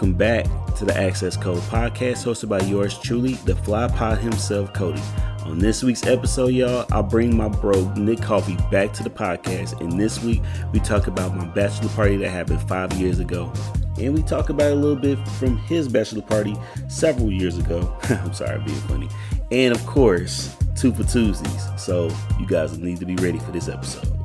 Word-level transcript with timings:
welcome 0.00 0.16
back 0.16 0.46
to 0.76 0.86
the 0.86 0.96
Access 0.96 1.36
Code 1.36 1.60
podcast 1.64 2.24
hosted 2.24 2.48
by 2.48 2.60
yours 2.60 2.98
truly, 2.98 3.34
the 3.44 3.54
fly 3.54 3.86
pod 3.86 4.16
himself, 4.16 4.72
Cody. 4.72 5.02
On 5.44 5.58
this 5.58 5.82
week's 5.82 6.06
episode, 6.06 6.54
y'all, 6.54 6.86
I'll 6.90 7.02
bring 7.02 7.36
my 7.36 7.48
bro 7.48 7.92
Nick 7.96 8.22
Coffee 8.22 8.56
back 8.70 8.94
to 8.94 9.02
the 9.02 9.10
podcast. 9.10 9.78
And 9.82 10.00
this 10.00 10.24
week, 10.24 10.40
we 10.72 10.80
talk 10.80 11.06
about 11.06 11.36
my 11.36 11.44
bachelor 11.44 11.90
party 11.90 12.16
that 12.16 12.30
happened 12.30 12.66
five 12.66 12.94
years 12.94 13.18
ago. 13.18 13.52
And 13.98 14.14
we 14.14 14.22
talk 14.22 14.48
about 14.48 14.72
a 14.72 14.74
little 14.74 14.96
bit 14.96 15.18
from 15.28 15.58
his 15.58 15.86
bachelor 15.86 16.22
party 16.22 16.56
several 16.88 17.30
years 17.30 17.58
ago. 17.58 17.94
I'm 18.04 18.32
sorry, 18.32 18.58
being 18.60 18.80
funny. 18.80 19.10
And 19.50 19.76
of 19.76 19.84
course, 19.84 20.56
two 20.76 20.94
for 20.94 21.04
Tuesdays. 21.04 21.68
So 21.76 22.10
you 22.38 22.46
guys 22.46 22.78
need 22.78 23.00
to 23.00 23.06
be 23.06 23.16
ready 23.16 23.38
for 23.38 23.52
this 23.52 23.68
episode. 23.68 24.19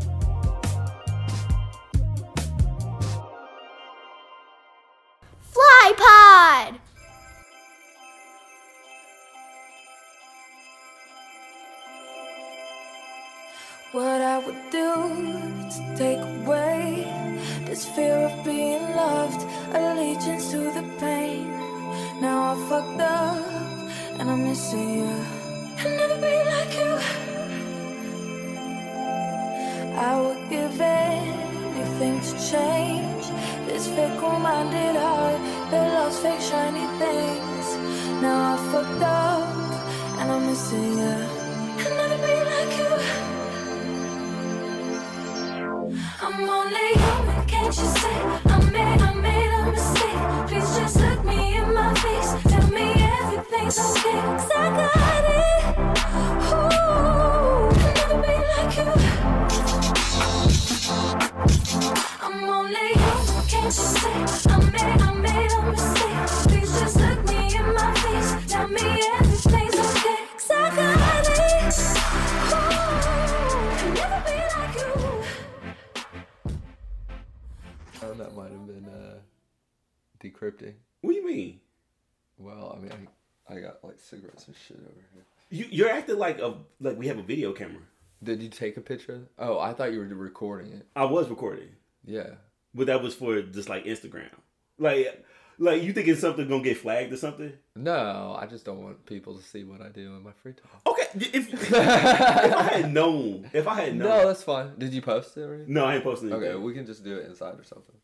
Take 88.55 88.77
a 88.77 88.81
picture? 88.81 89.27
Oh, 89.37 89.59
I 89.59 89.73
thought 89.73 89.91
you 89.93 89.99
were 89.99 90.05
recording 90.05 90.71
it. 90.73 90.85
I 90.95 91.05
was 91.05 91.29
recording, 91.29 91.69
Yeah. 92.05 92.31
but 92.73 92.87
that 92.87 93.01
was 93.03 93.13
for 93.15 93.41
just 93.41 93.69
like 93.69 93.85
Instagram. 93.85 94.29
Like, 94.77 95.23
like 95.57 95.81
you 95.83 95.93
thinking 95.93 96.15
something 96.15 96.47
gonna 96.47 96.63
get 96.63 96.77
flagged 96.77 97.13
or 97.13 97.17
something? 97.17 97.53
No, 97.75 98.35
I 98.39 98.45
just 98.45 98.65
don't 98.65 98.83
want 98.83 99.05
people 99.05 99.37
to 99.37 99.43
see 99.43 99.63
what 99.63 99.81
I 99.81 99.89
do 99.89 100.15
in 100.15 100.23
my 100.23 100.31
free 100.43 100.53
time. 100.53 100.81
Okay, 100.85 101.03
if, 101.33 101.53
if 101.53 101.73
I 101.73 102.63
had 102.77 102.93
known, 102.99 103.49
if 103.53 103.67
I 103.67 103.75
had 103.75 103.95
known, 103.95 104.07
No, 104.09 104.27
that's 104.27 104.43
fine. 104.43 104.73
Did 104.77 104.93
you 104.93 105.01
post 105.01 105.37
it 105.37 105.41
already? 105.43 105.63
no, 105.67 105.85
I 105.85 105.95
ain't 105.95 106.03
posting 106.03 106.31
anything. 106.31 106.49
Okay, 106.49 106.57
we 106.59 106.73
can 106.73 106.85
just 106.85 107.03
do 107.03 107.17
it 107.17 107.25
inside 107.27 107.57
or 107.59 107.63
something. 107.63 107.95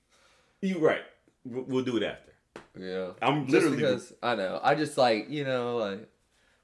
you 0.61 0.79
right. 0.79 1.01
We'll 1.43 1.83
do 1.83 1.97
it 1.97 2.03
after. 2.03 2.31
Yeah. 2.79 3.11
I'm 3.21 3.41
Just 3.47 3.53
literally, 3.53 3.77
because 3.77 4.13
I 4.21 4.35
know. 4.35 4.59
I 4.63 4.75
just 4.75 4.97
like 4.97 5.29
you 5.29 5.43
know 5.43 5.77
like 5.77 6.07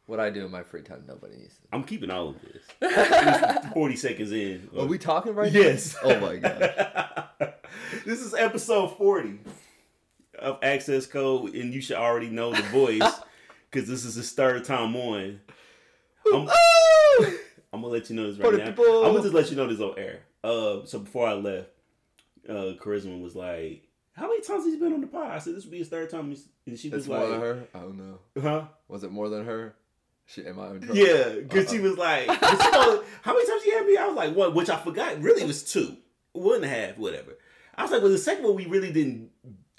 what 0.07 0.19
I 0.19 0.29
do 0.31 0.43
in 0.45 0.51
my 0.51 0.63
free 0.63 0.81
time. 0.81 1.03
Nobody 1.07 1.35
needs. 1.37 1.55
To. 1.55 1.61
I'm 1.73 1.83
keeping 1.83 2.09
all 2.09 2.29
of 2.29 2.35
this. 2.41 3.67
Forty 3.73 3.95
seconds 3.95 4.31
in. 4.31 4.69
Are 4.77 4.85
we 4.85 4.97
talking 4.97 5.35
right 5.35 5.51
Yes. 5.51 5.95
now? 6.03 6.09
Oh 6.11 6.19
my 6.19 6.35
god. 6.37 7.23
this 8.05 8.19
is 8.21 8.33
episode 8.33 8.97
40 8.97 9.39
of 10.39 10.59
Access 10.63 11.05
Code, 11.05 11.53
and 11.55 11.73
you 11.73 11.81
should 11.81 11.97
already 11.97 12.29
know 12.29 12.51
the 12.53 12.61
voice 12.63 13.01
because 13.71 13.87
this 13.87 14.03
is 14.05 14.15
his 14.15 14.31
third 14.31 14.63
time 14.65 14.95
on. 14.95 15.39
I'm, 16.33 16.49
I'm 17.73 17.81
gonna 17.81 17.87
let 17.87 18.09
you 18.09 18.15
know 18.15 18.29
this 18.31 18.39
right 18.39 18.53
now. 18.57 18.65
people. 18.65 19.05
I'm 19.05 19.11
gonna 19.11 19.21
just 19.23 19.33
let 19.33 19.49
you 19.49 19.55
know 19.55 19.67
this 19.67 19.79
on 19.79 19.97
air. 19.97 20.19
Uh, 20.43 20.85
so 20.85 20.99
before 20.99 21.27
I 21.27 21.33
left, 21.33 21.69
uh, 22.49 22.73
Charisma 22.79 23.21
was 23.21 23.35
like, 23.35 23.83
"How 24.13 24.27
many 24.27 24.41
times 24.41 24.65
he's 24.65 24.77
been 24.79 24.93
on 24.93 25.01
the 25.01 25.07
pod?" 25.07 25.31
I 25.31 25.39
said, 25.39 25.55
"This 25.55 25.63
would 25.63 25.71
be 25.71 25.77
his 25.79 25.87
third 25.89 26.09
time," 26.09 26.35
and 26.65 26.77
she 26.79 26.89
was 26.89 26.99
It's 27.03 27.07
more 27.07 27.19
than 27.21 27.31
like, 27.31 27.39
her. 27.41 27.67
Oh 27.75 27.89
no. 27.89 28.19
"Huh." 28.41 28.65
Was 28.87 29.03
it 29.03 29.11
more 29.11 29.29
than 29.29 29.45
her? 29.45 29.75
She 30.27 30.45
am 30.45 30.59
I 30.59 30.71
in 30.71 30.81
trouble? 30.81 30.95
Yeah, 30.97 31.29
because 31.39 31.69
she 31.71 31.77
Uh-oh. 31.79 31.83
was 31.89 31.97
like, 31.97 32.27
you 32.27 32.71
know, 32.71 33.03
how 33.21 33.33
many 33.33 33.47
times 33.47 33.65
you 33.65 33.77
had 33.77 33.85
me? 33.87 33.97
I 33.97 34.07
was 34.07 34.15
like, 34.15 34.35
one, 34.35 34.53
which 34.53 34.69
I 34.69 34.77
forgot. 34.77 35.21
Really, 35.21 35.41
it 35.41 35.47
was 35.47 35.63
two, 35.63 35.95
one 36.33 36.57
and 36.57 36.65
a 36.65 36.67
half, 36.67 36.97
whatever. 36.97 37.37
I 37.75 37.83
was 37.83 37.91
like, 37.91 38.01
well, 38.01 38.11
the 38.11 38.17
second 38.17 38.43
one 38.43 38.55
we 38.55 38.65
really 38.65 38.91
didn't 38.91 39.29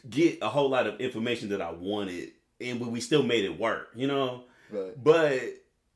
get 0.09 0.39
a 0.41 0.49
whole 0.49 0.71
lot 0.71 0.87
of 0.87 1.01
information 1.01 1.51
that 1.51 1.61
I 1.61 1.71
wanted, 1.73 2.31
and 2.61 2.81
but 2.81 2.89
we 2.89 3.01
still 3.01 3.23
made 3.23 3.45
it 3.45 3.59
work, 3.59 3.89
you 3.95 4.07
know. 4.07 4.45
Right. 4.71 4.93
But 5.03 5.41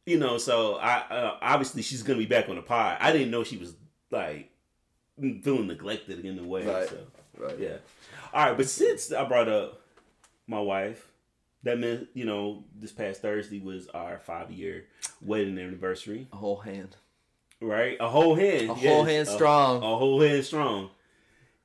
you 0.04 0.18
know, 0.18 0.36
so 0.36 0.76
I 0.76 0.98
uh, 1.08 1.36
obviously 1.40 1.80
she's 1.82 2.02
gonna 2.02 2.18
be 2.18 2.26
back 2.26 2.48
on 2.48 2.56
the 2.56 2.62
pod. 2.62 2.98
I 3.00 3.10
didn't 3.12 3.30
know 3.30 3.44
she 3.44 3.56
was 3.56 3.74
like 4.10 4.50
feeling 5.42 5.66
neglected 5.68 6.24
in 6.24 6.38
a 6.38 6.44
way. 6.44 6.66
Right. 6.66 6.88
So 6.88 6.98
Right. 7.38 7.58
yeah. 7.58 7.76
All 8.34 8.46
right, 8.46 8.56
but 8.56 8.68
since 8.68 9.10
I 9.12 9.24
brought 9.24 9.48
up 9.48 9.80
my 10.46 10.60
wife, 10.60 11.06
that 11.64 11.78
meant 11.78 12.08
you 12.14 12.24
know 12.24 12.64
this 12.74 12.92
past 12.92 13.22
Thursday 13.22 13.60
was 13.60 13.86
our 13.88 14.18
five 14.18 14.50
year 14.50 14.84
wedding 15.20 15.58
anniversary, 15.58 16.26
A 16.32 16.36
whole 16.36 16.58
hand. 16.58 16.96
right? 17.60 17.96
A 18.00 18.08
whole 18.08 18.34
hand, 18.34 18.70
A 18.70 18.74
whole 18.74 19.04
hand 19.04 19.28
strong. 19.28 19.76
a, 19.78 19.96
whole 19.96 20.20
hand 20.20 20.44
strong, 20.44 20.90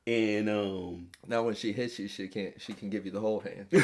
and 0.06 0.50
um. 0.50 1.08
Now 1.28 1.44
when 1.44 1.56
she 1.56 1.72
hits 1.74 1.98
you, 2.00 2.08
she 2.08 2.28
can't. 2.28 2.60
She 2.62 2.74
can 2.74 2.90
give 2.90 3.06
you 3.06 3.12
the 3.12 3.20
whole 3.20 3.40
hand. 3.42 3.68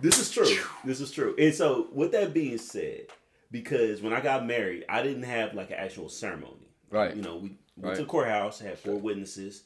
this 0.00 0.18
is 0.18 0.30
true. 0.30 0.56
This 0.84 1.00
is 1.00 1.10
true. 1.10 1.34
And 1.38 1.54
so, 1.54 1.88
with 1.92 2.12
that 2.12 2.32
being 2.34 2.58
said, 2.58 3.06
because 3.50 4.00
when 4.02 4.12
I 4.12 4.20
got 4.20 4.46
married, 4.46 4.84
I 4.88 5.02
didn't 5.02 5.22
have 5.24 5.54
like 5.54 5.70
an 5.70 5.76
actual 5.78 6.08
ceremony. 6.08 6.68
Right. 6.90 7.14
You 7.16 7.22
know, 7.22 7.36
we 7.36 7.48
went 7.48 7.58
Right. 7.80 7.96
to 7.96 8.02
the 8.02 8.08
courthouse, 8.08 8.58
had 8.60 8.78
four 8.78 8.96
witnesses, 8.96 9.62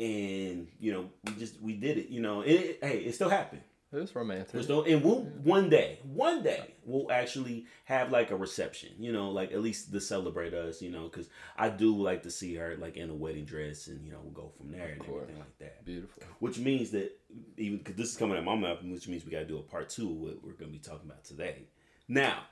and 0.00 0.68
you 0.78 0.92
know, 0.92 1.10
we 1.24 1.32
just 1.34 1.60
we 1.60 1.74
did 1.74 1.98
it. 1.98 2.08
You 2.08 2.20
know, 2.20 2.40
and 2.40 2.50
it, 2.50 2.78
hey, 2.82 2.98
it 2.98 3.14
still 3.14 3.28
happened. 3.28 3.62
It 3.92 4.00
was 4.00 4.16
romantic. 4.16 4.68
No, 4.68 4.82
and 4.82 5.04
we'll 5.04 5.20
one 5.20 5.70
day, 5.70 6.00
one 6.02 6.42
day, 6.42 6.74
we'll 6.84 7.12
actually 7.12 7.66
have 7.84 8.10
like 8.10 8.32
a 8.32 8.36
reception. 8.36 8.90
You 8.98 9.12
know, 9.12 9.30
like 9.30 9.52
at 9.52 9.62
least 9.62 9.92
to 9.92 10.00
celebrate 10.00 10.52
us. 10.52 10.82
You 10.82 10.90
know, 10.90 11.04
because 11.04 11.28
I 11.56 11.68
do 11.68 11.96
like 11.96 12.24
to 12.24 12.30
see 12.30 12.56
her 12.56 12.76
like 12.76 12.96
in 12.96 13.08
a 13.08 13.14
wedding 13.14 13.44
dress, 13.44 13.86
and 13.86 14.04
you 14.04 14.10
know, 14.10 14.18
we'll 14.22 14.32
go 14.32 14.52
from 14.56 14.72
there 14.72 14.88
and 14.88 15.02
everything 15.02 15.38
like 15.38 15.58
that. 15.60 15.84
Beautiful. 15.84 16.24
Which 16.40 16.58
means 16.58 16.90
that 16.90 17.16
even 17.56 17.78
because 17.78 17.94
this 17.94 18.10
is 18.10 18.16
coming 18.16 18.36
at 18.36 18.44
my 18.44 18.56
mouth, 18.56 18.82
which 18.82 19.06
means 19.06 19.24
we 19.24 19.30
got 19.30 19.40
to 19.40 19.46
do 19.46 19.58
a 19.58 19.62
part 19.62 19.88
two 19.88 20.10
of 20.10 20.16
what 20.16 20.42
we're 20.42 20.52
going 20.52 20.72
to 20.72 20.78
be 20.78 20.78
talking 20.78 21.08
about 21.08 21.24
today. 21.24 21.62
Now, 22.08 22.42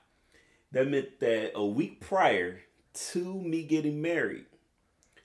that 0.70 0.88
meant 0.88 1.18
that 1.20 1.52
a 1.56 1.66
week 1.66 2.00
prior 2.00 2.60
to 2.94 3.40
me 3.40 3.64
getting 3.64 4.00
married, 4.00 4.46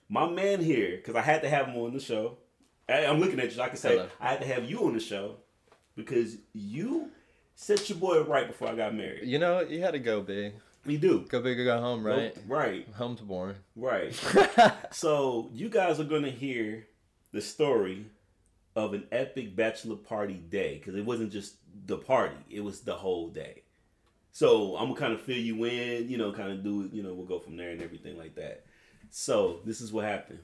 my 0.08 0.28
man 0.28 0.60
here, 0.60 0.96
because 0.96 1.14
I 1.16 1.22
had 1.22 1.42
to 1.42 1.48
have 1.48 1.66
him 1.68 1.76
on 1.76 1.92
the 1.92 2.00
show. 2.00 2.38
I, 2.88 3.04
I'm 3.06 3.20
looking 3.20 3.40
at 3.40 3.54
you. 3.54 3.60
I 3.62 3.68
can 3.68 3.76
say 3.76 3.96
Hello. 3.96 4.08
I 4.20 4.30
had 4.30 4.40
to 4.40 4.46
have 4.46 4.68
you 4.68 4.84
on 4.86 4.94
the 4.94 5.00
show 5.00 5.36
because 5.94 6.36
you 6.54 7.10
set 7.54 7.88
your 7.90 7.98
boy 7.98 8.22
right 8.22 8.46
before 8.46 8.68
I 8.68 8.74
got 8.74 8.94
married. 8.94 9.24
You 9.28 9.38
know, 9.38 9.60
you 9.60 9.80
had 9.82 9.92
to 9.92 9.98
go 9.98 10.20
big. 10.22 10.54
You 10.86 10.96
do, 10.96 11.26
Go 11.28 11.42
big 11.42 11.58
or 11.60 11.64
go 11.64 11.80
home, 11.80 12.06
right? 12.06 12.34
Right, 12.46 12.86
Home's 12.94 13.20
boring. 13.20 13.56
right. 13.76 14.14
So 14.92 15.50
you 15.52 15.68
guys 15.68 16.00
are 16.00 16.04
gonna 16.04 16.30
hear 16.30 16.86
the 17.32 17.42
story 17.42 18.06
of 18.74 18.94
an 18.94 19.06
epic 19.12 19.54
bachelor 19.54 19.96
party 19.96 20.34
day 20.34 20.78
because 20.78 20.94
it 20.94 21.04
wasn't 21.04 21.30
just 21.32 21.56
the 21.84 21.98
party; 21.98 22.36
it 22.48 22.60
was 22.60 22.80
the 22.80 22.94
whole 22.94 23.28
day. 23.28 23.64
So 24.32 24.76
I'm 24.76 24.88
gonna 24.88 25.00
kind 25.00 25.12
of 25.12 25.20
fill 25.20 25.36
you 25.36 25.62
in, 25.64 26.08
you 26.08 26.16
know, 26.16 26.32
kind 26.32 26.52
of 26.52 26.62
do 26.62 26.82
it, 26.84 26.92
you 26.94 27.02
know, 27.02 27.12
we'll 27.12 27.26
go 27.26 27.40
from 27.40 27.56
there 27.56 27.70
and 27.70 27.82
everything 27.82 28.16
like 28.16 28.36
that. 28.36 28.64
So 29.10 29.60
this 29.64 29.80
is 29.80 29.92
what 29.92 30.04
happened. 30.04 30.40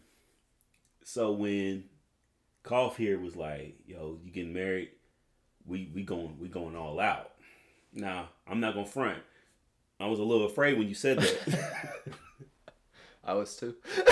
So 1.02 1.32
when 1.32 1.84
Cough 2.62 2.96
here 2.96 3.18
was 3.18 3.36
like, 3.36 3.76
"Yo, 3.86 4.18
you 4.24 4.30
getting 4.30 4.52
married? 4.52 4.90
We 5.66 5.90
we 5.94 6.02
going 6.02 6.38
we 6.40 6.48
going 6.48 6.76
all 6.76 6.98
out." 7.00 7.32
Now 7.92 8.30
I'm 8.48 8.60
not 8.60 8.74
gonna 8.74 8.86
front. 8.86 9.18
I 10.00 10.06
was 10.06 10.18
a 10.18 10.24
little 10.24 10.46
afraid 10.46 10.78
when 10.78 10.88
you 10.88 10.94
said 10.94 11.18
that. 11.18 12.02
I 13.24 13.34
was 13.34 13.56
too. 13.56 13.74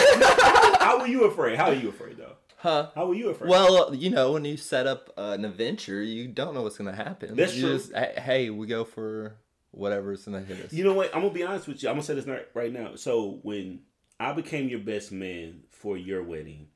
How 0.79 0.99
were 1.01 1.07
you 1.07 1.25
afraid? 1.25 1.59
How 1.59 1.67
are 1.67 1.75
you 1.75 1.89
afraid 1.89 2.17
though? 2.17 2.37
Huh? 2.57 2.91
How 2.95 3.07
were 3.07 3.15
you 3.15 3.29
afraid? 3.31 3.51
Well, 3.51 3.95
you 3.95 4.11
know, 4.11 4.33
when 4.33 4.45
you 4.45 4.57
set 4.57 4.87
up 4.87 5.11
uh, 5.19 5.33
an 5.35 5.45
adventure, 5.45 6.01
you 6.03 6.29
don't 6.29 6.55
know 6.55 6.63
what's 6.63 6.79
gonna 6.79 6.95
happen. 6.95 7.37
That's 7.37 7.55
You 7.57 7.63
true. 7.63 7.73
Just, 7.79 7.93
hey, 7.93 8.51
we 8.51 8.67
go 8.67 8.85
for 8.85 9.37
whatever's 9.73 10.25
gonna 10.25 10.41
hit 10.43 10.65
us. 10.65 10.73
You 10.73 10.85
know 10.85 10.95
what? 10.95 11.15
I'm 11.15 11.23
gonna 11.23 11.35
be 11.35 11.43
honest 11.43 11.67
with 11.67 11.83
you. 11.83 11.89
I'm 11.89 11.97
gonna 11.97 12.05
say 12.05 12.15
this 12.15 12.27
right 12.55 12.73
now. 12.73 12.95
So 12.95 13.41
when 13.43 13.81
I 14.23 14.33
became 14.33 14.69
your 14.69 14.79
best 14.79 15.11
man 15.11 15.65
for 15.71 15.97
your 15.97 16.23
wedding, 16.23 16.69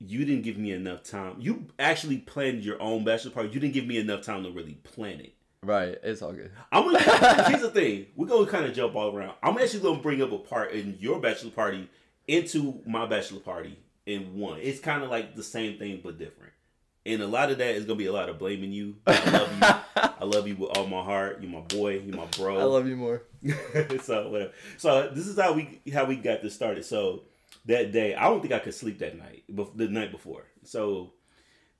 you 0.00 0.24
didn't 0.24 0.42
give 0.42 0.58
me 0.58 0.72
enough 0.72 1.04
time. 1.04 1.36
You 1.38 1.68
actually 1.78 2.18
planned 2.18 2.64
your 2.64 2.82
own 2.82 3.04
bachelor 3.04 3.30
party. 3.30 3.50
You 3.50 3.60
didn't 3.60 3.74
give 3.74 3.86
me 3.86 3.96
enough 3.96 4.22
time 4.22 4.42
to 4.42 4.50
really 4.50 4.74
plan 4.74 5.20
it. 5.20 5.34
Right? 5.62 5.96
It's 6.02 6.20
all 6.20 6.32
good. 6.32 6.50
I'm 6.72 6.82
gonna. 6.82 6.98
here's 7.48 7.62
the 7.62 7.70
thing. 7.70 8.06
We're 8.16 8.26
gonna 8.26 8.50
kind 8.50 8.64
of 8.64 8.74
jump 8.74 8.96
all 8.96 9.14
around. 9.14 9.34
I'm 9.40 9.56
actually 9.58 9.82
gonna 9.82 10.02
bring 10.02 10.20
up 10.20 10.32
a 10.32 10.38
part 10.38 10.72
in 10.72 10.96
your 10.98 11.20
bachelor 11.20 11.52
party 11.52 11.88
into 12.26 12.80
my 12.84 13.06
bachelor 13.06 13.38
party 13.38 13.78
in 14.04 14.36
one. 14.36 14.58
It's 14.60 14.80
kind 14.80 15.04
of 15.04 15.10
like 15.10 15.36
the 15.36 15.44
same 15.44 15.78
thing 15.78 16.00
but 16.02 16.18
different. 16.18 16.54
And 17.06 17.22
a 17.22 17.28
lot 17.28 17.52
of 17.52 17.58
that 17.58 17.76
is 17.76 17.84
gonna 17.84 17.98
be 17.98 18.06
a 18.06 18.12
lot 18.12 18.28
of 18.28 18.36
blaming 18.36 18.72
you. 18.72 18.96
I 19.06 19.30
love 19.30 19.52
you. 19.52 19.68
I 20.20 20.24
love 20.24 20.46
you 20.46 20.54
with 20.56 20.76
all 20.76 20.86
my 20.86 21.02
heart. 21.02 21.38
You're 21.40 21.50
my 21.50 21.60
boy. 21.60 21.98
You're 22.00 22.16
my 22.16 22.26
bro. 22.36 22.58
I 22.58 22.64
love 22.64 22.86
you 22.86 22.96
more. 22.96 23.22
so 24.02 24.28
whatever. 24.28 24.52
So 24.76 25.08
this 25.14 25.26
is 25.26 25.38
how 25.38 25.52
we 25.54 25.80
how 25.92 26.04
we 26.04 26.16
got 26.16 26.42
this 26.42 26.54
started. 26.54 26.84
So 26.84 27.22
that 27.66 27.92
day, 27.92 28.14
I 28.14 28.24
don't 28.24 28.40
think 28.40 28.52
I 28.52 28.58
could 28.58 28.74
sleep 28.74 28.98
that 28.98 29.18
night, 29.18 29.44
bef- 29.52 29.76
the 29.76 29.88
night 29.88 30.10
before. 30.12 30.44
So 30.64 31.12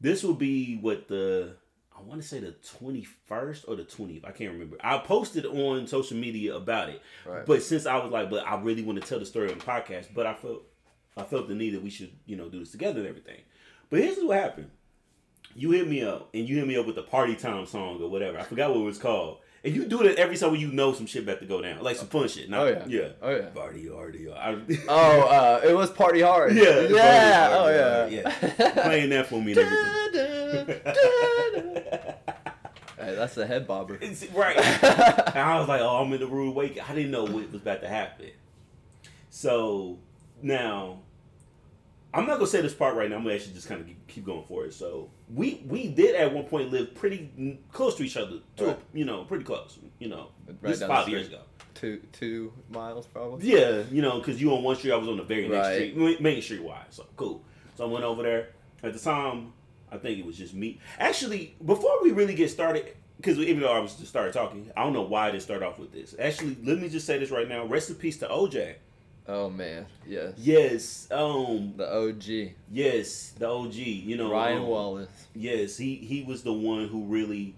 this 0.01 0.23
will 0.23 0.35
be 0.35 0.77
what 0.79 1.09
the 1.09 1.55
I 1.97 2.03
want 2.03 2.23
to 2.23 2.27
say 2.27 2.41
the 2.41 2.53
twenty 2.53 3.05
first 3.27 3.67
or 3.69 3.77
the 3.77 3.85
twentieth. 3.85 4.25
I 4.25 4.31
can't 4.31 4.53
remember. 4.53 4.79
I 4.81 4.99
posted 4.99 5.45
on 5.45 5.87
social 5.87 6.17
media 6.17 6.57
about 6.57 6.89
it, 6.89 7.03
Right. 7.27 7.45
but 7.45 7.63
since 7.63 7.85
I 7.85 7.99
was 7.99 8.11
like, 8.11 8.31
but 8.31 8.47
I 8.47 8.59
really 8.61 8.83
want 8.83 9.01
to 9.03 9.07
tell 9.07 9.19
the 9.19 9.27
story 9.27 9.53
on 9.53 9.59
the 9.59 9.65
podcast, 9.65 10.07
but 10.15 10.27
I 10.27 10.33
felt 10.35 10.63
I 11.17 11.25
felt 11.25 11.49
the 11.49 11.55
need 11.55 11.75
that 11.75 11.83
we 11.83 11.91
should 11.91 12.13
you 12.25 12.37
know 12.37 12.49
do 12.49 12.61
this 12.61 12.71
together 12.73 13.01
and 13.01 13.09
everything. 13.09 13.41
But 13.91 14.01
here's 14.01 14.17
what 14.19 14.39
happened. 14.39 14.71
You 15.55 15.73
hit 15.73 15.89
me 15.89 16.03
up 16.03 16.29
and 16.33 16.49
you 16.49 16.57
hit 16.59 16.67
me 16.67 16.77
up 16.77 16.87
with 16.87 16.97
the 16.97 17.03
party 17.03 17.35
time 17.35 17.67
song 17.67 18.01
or 18.01 18.09
whatever. 18.09 18.39
I 18.39 18.43
forgot 18.45 18.71
what 18.71 18.81
it 18.81 18.85
was 18.85 18.99
called. 18.99 19.39
And 19.63 19.75
you 19.77 19.85
do 19.85 19.99
that 20.05 20.17
every 20.17 20.39
time 20.39 20.53
when 20.53 20.61
you 20.61 20.73
know 20.73 20.95
some 20.95 21.05
shit 21.07 21.23
about 21.25 21.41
to 21.41 21.47
go 21.47 21.61
down, 21.61 21.83
like 21.83 21.97
some 21.97 22.07
fun 22.09 22.29
shit. 22.29 22.49
Not, 22.49 22.61
Oh, 22.61 22.69
yeah. 22.71 22.85
yeah, 22.89 23.09
Oh, 23.21 23.31
yeah. 23.37 23.47
party. 23.49 23.89
I, 23.91 24.57
Oh, 24.89 25.21
uh, 25.23 25.61
it 25.63 25.75
was 25.77 25.91
party 25.91 26.23
hard. 26.23 26.55
Yeah, 26.55 26.81
yeah. 26.81 27.49
party 27.49 27.55
Oh 27.55 27.63
hard, 27.65 28.13
yeah. 28.13 28.31
yeah. 28.59 28.71
playing 28.85 29.11
that 29.11 29.27
for 29.27 29.43
me 29.43 29.53
and 29.53 29.61
everything. 29.61 30.81
hey, 32.99 33.15
that's 33.15 33.37
a 33.37 33.47
head 33.47 33.67
bobber. 33.67 33.95
It's- 34.01 34.25
right. 34.33 34.57
and 34.57 35.39
I 35.39 35.59
was 35.59 35.69
like, 35.69 35.81
oh, 35.83 36.03
I'm 36.03 36.13
in 36.13 36.21
the 36.21 36.27
rude 36.27 36.51
awakening. 36.51 36.85
I 36.89 36.95
didn't 36.95 37.11
know 37.11 37.25
what 37.25 37.51
was 37.53 37.61
about 37.61 37.81
to 37.83 37.89
happen. 37.89 38.31
So 39.29 39.99
now, 40.43 41.01
I'm 42.13 42.27
not 42.27 42.35
gonna 42.39 42.47
say 42.49 42.61
this 42.61 42.75
part 42.75 42.97
right 42.97 43.09
now. 43.09 43.17
I'm 43.17 43.23
gonna 43.23 43.35
actually 43.37 43.55
just 43.55 43.69
kind 43.69 43.81
of 43.81 43.87
keep 44.09 44.25
going 44.25 44.45
for 44.49 44.65
it. 44.65 44.75
So 44.75 45.11
we 45.33 45.63
we 45.67 45.89
did 45.89 46.15
at 46.17 46.33
one 46.33 46.45
point 46.45 46.71
live 46.73 46.95
pretty 46.95 47.59
close 47.73 47.95
to 47.97 48.03
each 48.03 48.17
other. 48.17 48.39
To 48.57 48.67
Right. 48.67 48.79
you 48.93 49.05
know, 49.05 49.25
pretty 49.25 49.45
close. 49.45 49.79
You 49.99 50.09
know, 50.09 50.29
Right 50.47 50.61
this 50.63 50.73
is 50.75 50.81
down 50.81 50.89
the 50.89 50.95
five 50.97 51.09
years 51.09 51.29
ago. 51.29 51.41
Two 51.75 52.01
two 52.13 52.53
miles 52.71 53.07
probably. 53.07 53.49
Yeah, 53.49 53.85
you 53.91 54.03
know, 54.03 54.19
because 54.19 54.41
you 54.41 54.53
on 54.53 54.63
one 54.65 54.77
street, 54.77 54.93
I 54.93 54.97
was 54.97 55.09
on 55.09 55.19
the 55.19 55.23
very 55.23 55.49
next 55.49 55.69
Right. 55.69 55.93
street, 55.93 56.21
Main 56.21 56.43
Street 56.43 56.63
wide. 56.63 56.87
So 56.91 57.07
cool. 57.17 57.43
So 57.77 57.85
I 57.85 57.89
went 57.89 58.05
over 58.05 58.23
there. 58.23 58.49
At 58.83 58.93
the 58.93 58.99
time, 58.99 59.53
I 59.93 59.99
think 59.99 60.19
it 60.19 60.25
was 60.27 60.37
just 60.37 60.53
me. 60.55 60.81
Actually, 60.99 61.55
before 61.65 62.03
we 62.03 62.11
really 62.13 62.35
get 62.35 62.51
started, 62.51 62.97
because 63.19 63.39
even 63.39 63.61
though 63.61 63.73
I 63.73 63.79
was 63.79 63.95
just 63.95 64.09
started 64.09 64.33
talking, 64.33 64.71
I 64.77 64.83
don't 64.83 64.95
know 64.95 65.03
why 65.03 65.29
I 65.29 65.31
didn't 65.31 65.43
start 65.43 65.63
off 65.63 65.79
with 65.79 65.93
this. 65.93 66.15
Actually, 66.19 66.57
let 66.65 66.79
me 66.81 66.89
just 66.89 67.07
say 67.07 67.19
this 67.19 67.31
right 67.31 67.47
now. 67.49 67.67
Rest 67.67 67.89
in 67.91 67.97
peace 67.97 68.17
to 68.19 68.27
OJ. 68.29 68.75
Oh 69.33 69.49
man, 69.49 69.87
yes. 70.05 70.35
Yes, 70.39 71.09
um, 71.13 71.75
The 71.77 71.89
OG 71.89 72.55
yes, 72.73 73.33
the 73.39 73.49
OG. 73.49 73.75
You 73.75 74.17
know, 74.17 74.33
Ryan 74.33 74.63
um, 74.63 74.67
Wallace. 74.67 75.27
Yes, 75.37 75.77
he 75.77 75.95
he 75.95 76.25
was 76.25 76.43
the 76.43 76.53
one 76.53 76.89
who 76.89 77.05
really, 77.05 77.55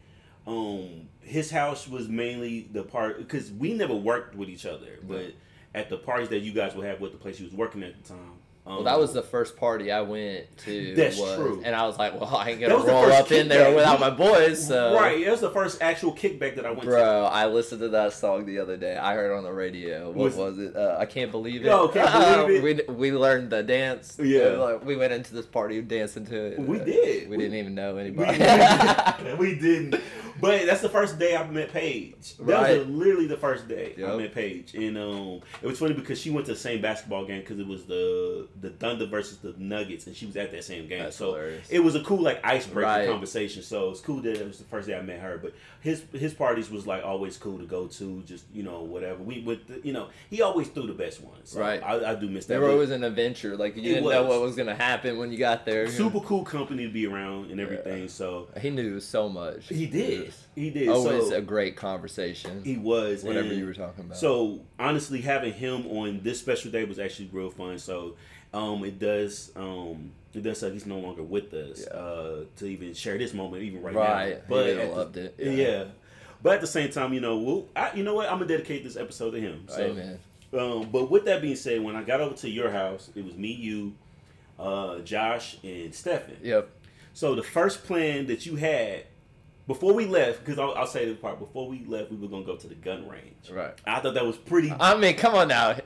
um, 0.46 1.08
his 1.22 1.50
house 1.50 1.88
was 1.88 2.08
mainly 2.08 2.68
the 2.70 2.82
part 2.82 3.16
because 3.16 3.50
we 3.50 3.72
never 3.72 3.94
worked 3.94 4.34
with 4.34 4.50
each 4.50 4.66
other, 4.66 4.98
but 5.08 5.32
at 5.74 5.88
the 5.88 5.96
parties 5.96 6.28
that 6.28 6.40
you 6.40 6.52
guys 6.52 6.74
would 6.74 6.84
have 6.84 7.00
with 7.00 7.12
the 7.12 7.18
place 7.18 7.38
he 7.38 7.44
was 7.44 7.54
working 7.54 7.82
at 7.82 7.94
the 8.02 8.06
time. 8.06 8.31
Um, 8.64 8.74
Well, 8.76 8.84
that 8.84 8.98
was 9.00 9.12
the 9.12 9.22
first 9.22 9.56
party 9.56 9.90
I 9.90 10.02
went 10.02 10.56
to. 10.58 10.94
That's 10.94 11.18
was- 11.18 11.34
true. 11.36 11.62
And 11.64 11.74
I 11.74 11.84
was 11.84 11.98
like, 11.98 12.20
well, 12.20 12.36
I 12.36 12.50
ain't 12.50 12.60
gonna 12.60 12.76
roll 12.76 13.10
up 13.12 13.32
in 13.32 13.48
there 13.48 13.74
without 13.74 13.98
my 13.98 14.10
boys. 14.10 14.64
So. 14.64 14.94
right. 14.94 15.24
That 15.24 15.32
was 15.32 15.40
the 15.40 15.50
first 15.50 15.82
actual 15.82 16.12
kickback 16.14 16.54
that 16.54 16.64
I 16.64 16.70
went 16.70 16.82
to. 16.82 16.86
Bro, 16.86 17.24
I 17.24 17.46
listened 17.46 17.80
to 17.80 17.88
that 17.88 18.12
song 18.12 18.46
the 18.46 18.60
other 18.60 18.76
day. 18.76 18.96
I 18.96 19.14
heard 19.14 19.32
it 19.32 19.36
on 19.36 19.42
the 19.42 19.52
radio. 19.52 20.06
What 20.12 20.16
Was- 20.16 20.36
was, 20.36 20.58
it? 20.60 20.76
Uh, 20.76 20.96
I 20.96 21.06
can't 21.06 21.32
believe 21.32 21.62
it. 21.62 21.66
Yo, 21.66 21.88
Can't 21.88 22.46
Believe 22.46 22.62
we 22.88 22.94
we 22.94 23.12
learned 23.12 23.50
the 23.50 23.64
dance. 23.64 24.16
Yeah. 24.22 24.42
Uh, 24.42 24.58
like, 24.74 24.84
we 24.84 24.94
went 24.94 25.12
into 25.12 25.34
this 25.34 25.46
party 25.46 25.80
dancing 25.82 26.24
to 26.26 26.36
it. 26.52 26.58
We 26.60 26.78
did. 26.78 27.28
We, 27.28 27.36
We- 27.36 27.42
didn't 27.42 27.58
even 27.58 27.74
know 27.74 27.96
We, 27.96 28.00
anybody. 28.02 28.38
we 29.38 29.54
didn't. 29.58 30.00
But 30.40 30.66
that's 30.66 30.80
the 30.80 30.88
first 30.88 31.18
day 31.18 31.36
I 31.36 31.46
met 31.48 31.72
Paige. 31.72 32.36
That 32.38 32.46
was 32.46 32.56
Right. 32.78 32.86
literally 32.88 33.26
the 33.26 33.36
first 33.36 33.68
day 33.68 33.94
I 33.98 34.16
met 34.16 34.34
Paige, 34.34 34.74
and 34.74 34.96
um, 34.98 35.40
it 35.62 35.66
was 35.66 35.78
funny 35.78 35.94
because 35.94 36.20
she 36.20 36.30
went 36.30 36.46
to 36.46 36.52
the 36.52 36.58
same 36.58 36.80
basketball 36.80 37.24
game 37.26 37.40
because 37.40 37.58
it 37.58 37.66
was 37.66 37.84
the 37.84 38.48
the 38.60 38.70
Thunder 38.70 39.06
versus 39.06 39.38
the 39.38 39.54
Nuggets, 39.58 40.06
and 40.06 40.16
she 40.16 40.26
was 40.26 40.36
at 40.36 40.50
that 40.52 40.64
same 40.64 40.88
game. 40.88 41.02
That's 41.04 41.16
so 41.16 41.32
hilarious. 41.34 41.66
it 41.70 41.80
was 41.80 41.94
a 41.94 42.02
cool 42.02 42.20
like 42.22 42.40
icebreaker 42.44 42.86
Right. 42.88 43.08
conversation. 43.08 43.62
So 43.62 43.90
it's 43.90 44.00
cool 44.00 44.20
that 44.22 44.40
it 44.40 44.46
was 44.46 44.58
the 44.58 44.64
first 44.64 44.88
day 44.88 44.96
I 44.96 45.02
met 45.02 45.20
her. 45.20 45.38
But 45.38 45.54
his 45.80 46.02
his 46.12 46.34
parties 46.34 46.70
was 46.70 46.86
like 46.86 47.04
always 47.04 47.36
cool 47.36 47.58
to 47.58 47.64
go 47.64 47.86
to, 47.88 48.22
just 48.22 48.44
you 48.52 48.62
know 48.62 48.80
whatever. 48.82 49.22
We 49.22 49.40
with 49.42 49.66
the, 49.68 49.80
you 49.86 49.92
know 49.92 50.08
he 50.30 50.42
always 50.42 50.68
threw 50.68 50.86
the 50.86 50.92
best 50.94 51.20
ones. 51.22 51.50
So 51.50 51.60
Right. 51.60 51.82
I, 51.82 52.12
I 52.12 52.14
do 52.14 52.28
miss 52.28 52.46
that. 52.46 52.54
They 52.54 52.58
were 52.60 52.70
always 52.70 52.90
an 52.90 53.04
adventure. 53.04 53.56
Like 53.56 53.76
you 53.76 53.82
It 53.82 53.94
didn't 53.94 54.08
know 54.10 54.24
what 54.24 54.40
was 54.40 54.56
gonna 54.56 54.74
happen 54.74 55.18
when 55.18 55.30
you 55.32 55.38
got 55.38 55.64
there. 55.66 55.88
super 55.88 56.20
cool 56.20 56.44
company 56.44 56.84
to 56.86 56.92
be 56.92 57.06
around 57.06 57.50
and 57.50 57.60
everything. 57.60 58.08
So 58.08 58.48
He 58.60 58.70
knew 58.70 59.00
so 59.00 59.28
much. 59.28 59.68
he 59.68 59.86
did. 59.86 60.21
He 60.54 60.70
did. 60.70 60.88
Always 60.88 61.28
so, 61.28 61.36
a 61.36 61.40
great 61.40 61.76
conversation. 61.76 62.62
He 62.64 62.76
was 62.76 63.22
whatever 63.24 63.52
you 63.52 63.66
were 63.66 63.74
talking 63.74 64.04
about. 64.04 64.16
So 64.16 64.60
honestly, 64.78 65.20
having 65.20 65.52
him 65.52 65.86
on 65.86 66.20
this 66.22 66.38
special 66.40 66.70
day 66.70 66.84
was 66.84 66.98
actually 66.98 67.30
real 67.32 67.50
fun. 67.50 67.78
So 67.78 68.16
um, 68.54 68.84
it 68.84 68.98
does 68.98 69.50
um, 69.56 70.12
it 70.34 70.42
does 70.42 70.60
suck 70.60 70.72
he's 70.72 70.86
no 70.86 70.98
longer 70.98 71.22
with 71.22 71.52
us 71.54 71.84
Yeah. 71.86 71.96
uh, 71.96 72.44
to 72.56 72.66
even 72.66 72.94
share 72.94 73.18
this 73.18 73.34
moment 73.34 73.62
even 73.62 73.82
right, 73.82 73.94
Right. 73.94 74.48
now. 74.48 74.56
He 74.56 74.62
really 74.62 74.80
at 74.80 75.12
the- 75.12 75.24
it. 75.24 75.34
Yeah. 75.38 75.50
Yeah. 75.52 75.84
But 76.42 76.54
at 76.54 76.60
the 76.60 76.66
same 76.66 76.90
time, 76.90 77.12
you 77.12 77.20
know, 77.20 77.36
we'll, 77.38 77.68
I, 77.76 77.92
you 77.94 78.02
know 78.02 78.14
what? 78.14 78.26
I'm 78.28 78.38
gonna 78.38 78.46
dedicate 78.48 78.82
this 78.82 78.96
episode 78.96 79.30
to 79.30 79.40
him. 79.40 79.64
So, 79.68 79.80
Amen. 79.80 80.18
um, 80.58 80.88
but 80.90 81.08
with 81.08 81.24
that 81.26 81.40
being 81.40 81.54
said, 81.54 81.80
when 81.82 81.94
I 81.94 82.02
got 82.02 82.20
over 82.20 82.34
to 82.36 82.50
your 82.50 82.70
house, 82.70 83.10
it 83.14 83.24
was 83.24 83.34
me, 83.36 83.52
you, 83.52 83.94
uh, 84.58 84.98
Josh, 85.00 85.56
and 85.62 85.94
Stefan. 85.94 86.36
Yep. 86.42 86.68
So 87.14 87.34
the 87.36 87.42
first 87.44 87.84
plan 87.84 88.26
that 88.26 88.44
you 88.44 88.56
had 88.56 89.04
before 89.72 89.94
we 89.94 90.04
left, 90.06 90.44
because 90.44 90.58
I'll, 90.58 90.74
I'll 90.74 90.86
say 90.86 91.06
this 91.06 91.16
part, 91.16 91.38
before 91.38 91.66
we 91.68 91.84
left, 91.86 92.10
we 92.10 92.16
were 92.18 92.28
gonna 92.28 92.44
go 92.44 92.56
to 92.56 92.66
the 92.66 92.74
gun 92.74 93.08
range. 93.08 93.50
Right. 93.50 93.72
I 93.86 94.00
thought 94.00 94.14
that 94.14 94.26
was 94.26 94.36
pretty 94.36 94.70
I 94.78 94.96
mean, 94.96 95.16
come 95.16 95.34
on 95.34 95.48
now. 95.48 95.76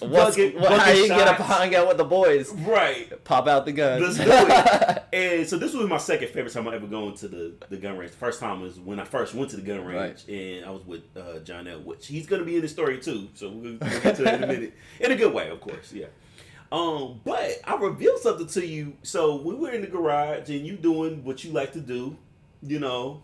What's, 0.00 0.36
Bucket- 0.36 0.60
what, 0.60 0.78
how 0.78 0.90
you 0.90 1.08
get 1.08 1.26
up 1.26 1.38
shots. 1.38 1.48
hang 1.58 1.74
out 1.74 1.88
with 1.88 1.96
the 1.96 2.04
boys? 2.04 2.52
right. 2.52 3.22
Pop 3.24 3.48
out 3.48 3.64
the 3.64 3.72
guns. 3.72 4.02
Let's 4.02 4.16
do 4.18 4.24
it. 4.30 5.04
and 5.12 5.48
so 5.48 5.56
this 5.58 5.72
was 5.74 5.88
my 5.88 5.98
second 5.98 6.28
favorite 6.28 6.52
time 6.52 6.68
I 6.68 6.74
ever 6.74 6.86
going 6.86 7.14
to 7.16 7.28
the, 7.28 7.54
the 7.68 7.76
gun 7.76 7.96
range. 7.96 8.12
The 8.12 8.18
first 8.18 8.40
time 8.40 8.60
was 8.60 8.78
when 8.78 9.00
I 9.00 9.04
first 9.04 9.34
went 9.34 9.50
to 9.50 9.56
the 9.56 9.62
gun 9.62 9.84
range, 9.84 10.28
and 10.28 10.64
I 10.64 10.70
was 10.70 10.84
with 10.84 11.02
uh, 11.16 11.38
John 11.40 11.66
L. 11.66 11.80
Which 11.80 12.06
he's 12.06 12.26
gonna 12.26 12.44
be 12.44 12.56
in 12.56 12.62
the 12.62 12.68
story 12.68 12.98
too. 12.98 13.28
So 13.34 13.48
we'll, 13.48 13.78
we'll 13.80 14.00
get 14.00 14.16
to 14.16 14.22
that 14.24 14.34
in 14.34 14.44
a 14.44 14.46
minute, 14.52 14.74
in 15.00 15.12
a 15.12 15.16
good 15.16 15.32
way, 15.32 15.48
of 15.48 15.60
course. 15.60 15.92
Yeah. 15.92 16.06
Um, 16.72 17.20
but 17.24 17.58
I 17.64 17.74
revealed 17.76 18.20
something 18.20 18.46
to 18.48 18.66
you. 18.66 18.94
So 19.02 19.36
we 19.36 19.54
were 19.54 19.70
in 19.70 19.80
the 19.80 19.86
garage, 19.88 20.48
and 20.50 20.66
you 20.66 20.76
doing 20.76 21.24
what 21.24 21.42
you 21.42 21.52
like 21.52 21.72
to 21.72 21.80
do, 21.80 22.16
you 22.62 22.78
know, 22.78 23.22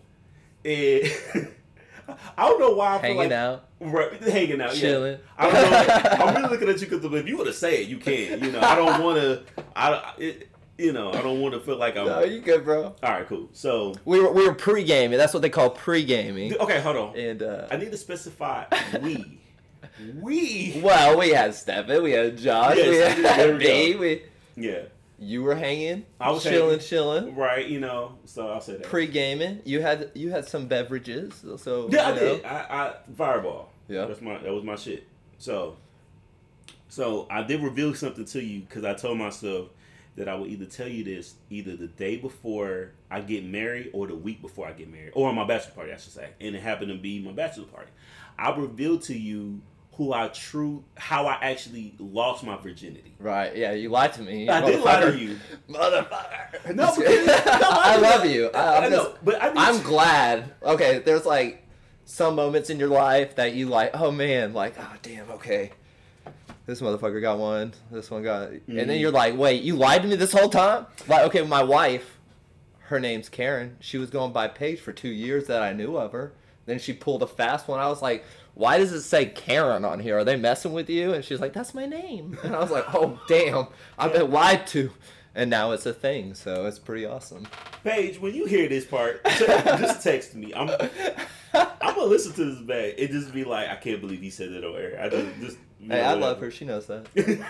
and 0.65 1.07
I 2.37 2.47
don't 2.47 2.59
know 2.59 2.71
why 2.71 2.95
I 2.95 2.97
feel 2.97 3.01
Hanging 3.01 3.17
like 3.17 3.31
out. 3.31 3.65
Right, 3.79 4.21
hanging 4.23 4.61
out, 4.61 4.73
Chilling. 4.73 5.19
Yeah. 5.19 5.19
I 5.37 5.51
don't 5.51 5.71
know. 5.71 6.25
I'm 6.25 6.35
really 6.35 6.49
looking 6.49 6.69
at 6.69 6.81
you 6.81 6.87
because 6.87 7.03
if 7.03 7.27
you 7.27 7.37
were 7.37 7.45
to 7.45 7.53
say 7.53 7.81
it, 7.83 7.87
you 7.87 7.97
can. 7.97 8.43
You 8.43 8.51
know, 8.51 8.61
I 8.61 8.75
don't 8.75 9.03
want 9.03 9.17
to. 9.19 9.43
I, 9.75 10.13
it, 10.17 10.49
you 10.77 10.93
know, 10.93 11.11
I 11.11 11.21
don't 11.21 11.41
want 11.41 11.53
to 11.53 11.59
feel 11.59 11.77
like 11.77 11.97
I'm. 11.97 12.05
No, 12.05 12.23
you 12.23 12.39
good, 12.41 12.63
bro. 12.63 12.95
All 13.03 13.11
right, 13.11 13.27
cool. 13.27 13.49
So, 13.53 13.95
We 14.05 14.19
were 14.19 14.31
we 14.31 14.47
were 14.47 14.53
pre 14.55 14.83
gaming. 14.83 15.17
That's 15.17 15.33
what 15.33 15.41
they 15.41 15.49
call 15.49 15.69
pre 15.69 16.03
gaming. 16.05 16.55
okay, 16.57 16.81
hold 16.81 16.95
on. 16.97 17.17
And 17.17 17.43
uh, 17.43 17.67
I 17.69 17.77
need 17.77 17.91
to 17.91 17.97
specify 17.97 18.65
we. 19.01 19.39
We. 20.21 20.79
well, 20.83 21.17
we 21.17 21.29
had 21.29 21.55
Stephen, 21.55 22.03
we 22.03 22.11
had 22.11 22.37
Josh, 22.37 22.77
Yes, 22.77 23.17
we 23.17 23.23
had 23.23 23.51
we 23.53 23.57
me. 23.57 23.95
We 23.95 24.21
Yeah. 24.55 24.81
You 25.19 25.43
were 25.43 25.55
hanging. 25.55 26.05
I 26.19 26.31
was 26.31 26.43
chilling, 26.43 26.79
chilling. 26.79 27.35
Right. 27.35 27.67
You 27.67 27.79
know. 27.79 28.17
So 28.25 28.49
I'll 28.49 28.61
say 28.61 28.73
that. 28.73 28.83
Pre 28.83 29.07
gaming. 29.07 29.61
You 29.65 29.81
had 29.81 30.11
you 30.13 30.31
had 30.31 30.47
some 30.47 30.67
beverages. 30.67 31.43
So 31.57 31.89
Yeah, 31.91 32.07
I 32.07 32.11
know. 32.11 32.19
did. 32.19 32.45
I, 32.45 32.55
I 32.69 32.93
Fireball. 33.15 33.69
Yeah. 33.87 34.05
That's 34.05 34.21
my. 34.21 34.37
That 34.37 34.53
was 34.53 34.63
my 34.63 34.75
shit. 34.75 35.07
So. 35.37 35.77
So 36.89 37.27
I 37.29 37.43
did 37.43 37.61
reveal 37.61 37.93
something 37.93 38.25
to 38.25 38.41
you 38.41 38.61
because 38.61 38.85
I 38.85 38.93
told 38.93 39.17
myself 39.17 39.69
that 40.15 40.27
I 40.27 40.35
would 40.35 40.49
either 40.49 40.65
tell 40.65 40.87
you 40.87 41.03
this 41.03 41.35
either 41.49 41.75
the 41.75 41.87
day 41.87 42.15
before 42.17 42.91
I 43.11 43.21
get 43.21 43.45
married 43.45 43.91
or 43.93 44.07
the 44.07 44.15
week 44.15 44.41
before 44.41 44.67
I 44.67 44.71
get 44.71 44.91
married 44.91 45.11
or 45.13 45.29
on 45.29 45.35
my 45.35 45.45
bachelor 45.45 45.73
party, 45.73 45.91
I 45.91 45.97
should 45.97 46.13
say. 46.13 46.29
And 46.41 46.55
it 46.55 46.61
happened 46.61 46.91
to 46.91 46.97
be 46.97 47.19
my 47.19 47.33
bachelor 47.33 47.65
party. 47.65 47.91
I 48.39 48.55
revealed 48.55 49.01
to 49.03 49.17
you 49.17 49.61
who 49.97 50.13
I 50.13 50.27
true 50.29 50.83
how 50.95 51.25
I 51.25 51.39
actually 51.41 51.95
lost 51.99 52.43
my 52.43 52.55
virginity. 52.57 53.15
Right. 53.19 53.55
Yeah, 53.55 53.71
you 53.73 53.89
lied 53.89 54.13
to 54.13 54.21
me. 54.21 54.47
I 54.47 54.61
did 54.63 54.79
lie 54.81 55.01
to 55.01 55.17
you. 55.17 55.37
Motherfucker. 55.69 56.75
No, 56.75 56.95
because- 56.97 57.25
no, 57.25 57.33
I 57.35 57.93
I- 57.95 57.97
love 57.97 58.25
you. 58.25 58.49
I, 58.53 58.85
I'm, 58.85 58.91
know, 58.91 59.15
but 59.23 59.41
I 59.41 59.77
to- 59.77 59.83
glad. 59.83 60.53
Okay, 60.63 60.99
there's 60.99 61.25
like 61.25 61.63
some 62.05 62.35
moments 62.35 62.69
in 62.69 62.79
your 62.79 62.89
life 62.89 63.35
that 63.35 63.53
you 63.53 63.67
like, 63.67 63.91
oh 63.95 64.11
man, 64.11 64.53
like, 64.53 64.75
oh 64.79 64.93
damn, 65.01 65.29
okay. 65.31 65.71
This 66.65 66.81
motherfucker 66.81 67.21
got 67.21 67.39
one. 67.39 67.73
This 67.91 68.11
one 68.11 68.23
got, 68.23 68.49
and 68.49 68.61
then 68.67 68.87
Mhm. 68.89 68.99
you're 68.99 69.11
like, 69.11 69.37
wait, 69.37 69.63
you 69.63 69.75
lied 69.75 70.01
to 70.03 70.07
me 70.07 70.15
this 70.17 70.33
whole 70.33 70.49
time? 70.49 70.85
Like, 71.07 71.23
okay, 71.27 71.41
my 71.41 71.63
wife, 71.63 72.17
her 72.81 72.99
name's 72.99 73.29
Karen. 73.29 73.77
She 73.79 73.97
was 73.97 74.09
going 74.09 74.31
by 74.33 74.47
Paige 74.49 74.79
for 74.79 74.91
two 74.91 75.09
years 75.09 75.47
that 75.47 75.61
I 75.63 75.71
knew 75.73 75.95
of 75.97 76.11
her. 76.11 76.33
Then 76.65 76.77
she 76.79 76.91
pulled 76.91 77.23
a 77.23 77.27
fast 77.27 77.69
one. 77.69 77.79
I 77.79 77.87
was 77.87 78.01
like, 78.01 78.25
why 78.57 78.79
does 78.79 78.91
it 78.91 79.03
say 79.03 79.27
Karen 79.27 79.85
on 79.85 79.99
here? 79.99 80.17
Are 80.17 80.23
they 80.23 80.35
messing 80.35 80.73
with 80.73 80.89
you? 80.89 81.13
And 81.13 81.23
she's 81.23 81.39
like, 81.39 81.53
that's 81.53 81.75
my 81.75 81.85
name. 81.85 82.39
And 82.43 82.55
I 82.55 82.59
was 82.59 82.71
like, 82.71 82.85
oh 82.95 83.21
damn, 83.27 83.67
I've 83.99 84.13
been 84.13 84.31
lied 84.31 84.65
to. 84.67 84.91
And 85.35 85.51
now 85.51 85.71
it's 85.71 85.85
a 85.85 85.93
thing, 85.93 86.33
so 86.33 86.65
it's 86.65 86.79
pretty 86.79 87.05
awesome. 87.05 87.47
Paige, 87.83 88.19
when 88.19 88.33
you 88.33 88.45
hear 88.45 88.67
this 88.67 88.85
part, 88.85 89.23
just 89.37 90.01
text 90.01 90.33
me. 90.33 90.51
I'm 90.55 90.69
I'm 91.53 91.95
gonna 91.95 92.05
listen 92.05 92.33
to 92.33 92.45
this 92.45 92.61
back. 92.61 92.95
It 92.97 93.11
just 93.11 93.31
be 93.31 93.43
like, 93.43 93.69
I 93.69 93.75
can't 93.75 94.01
believe 94.01 94.21
he 94.21 94.31
said 94.31 94.51
that 94.53 94.63
on 94.63 94.75
air. 94.75 94.99
I 94.99 95.09
just 95.09 95.39
just 95.39 95.57
Hey, 95.79 96.01
I 96.01 96.13
love 96.13 96.39
her. 96.39 96.49
She 96.49 96.65
knows 96.65 96.87
that. 96.87 97.05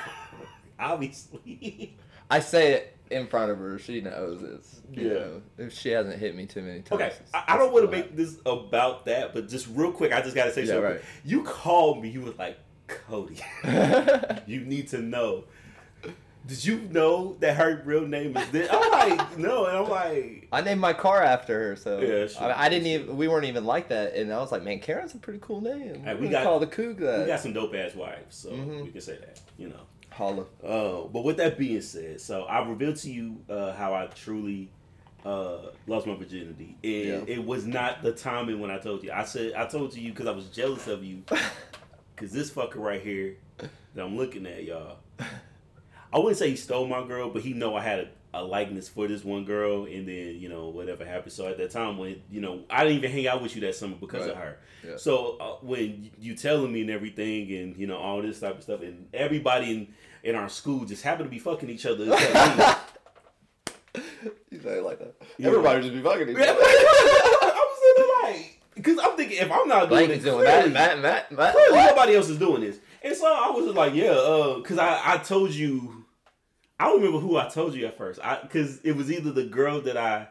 Obviously. 0.79 1.95
I 2.29 2.41
say 2.41 2.73
it 2.73 2.96
in 3.11 3.27
front 3.27 3.51
of 3.51 3.57
her. 3.59 3.77
She 3.79 4.01
knows 4.01 4.41
it's. 4.43 4.81
You 4.91 5.07
Yeah. 5.07 5.13
know, 5.13 5.41
if 5.57 5.73
she 5.73 5.89
hasn't 5.89 6.17
hit 6.19 6.35
me 6.35 6.45
too 6.45 6.61
many 6.61 6.81
times. 6.81 7.01
Okay, 7.01 7.07
it's- 7.07 7.29
I, 7.33 7.43
I 7.55 7.57
don't 7.57 7.73
want 7.73 7.85
to 7.85 7.91
make 7.91 8.15
this 8.15 8.37
about 8.45 9.05
that, 9.05 9.33
but 9.33 9.49
just 9.49 9.67
real 9.71 9.91
quick, 9.91 10.13
I 10.13 10.21
just 10.21 10.35
gotta 10.35 10.51
say 10.53 10.61
Yeah, 10.61 10.67
something. 10.67 10.83
right. 10.83 11.01
You 11.25 11.43
called 11.43 12.01
me. 12.01 12.09
You 12.09 12.21
was 12.21 12.37
like, 12.37 12.57
Cody, 12.87 13.37
you 14.47 14.61
need 14.61 14.87
to 14.89 14.99
know. 14.99 15.43
Did 16.45 16.63
you 16.63 16.79
know 16.91 17.35
that 17.41 17.57
her 17.57 17.81
real 17.83 18.07
name 18.07 18.37
is 18.37 18.49
this? 18.51 18.69
I'm 18.71 18.89
like, 18.91 19.37
no, 19.37 19.65
and 19.65 19.75
I'm 19.77 19.89
like, 19.89 20.47
I 20.53 20.61
named 20.61 20.79
my 20.79 20.93
car 20.93 21.21
after 21.21 21.59
her, 21.71 21.75
so 21.75 21.99
Yeah, 21.99 22.27
sure. 22.27 22.43
I, 22.43 22.67
I 22.67 22.69
didn't 22.69 22.87
even. 22.87 23.17
We 23.17 23.27
weren't 23.27 23.43
even 23.43 23.65
like 23.65 23.89
that, 23.89 24.13
and 24.15 24.31
I 24.33 24.37
was 24.37 24.53
like, 24.53 24.63
"Man, 24.63 24.79
Karen's 24.79 25.13
a 25.13 25.17
pretty 25.17 25.39
cool 25.41 25.59
name. 25.59 26.05
We 26.21 26.29
got- 26.29 26.43
call 26.45 26.59
the 26.61 26.67
Coug 26.67 26.99
that." 26.99 27.19
we 27.19 27.25
got 27.25 27.41
some 27.41 27.51
dope 27.51 27.75
ass 27.75 27.93
wives, 27.95 28.37
so 28.37 28.51
Mhm. 28.51 28.85
we 28.85 28.91
can 28.91 29.01
say 29.01 29.17
that, 29.17 29.41
you 29.57 29.67
know. 29.67 29.81
Holla. 30.17 30.45
Uh, 30.63 31.07
but 31.07 31.23
with 31.23 31.37
that 31.37 31.57
being 31.57 31.81
said, 31.81 32.19
so 32.19 32.43
I 32.43 32.67
revealed 32.67 32.95
to 32.97 33.11
you 33.11 33.37
uh, 33.49 33.73
how 33.73 33.93
I 33.93 34.07
truly 34.07 34.69
uh, 35.25 35.57
lost 35.85 36.07
my 36.07 36.15
virginity, 36.15 36.75
and 36.83 37.27
Yeah. 37.27 37.35
it 37.35 37.45
was 37.45 37.65
not 37.65 38.01
the 38.01 38.11
timing 38.11 38.59
when 38.59 38.71
I 38.71 38.79
told 38.79 39.03
you. 39.03 39.11
I 39.11 39.23
said 39.25 39.53
I 39.53 39.65
told 39.67 39.95
you 39.95 40.11
because 40.11 40.25
I 40.27 40.31
was 40.31 40.47
jealous 40.47 40.87
of 40.87 41.03
you, 41.03 41.23
because 42.15 42.31
this 42.31 42.49
fucker 42.49 42.77
right 42.77 43.01
here 43.01 43.35
that 43.57 44.03
I'm 44.03 44.17
looking 44.17 44.45
at, 44.45 44.63
y'all. 44.63 44.97
I 46.11 46.17
wouldn't 46.19 46.37
say 46.37 46.49
he 46.49 46.55
stole 46.55 46.87
my 46.87 47.05
girl, 47.05 47.29
but 47.29 47.41
he 47.41 47.53
know 47.53 47.75
I 47.75 47.81
had 47.83 47.99
a, 47.99 48.07
a 48.33 48.43
likeness 48.43 48.89
for 48.89 49.07
this 49.07 49.23
one 49.23 49.45
girl, 49.45 49.85
and 49.85 50.07
then 50.07 50.35
you 50.39 50.49
know 50.49 50.69
whatever 50.69 51.05
happened. 51.05 51.31
So 51.33 51.47
at 51.47 51.57
that 51.57 51.71
time 51.71 51.97
when 51.97 52.21
you 52.29 52.41
know 52.41 52.63
I 52.69 52.83
didn't 52.83 52.97
even 52.99 53.11
hang 53.11 53.27
out 53.27 53.41
with 53.41 53.55
you 53.55 53.61
that 53.61 53.75
summer 53.75 53.95
because 53.99 54.27
of 54.27 54.35
her. 54.35 54.57
Yeah. 54.85 54.97
So 54.97 55.37
uh, 55.39 55.55
when 55.65 56.11
you 56.19 56.35
telling 56.35 56.71
me 56.71 56.81
and 56.81 56.89
everything, 56.89 57.51
and 57.53 57.77
you 57.77 57.87
know 57.87 57.97
all 57.97 58.21
this 58.21 58.39
type 58.39 58.57
of 58.57 58.63
stuff, 58.63 58.81
and 58.81 59.07
everybody 59.13 59.71
in 59.71 59.87
in 60.23 60.35
our 60.35 60.49
school 60.49 60.85
just 60.85 61.03
happened 61.03 61.27
to 61.27 61.31
be 61.31 61.39
fucking 61.39 61.69
each 61.69 61.85
other. 61.85 62.05
You 64.51 64.59
say 64.61 64.79
like 64.79 64.99
that. 64.99 65.15
Yeah. 65.37 65.47
Everybody 65.47 65.81
just 65.81 65.93
be 65.93 66.01
fucking 66.01 66.29
each 66.29 66.35
other. 66.37 66.47
I 66.47 67.65
was 67.65 67.79
sitting 67.81 68.11
there 68.23 68.31
like, 68.31 68.61
because 68.75 68.99
I'm 69.03 69.17
thinking 69.17 69.37
if 69.39 69.51
I'm 69.51 69.67
not 69.67 69.89
doing 69.89 69.89
Blank 69.89 70.09
it, 70.09 70.17
is 70.19 70.23
doing 70.23 70.45
clearly, 70.45 70.69
that, 70.69 70.99
Matt, 70.99 71.01
Matt, 71.01 71.31
Matt. 71.31 71.53
clearly 71.53 71.77
nobody 71.77 72.15
else 72.15 72.29
is 72.29 72.37
doing 72.37 72.61
this. 72.61 72.77
And 73.03 73.15
so 73.15 73.25
I 73.25 73.49
was 73.51 73.65
just 73.65 73.75
like, 73.75 73.93
yeah, 73.93 74.11
uh, 74.11 74.57
because 74.59 74.77
I 74.77 75.13
I 75.13 75.17
told 75.17 75.51
you, 75.51 75.96
I 76.79 76.93
remember 76.93 77.19
who 77.19 77.37
I 77.37 77.49
told 77.49 77.73
you 77.73 77.85
at 77.87 77.97
first. 77.97 78.19
I 78.23 78.39
because 78.41 78.79
it 78.81 78.95
was 78.95 79.11
either 79.11 79.31
the 79.31 79.45
girl 79.45 79.81
that 79.81 79.97
I. 79.97 80.27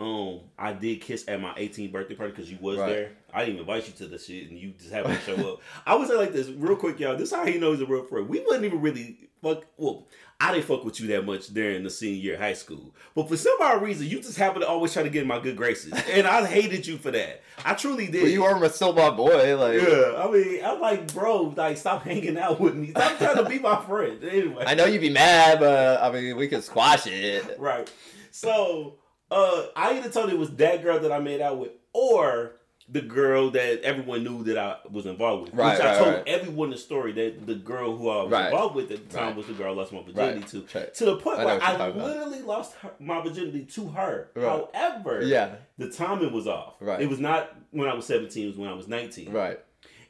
Um, 0.00 0.40
I 0.58 0.72
did 0.72 1.00
kiss 1.00 1.24
at 1.28 1.40
my 1.40 1.52
18th 1.54 1.92
birthday 1.92 2.14
party 2.14 2.32
because 2.32 2.50
you 2.50 2.58
was 2.60 2.78
Right. 2.78 2.88
there. 2.88 3.10
I 3.32 3.40
didn't 3.40 3.54
even 3.56 3.60
invite 3.68 3.86
you 3.86 3.92
to 3.94 4.06
the 4.06 4.18
shit, 4.18 4.50
and 4.50 4.58
you 4.58 4.72
just 4.78 4.90
happened 4.92 5.18
to 5.20 5.36
show 5.36 5.52
up. 5.54 5.60
I 5.86 5.94
would 5.94 6.08
say 6.08 6.14
like 6.16 6.32
this, 6.32 6.48
real 6.48 6.76
quick, 6.76 6.98
y'all. 6.98 7.16
This 7.16 7.30
is 7.30 7.34
how 7.36 7.46
he 7.46 7.58
knows 7.58 7.80
a 7.80 7.86
real 7.86 8.04
friend. 8.04 8.28
We 8.28 8.40
wasn't 8.40 8.64
even 8.64 8.80
really 8.80 9.16
fuck. 9.42 9.64
Well, 9.76 10.08
I 10.40 10.52
didn't 10.52 10.66
fuck 10.66 10.84
with 10.84 11.00
you 11.00 11.06
that 11.08 11.24
much 11.24 11.48
during 11.48 11.84
the 11.84 11.90
senior 11.90 12.20
year 12.20 12.34
of 12.34 12.40
high 12.40 12.52
school, 12.54 12.94
but 13.14 13.28
for 13.28 13.36
some 13.36 13.56
odd 13.60 13.80
reason, 13.80 14.08
you 14.08 14.16
just 14.20 14.36
happened 14.38 14.62
to 14.62 14.68
always 14.68 14.92
try 14.92 15.04
to 15.04 15.10
get 15.10 15.22
in 15.22 15.28
my 15.28 15.38
good 15.38 15.56
graces, 15.56 15.92
and 16.10 16.26
I 16.26 16.44
hated 16.46 16.84
you 16.86 16.98
for 16.98 17.12
that. 17.12 17.42
I 17.64 17.74
truly 17.74 18.06
did. 18.08 18.22
Well, 18.22 18.30
you 18.32 18.42
were 18.42 18.68
still 18.70 18.92
my 18.92 19.10
boy. 19.10 19.56
Like, 19.56 19.80
Yeah, 19.80 20.14
I 20.16 20.30
mean, 20.30 20.64
I'm 20.64 20.80
like, 20.80 21.14
bro, 21.14 21.54
like, 21.56 21.76
stop 21.76 22.02
hanging 22.02 22.38
out 22.38 22.58
with 22.58 22.74
me. 22.74 22.90
Stop 22.90 23.18
trying 23.18 23.36
to 23.36 23.48
be 23.48 23.58
my 23.60 23.80
friend. 23.84 24.22
Anyway, 24.24 24.64
I 24.66 24.74
know 24.74 24.86
you'd 24.86 25.00
be 25.00 25.10
mad, 25.10 25.60
but 25.60 26.02
I 26.02 26.10
mean, 26.10 26.36
we 26.36 26.48
could 26.48 26.64
squash 26.64 27.06
it. 27.06 27.56
right. 27.60 27.88
So, 28.32 28.94
uh, 29.32 29.66
I 29.76 29.96
either 29.98 30.08
told 30.10 30.30
it 30.30 30.38
was 30.38 30.50
that 30.56 30.82
girl 30.82 30.98
that 31.00 31.12
I 31.12 31.18
made 31.18 31.40
out 31.40 31.58
with, 31.58 31.70
or 31.92 32.52
the 32.88 33.00
girl 33.00 33.50
that 33.50 33.80
everyone 33.82 34.22
knew 34.24 34.42
that 34.44 34.58
I 34.58 34.76
was 34.90 35.06
involved 35.06 35.44
with. 35.44 35.54
Right, 35.54 35.72
Which 35.78 35.82
I 35.86 35.90
right, 35.92 35.98
told 35.98 36.14
right. 36.16 36.28
everythe 36.28 36.70
the 36.72 36.76
story 36.76 37.12
that 37.12 37.46
the 37.46 37.54
girl 37.54 37.96
who 37.96 38.10
I 38.10 38.24
was 38.24 38.46
involved 38.46 38.74
with 38.74 38.90
at 38.90 39.08
the 39.08 39.16
time 39.16 39.36
was 39.36 39.46
the 39.46 39.52
girl 39.54 39.72
I 39.72 39.76
lost 39.76 39.92
my 39.92 40.02
virginity 40.02 40.42
to. 40.60 40.86
To 40.90 41.04
the 41.04 41.16
point 41.16 41.38
I 41.38 41.44
where 41.44 41.54
I 41.54 41.58
talking 41.76 41.76
about. 41.96 41.96
literally 41.96 42.42
lost 42.42 42.74
her, 42.82 42.90
my 42.98 43.22
virginity 43.22 43.64
to 43.64 43.88
her. 43.88 44.30
However, 44.36 45.22
Yeah. 45.22 45.54
the 45.78 45.90
timing 45.90 46.32
was 46.32 46.46
off. 46.46 46.74
Right. 46.80 47.00
It 47.00 47.08
was 47.08 47.20
not 47.20 47.54
when 47.70 47.88
I 47.88 47.94
was 47.94 48.04
17, 48.06 48.44
it 48.44 48.46
was 48.48 48.56
when 48.58 48.68
I 48.68 48.74
was 48.74 48.88
19. 48.88 49.32
Right. 49.32 49.58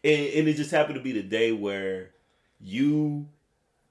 and, 0.02 0.26
and 0.35 0.49
it 0.49 0.55
just 0.55 0.71
happened 0.73 0.97
to 0.97 1.02
be 1.02 1.12
the 1.12 1.23
day 1.23 1.52
where 1.52 2.11
you 2.61 3.29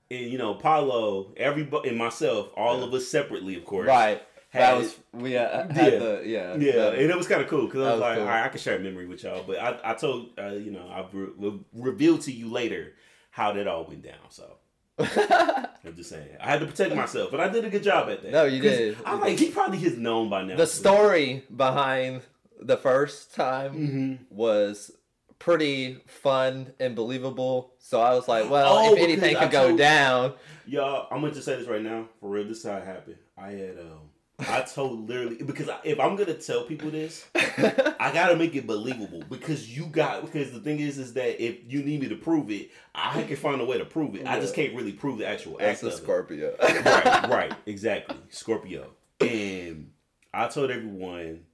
and 0.09 0.29
you 0.29 0.37
know 0.37 0.55
Paulo, 0.55 1.33
everybody, 1.37 1.89
and 1.89 1.97
myself, 1.97 2.49
all 2.57 2.79
Yeah. 2.79 2.85
of 2.85 2.93
us 2.93 3.07
separately, 3.07 3.55
of 3.55 3.63
course, 3.63 3.87
Right. 3.87 4.21
That 4.53 4.77
was 4.77 4.97
we 5.13 5.37
uh, 5.37 5.67
had 5.71 5.93
Yeah. 5.93 5.99
the 5.99 6.21
yeah 6.25 6.55
Yeah, 6.55 6.71
the- 6.71 6.91
and 6.93 7.09
it 7.11 7.15
was 7.17 7.27
kind 7.27 7.41
of 7.41 7.47
cool 7.47 7.65
because 7.67 7.81
I 7.81 7.83
was, 7.83 7.93
was 7.93 8.01
like, 8.01 8.17
cool. 8.17 8.23
all 8.23 8.29
right, 8.29 8.43
I 8.45 8.49
can 8.49 8.59
share 8.59 8.75
a 8.75 8.79
memory 8.79 9.05
with 9.07 9.23
y'all, 9.23 9.43
but 9.47 9.57
I, 9.59 9.77
I 9.83 9.93
told 9.93 10.31
uh, 10.37 10.47
you 10.49 10.71
know 10.71 10.87
I 10.89 11.05
re- 11.13 11.29
re- 11.37 11.59
revealed 11.73 12.21
to 12.21 12.31
you 12.31 12.49
later 12.49 12.93
how 13.29 13.53
that 13.53 13.67
all 13.67 13.85
went 13.85 14.03
down. 14.03 14.15
So 14.29 14.57
I'm 14.99 15.95
just 15.95 16.09
saying 16.09 16.29
I 16.39 16.49
had 16.49 16.59
to 16.59 16.65
protect 16.67 16.95
myself, 16.95 17.31
but 17.31 17.39
I 17.39 17.47
did 17.49 17.65
a 17.65 17.69
good 17.69 17.83
job 17.83 18.09
at 18.09 18.21
that. 18.23 18.31
No, 18.31 18.43
you 18.45 18.61
did. 18.61 18.97
I'm 19.05 19.19
like 19.21 19.39
he 19.39 19.49
probably 19.51 19.79
has 19.79 19.97
known 19.97 20.29
by 20.29 20.43
now. 20.43 20.55
the 20.57 20.67
story 20.67 21.43
behind 21.55 22.21
the 22.59 22.77
first 22.77 23.33
time 23.33 23.71
hmm 23.73 24.13
was 24.29 24.91
pretty 25.39 25.97
fun 26.05 26.71
and 26.79 26.95
believable. 26.95 27.73
So 27.79 27.99
I 27.99 28.13
was 28.13 28.27
like, 28.27 28.47
well, 28.49 28.77
Oh, 28.77 28.93
if 28.93 28.99
anything 28.99 29.35
could 29.35 29.49
go 29.49 29.75
down, 29.75 30.33
Y'all, 30.67 31.07
I'm 31.09 31.21
gonna 31.21 31.33
just 31.33 31.45
say 31.45 31.55
this 31.57 31.67
right 31.67 31.81
now 31.81 32.07
for 32.19 32.29
real. 32.29 32.47
This 32.47 32.59
is 32.59 32.65
how 32.65 32.77
it 32.77 32.85
happened. 32.85 33.17
I 33.37 33.49
had 33.51 33.79
um, 33.79 34.10
I 34.49 34.61
told 34.61 35.07
literally 35.07 35.35
because 35.35 35.69
if 35.83 35.99
I'm 35.99 36.15
gonna 36.15 36.33
tell 36.35 36.63
people 36.63 36.89
this, 36.91 37.25
I 37.35 38.11
gotta 38.13 38.35
make 38.35 38.55
it 38.55 38.65
believable 38.67 39.23
because 39.29 39.75
you 39.75 39.85
got 39.85 40.25
because 40.25 40.51
the 40.51 40.59
thing 40.59 40.79
is 40.79 40.97
is 40.97 41.13
that 41.13 41.43
if 41.43 41.57
you 41.67 41.83
need 41.83 42.01
me 42.01 42.09
to 42.09 42.15
prove 42.15 42.49
it, 42.49 42.71
I 42.95 43.23
can 43.23 43.35
find 43.35 43.61
a 43.61 43.65
way 43.65 43.77
to 43.77 43.85
prove 43.85 44.15
it. 44.15 44.25
I 44.25 44.39
just 44.39 44.55
can't 44.55 44.75
really 44.75 44.93
prove 44.93 45.19
the 45.19 45.27
actual 45.27 45.57
act 45.61 45.83
a 45.83 45.87
of 45.87 45.93
it. 45.93 45.97
Scorpio. 45.97 46.55
right, 46.59 46.83
right, 47.29 47.53
exactly. 47.65 48.17
Scorpio. 48.29 48.91
And 49.19 49.91
I 50.33 50.47
told 50.47 50.71
everyone 50.71 51.45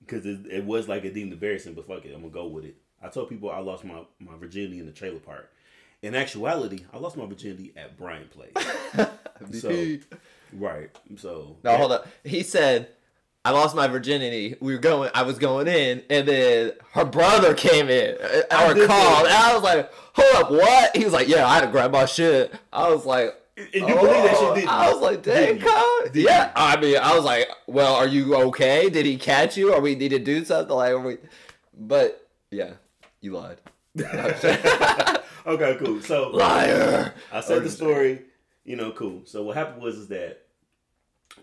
because 0.00 0.24
it, 0.26 0.46
it 0.50 0.64
was 0.64 0.88
like 0.88 1.04
a 1.04 1.12
deemed 1.12 1.32
embarrassing, 1.32 1.74
but 1.74 1.86
fuck 1.86 2.04
it, 2.04 2.14
I'm 2.14 2.20
gonna 2.22 2.32
go 2.32 2.46
with 2.46 2.64
it. 2.64 2.76
I 3.02 3.08
told 3.08 3.28
people 3.28 3.50
I 3.50 3.58
lost 3.58 3.84
my, 3.84 4.02
my 4.18 4.36
virginity 4.38 4.78
in 4.80 4.86
the 4.86 4.92
trailer 4.92 5.18
park. 5.18 5.50
In 6.00 6.14
actuality, 6.14 6.84
I 6.92 6.98
lost 6.98 7.16
my 7.16 7.26
virginity 7.26 7.72
at 7.76 7.96
Brian 7.98 8.28
Place. 8.28 8.52
So- 9.60 9.68
right. 10.54 10.90
So 11.16 11.56
No, 11.62 11.76
hold 11.76 11.92
up. 11.92 12.06
He 12.24 12.42
said, 12.42 12.88
"I 13.44 13.50
lost 13.50 13.74
my 13.76 13.88
virginity. 13.88 14.56
We 14.60 14.74
were 14.74 14.80
going. 14.80 15.10
I 15.14 15.22
was 15.22 15.38
going 15.38 15.68
in, 15.68 16.02
and 16.10 16.26
then 16.28 16.72
her 16.92 17.04
brother 17.04 17.54
came 17.54 17.88
in 17.88 18.16
uh, 18.20 18.68
or 18.68 18.86
called, 18.86 19.26
and 19.26 19.34
I 19.34 19.54
was 19.54 19.62
like, 19.62 19.92
hold 20.14 20.44
up, 20.44 20.50
what?" 20.50 20.96
He 20.96 21.04
was 21.04 21.12
like, 21.12 21.28
"Yeah, 21.28 21.46
I 21.46 21.54
had 21.54 21.62
to 21.62 21.68
grab 21.68 21.92
my 21.92 22.06
shit." 22.06 22.54
I 22.72 22.88
was 22.88 23.04
like. 23.06 23.40
And 23.56 23.88
you 23.88 23.94
believe 23.94 24.24
that 24.24 24.36
she 24.36 24.60
didn't? 24.60 24.68
I 24.68 24.92
was 24.92 25.00
like, 25.00 25.22
dang, 25.22 25.46
Didn't 25.46 25.60
you? 25.60 25.66
Kyle. 25.66 26.00
Did 26.12 26.24
Yeah. 26.24 26.50
I 26.56 26.80
mean, 26.80 26.96
I 26.96 27.14
was 27.14 27.24
like, 27.24 27.48
well, 27.68 27.94
are 27.94 28.08
you 28.08 28.34
okay? 28.48 28.90
Did 28.90 29.06
he 29.06 29.16
catch 29.16 29.56
you? 29.56 29.72
Or 29.72 29.80
we 29.80 29.94
need 29.94 30.08
to 30.08 30.18
do 30.18 30.44
something? 30.44 30.74
Like, 30.74 30.90
are 30.90 30.98
we... 30.98 31.18
But, 31.72 32.28
yeah, 32.50 32.72
you 33.20 33.34
lied. 33.34 33.58
okay, 35.46 35.76
cool. 35.78 36.00
So 36.02 36.30
Liar. 36.30 37.14
I 37.32 37.40
said 37.40 37.62
the 37.62 37.70
story, 37.70 38.22
you 38.64 38.74
know, 38.74 38.90
cool. 38.90 39.22
So 39.24 39.44
what 39.44 39.56
happened 39.56 39.82
was 39.82 39.96
is 39.96 40.08
that 40.08 40.43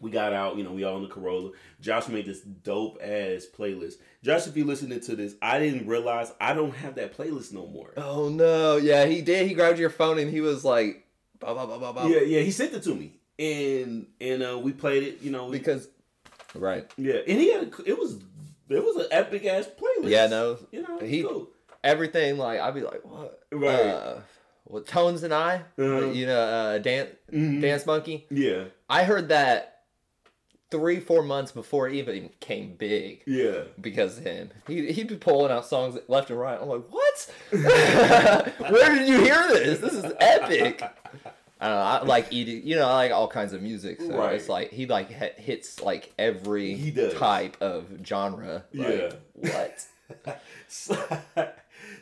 we 0.02 0.12
got 0.12 0.34
out, 0.34 0.58
you 0.58 0.64
know, 0.64 0.72
we 0.72 0.84
all 0.84 0.98
in 0.98 1.04
the 1.04 1.08
Corolla. 1.10 1.52
Josh 1.80 2.08
made 2.10 2.26
this 2.26 2.42
dope 2.42 2.98
ass 3.02 3.46
playlist. 3.56 3.94
Josh, 4.24 4.48
if 4.48 4.58
you 4.58 4.66
listening 4.66 5.00
to 5.02 5.16
this, 5.16 5.36
I 5.42 5.60
didn't 5.60 5.88
realize 5.88 6.34
I 6.42 6.54
don't 6.54 6.76
have 6.76 6.96
that 6.96 7.16
playlist 7.16 7.54
no 7.54 7.68
more. 7.68 7.94
Oh, 7.98 8.28
no. 8.30 8.78
Yeah, 8.78 9.06
he 9.06 9.22
did. 9.22 9.48
He 9.48 9.54
grabbed 9.54 9.80
your 9.80 9.90
phone 9.92 10.20
and 10.20 10.30
he 10.30 10.42
was 10.42 10.66
like, 10.66 11.06
bah, 11.40 11.54
bah, 11.54 11.66
bah, 11.68 11.78
bah, 11.80 11.94
bah. 11.94 12.08
Yeah, 12.08 12.22
yeah, 12.22 12.42
he 12.42 12.52
sent 12.52 12.74
it 12.74 12.84
to 12.84 12.94
me, 12.96 13.14
and 13.40 14.08
and 14.20 14.44
uh, 14.44 14.60
we 14.60 14.72
played 14.74 15.04
it, 15.04 15.22
you 15.22 15.32
know, 15.32 15.46
we- 15.46 15.58
Because, 15.60 15.88
right. 16.56 16.90
yeah, 16.98 17.16
and 17.28 17.40
he 17.40 17.52
had 17.54 17.64
a, 17.64 17.72
it 17.90 17.98
was 17.98 18.20
it 18.70 18.84
was 18.84 18.96
an 18.98 19.08
epic 19.12 19.46
ass 19.46 19.66
playlist. 19.68 20.10
Yeah, 20.10 20.28
no. 20.28 20.58
you 20.72 20.82
know, 20.84 21.00
He- 21.00 21.24
cool. 21.24 21.50
everything. 21.84 22.38
Like 22.38 22.60
I'd 22.60 22.74
be 22.76 22.82
like, 22.82 23.02
what? 23.04 23.40
Right. 23.52 23.70
Uh, 23.80 24.20
what 24.66 24.88
Tones 24.88 25.24
and 25.24 25.34
I, 25.34 25.56
Uh-huh. 25.78 26.12
you 26.12 26.26
know, 26.28 26.40
uh, 26.40 26.78
dance 26.78 27.10
Mhm. 27.34 27.60
dance 27.62 27.86
monkey. 27.86 28.26
Yeah, 28.30 28.66
I 28.90 29.04
heard 29.04 29.30
that 29.30 29.71
three 30.72 31.00
four 31.00 31.22
months 31.22 31.52
before 31.52 31.88
it 31.88 31.94
even 31.96 32.30
came 32.40 32.74
big. 32.76 33.22
yeah. 33.28 33.64
because 33.80 34.18
of 34.18 34.24
him. 34.24 34.50
He 34.68 34.92
he'd 34.92 35.08
be 35.08 35.18
pulling 35.18 35.52
out 35.52 35.66
songs 35.66 35.98
left 36.08 36.30
and 36.32 36.40
right. 36.40 36.58
I'm 36.60 36.68
like, 36.70 36.86
what? 36.90 37.32
Where 37.52 38.96
did 38.96 39.08
you 39.08 39.20
hear 39.22 39.48
this? 39.50 39.80
This 39.80 39.94
is 39.94 40.14
epic. 40.20 40.82
I 41.64 41.68
don't 41.68 41.76
know. 41.76 41.82
I 41.84 42.04
like 42.04 42.28
eating. 42.32 42.66
You 42.66 42.76
know, 42.78 42.88
I 42.88 42.94
like 42.96 43.12
all 43.12 43.28
kinds 43.28 43.54
of 43.54 43.62
music. 43.62 44.02
So 44.02 44.18
Right. 44.18 44.34
it's 44.36 44.50
like 44.50 44.72
he 44.72 44.88
like 44.88 45.10
hit, 45.10 45.40
hits 45.40 45.80
like 45.82 46.12
every 46.18 47.12
type 47.18 47.58
of 47.62 47.86
genre. 48.04 48.64
Like, 48.74 48.88
Yeah. 48.88 49.14
What? 49.34 49.86
So, 50.68 50.98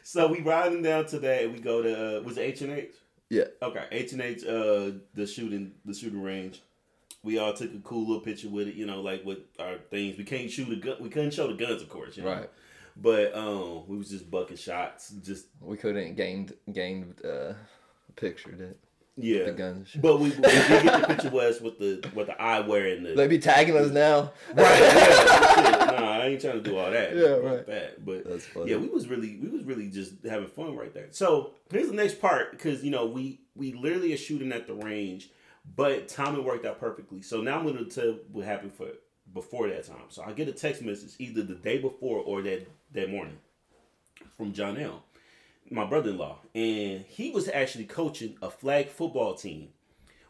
so 0.03 0.27
we 0.27 0.41
riding 0.41 0.81
down 0.81 1.05
today. 1.05 1.45
We 1.47 1.59
go 1.59 1.81
to 1.83 2.17
uh, 2.17 2.21
was 2.21 2.37
it 2.37 2.41
H 2.41 2.61
and 2.61 2.71
H? 2.73 2.93
Yeah. 3.29 3.43
Okay, 3.61 3.83
H 3.91 4.13
and 4.13 4.21
H. 4.21 4.43
Uh, 4.45 4.91
the 5.13 5.27
shooting 5.27 5.73
the 5.85 5.93
shooting 5.93 6.21
range. 6.23 6.61
We 7.23 7.37
all 7.37 7.53
took 7.53 7.73
a 7.73 7.79
cool 7.79 8.07
little 8.07 8.21
picture 8.21 8.49
with 8.49 8.67
it. 8.69 8.75
You 8.75 8.85
know, 8.85 9.01
like 9.01 9.25
with 9.25 9.39
our 9.59 9.77
things. 9.89 10.17
We 10.17 10.23
can't 10.23 10.49
shoot 10.49 10.71
a 10.71 10.75
gun. 10.77 10.97
We 10.99 11.09
couldn't 11.09 11.33
show 11.33 11.47
the 11.47 11.53
guns, 11.53 11.81
of 11.81 11.89
course. 11.89 12.15
You 12.17 12.23
know? 12.23 12.29
Right. 12.31 12.49
But 12.95 13.33
um, 13.35 13.87
we 13.87 13.97
was 13.97 14.09
just 14.09 14.29
bucking 14.29 14.57
shots. 14.57 15.09
Just 15.23 15.45
We 15.61 15.77
couldn't 15.77 16.15
gained 16.15 16.53
gained 16.71 17.15
uh, 17.25 17.53
pictured 18.15 18.59
it. 18.61 18.77
yeah. 19.15 19.45
The 19.45 19.51
guns. 19.53 19.91
But 19.95 20.19
we, 20.19 20.29
we 20.29 20.35
did 20.35 20.83
get 20.83 21.01
the 21.01 21.07
picture 21.07 21.29
was 21.29 21.61
with 21.61 21.77
the 21.79 22.05
with 22.13 22.27
the 22.27 22.33
eyewear 22.33 22.95
and 22.97 23.05
the 23.05 23.13
They 23.15 23.27
be 23.27 23.39
tagging 23.39 23.77
us 23.77 23.91
now. 23.91 24.31
right. 24.53 24.79
Yeah, 24.79 25.85
nah, 25.99 26.11
I 26.19 26.25
ain't 26.27 26.41
trying 26.41 26.61
to 26.61 26.69
do 26.69 26.77
all 26.77 26.91
that. 26.91 27.15
Yeah, 27.15 27.27
right. 27.27 27.65
That, 27.67 28.05
but 28.05 28.25
That's 28.25 28.45
funny. 28.45 28.71
yeah, 28.71 28.77
we 28.77 28.87
was 28.87 29.07
really 29.07 29.37
we 29.41 29.47
was 29.49 29.63
really 29.63 29.89
just 29.89 30.13
having 30.29 30.47
fun 30.47 30.75
right 30.75 30.93
there. 30.93 31.07
So 31.11 31.51
here's 31.71 31.87
the 31.89 31.95
next 31.95 32.19
part 32.21 32.51
because 32.51 32.83
you 32.83 32.91
know 32.91 33.05
we 33.05 33.39
we 33.55 33.73
literally 33.73 34.13
are 34.13 34.17
shooting 34.17 34.51
at 34.51 34.67
the 34.67 34.73
range, 34.73 35.29
but 35.75 36.07
timing 36.07 36.43
worked 36.43 36.65
out 36.65 36.79
perfectly. 36.79 37.21
So 37.21 37.41
now 37.41 37.59
I'm 37.59 37.65
gonna 37.65 37.85
tell 37.85 38.17
what 38.31 38.45
happened 38.45 38.73
for 38.73 38.87
before 39.33 39.67
that 39.69 39.85
time. 39.85 40.05
So 40.09 40.23
I 40.23 40.31
get 40.33 40.47
a 40.47 40.53
text 40.53 40.81
message 40.81 41.15
either 41.19 41.43
the 41.43 41.55
day 41.55 41.77
before 41.77 42.19
or 42.19 42.41
that 42.41 42.67
that 42.93 43.09
morning 43.09 43.37
from 44.37 44.53
John 44.53 44.77
L, 44.77 45.03
my 45.69 45.85
brother-in-law, 45.85 46.39
and 46.55 47.05
he 47.05 47.31
was 47.31 47.47
actually 47.49 47.85
coaching 47.85 48.37
a 48.41 48.49
flag 48.49 48.89
football 48.89 49.35
team 49.35 49.69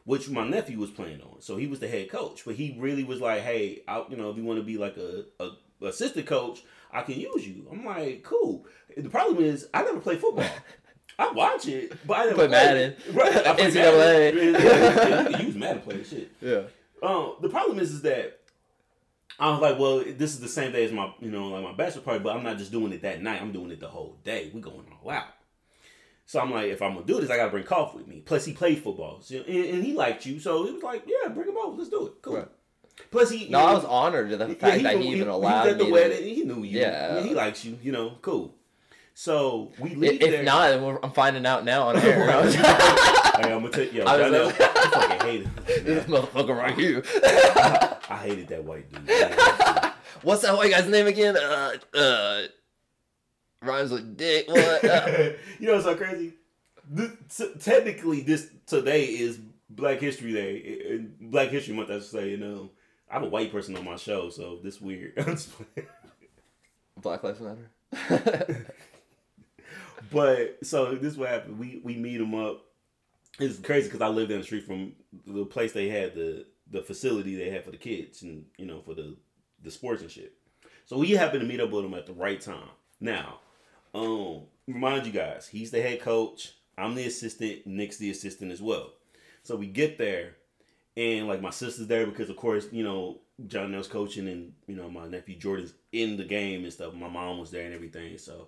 which 0.09 0.27
my 0.27 0.43
nephew 0.43 0.79
was 0.79 0.89
playing 0.89 1.21
on. 1.21 1.39
So 1.39 1.55
he 1.55 1.67
was 1.67 1.79
the 1.79 1.88
head 1.88 2.09
coach, 2.09 2.43
but 2.43 2.55
he 2.55 2.75
really 2.79 3.03
was 3.03 3.21
like, 3.21 3.41
"Hey, 3.41 3.83
I, 3.88 4.03
you 4.09 4.17
know, 4.17 4.31
if 4.31 4.38
you 4.38 4.43
want 4.43 4.59
to 4.59 4.65
be 4.65 4.75
like 4.75 4.98
a, 4.98 5.25
a 5.39 5.51
assistant 5.86 6.25
coach, 6.25 6.63
I 6.91 7.03
can 7.03 7.19
use 7.19 7.48
you." 7.48 7.67
I'm 7.71 7.86
like, 7.86 8.24
"Cool." 8.24 8.65
The 8.98 9.07
problem 9.07 9.43
is, 9.43 9.67
I 9.71 9.83
never 9.83 10.00
played 10.00 10.19
football. 10.19 10.50
I 11.19 11.31
watch 11.31 11.67
it, 11.67 11.93
but 12.07 12.17
I 12.17 12.23
never 12.25 12.35
Play 12.35 12.47
Madden. 12.47 12.91
it. 12.93 12.99
Right? 13.13 13.35
I 13.47 13.53
play 13.53 13.71
NCAA. 13.71 14.33
You 15.29 15.35
can 15.38 15.45
use 15.45 15.55
Madden 15.55 15.81
play 15.81 16.03
shit. 16.03 16.31
Yeah. 16.41 16.61
Um, 17.03 17.35
the 17.41 17.49
problem 17.49 17.79
is, 17.79 17.91
is 17.91 18.01
that 18.03 18.39
I 19.38 19.51
was 19.51 19.59
like, 19.61 19.77
well, 19.77 19.99
this 19.99 20.31
is 20.33 20.39
the 20.39 20.47
same 20.47 20.71
day 20.71 20.85
as 20.85 20.91
my, 20.91 21.13
you 21.19 21.29
know, 21.31 21.47
like 21.49 21.63
my 21.63 21.73
bachelor 21.73 22.01
party, 22.01 22.19
but 22.19 22.35
I'm 22.35 22.43
not 22.43 22.57
just 22.57 22.71
doing 22.71 22.91
it 22.93 23.01
that 23.03 23.21
night. 23.21 23.41
I'm 23.41 23.51
doing 23.51 23.71
it 23.71 23.79
the 23.79 23.88
whole 23.88 24.17
day. 24.23 24.49
We 24.53 24.61
going 24.61 24.85
all 25.03 25.09
out. 25.11 25.25
So 26.25 26.39
I'm 26.39 26.51
like, 26.51 26.67
if 26.67 26.81
I'm 26.81 26.93
gonna 26.93 27.05
do 27.05 27.19
this, 27.19 27.29
I 27.29 27.38
gotta 27.38 27.51
bring 27.51 27.63
Cough 27.63 27.95
with 27.95 28.07
me. 28.07 28.21
Plus, 28.25 28.45
he 28.45 28.53
played 28.53 28.79
football, 28.83 29.19
so, 29.21 29.35
and, 29.35 29.47
and 29.47 29.83
he 29.83 29.93
liked 29.93 30.25
you, 30.25 30.39
so 30.39 30.63
he 30.65 30.71
was 30.73 30.83
like, 30.83 31.03
yeah, 31.07 31.29
bring 31.29 31.47
him 31.49 31.57
over. 31.57 31.75
Let's 31.77 31.89
do 31.89 32.05
it. 32.07 32.13
Cool. 32.21 32.35
Right. 32.38 32.47
Plus, 33.11 33.29
he 33.31 33.49
No, 33.49 33.59
I 33.59 33.73
was 33.73 33.83
honored 33.85 34.29
to 34.29 34.38
the 34.38 34.47
fact 34.49 34.61
yeah, 34.81 34.89
that 34.91 34.97
knew- 34.97 35.03
he 35.03 35.07
even 35.15 35.21
he 35.23 35.33
allowed 35.33 35.63
was 35.65 35.71
at 35.73 35.77
the 35.79 35.85
me. 35.85 35.91
wedding. 35.91 36.17
To, 36.17 36.23
He 36.35 36.43
knew 36.43 36.63
you. 36.63 36.79
Yeah. 36.79 37.21
he 37.23 37.33
likes 37.33 37.65
you. 37.65 37.79
You 37.81 37.91
know, 37.93 38.17
cool. 38.21 38.53
So 39.20 39.74
we 39.77 39.96
leave 39.96 40.22
if 40.22 40.32
there. 40.32 40.44
not, 40.44 40.72
I'm 41.03 41.12
finding 41.12 41.46
out 41.46 41.66
now 41.66 41.90
on 41.90 41.98
air. 41.98 42.25
Like, 42.25 42.55
I'm 43.51 43.60
gonna 43.64 43.70
take 43.70 43.92
yo. 43.92 44.05
I 44.05 44.16
was 44.16 44.34
I, 44.34 44.44
like- 44.46 44.62
I 44.62 44.90
fucking 44.92 45.27
hated. 45.27 45.55
this 45.86 46.05
motherfucker 46.05 46.58
right 46.58 46.74
here. 46.74 47.03
I 48.10 48.18
hated 48.24 48.48
that 48.48 48.64
white 48.64 48.90
dude. 48.90 49.10
What's 50.24 50.44
that 50.44 50.55
white 50.55 50.72
guy's 50.72 50.88
name 50.88 51.08
again? 51.08 51.36
Uh, 51.36 51.74
uh, 51.98 52.44
rhymes 53.62 53.92
with 53.92 54.16
dick. 54.16 54.48
What? 54.48 54.86
Uh, 54.86 55.32
you 55.60 55.68
know 55.68 55.74
what's 55.74 55.84
so 55.84 55.96
crazy? 55.98 56.36
This, 56.90 57.12
t- 57.36 57.51
technically, 57.60 58.22
this 58.22 58.50
today 58.68 59.03
is 59.03 59.38
Black 59.70 60.00
History 60.00 60.32
Day, 60.32 60.79
and 60.92 61.14
Black 61.20 61.50
History 61.50 61.75
Month. 61.75 61.90
I 61.90 61.96
should 61.96 62.03
say. 62.05 62.29
You 62.29 62.38
know, 62.38 62.70
I 63.12 63.16
have 63.16 63.24
a 63.24 63.29
white 63.29 63.51
person 63.51 63.75
on 63.75 63.84
my 63.84 63.98
show, 63.98 64.29
so 64.29 64.60
this 64.64 64.79
weird. 64.79 65.12
I'm. 65.18 65.38
Black 67.01 67.22
Lives 67.22 67.42
Matter. 67.42 68.66
But 70.12 70.59
so 70.64 70.96
this 70.96 71.16
what 71.16 71.29
happened. 71.29 71.59
We 71.59 71.81
we 71.83 71.96
meet 71.96 72.22
him 72.22 72.35
up. 72.35 72.66
It's 73.40 73.59
crazy 73.59 73.88
because 73.88 74.01
I 74.01 74.07
lived 74.07 74.29
down 74.29 74.40
the 74.40 74.44
street 74.44 74.66
from 74.66 74.94
the 75.25 75.46
place 75.46 75.72
they 75.72 75.90
had 75.90 76.16
the 76.16 76.46
the 76.72 76.81
facility 76.81 77.35
they 77.35 77.50
had 77.50 77.64
for 77.64 77.72
the 77.72 77.77
kids 77.77 78.22
and 78.22 78.46
you 78.57 78.66
know 78.66 78.81
for 78.81 78.94
the 78.94 79.16
the 79.64 79.72
sports 79.72 80.01
and 80.01 80.12
shit. 80.12 80.33
So 80.85 80.98
we 80.98 81.12
happened 81.12 81.42
to 81.42 81.48
meet 81.48 81.59
up 81.59 81.72
with 81.72 81.85
him 81.85 81.94
at 81.94 82.05
the 82.05 82.14
right 82.14 82.40
time. 82.42 82.70
Now, 83.00 83.40
um, 83.94 84.44
remind 84.68 85.05
you 85.05 85.12
guys, 85.12 85.48
he's 85.48 85.72
the 85.72 85.81
head 85.81 86.01
coach. 86.01 86.53
I'm 86.77 86.96
the 86.96 87.05
assistant. 87.05 87.68
Nick's 87.68 87.98
the 87.98 88.09
assistant 88.09 88.51
as 88.51 88.62
well. 88.62 88.94
So 89.44 89.55
we 89.55 89.68
get 89.68 89.98
there, 89.98 90.35
and 90.98 91.27
like 91.27 91.42
my 91.42 91.50
sister's 91.50 91.88
there 91.88 92.05
because 92.05 92.29
of 92.29 92.38
course 92.38 92.68
you 92.72 92.83
know 92.83 93.20
John 93.48 93.74
L's 93.74 93.88
coaching, 93.88 94.27
and 94.27 94.53
you 94.68 94.75
know 94.75 94.90
my 94.90 95.07
nephew 95.07 95.38
Jordan's 95.38 95.74
in 95.92 96.18
the 96.18 96.25
game 96.25 96.64
and 96.64 96.74
stuff. 96.74 96.94
My 96.94 97.09
mom 97.09 97.40
was 97.40 97.51
there 97.51 97.66
and 97.66 97.74
everything. 97.74 98.18
So 98.18 98.48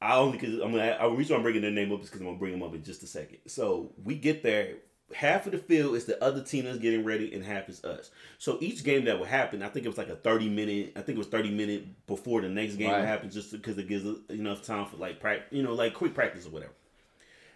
I 0.00 0.16
only 0.16 0.38
because 0.38 0.54
I'm 0.60 0.70
gonna. 0.70 0.96
I 1.00 1.06
reason 1.06 1.36
I'm 1.36 1.42
bringing 1.42 1.62
their 1.62 1.70
name 1.70 1.92
up 1.92 2.00
is 2.00 2.06
because 2.06 2.20
I'm 2.20 2.26
gonna 2.26 2.38
bring 2.38 2.52
them 2.52 2.62
up 2.62 2.74
in 2.74 2.82
just 2.84 3.02
a 3.02 3.06
second. 3.06 3.38
So 3.46 3.92
we 4.04 4.14
get 4.14 4.42
there. 4.42 4.76
Half 5.14 5.46
of 5.46 5.52
the 5.52 5.58
field 5.58 5.96
is 5.96 6.04
the 6.04 6.22
other 6.22 6.42
team 6.42 6.66
that's 6.66 6.78
getting 6.78 7.02
ready, 7.02 7.32
and 7.32 7.42
half 7.42 7.68
is 7.70 7.82
us. 7.82 8.10
So 8.36 8.58
each 8.60 8.84
game 8.84 9.06
that 9.06 9.18
would 9.18 9.28
happen, 9.28 9.62
I 9.62 9.68
think 9.70 9.86
it 9.86 9.88
was 9.88 9.96
like 9.96 10.10
a 10.10 10.16
30 10.16 10.50
minute. 10.50 10.92
I 10.96 11.00
think 11.00 11.16
it 11.16 11.18
was 11.18 11.28
30 11.28 11.50
minute 11.50 12.06
before 12.06 12.42
the 12.42 12.48
next 12.50 12.74
game 12.74 12.90
Right. 12.90 12.98
would 13.00 13.08
happen, 13.08 13.30
just 13.30 13.52
because 13.52 13.78
it 13.78 13.88
gives 13.88 14.04
enough 14.28 14.62
time 14.62 14.84
for 14.84 14.98
like 14.98 15.18
practice, 15.18 15.46
you 15.50 15.62
know, 15.62 15.72
like 15.72 15.94
quick 15.94 16.12
practice 16.14 16.44
or 16.46 16.50
whatever. 16.50 16.72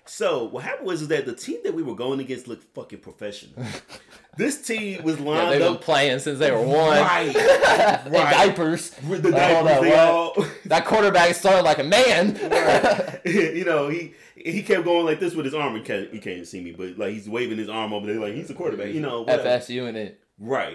So 0.04 0.44
what 0.44 0.64
happened 0.64 0.86
was 0.86 1.02
is 1.02 1.08
that 1.08 1.26
the 1.26 1.34
team 1.34 1.58
that 1.64 1.74
we 1.74 1.82
were 1.82 1.94
going 1.94 2.20
against 2.20 2.48
looked 2.48 2.64
fucking 2.74 2.98
professional. 3.00 3.64
this 4.36 4.60
team 4.66 5.02
was 5.04 5.18
yeah, 5.18 5.24
lined 5.24 5.52
they've 5.52 5.60
been 5.60 5.74
up 5.74 5.80
playing 5.80 6.18
since 6.18 6.38
they 6.38 6.50
were 6.50 6.60
one. 6.62 6.98
right, 6.98 7.34
right. 7.34 8.10
diapers. 8.10 8.94
With 9.08 9.22
the 9.22 9.30
Like, 9.30 9.40
diapers, 9.40 9.76
on, 9.78 9.84
they 9.84 9.94
all. 9.96 10.34
That 10.66 10.84
quarterback 10.86 11.34
started 11.34 11.62
like 11.62 11.78
a 11.78 11.84
man. 11.84 12.34
you 13.24 13.64
know, 13.64 13.88
he 13.88 14.14
he 14.34 14.62
kept 14.62 14.84
going 14.84 15.04
like 15.06 15.20
this 15.20 15.34
with 15.34 15.44
his 15.44 15.54
arm. 15.54 15.74
He 15.76 15.82
can't, 15.82 16.10
he 16.12 16.18
can't 16.18 16.46
see 16.46 16.60
me, 16.62 16.72
but 16.72 16.98
like 16.98 17.12
he's 17.12 17.28
waving 17.28 17.58
his 17.58 17.68
arm 17.68 17.92
over 17.92 18.06
there, 18.06 18.20
like 18.20 18.34
he's 18.34 18.50
a 18.50 18.54
quarterback. 18.54 18.88
You 18.92 19.00
know, 19.00 19.22
whatever. 19.22 19.44
FSU 19.44 19.88
in 19.88 19.96
it. 19.96 20.20
right? 20.38 20.72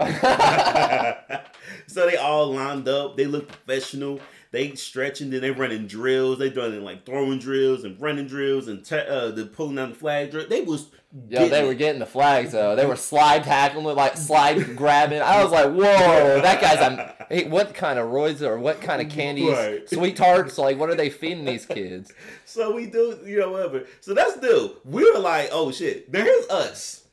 so 1.87 2.05
they 2.05 2.15
all 2.15 2.53
lined 2.53 2.87
up. 2.87 3.17
They 3.17 3.25
looked 3.25 3.49
professional. 3.49 4.19
They 4.57 4.73
stretching, 4.73 5.29
then 5.29 5.41
they 5.41 5.51
running 5.51 5.85
drills. 5.85 6.39
They 6.39 6.49
doing 6.49 6.83
like 6.83 7.05
throwing 7.05 7.37
drills 7.37 7.83
and 7.83 8.01
running 8.01 8.25
drills 8.25 8.67
and 8.67 8.83
te- 8.83 8.95
uh, 8.95 9.29
the 9.29 9.45
pulling 9.45 9.75
down 9.75 9.89
the 9.89 9.95
flag 9.95 10.31
drill. 10.31 10.47
They 10.49 10.61
was 10.61 10.89
Yo, 11.13 11.41
getting 11.41 11.49
they 11.51 11.63
were 11.63 11.75
getting 11.75 11.99
the 11.99 12.07
flags 12.07 12.53
though. 12.53 12.75
They 12.75 12.87
were 12.87 12.95
slide 12.95 13.43
tackling, 13.43 13.85
with 13.85 13.97
like 13.97 14.17
slide 14.17 14.75
grabbing. 14.75 15.21
I 15.21 15.43
was 15.43 15.51
like, 15.51 15.67
whoa, 15.67 16.41
that 16.41 16.59
guy's 16.59 16.79
a. 16.79 17.27
Hey, 17.29 17.47
what 17.47 17.75
kind 17.75 17.99
of 17.99 18.07
roids 18.07 18.41
or 18.41 18.57
what 18.57 18.81
kind 18.81 18.99
of 18.99 19.11
candies? 19.11 19.51
Right. 19.51 19.87
Sweet 19.87 20.15
tarts? 20.15 20.57
Like, 20.57 20.79
what 20.79 20.89
are 20.89 20.95
they 20.95 21.11
feeding 21.11 21.45
these 21.45 21.67
kids? 21.67 22.11
So 22.45 22.73
we 22.73 22.87
do, 22.87 23.19
you 23.25 23.39
know, 23.39 23.51
whatever. 23.51 23.83
So 24.01 24.15
that's 24.15 24.41
new. 24.41 24.77
We 24.83 25.03
were 25.11 25.19
like, 25.19 25.49
oh 25.51 25.71
shit, 25.71 26.11
there's 26.11 26.47
us. 26.47 27.03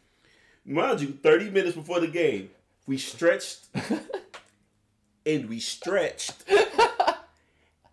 Mind 0.64 1.02
you, 1.02 1.18
30 1.22 1.50
minutes 1.50 1.76
before 1.76 2.00
the 2.00 2.06
game, 2.06 2.48
we 2.86 2.96
stretched 2.96 3.66
and 5.26 5.48
we 5.50 5.60
stretched 5.60 6.44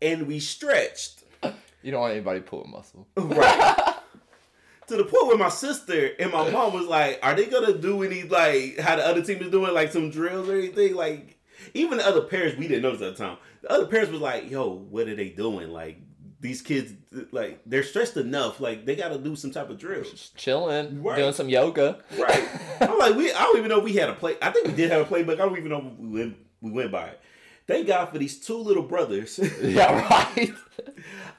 and 0.02 0.28
we 0.28 0.40
stretched. 0.40 1.24
You 1.84 1.92
don't 1.92 2.02
want 2.02 2.14
anybody 2.14 2.42
pulling 2.42 2.72
muscle. 2.72 3.08
Right. 3.18 3.96
to 4.88 4.98
the 4.98 5.04
point 5.06 5.28
where 5.28 5.38
my 5.38 5.50
sister 5.50 6.12
and 6.20 6.32
my 6.32 6.50
mom 6.52 6.74
was 6.74 6.86
like, 6.88 7.20
are 7.24 7.34
they 7.36 7.46
gonna 7.46 7.74
do 7.78 8.04
any 8.04 8.24
like 8.24 8.78
how 8.80 8.96
the 8.98 9.06
other 9.08 9.24
team 9.24 9.42
is 9.42 9.50
doing, 9.50 9.74
like 9.74 9.92
some 9.92 10.10
drills 10.12 10.50
or 10.50 10.56
anything? 10.58 10.96
Like 10.96 11.38
even 11.74 11.98
the 11.98 12.08
other 12.08 12.22
parents 12.22 12.58
we 12.58 12.68
didn't 12.68 12.84
notice 12.84 13.02
at 13.02 13.16
the 13.18 13.24
time. 13.24 13.38
The 13.62 13.72
other 13.72 13.86
parents 13.88 14.12
was 14.12 14.22
like, 14.22 14.50
yo, 14.50 14.70
what 14.90 15.08
are 15.08 15.16
they 15.16 15.30
doing? 15.30 15.70
Like 15.70 15.98
these 16.40 16.62
kids 16.62 16.94
like 17.32 17.62
they're 17.66 17.84
stressed 17.84 18.18
enough, 18.18 18.60
like 18.60 18.86
they 18.86 18.96
gotta 18.96 19.18
do 19.18 19.36
some 19.36 19.52
type 19.52 19.70
of 19.70 19.78
drill. 19.80 20.04
Just 20.04 20.36
chilling, 20.36 21.02
Right. 21.02 21.18
doing 21.18 21.34
some 21.34 21.50
yoga. 21.50 22.00
Right. 22.18 22.48
I'm 22.82 22.98
like, 23.00 23.16
we 23.16 23.32
I 23.32 23.44
don't 23.44 23.58
even 23.58 23.70
know 23.70 23.78
if 23.80 23.84
we 23.84 23.94
had 23.94 24.10
a 24.10 24.14
play. 24.16 24.36
I 24.42 24.52
think 24.52 24.68
we 24.68 24.74
did 24.74 24.92
have 24.92 25.02
a 25.02 25.16
playbook. 25.16 25.34
I 25.34 25.46
don't 25.46 25.58
even 25.58 25.70
know 25.70 25.92
if 25.94 26.00
we 26.00 26.10
went 26.20 26.38
we 26.62 26.72
went 26.72 26.92
by 26.92 27.08
it. 27.08 27.20
Thank 27.72 27.88
God 27.88 28.06
for 28.08 28.18
these 28.18 28.40
two 28.40 28.58
little 28.58 28.84
brothers. 28.84 29.40
yeah, 29.62 30.08
right. 30.10 30.54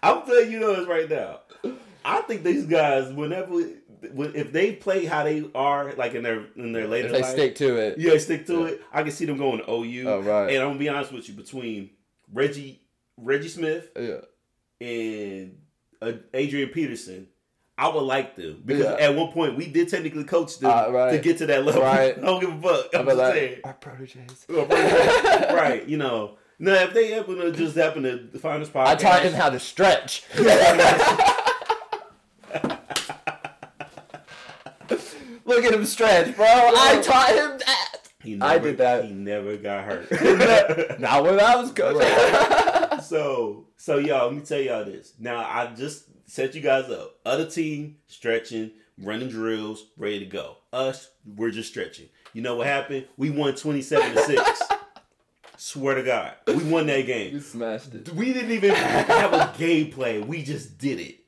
I'm 0.02 0.24
telling 0.24 0.50
you 0.50 0.60
this 0.60 0.86
right 0.88 1.08
now. 1.08 1.40
I 2.04 2.22
think 2.22 2.42
these 2.42 2.66
guys, 2.66 3.12
whenever 3.12 3.60
if 4.02 4.50
they 4.50 4.72
play 4.72 5.04
how 5.04 5.24
they 5.24 5.44
are, 5.54 5.92
like 5.94 6.14
in 6.14 6.22
their 6.22 6.46
in 6.56 6.72
their 6.72 6.88
later 6.88 7.08
if 7.08 7.12
they 7.12 7.22
life, 7.22 7.32
stick 7.32 7.54
to 7.56 7.76
it. 7.76 7.98
yeah, 7.98 8.18
stick 8.18 8.46
to 8.46 8.64
it. 8.64 8.82
I 8.92 9.02
can 9.02 9.12
see 9.12 9.26
them 9.26 9.36
going 9.36 9.58
to 9.58 9.70
OU. 9.70 10.08
Oh, 10.08 10.20
right. 10.22 10.52
And 10.52 10.62
I'm 10.62 10.70
gonna 10.70 10.78
be 10.78 10.88
honest 10.88 11.12
with 11.12 11.28
you, 11.28 11.34
between 11.34 11.90
Reggie 12.32 12.80
Reggie 13.16 13.48
Smith 13.48 13.90
Yeah. 13.96 14.22
and 14.80 15.58
uh, 16.00 16.12
Adrian 16.34 16.70
Peterson, 16.70 17.28
I 17.82 17.88
would 17.88 18.02
like 18.04 18.36
them 18.36 18.62
because 18.64 18.84
Yeah. 18.84 19.06
at 19.08 19.16
one 19.16 19.32
point 19.32 19.56
we 19.56 19.66
did 19.66 19.88
technically 19.88 20.22
coach 20.22 20.60
them 20.60 20.70
Uh, 20.70 20.88
right. 20.90 21.10
to 21.10 21.18
get 21.18 21.38
to 21.38 21.46
that 21.46 21.64
level. 21.64 21.82
Right. 21.92 22.16
I 22.16 22.20
don't 22.20 22.38
give 22.40 22.50
a 22.50 22.62
fuck. 22.62 22.94
I'm 22.94 23.06
just 23.06 23.16
like, 23.18 23.34
saying. 23.34 23.60
our 23.64 23.72
proteges. 23.72 24.46
right, 24.48 25.82
you 25.88 25.96
know. 25.96 26.38
Now, 26.60 26.74
if 26.74 26.94
they 26.94 27.10
happen 27.10 27.38
to 27.38 27.50
just 27.50 27.74
happen 27.74 28.04
to 28.04 28.38
find 28.38 28.62
this 28.62 28.68
podcast, 28.68 28.86
I 28.86 28.94
taught 28.94 29.22
him 29.24 29.32
how 29.32 29.50
to 29.50 29.58
stretch. 29.58 30.22
Look 35.44 35.64
at 35.64 35.74
him 35.74 35.84
stretch, 35.84 36.36
bro. 36.36 36.46
I 36.46 37.00
taught 37.02 37.30
him 37.30 37.58
that. 37.66 37.88
He 38.22 38.40
I 38.40 38.58
did 38.58 38.78
that. 38.78 39.04
He 39.06 39.10
never 39.12 39.56
got 39.56 39.84
hurt. 39.84 41.00
Not 41.00 41.24
when 41.24 41.40
I 41.40 41.56
was 41.56 41.72
coaching. 41.72 43.00
so, 43.02 43.66
so 43.76 43.98
y'all, 43.98 44.26
let 44.28 44.36
me 44.36 44.42
tell 44.42 44.60
y'all 44.60 44.84
this. 44.84 45.14
Now, 45.18 45.38
I 45.38 45.72
just 45.74 46.04
set 46.32 46.54
you 46.54 46.62
guys 46.62 46.88
up. 46.88 47.18
Other 47.26 47.44
team 47.44 47.98
stretching, 48.06 48.70
running 48.98 49.28
drills, 49.28 49.88
ready 49.98 50.18
to 50.20 50.24
go. 50.24 50.56
Us, 50.72 51.10
we're 51.36 51.50
just 51.50 51.68
stretching. 51.68 52.08
You 52.32 52.40
know 52.40 52.56
what 52.56 52.66
happened? 52.66 53.06
We 53.18 53.28
won 53.28 53.54
twenty-seven 53.54 54.14
to 54.14 54.22
six. 54.22 54.62
Swear 55.58 55.96
to 55.96 56.02
God, 56.02 56.32
we 56.46 56.64
won 56.64 56.86
that 56.86 57.02
game. 57.06 57.34
you 57.34 57.40
smashed 57.40 57.94
it. 57.94 58.08
We 58.14 58.32
didn't 58.32 58.50
even 58.50 58.70
have 58.74 59.32
a 59.34 59.54
game 59.58 59.92
plan. 59.92 60.26
We 60.26 60.42
just 60.42 60.78
did 60.78 60.98
it. 60.98 61.18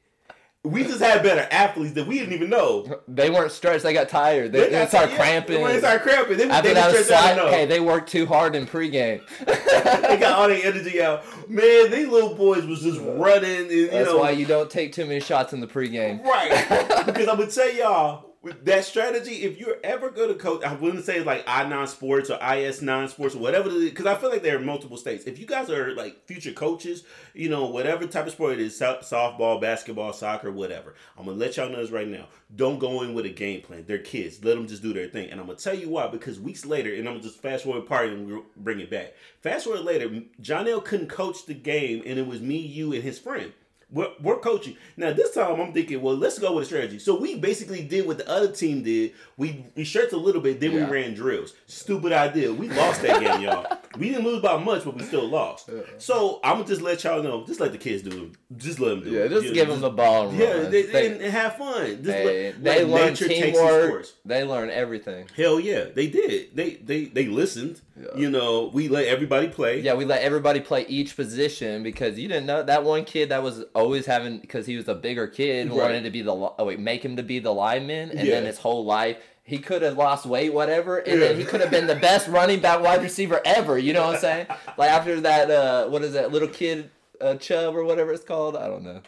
We 0.65 0.83
just 0.83 1.01
had 1.01 1.23
better 1.23 1.47
athletes 1.51 1.95
that 1.95 2.07
we 2.07 2.19
didn't 2.19 2.33
even 2.33 2.49
know. 2.49 3.03
They 3.07 3.29
weren't 3.29 3.53
stretched. 3.53 3.83
They 3.83 3.93
got 3.93 4.09
tired. 4.09 4.53
They, 4.53 4.61
they, 4.61 4.71
got- 4.71 4.89
started 4.89 5.11
yeah, 5.13 5.19
cramping. 5.19 5.63
They 5.63 5.79
started 5.79 6.03
cramping, 6.03 6.39
they, 6.39 6.49
After 6.49 6.69
they 6.69 6.75
that 6.75 6.93
was 6.93 7.07
slide, 7.07 7.39
hey, 7.51 7.67
they 7.67 7.81
worked 7.81 8.09
too 8.11 8.25
hard 8.25 8.57
in 8.57 8.67
pregame. 8.67 9.21
they 10.09 10.17
got 10.17 10.39
all 10.39 10.49
their 10.49 10.65
energy 10.65 11.03
out. 11.03 11.23
Man, 11.51 11.91
these 11.91 12.09
little 12.09 12.35
boys 12.35 12.65
was 12.65 12.81
just 12.81 12.99
running. 13.01 13.71
And, 13.71 13.91
That's 13.91 14.09
know, 14.09 14.19
why 14.19 14.31
you 14.31 14.47
don't 14.47 14.71
take 14.71 14.93
too 14.93 15.05
many 15.05 15.21
shots 15.21 15.53
in 15.53 15.61
the 15.61 15.67
pregame. 15.67 16.25
Right. 16.25 16.51
because 17.07 17.29
I'm 17.29 17.39
gonna 17.39 17.51
tell 17.51 17.73
y'all 17.73 18.34
that 18.65 18.85
strategy, 18.85 19.43
if 19.43 19.59
you're 19.59 19.79
ever 19.83 20.11
gonna 20.11 20.35
coach, 20.35 20.63
I 20.65 20.75
wouldn't 20.75 21.05
say 21.05 21.23
like 21.23 21.45
I 21.47 21.67
nine 21.69 21.87
sports 21.87 22.31
or 22.31 22.39
IS 22.43 22.83
non 22.83 23.09
sports 23.09 23.35
or 23.35 23.39
whatever, 23.39 23.71
because 23.71 24.07
I 24.07 24.15
feel 24.15 24.31
like 24.31 24.43
there 24.43 24.57
are 24.57 24.61
multiple 24.61 24.97
states. 24.97 25.25
If 25.25 25.39
you 25.39 25.47
guys 25.47 25.71
are 25.71 25.95
like 25.95 26.27
future 26.27 26.53
coaches, 26.53 27.05
you 27.33 27.49
know 27.49 27.67
whatever 27.67 28.07
type 28.07 28.27
of 28.27 28.33
sport 28.33 28.55
it 28.55 28.61
is 28.61 28.79
softball, 28.79 29.61
basketball, 29.61 30.13
soccer, 30.13 30.51
whatever. 30.51 30.95
I'm 31.19 31.27
gonna 31.27 31.39
let 31.39 31.57
y'all 31.57 31.69
know 31.69 31.81
this 31.81 31.91
right 31.91 32.09
now. 32.09 32.29
Don't 32.55 32.79
go 32.79 33.03
in 33.03 33.15
with 33.15 33.27
a 33.27 33.31
game 33.31 33.63
plan. 33.63 33.85
They're 33.87 33.99
kids. 33.99 34.45
Let 34.45 34.55
them 34.55 34.67
just 34.67 34.83
do 34.83 34.93
their 34.93 35.09
thing. 35.09 35.31
And 35.31 35.41
I'm 35.41 35.47
gonna 35.47 35.59
tell 35.59 35.75
you 35.75 35.89
why. 35.89 36.07
Because 36.09 36.39
weeks 36.39 36.67
later, 36.67 36.95
and 36.95 37.09
I'm 37.09 37.15
gonna 37.15 37.25
just 37.25 37.41
fast 37.41 37.65
forward 37.65 37.87
part 37.87 38.09
and 38.09 38.43
bring 38.57 38.81
it 38.81 38.91
back. 38.91 39.15
Fast 39.41 39.65
forward 39.65 39.85
later, 39.85 40.23
John 40.41 40.69
L 40.69 40.81
couldn't 40.81 41.09
coach 41.09 41.47
the 41.47 41.55
game, 41.55 42.03
and 42.07 42.19
it 42.19 42.27
was 42.27 42.41
me, 42.41 42.59
you, 42.59 42.93
and 42.93 43.03
his 43.03 43.19
friend. 43.19 43.53
We're, 43.95 44.09
we're 44.21 44.39
coaching 44.41 44.77
now. 44.97 45.13
This 45.13 45.33
time, 45.35 45.61
I'm 45.61 45.73
thinking, 45.73 46.03
well, 46.03 46.17
let's 46.17 46.39
go 46.39 46.53
with 46.55 46.65
a 46.65 46.67
strategy. 46.67 46.99
So 46.99 47.17
we 47.19 47.37
basically 47.37 47.83
did 47.85 48.07
what 48.07 48.19
the 48.19 48.29
other 48.29 48.51
team 48.51 48.83
did. 48.83 49.13
We 49.37 49.65
we 49.77 49.85
shirts 49.85 50.13
a 50.13 50.17
little 50.17 50.41
bit, 50.43 50.59
then 50.61 50.73
Yeah. 50.73 50.85
we 50.87 50.91
ran 50.93 51.15
drills. 51.15 51.55
Stupid 51.67 52.13
idea. 52.13 52.53
We 52.53 52.69
lost 52.69 53.03
that 53.03 53.21
game, 53.21 53.43
y'all. 53.43 53.67
We 53.97 54.09
didn't 54.09 54.25
lose 54.25 54.43
by 54.43 54.57
much, 54.61 54.85
but 54.85 54.97
we 54.97 55.05
still 55.05 55.29
lost. 55.29 55.71
So 55.99 56.41
I'm 56.43 56.55
gonna 56.57 56.67
just 56.67 56.83
let 56.83 57.05
y'all 57.05 57.23
know. 57.23 57.47
Just 57.47 57.61
let 57.61 57.71
the 57.71 57.79
kids 57.79 58.03
do 58.03 58.25
it. 58.25 58.59
Just 58.59 58.81
let 58.81 58.89
them 58.91 59.05
do 59.05 59.11
Yeah, 59.13 59.21
it. 59.21 59.29
just 59.29 59.43
You 59.45 59.49
know, 59.51 59.55
give 59.55 59.69
them 59.69 59.81
the 59.83 59.91
ball. 59.91 60.35
Yeah, 60.35 60.53
run. 60.63 60.71
they, 60.73 60.83
They- 60.83 61.13
and, 61.13 61.21
have 61.23 61.57
fun. 61.57 62.03
Just 62.03 62.09
Hey, 62.17 62.47
let, 62.55 62.65
they 62.65 62.85
let 62.85 62.89
learn 62.89 63.09
nature 63.11 63.29
take 63.29 63.55
some 63.55 63.65
teamwork. 63.65 64.07
They 64.25 64.43
learn 64.43 64.69
everything. 64.71 65.29
Hell 65.37 65.61
yeah, 65.61 65.85
they 65.95 66.09
did. 66.09 66.57
They 66.57 66.71
they 66.75 67.05
they 67.05 67.27
listened. 67.27 67.81
Yeah. 67.97 68.07
You 68.17 68.31
know, 68.31 68.71
we 68.75 68.89
let 68.89 69.07
everybody 69.07 69.47
play. 69.49 69.81
Yeah, 69.81 69.95
we 69.95 70.05
let 70.05 70.23
everybody 70.23 70.59
play 70.61 70.85
each 70.89 71.15
position 71.15 71.83
because 71.85 72.19
you 72.19 72.27
didn't 72.27 72.47
know 72.47 72.63
that 72.63 72.83
one 72.83 73.05
kid 73.05 73.29
that 73.29 73.43
was 73.43 73.65
always 73.75 74.05
having 74.07 74.39
because 74.39 74.67
he 74.67 74.77
was 74.77 74.89
a 74.89 74.95
bigger 74.97 75.29
kid 75.29 75.69
Right. 75.69 75.77
wanted 75.77 76.03
to 76.05 76.11
be 76.11 76.21
the 76.23 76.33
oh 76.33 76.55
wait 76.65 76.81
make 76.81 77.05
him 77.05 77.15
to 77.17 77.23
be 77.23 77.39
the 77.39 77.53
lineman 77.55 78.11
and 78.11 78.29
then 78.29 78.45
his 78.47 78.59
whole 78.59 78.85
life 78.85 79.19
he 79.45 79.59
could 79.59 79.83
have 79.83 79.97
lost 79.97 80.27
weight 80.27 80.53
whatever 80.53 80.99
and 80.99 81.23
then 81.23 81.37
he 81.37 81.45
could 81.45 81.61
have 81.61 81.71
been 81.71 81.87
the 81.87 81.95
best 81.95 82.27
running 82.29 82.59
back 82.61 82.81
wide 82.83 83.01
receiver 83.03 83.41
ever. 83.45 83.79
You 83.79 83.93
know 83.93 84.07
what 84.07 84.17
I'm 84.17 84.21
saying? 84.21 84.47
Like 84.77 84.91
after 84.91 85.21
that 85.21 85.51
uh 85.51 85.87
what 85.89 86.03
is 86.03 86.15
that 86.15 86.33
little 86.33 86.49
kid 86.49 86.91
uh, 87.21 87.37
Chubb 87.37 87.77
or 87.77 87.85
whatever 87.85 88.13
it's 88.13 88.25
called 88.25 88.57
I 88.57 88.67
don't 88.67 88.83
know. 88.83 89.03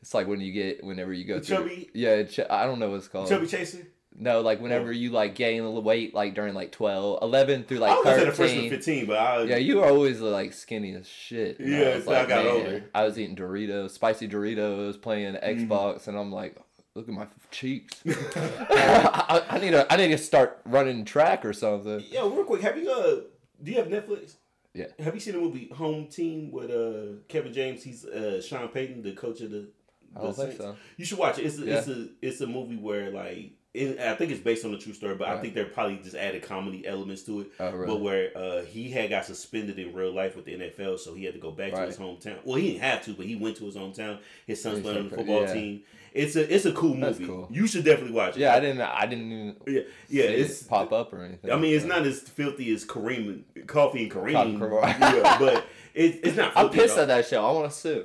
It's 0.00 0.14
like 0.14 0.26
when 0.26 0.40
you 0.40 0.52
get 0.52 0.82
whenever 0.82 1.12
you 1.12 1.24
go 1.26 1.38
through 1.38 1.56
Chubby? 1.58 1.90
yeah 1.92 2.22
Ch- 2.22 2.40
I 2.48 2.64
don't 2.64 2.78
know 2.78 2.88
what 2.90 2.96
it's 2.96 3.08
called. 3.08 3.28
Chubby 3.28 3.46
chaser. 3.46 3.86
No, 4.14 4.40
like 4.40 4.60
whenever 4.60 4.92
you 4.92 5.10
like 5.10 5.34
gain 5.34 5.60
a 5.60 5.64
little 5.64 5.82
weight 5.82 6.14
like 6.14 6.34
during 6.34 6.54
like 6.54 6.70
12, 6.72 7.20
11 7.22 7.64
through 7.64 7.78
I 7.78 7.80
like 7.80 8.04
was 8.04 8.16
the 8.16 8.26
first 8.26 8.38
13. 8.38 8.58
and 8.60 8.70
fifteen, 8.70 9.06
but 9.06 9.16
I 9.18 9.42
Yeah, 9.44 9.56
you 9.56 9.76
were 9.78 9.86
always 9.86 10.20
like 10.20 10.52
skinny 10.52 10.94
as 10.94 11.08
shit. 11.08 11.58
And 11.58 11.68
Yeah, 11.68 11.94
was 11.96 12.04
so 12.04 12.12
I 12.12 12.26
got 12.26 12.46
older. 12.46 12.84
I 12.94 13.04
was 13.04 13.18
eating 13.18 13.36
Doritos, 13.36 13.90
spicy 13.90 14.28
Doritos, 14.28 15.00
playing 15.00 15.34
Mm-hmm. 15.34 15.72
Xbox, 15.72 16.08
and 16.08 16.16
I'm 16.18 16.30
like, 16.30 16.56
look 16.94 17.08
at 17.08 17.14
my 17.14 17.26
cheeks. 17.50 18.02
I, 18.06 19.42
I 19.50 19.58
need 19.58 19.70
to, 19.70 19.90
I 19.92 19.96
need 19.96 20.08
to 20.08 20.18
start 20.18 20.60
running 20.66 21.04
track 21.04 21.44
or 21.44 21.52
something. 21.52 22.04
Yeah, 22.10 22.20
real 22.22 22.44
quick, 22.44 22.62
have 22.62 22.76
you 22.76 22.90
uh 22.90 23.20
do 23.62 23.70
you 23.70 23.76
have 23.78 23.86
Netflix? 23.88 24.34
Yeah. 24.74 24.86
Have 24.98 25.14
you 25.14 25.20
seen 25.20 25.34
the 25.34 25.40
movie 25.40 25.68
Home 25.74 26.06
Team 26.08 26.50
with 26.50 26.70
uh 26.70 27.18
Kevin 27.28 27.52
James? 27.52 27.82
He's 27.82 28.04
uh 28.04 28.40
Sean 28.42 28.68
Payton, 28.68 29.02
the 29.02 29.12
coach 29.12 29.40
of 29.40 29.50
the. 29.50 29.68
I 30.16 30.20
don't 30.20 30.36
the 30.36 30.46
think 30.46 30.58
so. 30.60 30.76
You 30.98 31.04
should 31.04 31.18
watch 31.18 31.38
it. 31.38 31.46
It's 31.46 31.58
a, 31.58 31.78
it's 31.78 31.88
a 31.88 32.08
it's 32.20 32.40
a 32.42 32.46
movie 32.46 32.76
where 32.76 33.10
like 33.10 33.52
it, 33.74 33.98
I 34.00 34.14
think 34.14 34.30
it's 34.30 34.40
based 34.40 34.66
on 34.66 34.74
a 34.74 34.78
true 34.78 34.92
story, 34.92 35.14
but 35.14 35.28
I 35.28 35.40
think 35.40 35.54
they're 35.54 35.64
probably 35.64 35.96
just 35.96 36.14
added 36.14 36.42
comedy 36.42 36.86
elements 36.86 37.22
to 37.22 37.40
it. 37.40 37.52
Oh, 37.58 37.70
really? 37.72 37.86
But 37.86 38.00
where 38.00 38.36
uh, 38.36 38.62
he 38.62 38.90
had 38.90 39.08
got 39.08 39.24
suspended 39.24 39.78
in 39.78 39.94
real 39.94 40.12
life 40.12 40.36
with 40.36 40.44
the 40.44 40.54
NFL, 40.54 40.98
so 40.98 41.14
he 41.14 41.24
had 41.24 41.32
to 41.32 41.40
go 41.40 41.50
back 41.50 41.72
to 41.72 41.86
his 41.86 41.96
hometown. 41.96 42.36
Well, 42.44 42.56
he 42.56 42.72
didn't 42.72 42.82
have 42.82 43.02
to, 43.06 43.14
but 43.14 43.24
he 43.24 43.36
went 43.36 43.56
to 43.58 43.64
his 43.64 43.76
hometown. 43.76 44.18
His 44.46 44.62
son's 44.62 44.80
playing 44.80 44.98
on 44.98 45.08
the 45.08 45.16
football 45.16 45.42
yeah. 45.42 45.54
team. 45.54 45.82
It's 46.12 46.36
a 46.36 46.54
it's 46.54 46.66
a 46.66 46.72
cool 46.72 46.94
movie. 46.94 47.26
cool. 47.26 47.48
You 47.50 47.66
should 47.66 47.86
definitely 47.86 48.14
watch 48.14 48.36
it. 48.36 48.40
Yeah, 48.40 48.54
I 48.54 48.60
didn't, 48.60 48.82
I 48.82 49.06
didn't 49.06 49.32
even 49.32 49.56
Yeah, 49.66 49.80
yeah. 50.10 50.24
It's 50.24 50.60
it 50.60 50.68
pop 50.68 50.92
up 50.92 51.10
or 51.14 51.22
anything. 51.22 51.50
I 51.50 51.56
mean, 51.56 51.74
it's 51.74 51.86
not 51.86 52.02
as 52.06 52.20
filthy 52.20 52.70
as 52.74 52.84
Kareem, 52.84 53.44
Coffee 53.66 54.02
and 54.02 54.12
Kareem. 54.12 54.58
Coffee 54.58 55.00
yeah, 55.00 55.38
but 55.38 55.64
it, 55.94 56.20
it's 56.22 56.36
not. 56.36 56.52
I'm 56.56 56.68
pissed 56.68 56.96
all. 56.96 57.02
at 57.02 57.08
that 57.08 57.26
show. 57.26 57.42
I 57.42 57.52
want 57.52 57.72
to 57.72 57.76
sue. 57.76 58.04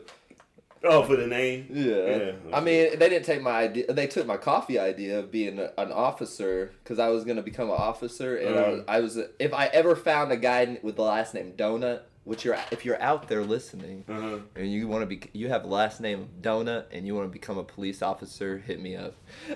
Oh, 0.83 1.03
for 1.03 1.15
the 1.15 1.27
name. 1.27 1.67
Yeah. 1.71 2.33
I 2.53 2.59
mean, 2.61 2.97
they 2.99 3.09
didn't 3.09 3.25
take 3.25 3.41
my 3.41 3.51
idea. 3.63 3.91
They 3.91 4.07
took 4.07 4.25
my 4.27 4.37
coffee 4.37 4.77
idea 4.79 5.19
of 5.19 5.31
being 5.31 5.59
a, 5.59 5.71
an 5.77 5.91
officer 5.91 6.71
because 6.83 6.99
I 6.99 7.09
was 7.09 7.23
gonna 7.23 7.41
become 7.41 7.69
an 7.69 7.75
officer, 7.77 8.37
and 8.37 8.57
I, 8.59 8.69
was, 8.69 8.79
Mm. 8.81 8.85
I 8.87 8.99
was. 8.99 9.17
If 9.39 9.53
I 9.53 9.65
ever 9.67 9.95
found 9.95 10.31
a 10.31 10.37
guy 10.37 10.79
with 10.83 10.95
the 10.95 11.01
last 11.03 11.33
name 11.33 11.53
Donut, 11.57 12.01
which 12.25 12.43
you're, 12.45 12.57
if 12.71 12.83
you're 12.85 13.01
out 13.01 13.27
there 13.29 13.43
listening, 13.43 14.03
Uh-huh. 14.07 14.39
and 14.55 14.71
you 14.71 14.87
want 14.87 15.01
to 15.01 15.05
be, 15.07 15.21
you 15.33 15.47
have 15.49 15.63
the 15.63 15.69
last 15.69 16.01
name 16.01 16.27
Donut, 16.41 16.85
and 16.91 17.07
you 17.07 17.15
want 17.15 17.27
to 17.27 17.31
become 17.31 17.57
a 17.57 17.63
police 17.63 18.01
officer, 18.01 18.57
hit 18.57 18.79
me 18.81 18.95
up. 18.97 19.15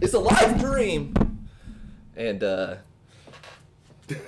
it's 0.00 0.14
a 0.14 0.18
live 0.20 0.58
dream, 0.60 1.14
and 2.16 2.42
uh, 2.44 2.76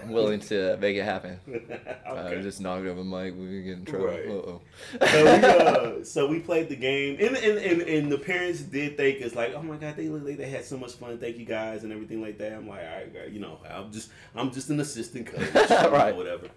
I'm 0.02 0.10
willing 0.10 0.40
to 0.40 0.76
make 0.78 0.96
it 0.96 1.02
happen. 1.04 1.38
Uh, 2.06 2.28
okay. 2.28 2.42
just 2.42 2.60
knocked 2.60 2.87
over 2.87 3.02
mic. 3.02 3.34
We 3.37 3.62
get 3.62 3.78
in 3.78 3.84
trouble. 3.87 4.06
Right. 4.06 4.28
Uh-oh. 4.28 4.60
so, 5.00 5.24
we, 5.24 5.30
uh, 6.00 6.04
so 6.04 6.26
we 6.28 6.38
played 6.38 6.68
the 6.68 6.76
game, 6.76 7.16
and, 7.18 7.34
and 7.37 7.58
and 7.58 7.82
and 7.82 8.12
the 8.12 8.18
parents 8.18 8.60
did 8.60 8.96
think 8.98 9.20
it's 9.20 9.34
like, 9.34 9.54
oh 9.54 9.62
my 9.62 9.76
god, 9.76 9.96
they 9.96 10.08
look 10.08 10.22
like 10.22 10.37
they 10.37 10.48
had 10.48 10.64
so 10.64 10.76
much 10.76 10.92
fun. 10.92 11.18
Thank 11.18 11.38
you 11.38 11.46
guys 11.46 11.82
and 11.82 11.92
everything 11.92 12.20
like 12.22 12.37
that. 12.38 12.52
I'm 12.52 12.68
like, 12.68 12.80
all 12.80 12.96
right, 12.98 13.12
guys, 13.12 13.30
you 13.32 13.40
know, 13.40 13.58
I'm 13.68 13.90
just 13.90 14.10
I'm 14.37 14.52
just 14.52 14.68
an 14.68 14.78
assistant 14.80 15.26
coach, 15.26 15.54
know, 15.70 15.90
Right. 15.90 16.14
whatever. 16.14 16.48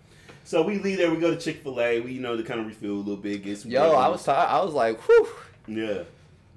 So 0.43 0.62
we 0.63 0.77
leave 0.80 0.97
there. 0.97 1.10
We 1.10 1.17
go 1.17 1.32
to 1.32 1.39
Chick 1.39 1.63
Fil 1.63 1.80
A. 1.80 2.01
We 2.01 2.12
you 2.12 2.21
know 2.21 2.36
to 2.38 2.43
kind 2.43 2.60
of 2.60 2.67
refuel 2.67 2.97
a 2.97 2.99
little 2.99 3.15
bit, 3.17 3.41
get 3.43 3.58
some. 3.58 3.71
Yo, 3.71 3.93
I 3.93 4.10
was 4.10 4.23
tired. 4.23 4.47
I 4.49 4.62
was 4.63 4.73
like, 4.73 4.99
whew. 5.08 5.27
yeah. 5.67 6.03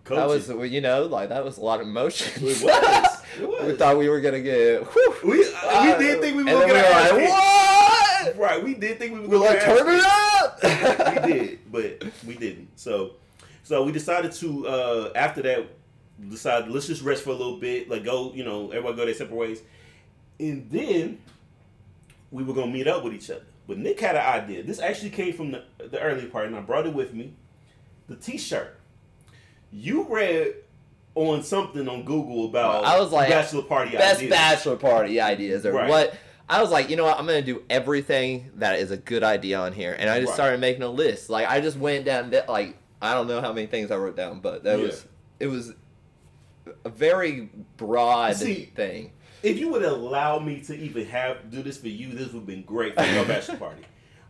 That 0.04 0.26
was, 0.26 0.48
you 0.48 0.80
know, 0.80 1.04
like 1.04 1.28
that 1.28 1.44
was 1.44 1.58
a 1.58 1.60
lot 1.60 1.80
of 1.80 1.86
emotion. 1.86 2.32
It 2.44 2.62
was. 2.62 3.19
We 3.40 3.76
thought 3.76 3.98
we 3.98 4.08
were 4.08 4.20
gonna 4.20 4.40
get. 4.40 4.84
Whew. 4.84 5.14
We, 5.24 5.54
uh, 5.54 5.96
we 5.98 6.04
did 6.04 6.20
think 6.20 6.36
we 6.36 6.44
were 6.44 6.50
gonna 6.50 6.66
get 6.66 7.14
we 7.14 7.22
like, 7.22 7.30
what? 7.30 8.36
Right, 8.36 8.62
we 8.64 8.74
did 8.74 8.98
think 8.98 9.14
we 9.14 9.20
were 9.20 9.28
We're 9.28 9.38
like, 9.38 9.62
turn 9.62 9.86
it 9.88 10.04
up. 10.04 11.24
we 11.24 11.32
did, 11.32 11.58
but 11.70 12.04
we 12.26 12.34
didn't. 12.36 12.68
So, 12.76 13.12
so 13.62 13.82
we 13.84 13.92
decided 13.92 14.32
to 14.32 14.66
uh 14.66 15.12
after 15.14 15.42
that 15.42 15.66
decided 16.28 16.70
let's 16.70 16.86
just 16.86 17.02
rest 17.02 17.24
for 17.24 17.30
a 17.30 17.34
little 17.34 17.58
bit, 17.58 17.88
like 17.88 18.04
go, 18.04 18.32
you 18.34 18.44
know, 18.44 18.70
everybody 18.70 18.96
go 18.96 19.04
their 19.06 19.14
separate 19.14 19.36
ways, 19.36 19.62
and 20.38 20.70
then 20.70 21.18
we 22.30 22.44
were 22.44 22.54
gonna 22.54 22.70
meet 22.70 22.86
up 22.86 23.04
with 23.04 23.14
each 23.14 23.30
other. 23.30 23.44
But 23.66 23.78
Nick 23.78 24.00
had 24.00 24.16
an 24.16 24.42
idea. 24.42 24.62
This 24.62 24.80
actually 24.80 25.10
came 25.10 25.32
from 25.32 25.52
the, 25.52 25.64
the 25.78 26.00
early 26.00 26.26
part, 26.26 26.46
and 26.46 26.56
I 26.56 26.60
brought 26.60 26.86
it 26.86 26.92
with 26.92 27.14
me. 27.14 27.34
The 28.08 28.16
T-shirt. 28.16 28.76
You 29.70 30.06
read 30.08 30.54
on 31.14 31.42
something 31.42 31.88
on 31.88 32.04
Google 32.04 32.46
about 32.46 32.84
I 32.84 32.98
was 32.98 33.10
like, 33.12 33.28
bachelor 33.30 33.62
party 33.62 33.92
Best 33.92 34.18
ideas. 34.20 34.30
bachelor 34.30 34.76
party 34.76 35.20
ideas 35.20 35.66
or 35.66 35.72
Right. 35.72 35.88
what? 35.88 36.14
I 36.48 36.60
was 36.60 36.70
like, 36.70 36.90
you 36.90 36.96
know 36.96 37.04
what? 37.04 37.18
I'm 37.18 37.26
gonna 37.26 37.42
do 37.42 37.62
everything 37.70 38.50
that 38.56 38.78
is 38.78 38.90
a 38.90 38.96
good 38.96 39.22
idea 39.22 39.58
on 39.58 39.72
here, 39.72 39.94
and 39.98 40.10
I 40.10 40.18
just 40.20 40.30
Right. 40.30 40.34
started 40.34 40.60
making 40.60 40.82
a 40.82 40.88
list. 40.88 41.30
Like 41.30 41.48
I 41.48 41.60
just 41.60 41.76
went 41.78 42.04
down, 42.04 42.30
that, 42.30 42.48
like 42.48 42.76
I 43.02 43.14
don't 43.14 43.26
know 43.28 43.40
how 43.40 43.52
many 43.52 43.66
things 43.66 43.90
I 43.90 43.96
wrote 43.96 44.16
down, 44.16 44.40
but 44.40 44.64
that 44.64 44.78
Yeah. 44.78 44.84
was 44.86 45.06
it 45.38 45.46
was 45.46 45.72
a 46.84 46.88
very 46.88 47.48
broad 47.76 48.36
See, 48.36 48.66
thing. 48.76 49.12
if 49.42 49.58
you 49.58 49.70
would 49.70 49.82
allow 49.82 50.38
me 50.38 50.60
to 50.62 50.76
even 50.76 51.06
have 51.06 51.50
do 51.50 51.62
this 51.62 51.78
for 51.78 51.88
you, 51.88 52.12
this 52.12 52.26
would 52.32 52.40
have 52.40 52.46
been 52.46 52.62
great 52.62 52.94
for 52.94 53.04
your 53.04 53.24
bachelor 53.24 53.56
party. 53.56 53.82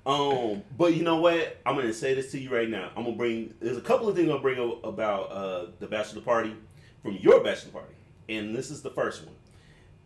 Um, 0.07 0.63
but 0.79 0.95
you 0.95 1.03
know 1.03 1.17
what? 1.21 1.59
I'm 1.67 1.75
gonna 1.77 1.93
say 1.93 2.15
this 2.15 2.31
to 2.33 2.39
you 2.39 2.55
right 2.55 2.69
now. 2.69 2.91
I'm 2.97 3.05
gonna 3.05 3.17
bring. 3.17 3.55
There's 3.61 3.77
a 3.77 3.81
couple 3.83 4.09
of 4.09 4.17
things 4.17 4.31
I'll 4.31 4.39
bring 4.39 4.59
up 4.61 4.85
about 4.85 5.31
uh, 5.33 5.67
the 5.79 5.87
bachelor 5.87 6.23
party 6.23 6.55
from 7.03 7.17
your 7.21 7.43
bachelor 7.43 7.73
party, 7.73 7.95
and 8.29 8.55
this 8.55 8.71
is 8.71 8.83
the 8.83 8.91
first 8.91 9.25
one. 9.25 9.35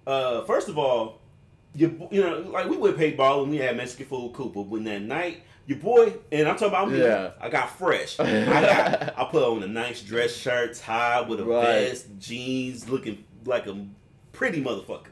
Uh, 0.07 0.43
first 0.45 0.69
of 0.69 0.79
all, 0.79 1.21
you 1.75 2.09
you 2.11 2.21
know 2.23 2.39
like 2.51 2.69
we 2.69 2.77
went 2.77 2.97
paintball 2.97 3.43
and 3.43 3.51
we 3.51 3.57
had 3.59 3.77
Mexican 3.77 4.07
food, 4.07 4.33
cool. 4.35 4.49
But 4.51 4.63
when 4.63 4.85
that 4.85 5.03
night, 5.03 5.43
your 5.67 5.79
boy 5.79 6.15
and 6.31 6.47
I'm 6.49 6.55
talking 6.57 6.69
about 6.69 6.91
me, 6.91 7.01
Yeah. 7.03 7.31
I 7.41 7.49
got 7.49 7.77
fresh. 7.77 8.19
I 8.21 8.61
got 8.61 9.19
I 9.19 9.25
put 9.31 9.43
on 9.43 9.63
a 9.63 9.67
nice 9.67 10.03
dress 10.03 10.33
shirt, 10.35 10.75
tie 10.75 11.23
with 11.23 11.41
a 11.41 11.45
Right. 11.45 11.89
vest, 11.89 12.07
jeans, 12.19 12.89
looking 12.89 13.25
like 13.45 13.67
a 13.67 13.87
pretty 14.33 14.63
motherfucker. 14.63 15.07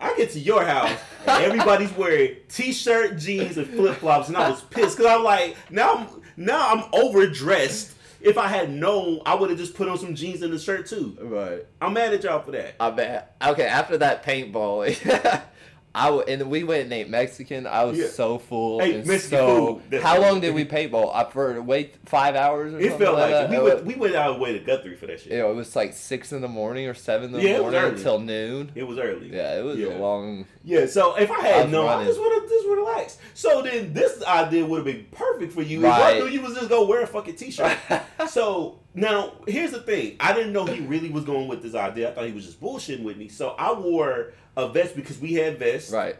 I 0.00 0.14
get 0.16 0.30
to 0.30 0.38
your 0.38 0.64
house 0.64 0.96
and 1.26 1.42
everybody's 1.42 1.92
wearing 1.96 2.36
t-shirt, 2.48 3.18
jeans, 3.18 3.58
and 3.58 3.66
flip 3.66 3.96
flops, 3.96 4.28
and 4.28 4.36
I 4.36 4.48
was 4.48 4.60
pissed 4.62 4.96
because 4.96 5.10
I'm 5.12 5.24
like, 5.24 5.56
now 5.70 5.94
I'm 5.94 6.22
now 6.36 6.68
I'm 6.72 6.84
overdressed. 6.92 7.94
If 8.20 8.36
I 8.36 8.48
had 8.48 8.70
known, 8.70 9.20
I 9.24 9.34
would 9.34 9.50
have 9.50 9.58
just 9.58 9.74
put 9.74 9.88
on 9.88 9.96
some 9.98 10.14
jeans 10.14 10.42
and 10.42 10.52
a 10.52 10.58
shirt 10.58 10.86
too. 10.86 11.16
Right. 11.20 11.64
I'm 11.80 11.92
mad 11.92 12.12
at 12.12 12.24
y'all 12.24 12.42
for 12.42 12.50
that. 12.52 12.74
I 12.80 12.90
bet. 12.90 13.36
Okay, 13.44 13.66
after 13.66 13.98
that 13.98 14.24
paintball, 14.24 15.42
I 15.94 16.06
w- 16.06 16.24
and 16.28 16.50
we 16.50 16.62
went 16.64 16.84
and 16.84 16.92
ate 16.92 17.08
Mexican. 17.08 17.66
I 17.66 17.84
was 17.84 17.98
Yeah. 17.98 18.06
so 18.08 18.38
full. 18.38 18.78
Hey, 18.80 18.94
and 18.96 19.06
Mexican 19.06 19.38
so, 19.38 19.80
food, 19.90 20.02
How 20.02 20.20
long 20.20 20.40
did 20.40 20.54
we 20.54 20.64
paintball? 20.64 21.12
I 21.14 21.24
for 21.24 21.60
wait 21.62 21.94
five 22.04 22.36
hours. 22.36 22.74
Or 22.74 22.78
It 22.78 22.90
something 22.90 22.98
felt 23.06 23.18
like 23.18 23.30
that? 23.30 23.44
it. 23.44 23.50
we 23.50 23.58
went, 23.68 23.84
we 23.86 23.94
went 23.94 24.14
out 24.14 24.30
of 24.30 24.36
the 24.36 24.42
way 24.42 24.52
to 24.52 24.58
Guthrie 24.60 24.94
for 24.96 25.06
that 25.06 25.20
shit. 25.20 25.32
know, 25.32 25.50
it 25.50 25.54
was 25.54 25.74
like 25.74 25.94
six 25.94 26.30
in 26.32 26.40
the 26.42 26.48
morning 26.48 26.86
or 26.86 26.94
seven 26.94 27.34
in 27.34 27.40
the 27.40 27.42
Yeah, 27.42 27.60
morning 27.60 27.82
until 27.82 28.20
noon. 28.20 28.70
It 28.74 28.86
was 28.86 28.98
early. 28.98 29.30
Yeah, 29.34 29.58
it 29.58 29.64
was 29.64 29.78
Yeah. 29.78 29.88
a 29.88 29.98
long. 29.98 30.44
Yeah, 30.62 30.86
so 30.86 31.16
if 31.16 31.30
I 31.30 31.40
had 31.40 31.70
known, 31.72 31.88
I 31.88 32.04
just 32.04 32.20
would 32.20 32.32
have 32.32 32.48
just 32.48 32.66
relaxed. 32.68 33.18
So 33.34 33.62
then 33.62 33.92
this 33.94 34.22
idea 34.24 34.64
would 34.66 34.76
have 34.78 34.84
been 34.86 35.06
perfect 35.10 35.52
for 35.54 35.62
you. 35.62 35.78
If 35.78 35.84
Right. 35.84 36.16
I 36.16 36.18
knew 36.18 36.26
you 36.28 36.42
was 36.42 36.54
just 36.54 36.68
go 36.68 36.86
wear 36.86 37.02
a 37.02 37.06
fucking 37.06 37.36
t-shirt. 37.36 37.76
so 38.28 38.78
now 39.00 39.32
here's 39.46 39.70
the 39.70 39.80
thing: 39.80 40.16
I 40.20 40.32
didn't 40.32 40.52
know 40.52 40.64
he 40.66 40.80
really 40.80 41.10
was 41.10 41.24
going 41.24 41.48
with 41.48 41.62
this 41.62 41.74
idea. 41.74 42.10
I 42.10 42.12
thought 42.14 42.26
he 42.26 42.32
was 42.32 42.44
just 42.46 42.60
bullshitting 42.60 43.02
with 43.02 43.16
me. 43.16 43.28
So 43.28 43.50
I 43.58 43.72
wore 43.72 44.32
a 44.56 44.68
vest 44.68 44.96
because 44.96 45.18
we 45.18 45.34
had 45.34 45.58
vests, 45.58 45.90
Right. 45.92 46.16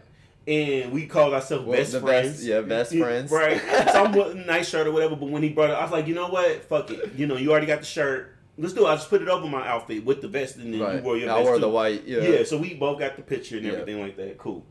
and 0.46 0.92
we 0.92 1.06
called 1.06 1.34
ourselves 1.34 1.64
Well, 1.66 1.76
best 1.78 1.92
friends. 1.98 2.30
best- 2.32 2.42
yeah, 2.44 2.60
best 2.60 2.92
Yeah, 2.92 3.04
friends. 3.04 3.30
Right. 3.30 3.60
so 3.92 4.04
I'm 4.04 4.12
with 4.12 4.32
a 4.32 4.34
nice 4.34 4.68
shirt 4.68 4.86
or 4.86 4.92
whatever. 4.92 5.16
But 5.16 5.28
when 5.30 5.42
he 5.42 5.48
brought 5.50 5.70
it, 5.70 5.74
I 5.74 5.82
was 5.82 5.92
like, 5.92 6.06
you 6.06 6.14
know 6.14 6.28
what? 6.28 6.64
Fuck 6.64 6.90
it. 6.90 7.12
You 7.16 7.26
know, 7.26 7.36
you 7.36 7.50
already 7.50 7.66
got 7.66 7.80
the 7.80 7.86
shirt. 7.86 8.34
Let's 8.60 8.72
do 8.74 8.86
it. 8.86 8.90
I 8.90 8.94
just 8.96 9.08
put 9.08 9.22
it 9.22 9.28
over 9.28 9.46
my 9.46 9.66
outfit 9.68 10.04
with 10.04 10.20
the 10.20 10.26
vest, 10.28 10.56
and 10.56 10.72
then 10.74 10.80
Right. 10.80 10.96
you 10.96 11.02
wore 11.02 11.16
your 11.16 11.30
I 11.30 11.34
vest 11.36 11.44
wore 11.44 11.54
too. 11.56 11.60
the 11.60 11.68
white. 11.68 12.04
Yeah. 12.06 12.20
Yeah. 12.22 12.44
So 12.44 12.56
we 12.58 12.74
both 12.74 12.98
got 12.98 13.16
the 13.16 13.22
picture 13.22 13.56
and 13.56 13.64
Yeah. 13.66 13.72
everything 13.74 14.00
like 14.00 14.16
that. 14.16 14.36
Cool. 14.38 14.64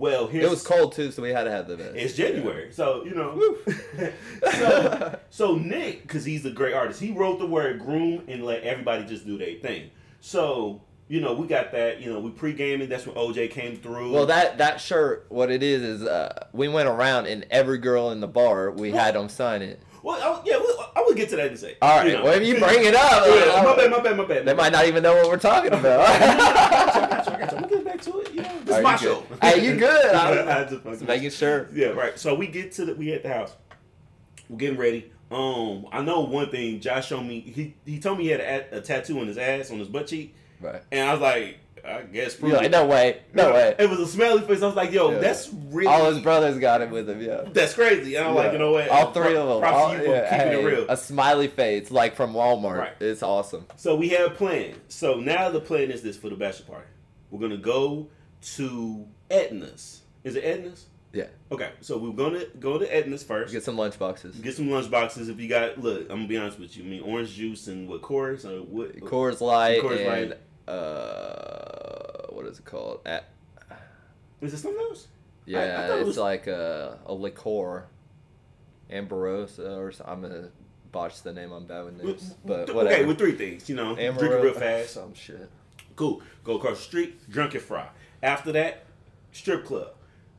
Well, 0.00 0.28
here's 0.28 0.46
It 0.46 0.50
was 0.50 0.62
cold 0.66 0.92
too, 0.92 1.10
so 1.10 1.20
we 1.20 1.28
had 1.28 1.44
to 1.44 1.50
have 1.50 1.68
the 1.68 1.76
vest. 1.76 1.94
It's 1.94 2.14
January, 2.14 2.72
so 2.72 3.04
you 3.04 3.14
know. 3.14 3.58
so, 4.52 5.18
so 5.30 5.56
Nick, 5.56 6.00
because 6.02 6.24
he's 6.24 6.46
a 6.46 6.50
great 6.50 6.72
artist, 6.72 7.00
he 7.00 7.10
wrote 7.12 7.38
the 7.38 7.46
word 7.46 7.80
"groom" 7.80 8.22
and 8.26 8.42
let 8.42 8.62
everybody 8.62 9.04
just 9.04 9.26
do 9.26 9.36
their 9.36 9.56
thing. 9.56 9.90
So 10.20 10.80
you 11.08 11.20
know, 11.20 11.34
we 11.34 11.46
got 11.46 11.72
that. 11.72 12.00
You 12.00 12.10
know, 12.14 12.18
we 12.18 12.30
pre-gaming. 12.30 12.88
That's 12.88 13.04
when 13.06 13.14
OJ 13.14 13.50
came 13.50 13.76
through. 13.76 14.12
Well, 14.12 14.24
that 14.24 14.56
that 14.56 14.80
shirt, 14.80 15.26
what 15.28 15.50
it 15.50 15.62
is 15.62 15.82
is, 15.82 16.02
uh, 16.02 16.46
we 16.54 16.68
went 16.68 16.88
around 16.88 17.26
and 17.26 17.44
every 17.50 17.76
girl 17.76 18.10
in 18.10 18.20
the 18.20 18.28
bar, 18.28 18.70
we 18.70 18.92
had 18.92 19.16
them 19.16 19.28
sign 19.28 19.60
it. 19.60 19.82
Well, 20.02 20.16
I, 20.16 20.42
yeah, 20.46 20.56
well, 20.56 20.92
I 20.96 21.02
will 21.02 21.14
get 21.14 21.28
to 21.28 21.36
that 21.36 21.48
in 21.48 21.52
a 21.52 21.56
second. 21.58 21.76
All 21.82 21.98
right, 21.98 22.06
You 22.06 22.12
know. 22.14 22.24
well, 22.24 22.32
if 22.40 22.46
you 22.46 22.58
bring 22.58 22.86
it 22.86 22.94
up, 22.94 23.26
Yeah, 23.26 23.52
uh, 23.52 23.62
my 23.64 23.76
bad, 23.76 23.90
my 23.90 24.00
bad, 24.00 24.16
my 24.16 24.24
bad. 24.24 24.46
they 24.46 24.54
might 24.54 24.72
not 24.72 24.86
even 24.86 25.02
know 25.02 25.14
what 25.14 25.28
we're 25.28 25.36
talking 25.36 25.74
I 25.74 25.82
got 25.82 27.26
you, 27.26 27.32
I 27.32 27.36
about. 27.36 27.52
got 27.70 27.82
you, 27.82 27.82
I 27.82 27.82
got 27.82 27.82
you. 27.82 27.82
I'm 27.82 27.82
gonna 27.82 27.82
get 27.82 27.84
back 27.84 28.00
to 28.02 28.18
it. 28.20 28.34
You 28.34 28.42
know, 28.42 28.60
this 28.64 28.74
Are 28.74 28.78
is 28.78 28.84
my 28.84 28.92
good? 28.92 29.00
show. 29.00 29.24
Hey, 29.42 29.64
you 29.64 29.76
good? 29.76 30.14
I 30.14 30.28
I 30.36 30.62
was 30.62 30.70
just 30.70 30.82
fucking- 30.82 30.92
Just 30.92 31.08
making 31.08 31.30
sure. 31.30 31.68
Yeah, 31.72 31.88
right. 31.88 32.18
So 32.18 32.34
we 32.34 32.46
get 32.46 32.72
to 32.72 32.84
the 32.84 32.94
we 32.94 33.12
at 33.12 33.22
the 33.22 33.28
house. 33.32 33.54
We're 34.48 34.58
getting 34.58 34.78
ready. 34.78 35.12
Um, 35.30 35.86
I 35.92 36.02
know 36.02 36.20
one 36.22 36.50
thing. 36.50 36.80
Josh 36.80 37.08
showed 37.08 37.22
me. 37.22 37.40
He 37.40 37.74
he 37.86 38.00
told 38.00 38.18
me 38.18 38.24
he 38.24 38.30
had 38.30 38.40
a, 38.40 38.78
a 38.78 38.80
tattoo 38.80 39.20
on 39.20 39.26
his 39.28 39.38
ass 39.38 39.70
on 39.70 39.78
his 39.78 39.86
butt 39.88 40.08
cheek, 40.08 40.34
Right. 40.60 40.82
and 40.90 41.08
I 41.08 41.12
was 41.12 41.20
like, 41.22 41.58
I 41.86 42.02
guess. 42.02 42.34
prove 42.34 42.52
like, 42.54 42.68
no 42.72 42.84
way, 42.86 43.22
no 43.32 43.52
way. 43.52 43.76
It 43.78 43.88
was 43.88 44.00
a 44.00 44.06
smiley 44.08 44.40
face. 44.42 44.60
I 44.60 44.66
was 44.66 44.74
like, 44.74 44.90
yo, 44.90 45.12
Yeah. 45.12 45.18
that's 45.18 45.48
really 45.68 45.86
All 45.86 46.12
his 46.12 46.18
brothers 46.20 46.58
got 46.58 46.82
it 46.82 46.90
with 46.90 47.08
him, 47.08 47.22
yeah. 47.22 47.42
That's 47.52 47.74
crazy. 47.74 48.16
And 48.16 48.26
I'm 48.26 48.34
like, 48.34 48.46
Yeah. 48.46 48.52
you 48.54 48.58
know 48.58 48.72
what? 48.72 48.88
All 48.88 49.12
three 49.12 49.36
of 49.36 49.48
them. 49.48 49.60
Props 49.60 49.76
All- 49.76 49.90
to 49.92 49.98
you 49.98 50.04
for 50.04 50.10
yeah, 50.10 50.30
keeping 50.36 50.52
hey, 50.52 50.62
it 50.62 50.66
real. 50.66 50.86
A 50.90 50.96
smiley 50.96 51.46
face, 51.48 51.90
like 51.92 52.16
from 52.16 52.34
Walmart. 52.34 52.78
Right. 52.78 52.92
It's 53.00 53.22
awesome. 53.22 53.66
So 53.76 53.94
we 53.94 54.08
have 54.08 54.32
a 54.32 54.34
plan. 54.34 54.74
So 54.88 55.14
now 55.20 55.48
the 55.48 55.60
plan 55.60 55.92
is 55.92 56.02
this 56.02 56.16
for 56.16 56.28
the 56.28 56.34
bachelor 56.36 56.66
party. 56.66 56.86
We're 57.30 57.40
gonna 57.40 57.56
go 57.56 58.08
to 58.56 59.06
Edna's. 59.30 60.02
Is 60.24 60.36
it 60.36 60.44
Edna's? 60.44 60.86
Yeah. 61.12 61.26
Okay. 61.50 61.70
So 61.80 61.98
we're 61.98 62.12
gonna 62.12 62.44
go 62.60 62.78
to 62.78 62.86
Edna's 62.86 63.22
first. 63.24 63.52
Get 63.52 63.64
some 63.64 63.76
lunch 63.76 63.98
boxes. 63.98 64.36
Get 64.36 64.54
some 64.54 64.70
lunch 64.70 64.90
boxes 64.90 65.28
if 65.28 65.40
you 65.40 65.48
got. 65.48 65.78
Look, 65.80 66.02
I'm 66.02 66.06
gonna 66.18 66.28
be 66.28 66.36
honest 66.36 66.58
with 66.58 66.76
you. 66.76 66.84
I 66.84 66.86
mean, 66.86 67.02
orange 67.02 67.34
juice 67.34 67.66
and 67.66 67.88
what 67.88 68.00
Coors 68.02 68.44
or 68.44 68.62
what? 68.62 68.96
Coors 69.00 69.40
Light 69.40 69.82
Coors 69.82 69.98
and 70.06 70.30
Light. 70.30 70.38
uh, 70.68 72.26
what 72.32 72.46
is 72.46 72.58
it 72.58 72.64
called? 72.64 73.00
A- 73.06 73.22
Is 74.40 74.54
it 74.54 74.58
something 74.58 74.80
else? 74.80 75.08
I 75.48 75.50
yeah, 75.50 75.88
thought 75.88 75.96
it 75.96 76.00
it's 76.02 76.06
was- 76.08 76.18
like 76.18 76.46
a, 76.46 76.98
a 77.06 77.12
liqueur, 77.12 77.86
Amberosa, 78.90 79.76
or 79.76 79.88
s- 79.88 80.00
I'm 80.04 80.22
gonna 80.22 80.50
botch 80.92 81.22
the 81.22 81.32
name. 81.32 81.50
I'm 81.52 81.66
bad 81.66 81.84
with 81.86 82.02
names, 82.02 82.34
but 82.44 82.60
okay, 82.60 82.72
whatever. 82.72 83.06
with 83.08 83.18
three 83.18 83.32
things. 83.32 83.68
You 83.68 83.74
know, 83.76 83.94
drink 83.96 84.20
it 84.20 84.42
real 84.42 84.54
fast. 84.54 84.94
Some 84.94 85.14
shit. 85.14 85.50
Cool. 86.00 86.22
Go 86.44 86.56
across 86.56 86.78
the 86.78 86.82
street, 86.82 87.30
Drunken 87.30 87.60
Fry. 87.60 87.86
After 88.22 88.52
that, 88.52 88.86
strip 89.32 89.66
club. 89.66 89.88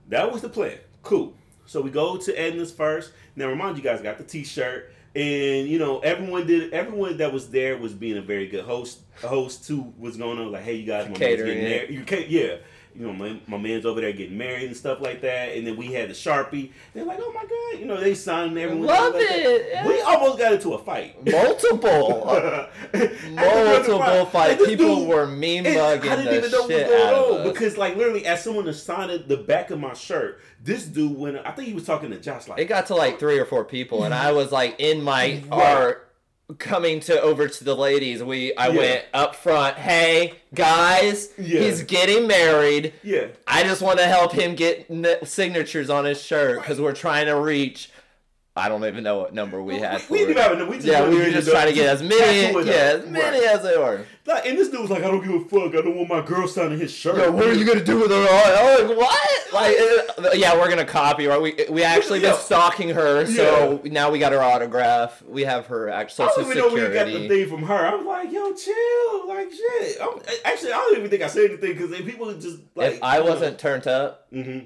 That 0.10 0.32
was 0.32 0.42
the 0.42 0.50
plan. 0.50 0.80
Cool. 1.04 1.36
So 1.68 1.82
we 1.82 1.92
go 1.92 2.18
to 2.18 2.34
Edna's 2.34 2.72
first. 2.72 3.12
Now 3.36 3.48
remind 3.48 3.78
you 3.78 3.84
guys, 3.84 4.02
got 4.02 4.18
the 4.18 4.24
T-shirt, 4.24 4.92
and 5.14 5.68
you 5.68 5.78
know 5.78 6.00
everyone 6.00 6.48
did. 6.48 6.74
Everyone 6.74 7.16
that 7.18 7.32
was 7.32 7.52
there 7.52 7.78
was 7.78 7.94
being 7.94 8.18
a 8.18 8.24
very 8.24 8.48
good 8.48 8.66
host. 8.66 9.02
A 9.24 9.28
host 9.28 9.68
too 9.68 9.94
was 10.00 10.18
going 10.18 10.40
on 10.40 10.52
like, 10.52 10.64
hey, 10.64 10.74
you 10.78 10.86
guys, 10.88 11.06
Catering 11.14 11.46
getting 11.46 11.64
it. 11.64 11.70
married. 11.70 11.92
You 11.92 12.04
can't, 12.06 12.28
yeah. 12.28 12.56
You 12.94 13.08
know, 13.08 13.14
my, 13.14 13.40
my 13.48 13.58
man's 13.58 13.86
over 13.86 14.02
there 14.02 14.12
getting 14.12 14.38
married 14.38 14.66
and 14.68 14.76
stuff 14.76 15.00
like 15.00 15.22
that. 15.22 15.56
And 15.56 15.66
then 15.66 15.78
we 15.78 15.88
had 15.94 16.10
the 16.10 16.14
Sharpie. 16.14 16.72
They're 16.94 17.06
like, 17.06 17.20
oh 17.22 17.32
my 17.34 17.42
god, 17.46 17.80
you 17.80 17.86
know, 17.86 18.00
they 18.00 18.14
signed 18.14 18.58
everyone. 18.58 18.86
Love 18.88 19.14
like 19.14 19.24
it, 19.30 19.68
yeah. 19.72 19.88
We 19.88 20.02
almost 20.02 20.38
got 20.40 20.54
into 20.54 20.74
a 20.74 20.78
fight. 20.78 21.16
Multiple. 21.26 22.68
Multiple 23.32 24.26
fights. 24.26 24.66
People 24.66 25.06
were 25.06 25.26
mean 25.28 25.66
And 25.66 25.76
mugging 25.76 26.12
I 26.12 26.16
didn't 26.18 26.32
the 26.32 26.38
even 26.38 26.52
know 26.52 26.60
what 26.62 26.68
was 26.70 26.78
shit 26.78 26.88
going 26.88 27.08
out 27.08 27.14
of 27.14 27.32
on 27.34 27.42
us. 27.48 27.54
because, 27.54 27.78
like, 27.78 27.96
literally, 27.96 28.26
as 28.26 28.44
someone 28.44 28.68
assigned 28.68 29.28
the 29.28 29.38
back 29.38 29.72
of 29.72 29.80
my 29.80 29.94
shirt, 29.94 30.42
this 30.64 30.86
dude 30.86 31.16
went. 31.18 31.38
I 31.46 31.52
think 31.52 31.68
he 31.68 31.74
was 31.74 31.86
talking 31.86 32.12
to 32.12 32.20
Josh. 32.20 32.48
Like, 32.48 32.60
It 32.60 32.66
got 32.66 32.88
to 32.88 32.96
like 32.96 33.20
three 33.20 33.40
or 33.40 33.46
four 33.46 33.64
people, 33.66 34.04
and 34.04 34.14
I 34.14 34.32
was 34.32 34.52
like 34.52 34.76
in 34.80 35.02
my 35.02 35.22
Right. 35.22 35.44
art 35.52 36.11
coming 36.60 37.00
to 37.02 37.22
over 37.22 37.48
to 37.48 37.64
the 37.64 37.76
ladies. 37.76 38.24
We 38.24 38.56
I 38.56 38.68
Yeah. 38.70 38.78
went 38.78 39.06
up 39.14 39.36
front. 39.36 39.78
Hey 39.78 40.34
guys, 40.54 41.30
Yeah. 41.38 41.62
he's 41.62 41.84
getting 41.84 42.28
married. 42.28 42.94
yeah, 43.04 43.28
I 43.48 43.64
just 43.64 43.82
want 43.82 44.00
to 44.00 44.06
help 44.06 44.34
him 44.34 44.56
get 44.56 44.86
n- 44.90 45.18
signatures 45.24 45.90
on 45.90 46.06
his 46.06 46.22
shirt 46.22 46.60
because 46.62 46.80
we're 46.82 46.94
trying 46.94 47.28
to 47.28 47.36
reach. 47.36 47.90
I 48.54 48.68
don't 48.68 48.84
even 48.84 49.06
know 49.06 49.20
what 49.20 49.34
number 49.34 49.64
we 49.64 49.80
had. 49.80 50.02
We, 50.10 50.20
we 50.20 50.34
didn't 50.34 50.44
have 50.44 50.60
a- 50.60 50.66
we 50.66 50.76
just 50.76 50.86
yeah, 50.88 51.08
we 51.08 51.16
were 51.16 51.30
just 51.32 51.50
trying 51.50 51.70
to 51.70 51.74
get 51.74 51.88
as 51.88 52.04
many, 52.04 52.52
yeah, 52.68 52.74
as 52.74 53.06
many 53.06 53.40
Right. 53.40 53.48
as 53.56 53.64
they 53.64 53.78
were. 53.78 54.06
Like, 54.26 54.46
and 54.46 54.58
this 54.58 54.68
dude 54.68 54.82
was 54.82 54.90
like, 54.90 55.04
I 55.04 55.08
don't 55.08 55.22
give 55.26 55.34
a 55.34 55.40
fuck. 55.46 55.74
I 55.74 55.82
don't 55.82 55.96
want 55.96 56.10
my 56.10 56.20
girl 56.22 56.48
signing 56.50 56.78
his 56.78 56.92
shirt. 56.92 57.16
Yo, 57.16 57.32
what 57.32 57.48
are 57.48 57.54
you 57.54 57.64
gonna 57.64 57.84
do 57.84 58.00
with 58.02 58.12
her? 58.12 58.28
I'm 58.30 58.90
like, 58.90 58.98
what? 58.98 59.54
Like, 59.54 59.78
uh, 59.80 60.32
yeah, 60.34 60.54
we're 60.60 60.70
gonna 60.70 60.84
copy. 60.84 61.28
Right? 61.28 61.42
We 61.42 61.56
we 61.70 61.84
actually 61.84 62.20
been 62.20 62.36
stalking 62.36 62.90
her, 62.90 63.26
so 63.26 63.82
now 63.86 64.12
we 64.12 64.20
got 64.20 64.34
her 64.34 64.42
autograph. 64.44 65.22
We 65.24 65.44
have 65.44 65.68
her 65.68 65.90
act- 65.90 66.20
I 66.20 66.26
don't 66.28 66.42
even 66.46 66.58
know 66.58 66.74
we 66.74 66.82
got 66.94 67.06
the 67.08 67.30
thing 67.30 67.48
from 67.50 67.64
her. 67.64 67.74
I 67.74 67.96
was 67.96 68.06
like, 68.06 68.32
yo, 68.34 68.54
chill, 68.54 69.28
like 69.30 69.50
shit. 69.52 69.98
I'm, 70.02 70.20
actually, 70.44 70.74
I 70.74 70.78
don't 70.78 70.98
even 70.98 71.10
think 71.10 71.24
I 71.24 71.28
said 71.28 71.52
anything 71.52 71.72
because 71.78 72.02
people 72.02 72.34
just 72.34 72.60
like. 72.76 72.96
if 72.96 73.04
I 73.04 73.22
wasn't 73.22 73.60
turned 73.60 73.88
up, 73.88 74.28
hmm 74.30 74.60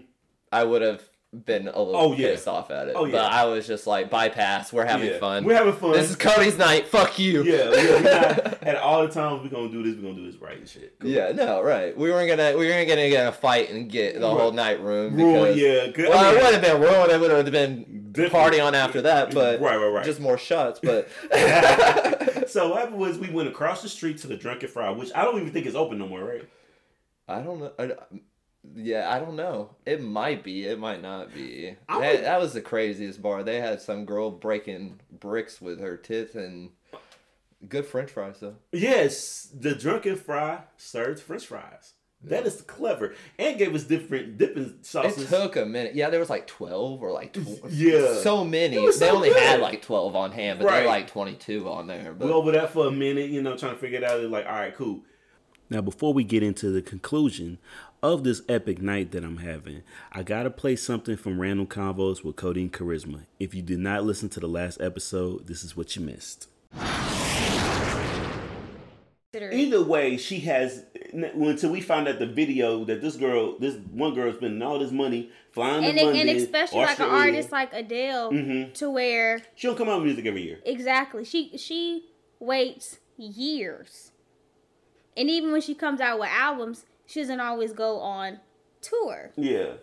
I 0.51 0.63
would 0.63 0.81
have 0.81 1.03
been 1.45 1.67
a 1.67 1.79
little 1.81 1.95
Oh, 1.95 2.13
yeah. 2.13 2.29
pissed 2.29 2.47
off 2.47 2.71
at 2.71 2.87
it. 2.87 2.93
Oh, 2.95 3.05
yeah. 3.05 3.11
But 3.13 3.31
I 3.31 3.45
was 3.45 3.67
just 3.67 3.87
like, 3.87 4.09
bypass. 4.09 4.71
We're 4.71 4.85
having 4.85 5.09
yeah. 5.09 5.19
fun. 5.19 5.43
We're 5.43 5.55
having 5.55 5.73
fun. 5.73 5.93
This 5.93 6.09
is 6.09 6.15
Cody's 6.15 6.57
night. 6.57 6.87
Fuck 6.87 7.19
you. 7.19 7.43
yeah, 7.43 7.71
yeah. 7.73 7.99
Not, 8.01 8.63
at 8.63 8.75
all 8.77 9.01
the 9.05 9.13
times 9.13 9.43
we're 9.43 9.49
gonna 9.49 9.69
do 9.69 9.83
this, 9.83 9.95
we're 9.95 10.03
gonna 10.09 10.15
do 10.23 10.31
this 10.31 10.39
right 10.41 10.57
and 10.57 10.67
shit. 10.67 10.99
Cool. 10.99 11.09
Yeah, 11.09 11.31
no, 11.31 11.61
right. 11.61 11.95
We 11.97 12.09
weren't 12.11 12.29
gonna 12.29 12.57
we 12.57 12.67
weren't 12.67 12.87
gonna 12.87 13.09
get 13.09 13.21
in 13.21 13.27
a 13.27 13.31
fight 13.31 13.69
and 13.71 13.89
get 13.91 14.15
the 14.15 14.21
Right. 14.21 14.29
whole 14.39 14.51
night 14.51 14.81
room. 14.81 15.15
Because, 15.15 15.57
yeah. 15.57 15.87
Good. 15.87 16.09
Well, 16.09 16.17
I 16.17 16.31
it 16.37 16.43
would 16.43 16.53
have 16.53 16.61
been 16.61 16.81
ruined. 16.81 17.11
It 17.11 17.19
would 17.19 17.31
have 17.31 17.51
been 17.51 18.11
Different. 18.11 18.31
party 18.33 18.59
on 18.59 18.75
after 18.75 19.01
that, 19.03 19.33
but 19.33 19.59
Right, 19.59 19.75
right, 19.77 19.87
right. 19.89 20.05
just 20.05 20.19
more 20.19 20.37
shots. 20.37 20.79
But 20.81 21.09
so 22.49 22.69
what 22.69 22.79
happened 22.79 22.97
was 22.99 23.17
we 23.17 23.29
went 23.29 23.49
across 23.49 23.81
the 23.81 23.89
street 23.89 24.17
to 24.19 24.27
the 24.27 24.37
Drunken 24.37 24.69
Fry, 24.69 24.89
which 24.91 25.11
I 25.15 25.23
don't 25.23 25.39
even 25.39 25.51
think 25.51 25.65
is 25.65 25.75
open 25.75 25.97
no 25.97 26.07
more, 26.07 26.23
right? 26.23 26.47
I 27.27 27.41
don't 27.41 27.59
know. 27.59 27.71
I, 27.79 27.91
yeah, 28.75 29.13
I 29.13 29.19
don't 29.19 29.35
know. 29.35 29.75
It 29.85 30.01
might 30.01 30.43
be. 30.43 30.65
It 30.65 30.79
might 30.79 31.01
not 31.01 31.33
be. 31.33 31.75
I 31.89 31.99
That, 31.99 32.21
that 32.23 32.39
was 32.39 32.53
the 32.53 32.61
craziest 32.61 33.21
bar. 33.21 33.43
They 33.43 33.59
had 33.61 33.81
some 33.81 34.05
girl 34.05 34.31
breaking 34.31 34.99
bricks 35.19 35.59
with 35.61 35.79
her 35.79 35.97
tits 35.97 36.35
and 36.35 36.69
good 37.67 37.85
French 37.85 38.11
fries 38.11 38.39
though. 38.39 38.55
Yes, 38.71 39.49
the 39.53 39.75
Drunken 39.75 40.15
Fry 40.15 40.61
served 40.77 41.19
French 41.19 41.45
fries. 41.45 41.93
That 42.23 42.47
is 42.47 42.61
clever, 42.63 43.13
and 43.37 43.55
gave 43.59 43.75
us 43.75 43.83
different 43.83 44.39
dipping 44.39 44.79
sauces. 44.81 45.23
It 45.25 45.27
took 45.35 45.57
a 45.57 45.65
minute. 45.65 45.93
Yeah, 45.93 46.09
there 46.09 46.19
was 46.19 46.29
like 46.29 46.47
twelve 46.47 47.03
or 47.03 47.11
like 47.11 47.33
tw- 47.33 47.59
Yeah. 47.69 48.15
so 48.15 48.43
many. 48.43 48.77
It 48.77 48.81
was 48.81 48.97
they 48.97 49.11
only 49.11 49.29
good. 49.29 49.37
had 49.43 49.59
like 49.59 49.83
twelve 49.83 50.15
on 50.15 50.31
hand, 50.31 50.57
but 50.57 50.65
Right. 50.65 50.79
they're 50.79 50.87
like 50.87 51.07
twenty 51.07 51.35
two 51.35 51.69
on 51.69 51.85
there. 51.85 52.13
But 52.13 52.25
we 52.25 52.31
over 52.33 52.51
that 52.53 52.71
for 52.71 52.87
a 52.87 52.91
minute, 52.91 53.29
you 53.29 53.43
know, 53.43 53.55
trying 53.55 53.73
to 53.73 53.77
figure 53.79 53.99
it 53.99 54.03
out. 54.03 54.19
It's 54.19 54.31
like, 54.31 54.47
all 54.47 54.53
right, 54.53 54.73
cool. 54.75 55.01
Now, 55.69 55.81
before 55.81 56.13
we 56.13 56.23
get 56.23 56.41
into 56.41 56.71
the 56.71 56.81
conclusion 56.81 57.59
of 58.13 58.23
this 58.23 58.41
epic 58.47 58.81
night 58.81 59.11
that 59.11 59.23
I'm 59.23 59.37
having, 59.37 59.81
I 60.11 60.23
gotta 60.23 60.49
play 60.49 60.75
something 60.75 61.17
from 61.17 61.39
Random 61.39 61.67
Convos 61.67 62.23
with 62.23 62.35
Cody 62.35 62.61
and 62.61 62.71
Charisma. 62.73 63.25
If 63.39 63.53
you 63.53 63.61
did 63.61 63.79
not 63.79 64.03
listen 64.03 64.29
to 64.29 64.39
the 64.39 64.47
last 64.47 64.79
episode, 64.81 65.47
this 65.47 65.63
is 65.63 65.75
what 65.75 65.95
you 65.95 66.01
missed. 66.03 66.47
Either 69.51 69.83
way, 69.83 70.15
she 70.15 70.39
has 70.39 70.85
until 71.11 71.69
we 71.71 71.81
found 71.81 72.07
out 72.07 72.19
the 72.19 72.25
video 72.25 72.85
that 72.85 73.01
this 73.01 73.17
girl, 73.17 73.57
this 73.59 73.75
one 73.91 74.13
girl, 74.13 74.33
spending 74.33 74.61
all 74.61 74.79
this 74.79 74.91
money 74.91 75.29
flying 75.51 75.83
and, 75.83 75.93
to 75.97 76.01
it- 76.01 76.05
London, 76.05 76.29
and 76.29 76.37
especially 76.37 76.79
like 76.79 76.99
an 76.99 77.09
artist 77.09 77.51
like 77.51 77.73
Adele, 77.73 78.31
Mhm. 78.31 78.73
to 78.75 78.89
where 78.89 79.41
She 79.55 79.67
don't 79.67 79.77
come 79.77 79.89
out 79.89 79.97
with 79.97 80.05
music 80.05 80.25
every 80.25 80.43
year. 80.43 80.59
exactly 80.65 81.25
she 81.25 81.57
she 81.57 82.05
waits 82.39 82.99
years, 83.17 84.11
and 85.17 85.29
even 85.29 85.51
when 85.51 85.61
she 85.61 85.75
comes 85.75 85.99
out 85.99 86.17
with 86.19 86.29
albums, 86.29 86.85
she 87.05 87.21
doesn't 87.21 87.39
always 87.39 87.73
go 87.73 87.99
on 87.99 88.39
tour, 88.81 89.31
Yeah, 89.35 89.73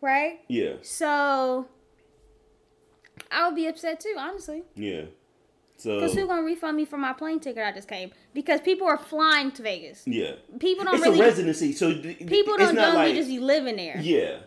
right? 0.00 0.40
yeah, 0.48 0.74
So 0.82 1.66
I 3.30 3.46
would 3.46 3.56
be 3.56 3.66
upset 3.66 4.00
too, 4.00 4.14
honestly, 4.18 4.62
yeah. 4.74 5.02
So 5.76 5.96
because 6.00 6.14
who's 6.14 6.26
gonna 6.28 6.42
refund 6.42 6.76
me 6.76 6.84
for 6.84 6.96
my 6.96 7.12
plane 7.12 7.40
ticket 7.40 7.64
I 7.64 7.72
just 7.72 7.88
came? 7.88 8.12
Because 8.32 8.60
people 8.60 8.86
are 8.86 8.96
flying 8.96 9.50
to 9.52 9.62
Vegas. 9.62 10.02
yeah, 10.06 10.32
People 10.60 10.84
don't 10.84 10.94
it's 10.94 11.04
really. 11.04 11.18
a 11.20 11.22
residency. 11.22 11.72
So 11.72 11.92
people 12.00 12.56
don't 12.56 12.74
generally 12.74 12.94
like 12.94 13.14
just 13.14 13.28
be 13.28 13.38
living 13.40 13.76
there. 13.76 13.98
yeah. 14.00 14.38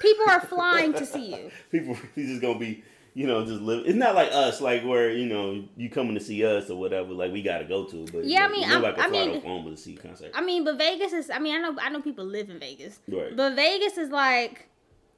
People 0.00 0.24
are 0.28 0.40
flying 0.40 0.92
to 0.94 1.06
see 1.06 1.34
you. 1.36 1.50
people 1.70 1.96
really 2.16 2.28
just 2.28 2.40
gonna 2.42 2.58
be 2.58 2.82
you 3.14 3.26
know 3.26 3.44
just 3.44 3.60
live. 3.60 3.86
It's 3.86 3.96
not 3.96 4.14
like 4.14 4.30
us, 4.32 4.60
like 4.60 4.84
where 4.84 5.10
you 5.10 5.26
know 5.26 5.64
you 5.76 5.90
coming 5.90 6.14
to 6.14 6.20
see 6.20 6.44
us 6.44 6.70
or 6.70 6.78
whatever. 6.78 7.12
Like 7.12 7.32
we 7.32 7.42
gotta 7.42 7.64
go 7.64 7.84
to, 7.84 8.06
but 8.12 8.24
Yeah, 8.24 8.46
I 8.46 8.48
mean, 8.48 8.68
nobody 8.68 8.86
I'm- 8.86 8.94
can 8.94 9.04
I 9.04 9.08
fly 9.08 9.10
mean- 9.20 9.30
to 9.32 9.36
Oklahoma 9.38 9.70
to 9.70 9.76
see 9.76 9.94
a 9.96 9.98
concert. 9.98 10.30
I 10.34 10.40
mean, 10.42 10.64
but 10.64 10.78
Vegas 10.78 11.12
is. 11.12 11.30
I 11.30 11.38
mean, 11.38 11.54
I 11.54 11.58
know. 11.58 11.76
I 11.80 11.88
know 11.90 12.00
people 12.00 12.24
live 12.24 12.48
in 12.50 12.58
Vegas, 12.58 13.00
Right. 13.08 13.36
but 13.36 13.54
Vegas 13.54 13.98
is 13.98 14.10
like 14.10 14.68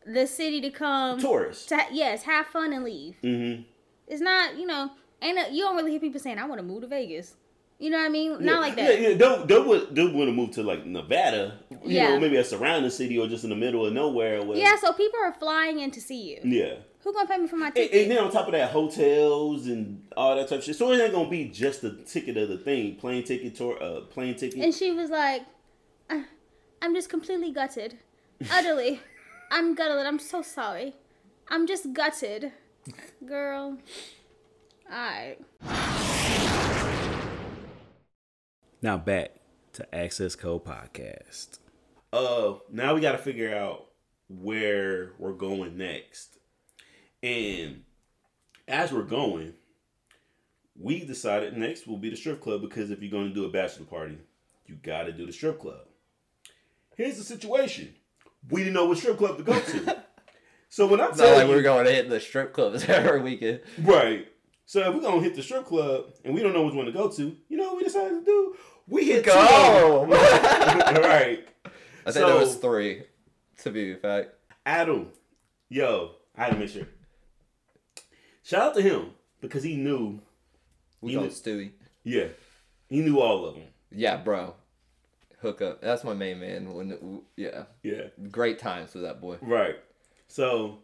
the 0.07 0.27
city 0.27 0.61
to 0.61 0.71
come 0.71 1.19
Tourists. 1.21 1.67
to. 1.67 1.81
Yes, 1.93 2.23
have 2.25 2.47
fun 2.47 2.73
and 2.73 2.85
leave. 2.85 3.15
Mm-hmm. 3.23 3.63
It's 4.09 4.21
not. 4.21 4.59
You 4.59 4.67
know, 4.67 4.91
and 5.23 5.39
you 5.55 5.63
don't 5.65 5.77
really 5.77 5.93
hear 5.93 6.01
people 6.01 6.21
saying, 6.21 6.39
"I 6.39 6.47
want 6.47 6.59
to 6.61 6.67
move 6.67 6.83
to 6.83 6.89
Vegas." 6.89 7.37
You 7.79 7.91
know 7.91 7.99
what 7.99 8.07
I 8.07 8.09
mean? 8.09 8.31
Yeah. 8.33 8.39
Not 8.39 8.61
like 8.61 8.77
that. 8.77 9.01
Yeah, 9.01 9.09
yeah. 9.09 9.17
Don't 9.17 9.49
don't 9.49 9.67
want 9.67 9.95
don't 9.95 10.15
want 10.15 10.29
to 10.29 10.33
move 10.33 10.53
to 10.53 10.63
like 10.63 10.87
Nevada. 10.87 11.59
You 11.71 11.79
Yeah. 11.85 12.11
know, 12.11 12.21
maybe 12.21 12.37
a 12.37 12.45
surrounding 12.45 12.91
city 12.91 13.19
or 13.19 13.27
just 13.27 13.43
in 13.45 13.51
the 13.51 13.57
middle 13.57 13.85
of 13.85 13.93
nowhere. 13.93 14.39
Whatever. 14.43 14.59
Yeah, 14.59 14.77
so 14.77 14.93
people 14.93 15.19
are 15.23 15.33
flying 15.35 15.81
in 15.81 15.91
to 15.91 16.01
see 16.01 16.23
you. 16.23 16.41
Yeah. 16.45 16.75
Who 17.05 17.13
gonna 17.13 17.29
pay 17.29 17.37
me 17.37 17.47
for 17.47 17.57
my 17.57 17.67
And, 17.67 17.75
ticket? 17.75 18.03
and 18.03 18.11
then 18.11 18.19
on 18.25 18.31
top 18.33 18.47
of 18.47 18.53
that, 18.53 18.71
hotels 18.71 19.67
and 19.67 20.03
all 20.17 20.35
that 20.37 20.49
type 20.49 20.59
of 20.61 20.65
shit. 20.65 20.75
So 20.77 20.91
it 20.91 21.01
ain't 21.01 21.13
gonna 21.13 21.29
be 21.29 21.45
just 21.45 21.83
the 21.83 21.93
ticket 21.93 22.37
of 22.39 22.49
the 22.49 22.57
thing, 22.57 22.97
plane 22.97 23.23
ticket, 23.25 23.55
tour, 23.55 23.81
uh, 23.83 24.01
plane 24.03 24.35
ticket. 24.37 24.61
And 24.63 24.75
she 24.75 24.91
was 24.91 25.11
like, 25.11 25.43
"Uh, 26.09 26.23
"I'm 26.81 26.95
just 26.95 27.11
completely 27.11 27.53
gutted, 27.53 27.99
utterly. 28.51 29.01
I'm 29.51 29.75
gutted. 29.75 30.07
I'm 30.07 30.19
so 30.19 30.41
sorry. 30.41 30.95
I'm 31.49 31.67
just 31.67 31.93
gutted, 31.93 32.53
girl." 33.27 33.77
Alright. 34.91 35.41
Now 38.83 38.97
back 38.99 39.33
to 39.75 39.95
Access 39.95 40.37
Code 40.37 40.65
Podcast. 40.65 41.59
Uh, 42.13 42.55
now 42.71 42.95
we 42.95 43.01
got 43.01 43.13
to 43.13 43.19
figure 43.19 43.55
out 43.55 43.87
where 44.29 45.13
we're 45.19 45.33
going 45.33 45.77
next, 45.79 46.39
and 47.25 47.83
as 48.69 48.93
we're 48.93 49.03
going, 49.03 49.55
we 50.79 51.05
decided 51.05 51.57
next 51.57 51.87
will 51.87 51.97
be 51.97 52.11
the 52.11 52.17
strip 52.17 52.41
club 52.43 52.61
because 52.61 52.91
if 52.91 53.01
you're 53.01 53.11
going 53.11 53.29
to 53.29 53.35
do 53.35 53.47
a 53.47 53.49
bachelor 53.49 53.87
party, 53.87 54.19
you 54.67 54.75
got 54.77 55.05
to 55.05 55.13
do 55.13 55.25
the 55.25 55.33
strip 55.33 55.59
club. 55.59 55.87
Here's 56.97 57.17
the 57.17 57.25
situation: 57.25 57.95
we 58.51 58.61
didn't 58.61 58.75
know 58.75 58.85
what 58.87 58.99
strip 58.99 59.17
club 59.17 59.39
to 59.39 59.43
go 59.43 59.59
to. 59.59 60.03
so 60.69 60.87
when 60.87 61.01
I 61.01 61.09
it's 61.09 61.17
tell 61.19 61.31
not 61.31 61.39
like 61.39 61.47
you, 61.49 61.55
we're 61.55 61.63
going 61.63 61.87
to 61.87 61.93
hit 61.93 62.11
the 62.11 62.21
strip 62.21 62.53
clubs 62.53 62.85
every 62.89 63.23
weekend. 63.23 63.61
Right. 63.83 64.29
So 64.67 64.81
if 64.81 64.95
we're 64.95 65.03
gonna 65.03 65.21
hit 65.21 65.35
the 65.35 65.43
strip 65.43 65.67
club 65.67 66.07
and 66.25 66.35
we 66.35 66.41
don't 66.43 66.55
know 66.55 66.63
which 66.63 66.75
one 66.75 66.87
to 66.87 66.93
go 66.93 67.11
to, 67.11 67.37
you 67.49 67.57
know 67.57 67.65
what 67.75 67.77
we 67.79 67.85
decided 67.85 68.21
to 68.21 68.25
do? 68.25 68.57
We 68.89 69.05
hit 69.05 69.25
Go! 69.25 70.03
of 70.05 70.09
right. 70.11 71.47
I 72.07 72.11
think 72.11 72.15
So- 72.15 72.27
there 72.27 72.37
was 72.39 72.57
three, 72.57 73.03
to 73.63 73.71
be 73.71 73.95
fact. 73.97 74.31
Adam, 74.65 75.09
yo, 75.69 76.13
I 76.37 76.45
had 76.45 76.53
to 76.55 76.59
make 76.59 76.71
sure. 76.71 76.87
Shout 78.45 78.63
out 78.63 78.75
to 78.75 78.83
him 78.83 79.11
because 79.41 79.63
he 79.65 79.77
knew. 79.77 80.21
We 81.01 81.15
call 81.15 81.25
knew- 81.25 81.31
Stewie. 81.31 81.73
Yeah, 82.05 82.29
he 82.89 83.01
knew 83.01 83.19
all 83.21 83.47
of 83.47 83.55
them. 83.55 83.65
Yeah, 83.91 84.19
bro. 84.19 84.55
Hook 85.41 85.61
up. 85.63 85.81
That's 85.81 86.05
my 86.05 86.15
main 86.15 86.39
man. 86.41 86.73
When 86.73 87.23
yeah, 87.37 87.65
Yeah. 87.83 88.09
great 88.31 88.59
times 88.59 88.95
with 88.95 89.03
that 89.03 89.21
boy. 89.21 89.39
Right. 89.41 89.77
So. 90.29 90.79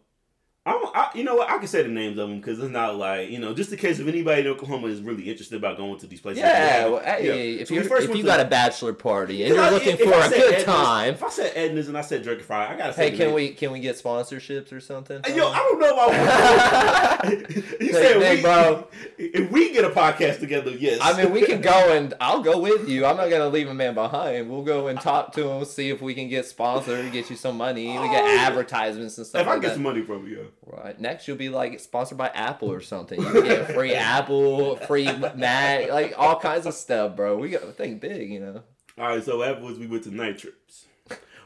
I'm, 0.63 0.75
I, 0.93 1.09
you 1.15 1.23
know 1.23 1.33
what? 1.33 1.49
I 1.49 1.57
can 1.57 1.67
say 1.67 1.81
the 1.81 1.89
names 1.89 2.19
of 2.19 2.29
them 2.29 2.37
because 2.39 2.59
it's 2.59 2.69
not 2.71 2.95
like 2.95 3.31
you 3.31 3.39
know, 3.39 3.51
just 3.51 3.71
in 3.71 3.79
case 3.79 3.97
if 3.97 4.07
anybody 4.07 4.41
in 4.41 4.47
Oklahoma 4.47 4.89
is 4.89 5.01
really 5.01 5.23
interested 5.27 5.55
about 5.57 5.75
going 5.75 5.97
to 5.97 6.05
these 6.05 6.21
places. 6.21 6.37
Yeah, 6.43 6.85
well, 6.87 6.99
hey, 7.03 7.25
Yeah. 7.55 7.61
if 7.61 7.69
So 7.69 7.73
you 7.73 7.83
first 7.85 8.07
if 8.09 8.15
you 8.15 8.23
got 8.23 8.39
a 8.39 8.45
bachelor 8.45 8.93
party 8.93 9.43
and 9.43 9.55
you're 9.55 9.71
looking 9.71 9.93
if 9.93 10.01
for 10.01 10.13
I 10.13 10.27
a 10.27 10.29
good 10.29 10.53
Edna's- 10.53 10.63
time, 10.63 11.13
If 11.15 11.23
I 11.23 11.29
said 11.29 11.53
Edna's 11.55 11.87
and 11.87 11.97
I 11.97 12.01
said 12.01 12.23
Jerky 12.23 12.43
Fry, 12.43 12.71
I 12.71 12.77
gotta 12.77 12.93
say. 12.93 13.09
hey, 13.09 13.17
can 13.17 13.25
name. 13.27 13.33
we 13.35 13.49
can 13.49 13.71
we 13.71 13.79
get 13.79 13.95
sponsorships 13.95 14.71
or 14.71 14.79
something? 14.79 15.19
Yo, 15.35 15.47
I 15.47 15.57
don't 15.57 15.79
know 15.79 15.93
about. 15.95 17.31
you 17.81 17.93
said 17.93 18.21
hey, 18.21 18.35
we, 18.35 18.41
bro. 18.43 18.87
If 19.17 19.49
we 19.51 19.73
get 19.73 19.83
a 19.83 19.89
podcast 19.89 20.41
together, 20.41 20.69
yes. 20.71 20.99
I 21.01 21.19
mean, 21.19 21.31
we 21.33 21.41
can 21.43 21.61
go 21.61 21.71
and 21.91 22.13
I'll 22.21 22.43
go 22.43 22.59
with 22.59 22.87
you. 22.87 23.03
I'm 23.07 23.17
not 23.17 23.31
gonna 23.31 23.49
leave 23.49 23.67
a 23.67 23.73
man 23.73 23.95
behind. 23.95 24.47
We'll 24.47 24.61
go 24.61 24.89
and 24.89 25.01
talk 25.01 25.33
to 25.33 25.49
him, 25.49 25.65
see 25.65 25.89
if 25.89 26.03
we 26.03 26.13
can 26.13 26.29
get 26.29 26.45
sponsored, 26.45 27.11
get 27.11 27.31
you 27.31 27.35
some 27.35 27.57
money. 27.57 27.87
We 27.97 28.07
get 28.09 28.23
Oh, 28.23 28.37
advertisements 28.37 29.17
and 29.17 29.25
stuff 29.25 29.41
if 29.41 29.47
I 29.47 29.53
like 29.53 29.61
get 29.61 29.67
that. 29.69 29.73
some 29.73 29.83
money 29.83 30.03
from 30.03 30.27
you, 30.27 30.50
Right. 30.71 30.99
Next, 30.99 31.27
you'll 31.27 31.37
be 31.37 31.49
like 31.49 31.79
sponsored 31.79 32.17
by 32.17 32.29
Apple 32.29 32.71
or 32.71 32.81
something. 32.81 33.21
You 33.21 33.43
get 33.43 33.73
free 33.73 33.93
Apple, 33.95 34.77
free 34.77 35.05
Mac, 35.35 35.89
like 35.89 36.13
all 36.17 36.39
kinds 36.39 36.65
of 36.65 36.73
stuff, 36.73 37.15
bro. 37.15 37.37
We 37.37 37.49
got 37.49 37.61
to 37.61 37.71
think 37.71 38.01
big, 38.01 38.31
you 38.31 38.39
know. 38.39 38.63
all 38.97 39.07
right. 39.07 39.23
So 39.23 39.43
afterwards, 39.43 39.79
we 39.79 39.87
went 39.87 40.03
to 40.03 40.15
Night 40.15 40.37
Trips, 40.37 40.85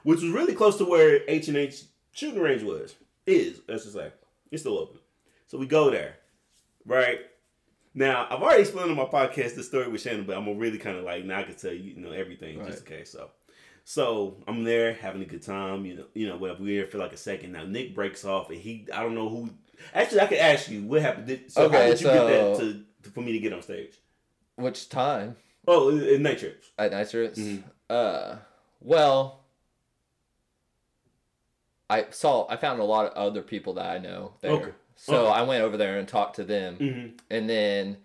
which 0.03 0.21
was 0.21 0.31
really 0.31 0.53
close 0.53 0.77
to 0.77 0.85
where 0.85 1.21
H 1.27 1.47
and 1.47 1.57
H 1.57 1.83
shooting 2.11 2.41
range 2.41 2.63
was. 2.63 2.95
Is 3.25 3.61
let's 3.67 3.83
just 3.83 3.95
like 3.95 4.13
it's 4.51 4.61
still 4.61 4.77
open. 4.77 4.99
So 5.47 5.57
we 5.57 5.65
go 5.65 5.89
there, 5.89 6.17
right? 6.85 7.19
Now 7.93 8.27
I've 8.29 8.41
already 8.41 8.61
explained 8.61 8.91
on 8.91 8.97
my 8.97 9.05
podcast 9.05 9.55
the 9.55 9.63
story 9.63 9.87
with 9.87 10.01
Shannon, 10.01 10.25
but 10.25 10.37
I'm 10.37 10.45
gonna 10.45 10.59
really 10.59 10.77
kind 10.77 10.97
of 10.97 11.03
like 11.03 11.25
now 11.25 11.39
I 11.39 11.43
can 11.43 11.55
tell 11.55 11.73
you, 11.73 11.93
you 11.95 12.01
know, 12.01 12.11
everything 12.11 12.63
just 12.65 12.85
in 12.85 12.97
case. 12.97 13.11
So. 13.11 13.29
So 13.95 14.37
I'm 14.47 14.63
there 14.63 14.93
having 14.93 15.21
a 15.21 15.25
good 15.25 15.43
time, 15.43 15.85
you 15.85 15.93
know. 15.95 16.05
You 16.15 16.27
know, 16.27 16.37
whatever. 16.37 16.63
We're 16.63 16.81
here 16.81 16.87
for 16.87 16.97
like 16.97 17.13
a 17.13 17.17
second. 17.17 17.51
Now 17.51 17.63
Nick 17.65 17.93
breaks 17.93 18.25
off, 18.25 18.49
and 18.49 18.59
he, 18.59 18.87
I 18.91 19.03
don't 19.03 19.13
know 19.15 19.29
who. 19.29 19.49
Actually, 19.93 20.21
I 20.21 20.27
could 20.27 20.37
ask 20.39 20.69
you 20.69 20.81
what 20.83 21.01
happened. 21.03 21.27
Did, 21.27 21.51
so 21.51 21.69
how 21.69 21.77
Okay, 21.77 21.89
did 21.91 22.01
you 22.01 22.07
get 22.07 22.25
that 22.25 22.57
so- 22.57 22.59
to, 22.61 22.83
to 23.03 23.09
for 23.11 23.21
me 23.21 23.31
to 23.33 23.39
get 23.39 23.53
on 23.53 23.61
stage? 23.61 23.93
Which 24.55 24.89
time 24.89 25.35
Oh, 25.67 25.89
in, 25.89 26.01
in 26.01 26.23
night 26.23 26.39
trips. 26.39 26.69
at 26.79 26.91
Night 26.91 27.09
Trips? 27.09 27.37
Mhm. 27.37 27.63
Uh, 27.89 28.35
well, 28.81 29.41
I 31.89 32.05
saw 32.09 32.47
I 32.49 32.55
found 32.57 32.79
a 32.79 32.83
lot 32.85 33.05
of 33.05 33.13
other 33.13 33.41
people 33.43 33.73
that 33.75 33.85
I 33.89 33.97
know 33.99 34.33
there. 34.41 34.51
Okay. 34.51 34.71
So 34.95 35.27
Okay. 35.27 35.39
I 35.39 35.41
went 35.43 35.63
over 35.63 35.77
there 35.77 35.99
and 35.99 36.07
talked 36.07 36.37
to 36.37 36.43
them, 36.43 36.77
Mm-hmm. 36.77 37.15
and 37.29 37.49
then 37.49 37.97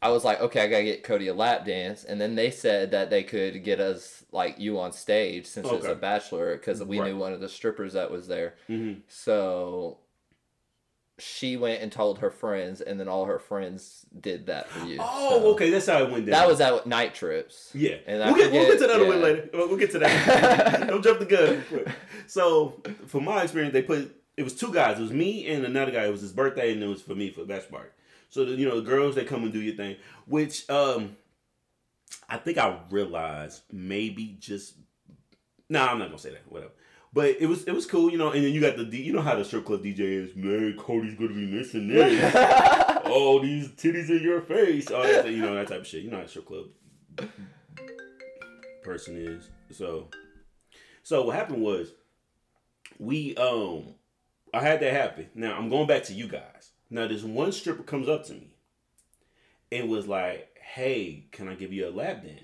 I 0.00 0.10
was 0.10 0.24
like, 0.24 0.40
okay, 0.40 0.60
I 0.62 0.66
gotta 0.68 0.84
get 0.84 1.02
Cody 1.02 1.28
a 1.28 1.34
lap 1.34 1.64
dance, 1.66 2.04
and 2.04 2.20
then 2.20 2.34
they 2.36 2.50
said 2.50 2.90
that 2.92 3.10
they 3.10 3.22
could 3.24 3.64
get 3.64 3.80
us 3.80 4.23
like 4.34 4.58
you 4.58 4.78
on 4.80 4.92
stage 4.92 5.46
since 5.46 5.66
it's 5.66 5.84
Okay. 5.84 5.92
a 5.92 5.94
bachelor 5.94 6.56
because 6.56 6.82
we 6.84 6.98
Right. 7.00 7.12
knew 7.12 7.18
one 7.18 7.32
of 7.32 7.40
the 7.40 7.48
strippers 7.48 7.92
that 7.94 8.10
was 8.10 8.26
there. 8.28 8.56
Mm-hmm. 8.68 9.00
So 9.08 9.98
she 11.18 11.56
went 11.56 11.80
and 11.80 11.92
told 11.92 12.18
her 12.18 12.30
friends, 12.30 12.80
and 12.80 12.98
then 12.98 13.06
all 13.06 13.26
her 13.26 13.38
friends 13.38 14.04
did 14.20 14.46
that 14.46 14.68
for 14.68 14.84
you. 14.84 14.98
Oh, 15.00 15.38
So 15.40 15.46
okay. 15.52 15.70
That's 15.70 15.86
how 15.86 16.02
it 16.02 16.10
went 16.10 16.26
down. 16.26 16.32
That 16.32 16.48
was 16.48 16.60
at 16.60 16.86
night 16.88 17.14
trips. 17.14 17.70
yeah. 17.72 17.96
and 18.06 18.18
we'll, 18.18 18.34
get, 18.34 18.50
we'll 18.52 18.66
get 18.66 18.80
to 18.80 18.86
that 18.88 18.92
forget- 18.98 19.08
little 19.08 19.22
later. 19.22 19.50
We'll 19.52 19.68
we'll 19.68 19.76
get 19.78 19.92
to 19.92 19.98
that. 20.00 20.88
Don't 20.88 21.02
jump 21.04 21.20
the 21.20 21.26
gun. 21.26 21.62
So, 22.26 22.80
from 23.06 23.24
my 23.26 23.42
experience, 23.42 23.74
they 23.74 23.82
put 23.82 24.10
it 24.36 24.42
was 24.42 24.54
two 24.56 24.72
guys. 24.72 24.98
It 24.98 25.02
was 25.02 25.12
me 25.12 25.46
and 25.46 25.64
another 25.64 25.92
guy. 25.92 26.06
It 26.06 26.10
was 26.10 26.22
his 26.22 26.32
birthday, 26.32 26.72
and 26.72 26.82
it 26.82 26.86
was 26.86 27.02
for 27.02 27.14
me 27.14 27.30
for 27.30 27.40
the 27.40 27.46
bachelor 27.46 27.70
party. 27.78 27.90
So, 28.30 28.46
the, 28.46 28.52
you 28.52 28.66
know, 28.66 28.80
the 28.80 28.90
girls 28.90 29.14
they 29.14 29.24
come 29.24 29.42
and 29.44 29.52
do 29.52 29.60
your 29.60 29.76
thing, 29.76 29.96
which 30.26 30.68
um, 30.70 31.16
I 32.28 32.36
think 32.36 32.58
I 32.58 32.78
realized 32.90 33.62
maybe 33.72 34.36
just. 34.38 34.74
No, 35.68 35.84
nah, 35.84 35.92
I'm 35.92 35.98
not 35.98 36.08
gonna 36.08 36.18
say 36.18 36.30
that. 36.30 36.50
Whatever. 36.50 36.72
But 37.12 37.36
it 37.38 37.46
was 37.46 37.64
it 37.64 37.72
was 37.72 37.86
cool, 37.86 38.10
you 38.10 38.18
know. 38.18 38.32
And 38.32 38.44
then 38.44 38.52
you 38.52 38.60
got 38.60 38.76
the 38.76 38.84
D- 38.84 39.02
you 39.02 39.12
know 39.12 39.22
how 39.22 39.36
the 39.36 39.44
strip 39.44 39.64
club 39.64 39.84
DJ 39.84 40.00
is. 40.00 40.34
Man, 40.34 40.76
Cody's 40.76 41.14
gonna 41.14 41.28
be 41.28 41.46
missing 41.46 41.88
this. 41.88 42.34
all 43.06 43.40
these 43.40 43.68
titties 43.68 44.10
in 44.10 44.22
your 44.22 44.40
face. 44.40 44.90
All 44.90 45.02
that, 45.02 45.28
you 45.28 45.38
know, 45.38 45.54
that 45.54 45.68
type 45.68 45.80
of 45.80 45.86
shit. 45.86 46.02
You 46.02 46.10
know 46.10 46.18
how 46.18 46.26
strip 46.26 46.46
club 46.46 46.66
person 48.82 49.16
is. 49.16 49.48
So 49.76 50.08
So 51.02 51.24
what 51.24 51.36
happened 51.36 51.62
was, 51.62 51.92
we 52.98 53.36
um, 53.36 53.94
I 54.52 54.60
had 54.60 54.80
that 54.80 54.92
happen. 54.92 55.28
Now 55.34 55.56
I'm 55.56 55.68
going 55.68 55.86
back 55.86 56.04
to 56.04 56.14
you 56.14 56.28
guys. 56.28 56.70
Now 56.90 57.08
this 57.08 57.22
one 57.22 57.52
stripper 57.52 57.82
comes 57.82 58.08
up 58.08 58.24
to 58.26 58.34
me, 58.34 58.54
and 59.72 59.88
was 59.88 60.06
like, 60.06 60.53
"Hey, 60.72 61.26
can 61.32 61.48
I 61.48 61.54
give 61.54 61.72
you 61.72 61.88
a 61.88 61.90
lap 61.90 62.22
dance?" 62.24 62.40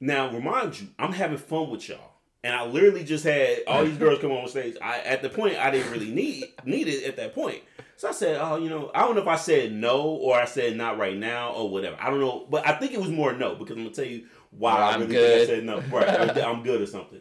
Now 0.00 0.30
remind 0.30 0.80
you, 0.80 0.88
I'm 0.98 1.12
having 1.12 1.38
fun 1.38 1.70
with 1.70 1.88
y'all. 1.88 2.12
And 2.44 2.54
I 2.54 2.64
literally 2.64 3.02
just 3.02 3.24
had 3.24 3.60
all 3.66 3.84
these 3.84 3.96
girls 3.98 4.20
come 4.20 4.30
on 4.30 4.46
stage. 4.46 4.76
I 4.80 4.98
at 5.00 5.20
the 5.22 5.28
point 5.28 5.56
I 5.56 5.70
didn't 5.70 5.90
really 5.90 6.10
need 6.12 6.44
need 6.64 6.86
it 6.86 7.04
at 7.04 7.16
that 7.16 7.34
point. 7.34 7.60
So 7.96 8.08
I 8.08 8.12
said, 8.12 8.38
oh, 8.40 8.56
you 8.56 8.68
know, 8.68 8.90
I 8.94 9.00
don't 9.00 9.14
know 9.16 9.22
if 9.22 9.26
I 9.26 9.36
said 9.36 9.72
no 9.72 10.02
or 10.02 10.36
I 10.36 10.44
said 10.44 10.76
not 10.76 10.98
right 10.98 11.16
now 11.16 11.52
or 11.54 11.70
whatever. 11.70 11.96
I 11.98 12.10
don't 12.10 12.20
know, 12.20 12.46
but 12.48 12.66
I 12.68 12.72
think 12.72 12.92
it 12.92 13.00
was 13.00 13.08
more 13.08 13.32
no 13.32 13.54
because 13.56 13.76
I'm 13.76 13.84
gonna 13.84 13.94
tell 13.94 14.04
you 14.04 14.26
why 14.50 14.76
Or 14.76 14.82
I 14.82 14.90
I'm 14.92 15.00
really 15.00 15.14
good. 15.14 15.48
think 15.48 15.50
I 15.50 15.54
said 15.54 15.64
no. 15.64 15.80
Right, 15.96 16.38
I'm 16.44 16.62
good 16.62 16.82
or 16.82 16.86
something. 16.86 17.20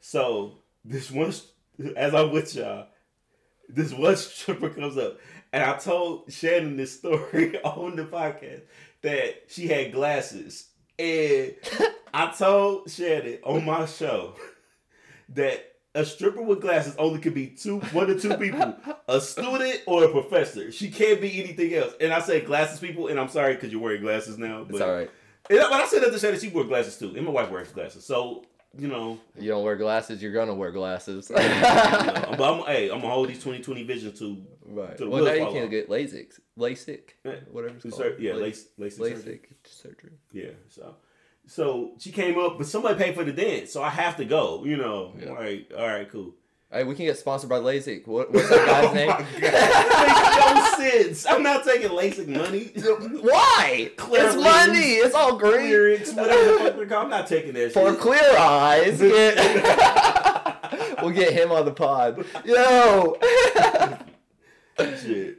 So 0.00 0.58
this 0.84 1.10
one, 1.10 1.32
as 1.96 2.14
I'm 2.14 2.30
with 2.30 2.54
y'all, 2.54 2.86
this 3.68 3.92
one 3.92 4.16
stripper 4.16 4.70
comes 4.70 4.96
up, 4.96 5.18
and 5.52 5.62
I 5.62 5.76
told 5.76 6.32
Shannon 6.32 6.76
this 6.76 6.96
story 6.96 7.60
on 7.62 7.96
the 7.96 8.04
podcast 8.04 8.62
that 9.02 9.44
she 9.48 9.66
had 9.68 9.92
glasses, 9.92 10.68
and 10.98 11.54
I 12.12 12.32
told 12.36 12.90
Shannon 12.90 13.38
on 13.44 13.64
my 13.64 13.86
show 13.86 14.34
that 15.30 15.64
a 15.94 16.04
stripper 16.04 16.42
with 16.42 16.60
glasses 16.60 16.94
only 16.96 17.18
could 17.20 17.34
be 17.34 17.48
two, 17.48 17.78
one 17.92 18.10
or 18.10 18.18
two 18.18 18.36
people, 18.36 18.76
a 19.08 19.20
student 19.20 19.80
or 19.86 20.04
a 20.04 20.08
professor. 20.10 20.70
She 20.70 20.90
can't 20.90 21.20
be 21.20 21.42
anything 21.42 21.74
else. 21.74 21.94
And 22.00 22.12
I 22.12 22.20
say 22.20 22.40
glasses 22.40 22.78
people, 22.80 23.08
and 23.08 23.18
I'm 23.18 23.28
sorry 23.28 23.54
because 23.54 23.72
you're 23.72 23.80
wearing 23.80 24.02
glasses 24.02 24.38
now. 24.38 24.64
But 24.64 24.74
It's 24.76 24.82
all 24.82 24.94
right. 24.94 25.10
and 25.50 25.58
when 25.58 25.80
I 25.80 25.86
said 25.86 26.02
that 26.02 26.12
to 26.12 26.18
Shannon, 26.18 26.38
she 26.40 26.48
wore 26.48 26.64
glasses 26.64 26.98
too, 26.98 27.12
and 27.16 27.24
my 27.24 27.32
wife 27.32 27.50
wears 27.50 27.68
glasses. 27.72 28.04
So 28.04 28.44
you 28.76 28.86
know, 28.86 29.18
You 29.36 29.48
don't 29.48 29.64
wear 29.64 29.76
glasses, 29.76 30.22
you're 30.22 30.32
gonna 30.32 30.54
wear 30.54 30.70
glasses. 30.70 31.30
you 31.30 31.36
know, 31.36 32.34
but 32.36 32.42
I'm, 32.42 32.60
hey, 32.66 32.90
I'm 32.90 33.00
gonna 33.00 33.12
hold 33.14 33.28
these 33.28 33.38
2020 33.38 33.82
vision 33.84 34.12
to 34.18 34.44
right. 34.68 35.00
Well, 35.00 35.24
now 35.24 35.32
you 35.32 35.46
can 35.52 35.64
off. 35.64 35.70
get 35.70 35.88
LASIK, 35.88 36.38
LASIK, 36.58 37.00
whatever 37.50 37.74
it's 37.82 37.96
called. 37.96 38.14
yeah, 38.18 38.34
La- 38.34 38.40
lace, 38.42 38.66
lace, 38.78 38.96
surgery. 38.96 39.40
LASIK 39.42 39.66
surgery. 39.66 40.10
Yeah, 40.32 40.50
so 40.68 40.96
so 41.46 41.92
she 41.98 42.12
came 42.12 42.38
up, 42.38 42.58
but 42.58 42.66
somebody 42.66 43.02
paid 43.02 43.14
for 43.14 43.24
the 43.24 43.32
dance, 43.32 43.72
so 43.72 43.82
I 43.82 43.90
have 43.90 44.16
to 44.18 44.24
go. 44.24 44.64
You 44.64 44.76
know, 44.76 45.14
Yeah. 45.18 45.32
like 45.32 45.72
all 45.76 45.86
right, 45.86 46.10
cool. 46.10 46.34
Hey, 46.70 46.84
we 46.84 46.94
can 46.94 47.06
get 47.06 47.16
sponsored 47.16 47.48
by 47.48 47.60
LASIK. 47.60 48.06
What, 48.06 48.30
what's 48.30 48.46
that 48.50 48.66
guy's 48.66 48.84
Oh 48.90 48.92
name? 48.92 49.08
my 49.08 49.16
God. 49.16 49.26
That 49.40 50.74
makes 50.76 50.78
no 50.78 50.84
sense. 50.90 51.26
I'm 51.26 51.42
not 51.42 51.64
taking 51.64 51.88
LASIK 51.88 52.28
money. 52.28 52.64
Why? 53.22 53.90
Clear 53.96 54.26
it's 54.26 54.36
money. 54.36 54.78
It's 54.96 55.14
all 55.14 55.38
green. 55.38 55.70
Lyrics, 55.70 56.12
whatever 56.12 56.52
the 56.52 56.58
fuck 56.58 56.76
they're 56.76 56.86
called. 56.86 57.04
I'm 57.04 57.10
not 57.10 57.26
taking 57.26 57.54
that 57.54 57.72
For 57.72 57.92
shit. 57.92 58.00
clear 58.00 58.36
eyes, 58.38 59.00
get- 60.40 61.02
we'll 61.02 61.14
get 61.14 61.32
him 61.32 61.52
on 61.52 61.64
the 61.64 61.72
pod. 61.72 62.22
Yo. 62.44 63.16
shit. 65.02 65.38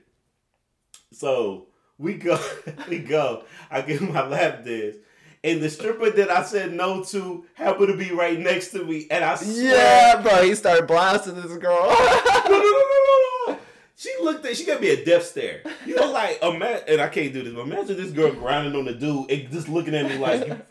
So 1.12 1.68
we 1.98 2.16
go, 2.16 2.40
we 2.90 3.00
go. 3.00 3.44
I 3.70 3.82
give 3.82 4.02
my 4.02 4.26
lap 4.28 4.64
dance, 4.64 4.98
and 5.44 5.62
the 5.62 5.70
stripper 5.70 6.10
that 6.12 6.30
I 6.30 6.44
said 6.44 6.74
no 6.74 7.04
to 7.06 7.46
happened 7.54 7.88
to 7.88 7.98
be 7.98 8.12
right 8.12 8.40
next 8.40 8.72
to 8.72 8.84
me, 8.84 9.08
and 9.10 9.24
I 9.24 9.36
swear, 9.36 10.16
yeah, 10.16 10.22
bro. 10.22 10.44
He 10.44 10.56
started 10.56 10.88
blasting 10.88 11.36
this 11.36 11.58
girl. 11.58 11.88
no, 11.88 12.50
no, 12.50 12.58
no, 12.58 12.60
no, 12.60 12.64
no, 12.64 13.54
no. 13.54 13.60
She 14.00 14.14
looked 14.22 14.46
at, 14.46 14.56
she 14.56 14.64
gave 14.64 14.80
me 14.80 14.92
a 14.92 15.04
death 15.04 15.26
stare. 15.26 15.62
You 15.86 15.98
know, 15.98 16.10
like 16.10 16.42
imagine, 16.42 16.86
and 16.88 17.02
I 17.02 17.10
can't 17.10 17.34
do 17.34 17.44
this. 17.44 17.54
But 17.54 17.64
imagine 17.64 17.98
this 17.98 18.12
girl 18.12 18.32
grinding 18.32 18.74
on 18.78 18.86
the 18.86 18.94
dude 18.94 19.30
and 19.30 19.52
just 19.52 19.68
looking 19.68 19.94
at 19.94 20.06
me 20.06 20.18
like, 20.18 20.66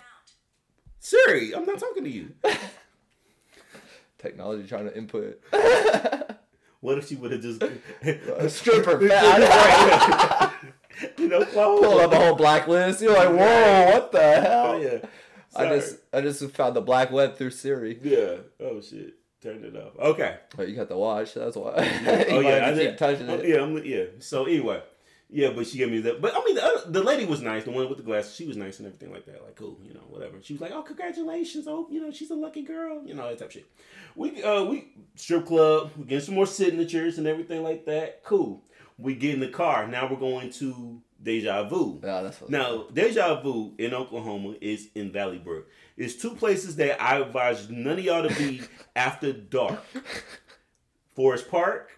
Siri, 0.98 1.54
I'm 1.54 1.66
not 1.66 1.78
talking 1.78 2.04
to 2.04 2.10
you. 2.10 2.32
Technology 4.16 4.66
trying 4.66 4.86
to 4.86 4.96
input. 4.96 5.42
What 6.80 6.98
if 6.98 7.08
she 7.08 7.16
would 7.16 7.32
have 7.32 7.42
just 7.42 7.62
A 8.02 8.48
stripper, 8.48 8.92
you 11.18 11.28
know. 11.28 11.44
Pull 11.44 12.00
up 12.00 12.12
a 12.12 12.16
whole 12.16 12.36
blacklist. 12.36 13.02
You're 13.02 13.14
like, 13.14 13.28
whoa, 13.28 13.90
what 13.92 14.12
the 14.12 14.18
Oh 14.20 14.40
hell? 14.40 14.82
yeah. 14.82 14.98
I 15.56 15.76
just, 15.76 15.96
I 16.12 16.20
just 16.20 16.44
found 16.52 16.76
the 16.76 16.80
black 16.80 17.10
web 17.10 17.36
through 17.36 17.50
Siri. 17.50 17.98
yeah. 18.02 18.36
Oh 18.60 18.80
shit. 18.80 19.14
Turned 19.40 19.64
it 19.64 19.76
off. 19.76 19.96
Okay. 19.96 20.36
Oh, 20.58 20.62
you 20.62 20.74
got 20.74 20.88
the 20.88 20.96
watch. 20.96 21.34
That's 21.34 21.56
why. 21.56 21.72
Oh 22.28 22.40
yeah, 22.40 22.66
I 22.66 22.72
did. 22.72 22.98
touching 22.98 23.30
oh, 23.30 23.34
it. 23.34 23.48
Yeah, 23.48 23.62
I'm, 23.62 23.84
yeah. 23.84 24.04
So 24.18 24.44
anyway, 24.44 24.82
yeah, 25.30 25.50
but 25.50 25.66
she 25.66 25.78
gave 25.78 25.90
me 25.90 26.00
that. 26.00 26.22
But 26.22 26.34
I 26.34 26.42
mean, 26.44 26.54
the 26.54 26.64
other, 26.64 26.90
the 26.90 27.02
lady 27.02 27.26
was 27.26 27.42
nice. 27.42 27.64
The 27.64 27.70
one 27.70 27.88
with 27.88 27.98
the 27.98 28.04
glasses, 28.04 28.34
she 28.34 28.46
was 28.46 28.56
nice 28.56 28.78
and 28.78 28.86
everything 28.86 29.12
like 29.12 29.26
that. 29.26 29.42
Like 29.44 29.56
cool, 29.56 29.78
you 29.82 29.92
know, 29.92 30.04
whatever. 30.08 30.38
She 30.42 30.54
was 30.54 30.62
like, 30.62 30.72
oh, 30.72 30.82
congratulations. 30.82 31.66
Oh, 31.68 31.86
you 31.90 32.00
know, 32.00 32.10
she's 32.10 32.30
a 32.30 32.34
lucky 32.34 32.62
girl. 32.62 33.02
You 33.04 33.14
know 33.14 33.28
that 33.28 33.38
type 33.38 33.48
of 33.48 33.52
shit. 33.52 33.66
We 34.16 34.42
uh 34.42 34.64
we 34.64 34.88
strip 35.16 35.46
club. 35.46 35.90
We 35.98 36.04
getting 36.04 36.24
some 36.24 36.34
more 36.34 36.46
signatures 36.46 37.18
and 37.18 37.26
everything 37.26 37.62
like 37.62 37.84
that. 37.86 38.24
Cool. 38.24 38.64
We 38.96 39.14
get 39.14 39.34
in 39.34 39.40
the 39.40 39.48
car. 39.48 39.86
Now 39.86 40.08
we're 40.10 40.16
going 40.18 40.50
to 40.52 41.02
Deja 41.22 41.68
Vu. 41.68 42.00
Yeah, 42.02 42.22
that's 42.22 42.40
what. 42.40 42.50
Now, 42.50 42.86
Deja 42.92 43.40
Vu 43.40 43.74
in 43.78 43.94
Oklahoma 43.94 44.54
is 44.60 44.88
in 44.94 45.12
Valley 45.12 45.38
Brook. 45.38 45.68
It's 45.96 46.14
two 46.14 46.34
places 46.34 46.76
that 46.76 47.00
I 47.00 47.18
advise 47.18 47.68
none 47.68 47.98
of 47.98 48.04
y'all 48.04 48.28
to 48.28 48.34
be 48.34 48.62
after 48.96 49.32
dark. 49.32 49.84
Forest 51.14 51.50
Park 51.50 51.90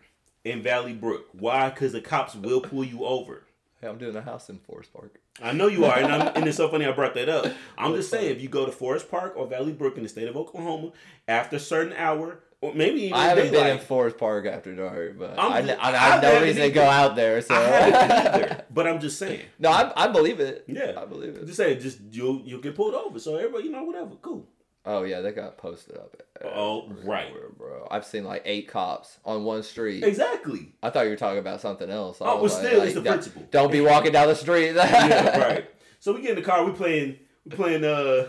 and 0.45 0.63
Valley 0.63 0.93
Brook. 0.95 1.27
Why? 1.33 1.71
Because 1.71 1.93
the 1.93 2.01
cops 2.01 2.35
will 2.35 2.61
pull 2.61 2.85
you 2.85 3.05
over. 3.05 3.45
Hey, 3.81 3.89
I'm 3.89 3.99
doing 3.99 4.15
a 4.15 4.21
house 4.23 4.51
in 4.51 4.59
Forest 4.59 4.93
Park. 4.93 5.21
I 5.43 5.53
know 5.53 5.67
you 5.67 5.87
are, 5.87 5.97
and, 5.99 6.13
I'm, 6.13 6.33
and 6.37 6.47
it's 6.47 6.59
so 6.59 6.69
funny 6.69 6.85
I 6.85 6.93
brought 6.93 7.15
that 7.15 7.31
up. 7.31 7.51
I'm 7.79 7.95
just 7.95 8.11
saying, 8.11 8.31
if 8.37 8.43
you 8.43 8.49
go 8.49 8.67
to 8.67 8.73
Forest 8.73 9.11
Park 9.11 9.35
or 9.37 9.47
Valley 9.47 9.73
Brook 9.73 9.97
in 9.97 10.03
the 10.03 10.09
state 10.09 10.29
of 10.29 10.37
Oklahoma 10.37 10.93
after 11.27 11.57
a 11.57 11.61
certain 11.61 11.95
hour, 11.95 12.41
or 12.61 12.75
maybe 12.75 13.05
even 13.05 13.15
I 13.15 13.25
haven't 13.29 13.51
been 13.53 13.67
in 13.67 13.79
Forest 13.79 14.19
Park 14.19 14.45
after 14.45 14.75
dark, 14.75 15.19
but 15.19 15.39
I'm 15.39 15.53
I, 15.53 15.63
just- 15.63 15.81
I, 15.81 15.83
I 15.83 15.95
I 15.95 15.97
have 15.97 16.23
no 16.23 16.43
reason 16.43 16.61
to 16.63 16.71
go 16.71 16.85
out 16.85 17.17
there. 17.17 17.41
So 17.41 17.55
I 17.55 17.59
haven't 17.61 18.35
either. 18.43 18.65
But 18.71 18.87
I'm 18.87 19.01
just 19.01 19.19
saying. 19.19 19.41
no, 19.59 19.71
I, 19.71 19.93
I 19.97 20.09
believe 20.09 20.41
it. 20.41 20.65
Yeah. 20.69 20.93
I 20.99 21.07
believe 21.07 21.37
I'm 21.37 21.43
it. 21.43 21.47
just 21.47 21.57
saying, 21.57 21.81
just 21.81 22.01
you'll 22.11 22.43
you'll 22.43 22.61
get 22.61 22.75
pulled 22.77 22.95
over. 22.95 23.19
So 23.19 23.37
everybody, 23.37 23.65
you 23.65 23.71
know, 23.71 23.83
whatever, 23.85 24.11
cool. 24.21 24.47
Oh 24.87 25.03
yeah, 25.05 25.21
they 25.21 25.33
got 25.33 25.59
posted 25.59 25.97
up. 25.97 26.17
Oh, 26.43 26.91
right. 27.05 27.31
bro. 27.59 27.87
I've 27.91 28.05
seen 28.07 28.25
like 28.25 28.43
eight 28.47 28.67
cops 28.69 29.19
on 29.27 29.45
one 29.45 29.63
street. 29.63 30.03
Exactly. 30.03 30.73
I 30.83 30.89
thought 30.91 31.05
you 31.05 31.11
were 31.11 31.17
talking 31.17 31.39
about 31.39 31.61
something 31.61 31.91
else. 31.91 32.21
I 32.23 32.27
Oh, 32.27 32.41
was 32.43 32.53
well, 32.53 32.61
still, 32.63 32.79
like, 32.79 32.87
it's 32.87 32.95
the 32.95 33.03
don't- 33.03 33.13
principle. 33.13 33.49
Don't 33.51 33.71
be 33.73 33.81
walking 33.83 34.13
down 34.13 34.29
the 34.29 34.35
street. 34.35 34.73
yeah, 34.75 35.39
right. 35.47 35.71
So 35.99 36.15
we 36.15 36.23
get 36.23 36.31
in 36.31 36.37
the 36.37 36.43
car. 36.43 36.65
We 36.65 36.73
playing. 36.73 37.19
We 37.45 37.55
playing. 37.57 37.85
Uh, 37.85 38.29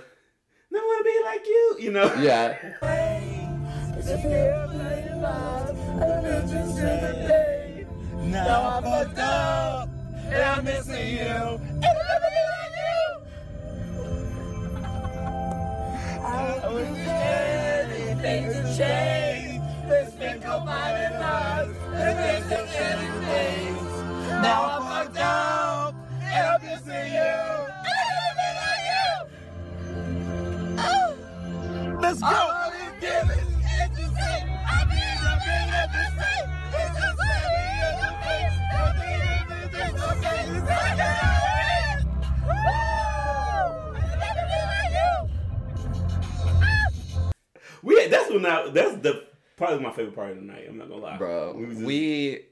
never 0.72 0.86
wanna 0.86 1.04
be 1.06 1.22
like 1.24 1.48
you. 1.48 1.76
You 1.80 1.92
know. 1.92 2.14
Yeah. 2.16 2.58
Now 8.24 8.70
I'm 8.78 8.84
fucked 8.84 9.18
up, 9.20 9.90
and 10.14 10.36
I'm 10.36 10.64
missing 10.64 11.08
you. 11.08 11.20
And 11.20 11.60
I'll 11.60 11.60
never 11.60 11.80
be 11.84 11.84
like 11.84 12.22
you. 12.24 12.31
I 16.32 16.68
was 16.70 16.88
anything 17.08 18.46
to 18.54 18.78
change. 18.78 19.62
This 19.90 20.14
been 20.16 20.40
combining 20.42 21.18
us, 21.22 21.68
and 21.94 22.20
this 22.20 22.46
is 22.46 22.76
anything. 22.76 23.76
Now 24.42 24.80
I'm 24.80 24.84
fucked 24.84 25.18
up, 25.18 25.96
and 26.22 26.48
I'm 26.48 26.62
missing 26.62 27.14
you. 27.14 27.34
And 27.92 28.38
be 28.38 28.48
like 28.62 28.86
you. 28.92 29.14
Let's 32.02 32.22
go. 32.22 32.28
All 32.28 32.51
We. 47.84 48.08
That's 48.08 48.30
when 48.30 48.46
I. 48.46 48.70
That's 48.70 48.96
the 48.98 49.26
probably 49.58 49.80
my 49.84 49.92
favorite 49.92 50.16
part 50.16 50.32
of 50.32 50.38
the 50.38 50.44
night. 50.44 50.66
I'm 50.68 50.78
not 50.78 50.90
gonna 50.90 51.02
lie, 51.02 51.18
Bro, 51.18 51.54
was 51.54 51.70
just- 51.70 51.82
we, 51.82 52.46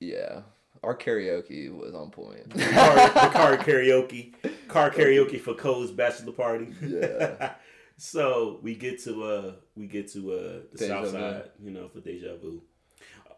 yeah, 0.00 0.42
our 0.82 0.96
karaoke 0.96 1.70
was 1.76 1.94
on 1.94 2.10
point. 2.10 2.50
car, 2.50 2.94
the 2.94 3.30
car 3.30 3.56
karaoke, 3.58 4.32
car 4.68 4.90
karaoke 4.90 5.40
for 5.40 5.54
Cole's 5.54 5.90
bachelor 5.90 6.32
party. 6.32 6.68
Yeah. 6.82 7.54
so 7.96 8.58
we 8.62 8.74
get 8.74 9.02
to 9.04 9.22
uh 9.24 9.52
we 9.76 9.86
get 9.86 10.10
to 10.12 10.32
uh 10.32 10.36
the 10.72 10.78
Deja 10.78 10.88
south 11.02 11.12
Vu. 11.12 11.18
side, 11.18 11.50
you 11.62 11.70
know, 11.70 11.88
for 11.88 12.00
Deja 12.00 12.36
Vu. 12.40 12.62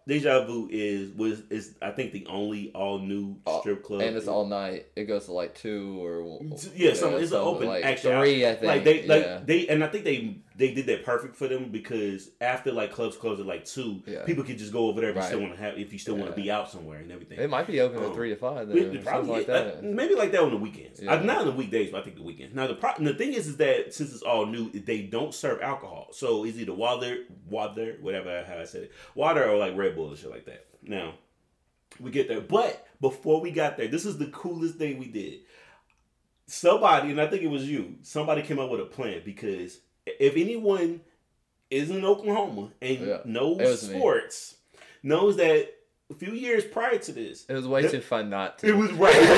Deja 0.07 0.45
Vu 0.45 0.69
is 0.71 1.13
was 1.15 1.43
is 1.51 1.75
I 1.81 1.91
think 1.91 2.13
the 2.13 2.27
only 2.29 2.71
all 2.75 2.99
new 2.99 3.37
Oh, 3.47 3.61
strip 3.61 3.83
club, 3.83 4.03
and 4.03 4.15
it's 4.17 4.29
all 4.29 4.47
night. 4.47 4.87
It 4.97 5.05
goes 5.05 5.25
to 5.27 5.33
like 5.33 5.55
two 5.55 5.99
or 6.05 6.41
Yeah, 6.75 6.93
so 6.95 7.17
it's 7.17 7.33
an 7.33 7.39
open 7.39 7.69
like 7.69 7.85
actually. 7.85 8.15
three. 8.17 8.47
I 8.47 8.55
think. 8.55 8.65
Like 8.67 8.85
they 8.85 9.07
like 9.07 9.23
yeah. 9.23 9.41
they 9.45 9.67
and 9.69 9.83
I 9.83 9.87
think 9.89 10.05
they 10.05 10.39
they 10.57 10.73
did 10.73 10.87
that 10.87 11.05
perfect 11.05 11.35
for 11.35 11.49
them 11.49 11.71
because 11.73 12.31
after 12.41 12.71
like 12.71 12.93
clubs 12.93 13.17
close 13.17 13.41
at 13.41 13.47
like 13.47 13.65
two, 13.65 14.03
Yeah. 14.07 14.25
people 14.25 14.45
can 14.45 14.57
just 14.57 14.73
go 14.73 14.87
over 14.89 15.01
there 15.01 15.11
if 15.11 15.17
you 15.17 15.23
still 15.23 15.41
want 15.41 15.53
to 15.55 15.59
have 15.61 15.79
if 15.79 15.93
you 15.93 15.99
still 15.99 16.17
want 16.17 16.31
to 16.31 16.37
be 16.41 16.51
out 16.51 16.71
somewhere 16.71 17.01
and 17.01 17.11
everything. 17.11 17.39
It 17.41 17.51
might 17.51 17.67
be 17.67 17.81
open 17.81 17.99
Oh. 18.03 18.09
at 18.11 18.15
three 18.15 18.31
to 18.31 18.37
five. 18.37 18.69
Then, 18.69 19.03
probably 19.03 19.31
like 19.31 19.49
uh, 19.49 19.53
that. 19.53 19.85
maybe 19.85 20.15
like 20.15 20.31
that 20.33 20.41
on 20.43 20.51
the 20.53 20.57
weekends. 20.57 21.01
Yeah. 21.03 21.15
Uh, 21.15 21.23
not 21.23 21.39
on 21.39 21.47
the 21.47 21.53
weekdays, 21.53 21.91
but 21.91 22.01
I 22.01 22.05
think 22.05 22.17
the 22.17 22.23
weekends. 22.23 22.55
Now 22.55 22.67
the 22.69 22.75
pro- 22.75 22.97
the 22.99 23.15
thing 23.15 23.33
is, 23.33 23.49
is 23.49 23.57
that 23.57 23.93
since 23.93 24.13
it's 24.13 24.23
all 24.23 24.47
new, 24.47 24.71
they 24.71 25.03
don't 25.03 25.35
serve 25.35 25.61
alcohol. 25.61 26.09
So 26.13 26.45
it's 26.45 26.57
either 26.59 26.73
water, 26.73 27.25
water, 27.49 27.97
whatever 28.01 28.45
how 28.47 28.59
I 28.59 28.65
said 28.65 28.85
it, 28.85 28.93
water 29.17 29.45
or 29.49 29.59
like 29.59 29.77
Red 29.77 29.97
Bull 29.97 30.11
and 30.11 30.19
shit 30.19 30.31
like 30.31 30.47
that. 30.47 30.67
Now 30.83 31.15
we 32.01 32.11
get 32.13 32.29
there, 32.29 32.41
but 32.41 32.87
before 33.01 33.41
we 33.41 33.51
got 33.51 33.77
there, 33.77 33.89
this 33.89 34.05
is 34.05 34.19
the 34.19 34.27
coolest 34.27 34.77
thing 34.77 34.99
we 34.99 35.07
did. 35.09 35.41
Somebody, 36.47 37.11
and 37.11 37.21
I 37.21 37.27
think 37.27 37.43
it 37.43 37.49
was 37.49 37.65
you, 37.69 37.97
somebody 38.03 38.43
came 38.43 38.59
up 38.59 38.71
with 38.71 38.81
a 38.81 38.85
plan 38.85 39.23
because 39.25 39.81
if 40.07 40.37
anyone 40.37 41.01
is 41.71 41.91
in 41.91 42.05
Oklahoma 42.05 42.71
and 42.81 42.99
Yeah. 43.07 43.19
knows 43.25 43.59
was 43.59 43.89
me. 43.89 43.97
sports, 43.99 44.57
knows 45.03 45.37
that 45.37 45.69
a 46.11 46.15
few 46.15 46.33
years 46.33 46.65
prior 46.65 46.99
to 46.99 47.13
this, 47.13 47.45
It 47.49 47.55
was 47.55 47.67
way 47.67 47.83
That- 47.83 47.91
too 47.91 48.01
fun 48.01 48.31
not 48.31 48.59
to. 48.59 48.69
it 48.69 48.77
was 48.77 48.93
right. 48.93 49.15
It 49.17 49.29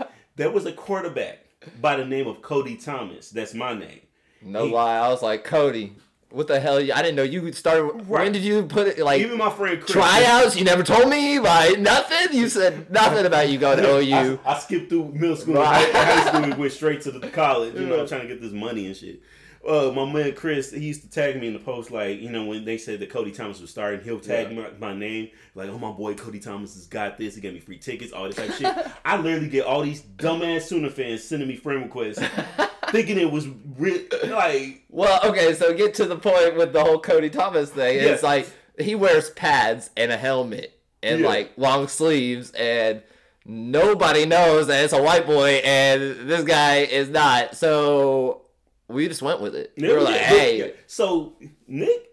was- 0.00 0.06
there 0.36 0.50
was 0.50 0.66
a 0.66 0.72
quarterback 0.72 1.38
by 1.80 1.96
the 1.96 2.04
name 2.04 2.26
of 2.26 2.42
Cody 2.42 2.76
Thomas. 2.76 3.30
That's 3.30 3.54
my 3.54 3.74
name. 3.74 4.00
no 4.42 4.66
he- 4.66 4.72
lie. 4.72 4.96
I 4.98 5.08
was 5.08 5.22
like, 5.22 5.44
Cody, 5.44 5.94
what 6.30 6.46
the 6.46 6.60
hell? 6.60 6.76
I 6.78 7.02
didn't 7.02 7.16
know 7.16 7.22
you 7.24 7.50
started. 7.52 8.06
When 8.08 8.32
did 8.32 8.42
you 8.42 8.62
put 8.62 8.86
it? 8.86 8.98
Like 9.00 9.20
Even 9.20 9.36
my 9.38 9.50
friend 9.50 9.78
Chris. 9.80 9.90
tryouts? 9.92 10.56
You 10.56 10.64
never 10.64 10.82
told 10.82 11.08
me. 11.08 11.38
Like 11.40 11.78
nothing. 11.78 12.36
You 12.38 12.48
said 12.48 12.90
nothing 12.90 13.26
about 13.26 13.48
you 13.48 13.58
going 13.58 13.78
to 13.78 13.96
OU. 13.98 14.38
I, 14.44 14.54
I 14.54 14.58
skipped 14.60 14.88
through 14.90 15.12
middle 15.12 15.36
school 15.36 15.54
Right. 15.56 15.84
and 15.86 15.96
high 15.96 16.26
school 16.28 16.44
and 16.44 16.56
went 16.58 16.72
straight 16.72 17.00
to 17.02 17.10
the 17.10 17.28
college. 17.28 17.74
You 17.74 17.86
know, 17.86 18.06
trying 18.06 18.22
to 18.22 18.28
get 18.28 18.40
this 18.40 18.52
money 18.52 18.86
and 18.86 18.96
shit. 18.96 19.20
Uh, 19.66 19.92
my 19.94 20.10
man 20.10 20.32
Chris, 20.34 20.70
he 20.72 20.86
used 20.86 21.02
to 21.02 21.10
tag 21.10 21.38
me 21.38 21.46
in 21.46 21.52
the 21.52 21.58
post, 21.58 21.90
like 21.90 22.18
you 22.18 22.30
know 22.30 22.46
when 22.46 22.64
they 22.64 22.78
said 22.78 22.98
that 23.00 23.10
Cody 23.10 23.30
Thomas 23.30 23.60
was 23.60 23.68
starting, 23.68 24.00
he'll 24.02 24.18
tag 24.18 24.50
Yeah. 24.50 24.68
my, 24.80 24.92
my 24.92 24.94
name, 24.98 25.28
like 25.54 25.68
oh 25.68 25.78
my 25.78 25.90
boy 25.92 26.14
Cody 26.14 26.40
Thomas 26.40 26.72
has 26.74 26.86
got 26.86 27.18
this. 27.18 27.34
He 27.34 27.42
gave 27.42 27.52
me 27.52 27.60
free 27.60 27.76
tickets, 27.78 28.10
all 28.12 28.24
this 28.24 28.36
type 28.36 28.48
of 28.48 28.56
shit. 28.56 28.74
I 29.04 29.18
literally 29.18 29.48
get 29.50 29.66
all 29.66 29.82
these 29.82 30.00
dumbass 30.02 30.62
Sooner 30.62 30.88
fans 30.88 31.22
sending 31.24 31.46
me 31.46 31.56
friend 31.56 31.82
requests, 31.82 32.20
thinking 32.90 33.18
it 33.18 33.30
was 33.30 33.48
real. 33.76 34.00
Like 34.28 34.84
Well, 34.88 35.20
okay, 35.28 35.52
so 35.52 35.74
get 35.74 35.92
to 35.96 36.06
the 36.06 36.16
point 36.16 36.56
with 36.56 36.72
the 36.72 36.82
whole 36.82 36.98
Cody 36.98 37.28
Thomas 37.28 37.68
thing. 37.70 37.98
It's 37.98 38.22
like 38.22 38.48
he 38.78 38.94
wears 38.94 39.28
pads 39.30 39.90
and 39.94 40.10
a 40.10 40.16
helmet 40.16 40.72
and 41.02 41.20
Yeah. 41.20 41.26
like 41.28 41.52
long 41.58 41.86
sleeves, 41.86 42.50
and 42.52 43.02
nobody 43.44 44.24
knows 44.24 44.68
that 44.68 44.84
it's 44.84 44.92
a 44.94 45.02
white 45.02 45.26
boy, 45.26 45.60
and 45.64 46.28
this 46.30 46.44
guy 46.44 46.76
is 46.78 47.10
not. 47.10 47.56
So 47.56 48.42
we 48.90 49.08
just 49.08 49.22
went 49.22 49.40
with 49.40 49.54
it. 49.54 49.72
We 49.76 49.92
were 49.92 50.00
like, 50.00 50.20
hey, 50.20 50.58
Yeah. 50.58 50.66
So 50.86 51.34
Nick 51.66 52.10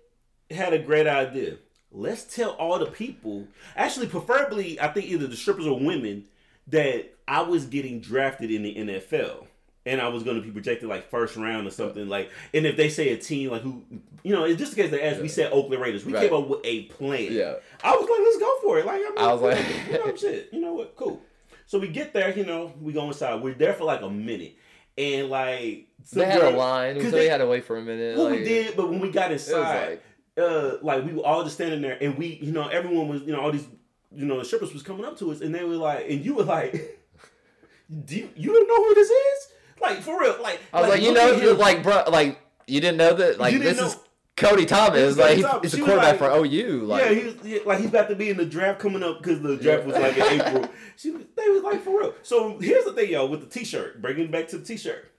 had 0.52 0.74
a 0.74 0.80
great 0.80 1.08
idea. 1.08 1.58
Let's 1.92 2.24
tell 2.24 2.52
all 2.52 2.80
the 2.80 2.86
people, 2.88 3.48
actually, 3.76 4.08
preferably, 4.08 4.80
I 4.80 4.88
think 4.90 5.08
either 5.08 5.28
the 5.28 5.36
strippers 5.38 5.66
or 5.66 5.80
women, 5.80 6.26
that 6.68 7.14
I 7.28 7.42
was 7.42 7.66
getting 7.66 8.00
drafted 8.02 8.52
in 8.52 8.64
the 8.64 8.76
NFL. 8.76 9.46
And 9.86 10.02
I 10.02 10.10
was 10.10 10.24
going 10.24 10.36
to 10.36 10.44
be 10.44 10.52
projected 10.52 10.90
like 10.90 11.10
first 11.10 11.38
round 11.38 11.66
or 11.66 11.72
something 11.72 12.10
like. 12.10 12.30
And 12.54 12.66
if 12.66 12.76
they 12.76 12.90
say 12.90 13.10
a 13.14 13.18
team 13.18 13.52
like 13.52 13.62
who, 13.62 13.84
you 14.22 14.34
know, 14.34 14.44
it's 14.44 14.60
just 14.60 14.78
in 14.78 14.84
case 14.84 14.92
they 14.92 15.02
ask, 15.02 15.22
we 15.22 15.30
said 15.30 15.54
Oakland 15.54 15.82
Raiders. 15.82 16.04
We 16.06 16.12
Right. 16.14 16.24
came 16.30 16.38
up 16.38 16.50
with 16.50 16.60
a 16.66 16.84
plan. 16.88 17.32
Yeah. 17.32 17.54
I 17.82 17.96
was 17.96 18.02
like, 18.02 18.20
let's 18.20 18.38
go 18.38 18.60
for 18.64 18.80
it. 18.80 18.86
Like, 18.86 19.00
I, 19.00 19.10
mean, 19.10 19.18
I 19.18 19.32
was 19.34 19.42
like- 19.42 19.88
you 19.88 19.94
know, 19.94 20.16
shit. 20.18 20.50
You 20.52 20.60
know 20.60 20.74
what? 20.74 20.98
Cool. 20.98 21.22
So 21.68 21.80
we 21.80 21.88
get 21.88 22.12
there. 22.12 22.38
You 22.38 22.46
know, 22.46 22.74
we 22.82 22.92
go 22.92 23.08
inside. 23.08 23.42
We're 23.42 23.54
there 23.54 23.74
for 23.74 23.86
like 23.86 24.02
a 24.02 24.10
minute, 24.10 24.58
and 24.98 25.30
like 25.30 25.88
they 26.14 26.26
had 26.26 26.42
a 26.42 26.50
line, 26.52 26.96
so 26.96 27.02
'cause 27.04 27.14
we 27.14 27.20
they- 27.20 27.28
had 27.30 27.38
to 27.40 27.48
wait 27.48 27.66
for 27.66 27.78
a 27.78 27.82
minute. 27.82 28.18
well, 28.18 28.30
like, 28.30 28.40
we 28.40 28.46
did, 28.46 28.76
but 28.78 28.90
when 28.90 29.00
we 29.00 29.10
got 29.12 29.32
inside, 29.32 30.00
like, 30.38 30.48
uh, 30.50 30.78
like 30.82 31.06
we 31.06 31.14
were 31.14 31.24
all 31.26 31.44
just 31.44 31.56
standing 31.56 31.82
there, 31.82 31.98
and 32.02 32.18
we, 32.18 32.40
you 32.42 32.52
know, 32.52 32.68
everyone 32.68 33.08
was, 33.08 33.22
you 33.24 33.32
know, 33.34 33.42
all 33.42 33.52
these, 33.52 33.68
you 34.12 34.26
know, 34.26 34.40
the 34.40 34.46
strippers 34.46 34.74
was 34.74 34.84
coming 34.84 35.06
up 35.06 35.18
to 35.20 35.32
us, 35.32 35.42
and 35.42 35.54
they 35.54 35.64
were 35.64 35.76
like, 35.76 36.06
and 36.10 36.24
you 36.24 36.34
were 36.36 36.44
like, 36.44 36.72
do 38.06 38.16
you, 38.18 38.30
you 38.36 38.54
don't 38.54 38.68
know 38.68 38.84
who 38.88 38.96
this 38.96 39.10
is? 39.10 39.48
Like 39.82 40.00
for 40.02 40.20
real, 40.20 40.38
like 40.42 40.60
I 40.74 40.82
was 40.82 40.90
like, 40.90 41.02
you 41.02 41.14
know, 41.14 41.54
like, 41.60 41.84
bro, 41.84 42.04
like 42.10 42.40
you 42.68 42.80
didn't 42.82 42.98
know 42.98 43.14
that, 43.14 43.40
like 43.40 43.58
this 43.60 43.80
is 43.80 43.96
know- 43.96 44.02
Cody 44.38 44.66
Thomas, 44.66 45.18
like 45.18 45.42
Thomas. 45.42 45.74
he's 45.74 45.82
a 45.82 45.84
quarterback 45.84 46.20
like- 46.22 46.32
for 46.32 46.46
OU, 46.46 46.86
like. 46.86 47.04
yeah, 47.04 47.12
he 47.12 47.24
was 47.26 47.36
yeah, 47.44 47.60
like 47.66 47.80
he's 47.80 47.90
about 47.90 48.08
to 48.10 48.16
be 48.16 48.30
in 48.30 48.38
the 48.38 48.46
draft 48.46 48.80
coming 48.80 49.02
up 49.04 49.18
because 49.22 49.42
the 49.42 49.58
draft 49.58 49.86
was 49.86 49.96
like 49.96 50.16
in 50.16 50.42
April. 50.42 50.70
She 50.96 51.12
they 51.12 51.50
was 51.50 51.64
like 51.64 51.84
for 51.84 52.00
real. 52.00 52.14
So 52.24 52.58
here's 52.60 52.86
the 52.86 52.94
thing, 52.94 53.10
y'all, 53.12 53.28
with 53.28 53.42
the 53.42 53.48
t-shirt, 53.48 54.02
bringing 54.02 54.26
it 54.26 54.32
back 54.32 54.48
to 54.50 54.58
the 54.58 54.66
t-shirt. 54.66 55.12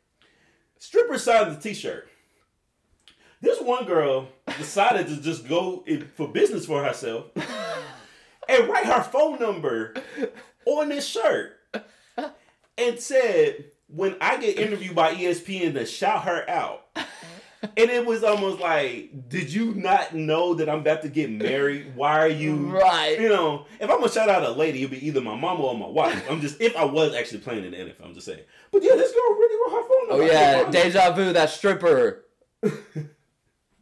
Stripper 0.78 1.18
signed 1.18 1.54
the 1.56 1.60
t-shirt. 1.60 2.08
This 3.40 3.60
one 3.60 3.84
girl 3.84 4.28
decided 4.56 5.06
to 5.08 5.20
just 5.20 5.48
go 5.48 5.84
in 5.86 6.08
for 6.16 6.26
business 6.28 6.66
for 6.66 6.82
herself 6.82 7.26
and 8.48 8.68
write 8.68 8.86
her 8.86 9.02
phone 9.02 9.38
number 9.38 9.94
on 10.64 10.88
this 10.88 11.06
shirt 11.06 11.58
and 12.76 12.98
said, 12.98 13.66
when 13.88 14.16
I 14.20 14.36
get 14.38 14.58
interviewed 14.58 14.94
by 14.96 15.14
ESPN 15.14 15.74
to 15.74 15.86
shout 15.86 16.24
her 16.24 16.48
out. 16.50 16.86
And 17.62 17.90
it 17.90 18.06
was 18.06 18.22
almost 18.22 18.60
like, 18.60 19.28
did 19.28 19.52
you 19.52 19.74
not 19.74 20.14
know 20.14 20.54
that 20.54 20.68
I'm 20.68 20.78
about 20.80 21.02
to 21.02 21.08
get 21.08 21.30
married? 21.30 21.94
Why 21.96 22.20
are 22.20 22.28
you 22.28 22.54
Right. 22.70 23.18
You 23.18 23.28
know, 23.28 23.66
if 23.80 23.90
I'm 23.90 23.98
gonna 23.98 24.10
shout 24.10 24.28
out 24.28 24.44
a 24.44 24.50
lady, 24.50 24.80
it'd 24.84 24.92
be 24.92 25.04
either 25.06 25.20
my 25.20 25.34
mama 25.34 25.62
or 25.62 25.76
my 25.76 25.88
wife. 25.88 26.24
I'm 26.30 26.40
just 26.40 26.60
if 26.60 26.76
I 26.76 26.84
was 26.84 27.14
actually 27.14 27.40
playing 27.40 27.64
in 27.64 27.72
the 27.72 27.76
NFL, 27.78 28.04
I'm 28.04 28.14
just 28.14 28.26
saying. 28.26 28.44
But 28.70 28.82
yeah, 28.82 28.94
this 28.94 29.12
girl 29.12 29.22
really 29.22 29.72
wrote 29.72 29.82
her 29.82 29.88
phone 29.88 30.20
Oh 30.20 30.24
yeah, 30.24 30.70
deja 30.70 31.12
vu. 31.12 31.32
That 31.32 31.50
stripper. 31.50 32.24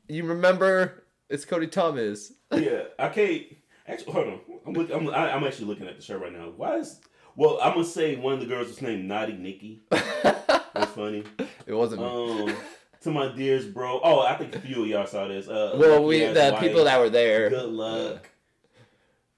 you 0.09 0.25
remember? 0.25 1.05
It's 1.29 1.45
Cody 1.45 1.67
Thomas. 1.67 2.33
yeah, 2.53 2.85
I 2.99 3.09
can't. 3.09 3.43
Actually, 3.89 4.13
hold 4.13 4.27
on. 4.29 4.41
I'm, 4.67 4.73
look, 4.73 4.91
I'm, 4.93 5.09
I- 5.11 5.33
I'm 5.33 5.45
actually 5.45 5.67
looking 5.67 5.87
at 5.87 5.97
the 5.97 6.03
shirt 6.03 6.21
right 6.21 6.33
now. 6.33 6.53
Why 6.57 6.77
is? 6.77 7.01
Well, 7.37 7.59
I'm 7.63 7.75
gonna 7.75 7.85
say 7.85 8.17
one 8.17 8.33
of 8.35 8.41
the 8.41 8.47
girls 8.47 8.69
was 8.69 8.81
named 8.81 9.05
Naughty 9.05 9.35
Nikki. 9.35 9.83
That's 9.91 10.93
funny. 10.93 11.25
It 11.67 11.75
wasn't. 11.75 12.03
Um, 12.03 12.55
to 13.03 13.11
my 13.11 13.29
dears, 13.29 13.67
bro. 13.67 14.01
Oh, 14.03 14.21
I 14.21 14.35
think 14.35 14.55
a 14.55 14.61
few 14.61 14.83
of 14.83 14.89
y'all 14.89 15.07
saw 15.07 15.29
this. 15.29 15.49
Uh, 15.49 15.77
well, 15.79 16.05
we 16.05 16.21
the 16.21 16.51
Wife, 16.53 16.61
people 16.61 16.85
that 16.85 16.99
were 16.99 17.11
there. 17.11 17.51
Good 17.51 17.71
luck. 17.71 18.29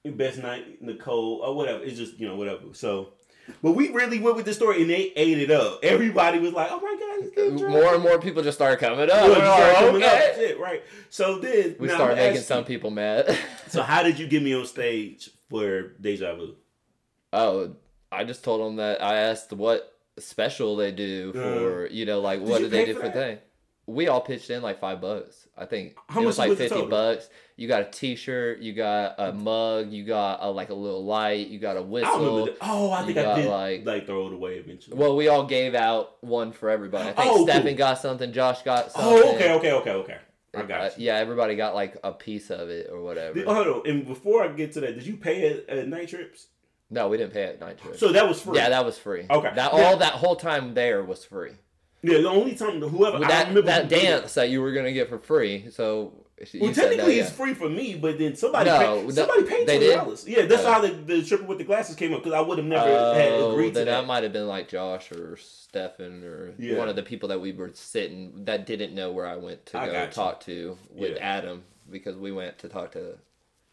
Best 0.04 0.38
night, 0.38 0.80
Nicole, 0.80 1.40
or 1.42 1.54
whatever. 1.54 1.84
It's 1.84 1.98
just 1.98 2.18
you 2.18 2.26
know 2.26 2.36
whatever. 2.36 2.62
So, 2.72 3.10
but 3.62 3.72
we 3.72 3.90
really 3.90 4.18
went 4.18 4.36
with 4.36 4.46
the 4.46 4.54
story, 4.54 4.80
and 4.80 4.88
they 4.88 5.12
ate 5.16 5.38
it 5.38 5.50
up. 5.50 5.80
Everybody 5.82 6.38
was 6.38 6.52
like, 6.52 6.70
"Oh 6.72 6.80
my 6.80 6.96
god, 6.98 7.22
he's 7.22 7.30
getting 7.30 7.58
drunk." 7.58 7.74
More 7.74 7.94
and 7.94 8.02
more 8.02 8.18
people 8.18 8.42
just 8.42 8.56
started 8.56 8.78
coming 8.78 9.00
up. 9.00 9.08
Yeah, 9.08 9.34
started 9.34 9.66
like, 9.66 9.76
coming 9.76 10.02
up, 10.02 10.34
shit, 10.34 10.58
right? 10.58 10.82
So 11.10 11.38
then 11.40 11.76
We 11.78 11.88
now 11.88 11.96
started 11.96 12.16
making 12.16 12.40
some 12.42 12.64
people 12.64 12.90
mad. 12.90 13.36
So 13.68 13.82
how 13.82 14.02
did 14.02 14.18
you 14.18 14.26
get 14.26 14.42
me 14.42 14.54
on 14.54 14.64
stage 14.64 15.28
for 15.50 15.88
Deja 16.00 16.34
Vu? 16.34 16.54
oh, 17.34 17.76
I 18.10 18.24
just 18.24 18.42
told 18.42 18.62
them 18.62 18.76
that 18.76 19.02
I 19.02 19.18
asked 19.18 19.52
what 19.52 19.94
special 20.18 20.76
they 20.76 20.90
do 20.90 21.32
for 21.32 21.86
you 21.88 22.04
know 22.04 22.20
like 22.20 22.40
what 22.40 22.60
you 22.60 22.66
do 22.66 22.70
they 22.70 22.84
do 22.86 22.94
for 22.94 23.02
that? 23.02 23.12
thing. 23.12 23.38
We 23.88 24.06
all 24.08 24.20
pitched 24.20 24.50
in 24.50 24.60
like 24.62 24.80
five 24.80 25.00
bucks. 25.00 25.48
I 25.56 25.64
think 25.64 25.96
How 26.10 26.22
it 26.22 26.26
was 26.26 26.38
like 26.38 26.50
was 26.50 26.58
fifty 26.58 26.84
bucks. 26.84 27.28
You 27.56 27.66
got 27.66 27.80
a 27.82 27.86
T-shirt, 27.86 28.60
you 28.60 28.72
got 28.74 29.14
a 29.18 29.32
mug, 29.32 29.90
you 29.90 30.04
got 30.04 30.38
a, 30.42 30.48
like 30.50 30.68
a 30.68 30.74
little 30.74 31.04
light, 31.04 31.48
you 31.48 31.58
got 31.58 31.76
a 31.76 31.82
whistle. 31.82 32.44
The, 32.44 32.56
oh, 32.60 32.92
I 32.92 33.04
think 33.04 33.18
I 33.18 33.22
got, 33.22 33.36
did 33.36 33.46
like- 33.46 33.84
like, 33.84 34.06
throw 34.06 34.28
it 34.28 34.32
away 34.34 34.56
eventually. 34.58 34.96
Well, 34.96 35.16
we 35.16 35.26
all 35.28 35.44
gave 35.44 35.74
out 35.74 36.22
one 36.22 36.52
for 36.52 36.70
everybody. 36.70 37.08
I 37.08 37.12
think 37.14 37.32
Oh, 37.32 37.44
Stephen 37.46 37.62
cool. 37.68 37.74
got 37.76 37.98
something, 37.98 38.30
Josh 38.32 38.62
got 38.62 38.92
something. 38.92 39.12
oh, 39.12 39.34
okay, 39.34 39.52
okay, 39.54 39.72
okay, 39.72 39.90
okay. 39.92 40.16
I 40.54 40.58
Uh, 40.60 40.62
got 40.62 40.98
you. 40.98 41.06
yeah, 41.06 41.16
everybody 41.16 41.56
got 41.56 41.74
like 41.74 41.96
a 42.04 42.12
piece 42.12 42.50
of 42.50 42.68
it 42.68 42.90
or 42.92 43.02
whatever. 43.02 43.34
Did- 43.34 43.46
hold 43.48 43.66
on, 43.66 43.82
and 43.90 44.06
before 44.06 44.44
I 44.44 44.48
get 44.48 44.72
to 44.74 44.80
that, 44.80 44.94
did 44.94 45.06
you 45.06 45.16
pay 45.16 45.48
at, 45.48 45.68
at 45.68 45.88
night 45.88 46.08
trips? 46.10 46.46
no, 46.90 47.08
we 47.08 47.16
didn't 47.16 47.32
pay 47.32 47.42
at 47.44 47.58
night 47.60 47.78
trips. 47.78 47.98
So 47.98 48.12
that 48.12 48.28
was 48.28 48.40
free. 48.42 48.56
yeah, 48.56 48.68
that 48.68 48.84
was 48.84 48.98
free. 48.98 49.26
Okay. 49.28 49.50
That 49.54 49.72
Yeah. 49.72 49.84
all 49.84 49.96
that 49.96 50.12
whole 50.12 50.36
time 50.36 50.74
there 50.74 51.02
was 51.02 51.24
free. 51.24 51.52
Yeah. 52.02 52.18
The 52.18 52.28
only 52.28 52.54
time 52.54 52.80
whoever 52.80 53.16
I 53.24 53.28
that 53.28 53.64
that 53.66 53.88
dance 53.88 54.34
that 54.34 54.50
you 54.50 54.60
were 54.62 54.72
gonna 54.72 54.92
get 54.92 55.08
for 55.08 55.18
free. 55.18 55.66
So 55.70 56.12
Well, 56.38 56.46
said 56.46 56.60
that, 56.60 56.74
technically 56.74 57.16
yeah. 57.16 57.22
it's 57.24 57.32
free 57.32 57.52
for 57.54 57.68
me, 57.68 57.94
but 57.96 58.18
then 58.18 58.36
somebody 58.36 58.70
No, 58.70 58.78
paid, 59.04 59.14
somebody 59.14 59.42
paid 59.44 59.64
twenty 59.66 59.90
dollars. 59.90 60.24
Yeah, 60.28 60.46
that's 60.46 60.62
Oh. 60.64 60.72
how 60.72 60.80
the, 60.80 60.88
the 60.90 61.24
stripper 61.24 61.44
with 61.44 61.58
the 61.58 61.64
glasses 61.64 61.96
came 61.96 62.12
up 62.14 62.20
because 62.22 62.32
I 62.36 62.40
would 62.40 62.58
have 62.58 62.66
never 62.66 62.88
had 63.14 63.32
Oh, 63.32 63.50
agreed 63.52 63.70
to 63.74 63.80
that. 63.80 63.84
that 63.86 64.06
might 64.06 64.22
have 64.22 64.32
been 64.32 64.46
like 64.46 64.68
Josh 64.68 65.10
or 65.10 65.36
Stefan 65.36 66.22
or 66.24 66.54
Yeah. 66.58 66.78
one 66.78 66.88
of 66.88 66.96
the 66.96 67.02
people 67.02 67.28
that 67.30 67.40
we 67.40 67.52
were 67.52 67.70
sitting 67.74 68.44
that 68.44 68.66
didn't 68.66 68.94
know 68.94 69.10
where 69.12 69.26
I 69.26 69.36
went 69.36 69.66
to 69.66 69.78
I 69.78 69.86
go 69.86 69.92
got 69.92 70.08
you. 70.08 70.12
talk 70.14 70.40
to 70.44 70.78
with 70.90 71.16
Yeah. 71.16 71.36
Adam 71.38 71.64
because 71.90 72.16
we 72.16 72.30
went 72.32 72.58
to 72.58 72.68
talk 72.68 72.92
to 72.92 73.18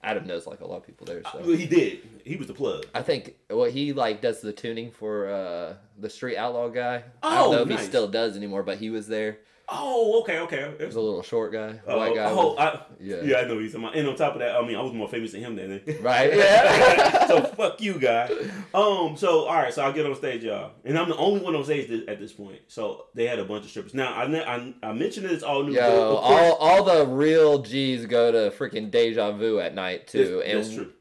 Adam 0.05 0.27
knows 0.27 0.45
like 0.45 0.61
a 0.61 0.65
lot 0.67 0.77
of 0.77 0.85
people 0.85 1.05
there. 1.05 1.21
So 1.31 1.39
he 1.51 1.65
did. 1.65 1.99
He 2.23 2.35
was 2.35 2.47
the 2.47 2.53
plug. 2.53 2.85
I 2.93 3.01
think 3.01 3.35
well 3.49 3.69
he 3.69 3.91
like 3.91 4.21
does 4.21 4.39
the 4.39 4.53
tuning 4.53 4.91
for 4.91 5.27
uh 5.27 5.73
the 5.99 6.09
Street 6.09 6.37
Outlaw 6.37 6.69
guy. 6.69 7.03
I 7.23 7.39
Oh, 7.39 7.43
don't 7.45 7.51
know 7.51 7.61
if 7.63 7.67
nice. 7.69 7.79
he 7.81 7.85
still 7.87 8.07
does 8.07 8.37
anymore, 8.37 8.63
but 8.63 8.77
he 8.77 8.89
was 8.91 9.07
there. 9.07 9.39
Oh, 9.67 10.21
okay, 10.21 10.39
okay. 10.41 10.71
He 10.77 10.85
was 10.85 10.95
a 10.95 11.01
little 11.01 11.23
short 11.23 11.51
guy, 11.51 11.79
Oh, 11.87 11.97
white 11.97 12.13
guy. 12.13 12.25
oh, 12.29 12.51
with- 12.51 12.59
I, 12.59 12.81
yeah. 12.99 13.21
yeah. 13.23 13.37
I 13.37 13.45
know 13.45 13.57
he's 13.57 13.73
about. 13.73 13.95
And 13.95 14.07
on 14.07 14.15
top 14.15 14.33
of 14.33 14.39
that, 14.39 14.55
I 14.55 14.61
mean, 14.65 14.75
I 14.75 14.81
was 14.81 14.93
more 14.93 15.07
famous 15.09 15.31
than 15.31 15.41
him 15.41 15.55
then. 15.55 15.81
Right, 16.01 16.35
yeah. 16.35 17.25
so 17.27 17.41
fuck 17.41 17.81
you, 17.81 17.97
guy. 17.99 18.29
Um. 18.75 19.17
So 19.17 19.45
all 19.45 19.55
right. 19.55 19.73
So 19.73 19.83
I 19.83 19.91
get 19.91 20.05
on 20.05 20.15
stage, 20.15 20.43
y'all, 20.43 20.71
and 20.83 20.97
I'm 20.99 21.09
the 21.09 21.17
only 21.17 21.41
one 21.41 21.55
on 21.55 21.63
stage 21.63 21.87
th- 21.87 22.07
at 22.07 22.19
this 22.19 22.31
point. 22.31 22.59
So 22.67 23.05
they 23.15 23.25
had 23.25 23.39
a 23.39 23.45
bunch 23.45 23.63
of 23.65 23.71
strippers. 23.71 23.95
Now 23.95 24.13
I 24.13 24.27
ne- 24.27 24.45
I, 24.45 24.73
I 24.83 24.93
mentioned 24.93 25.25
it's 25.25 25.41
all 25.43 25.63
new. 25.63 25.73
Yo, 25.73 25.81
course, 25.81 26.21
all, 26.23 26.53
all 26.55 26.83
the 26.83 27.05
real 27.07 27.63
G's 27.63 28.05
go 28.05 28.31
to 28.31 28.55
freaking 28.55 28.91
Deja 28.91 29.31
Vu 29.31 29.59
at 29.59 29.73
night 29.73 30.07
too. 30.07 30.43
that's, 30.43 30.47
and 30.49 30.59
that's 30.59 30.73
true. 30.75 30.91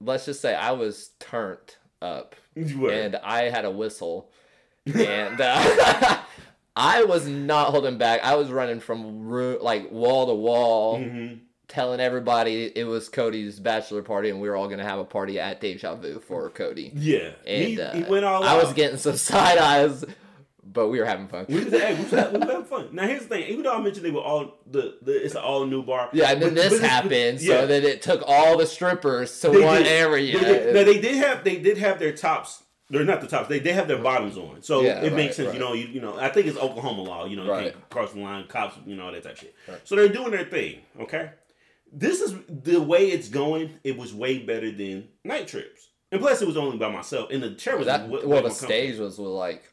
let's 0.00 0.24
just 0.26 0.40
say 0.40 0.54
I 0.54 0.70
was 0.70 1.10
turned 1.18 1.74
up 2.00 2.36
You 2.54 2.78
were. 2.78 2.92
and 2.92 3.16
I 3.16 3.44
had 3.50 3.64
a 3.64 3.70
whistle. 3.72 4.30
And 4.94 5.38
uh, 5.38 6.18
I 6.78 7.04
was 7.04 7.26
not 7.26 7.68
holding 7.70 7.98
back. 7.98 8.20
I 8.24 8.36
was 8.36 8.50
running 8.50 8.80
from 8.80 9.26
ro- 9.28 9.58
like 9.60 9.90
wall 9.90 10.26
to 10.28 10.34
wall, 10.34 10.98
Mhm. 11.00 11.40
telling 11.66 12.00
everybody 12.00 12.72
it 12.74 12.84
was 12.84 13.08
Cody's 13.08 13.58
bachelor 13.60 14.02
party 14.02 14.30
and 14.30 14.40
we 14.40 14.48
were 14.48 14.56
all 14.56 14.66
going 14.68 14.78
to 14.78 14.84
have 14.84 14.98
a 15.00 15.04
party 15.04 15.38
at 15.40 15.60
Deja 15.60 15.94
Vu 15.96 16.20
for 16.20 16.48
Cody. 16.50 16.92
Yeah. 16.94 17.30
And 17.46 17.62
he, 17.64 17.80
uh, 17.80 17.92
he 17.94 18.02
went 18.04 18.24
all 18.24 18.42
I 18.44 18.52
out. 18.52 18.62
was 18.64 18.72
getting 18.74 18.96
some 18.96 19.16
side 19.16 19.58
eyes, 19.58 20.04
but 20.64 20.88
we 20.88 20.98
were 21.00 21.04
having 21.04 21.28
fun. 21.28 21.46
We 21.48 21.64
was, 21.64 21.72
hey, 21.72 21.94
we 21.94 22.02
was, 22.04 22.10
having, 22.12 22.32
we 22.34 22.38
was 22.40 22.48
having 22.48 22.64
fun. 22.66 22.88
Now 22.92 23.06
here's 23.06 23.22
the 23.22 23.28
thing. 23.28 23.48
Even 23.48 23.64
though 23.64 23.74
I 23.74 23.80
mentioned 23.82 24.06
they 24.06 24.10
were 24.10 24.20
all 24.20 24.58
the, 24.70 24.96
the 25.02 25.12
it's 25.24 25.34
an 25.34 25.40
all 25.42 25.66
new 25.66 25.82
bar. 25.82 26.08
Yeah, 26.12 26.30
and 26.30 26.40
then 26.40 26.54
but- 26.54 26.62
this 26.70 26.80
but 26.80 26.88
happened, 26.88 27.40
yeah. 27.40 27.60
so 27.60 27.66
that 27.66 27.84
it 27.84 28.02
took 28.02 28.22
all 28.26 28.56
the 28.56 28.66
strippers 28.66 29.38
to 29.40 29.50
They 29.50 29.60
one 29.64 29.78
did. 29.82 29.86
area. 29.88 30.38
They 30.38 30.44
did. 30.44 30.74
Now 30.74 30.84
they 30.84 31.00
did 31.00 31.16
have 31.16 31.42
they 31.44 31.56
did 31.56 31.78
have 31.78 31.98
their 31.98 32.12
tops. 32.12 32.62
They're 32.90 33.04
not 33.04 33.20
the 33.20 33.26
tops. 33.26 33.48
They 33.48 33.58
they 33.58 33.72
have 33.74 33.86
their 33.88 33.98
bottoms 33.98 34.38
on, 34.38 34.62
so 34.62 34.80
Yeah, 34.82 35.02
it 35.02 35.12
makes 35.12 35.38
right, 35.38 35.44
sense. 35.46 35.54
You 35.54 35.60
know, 35.60 35.74
you, 35.74 35.86
you 35.88 36.00
know. 36.00 36.16
I 36.18 36.28
think 36.30 36.46
it's 36.46 36.56
Oklahoma 36.56 37.02
law. 37.02 37.26
You 37.26 37.36
know, 37.36 37.44
you 37.44 37.50
Right. 37.50 37.72
can't 37.72 37.90
cross 37.90 38.12
the 38.12 38.20
line, 38.20 38.46
cops, 38.48 38.76
you 38.86 38.96
know, 38.96 39.06
all 39.06 39.12
that 39.12 39.22
type 39.22 39.32
of 39.32 39.38
shit. 39.38 39.54
Right. 39.68 39.80
So 39.84 39.94
they're 39.94 40.08
doing 40.08 40.30
their 40.30 40.44
thing. 40.46 40.80
Okay, 41.00 41.30
this 41.92 42.20
is 42.22 42.34
the 42.48 42.80
way 42.80 43.08
it's 43.10 43.28
going. 43.28 43.74
It 43.84 43.96
was 43.98 44.14
way 44.14 44.38
better 44.38 44.70
than 44.70 45.08
night 45.22 45.48
trips, 45.48 45.88
and 46.10 46.20
plus 46.20 46.40
it 46.40 46.48
was 46.48 46.56
only 46.56 46.78
by 46.78 46.90
myself, 46.90 47.30
and 47.30 47.42
the 47.42 47.54
chair 47.56 47.76
was 47.76 47.86
that, 47.86 48.08
way 48.08 48.20
well, 48.24 48.42
the 48.42 48.50
stage 48.50 48.98
was 48.98 49.18
with 49.18 49.28
like 49.28 49.64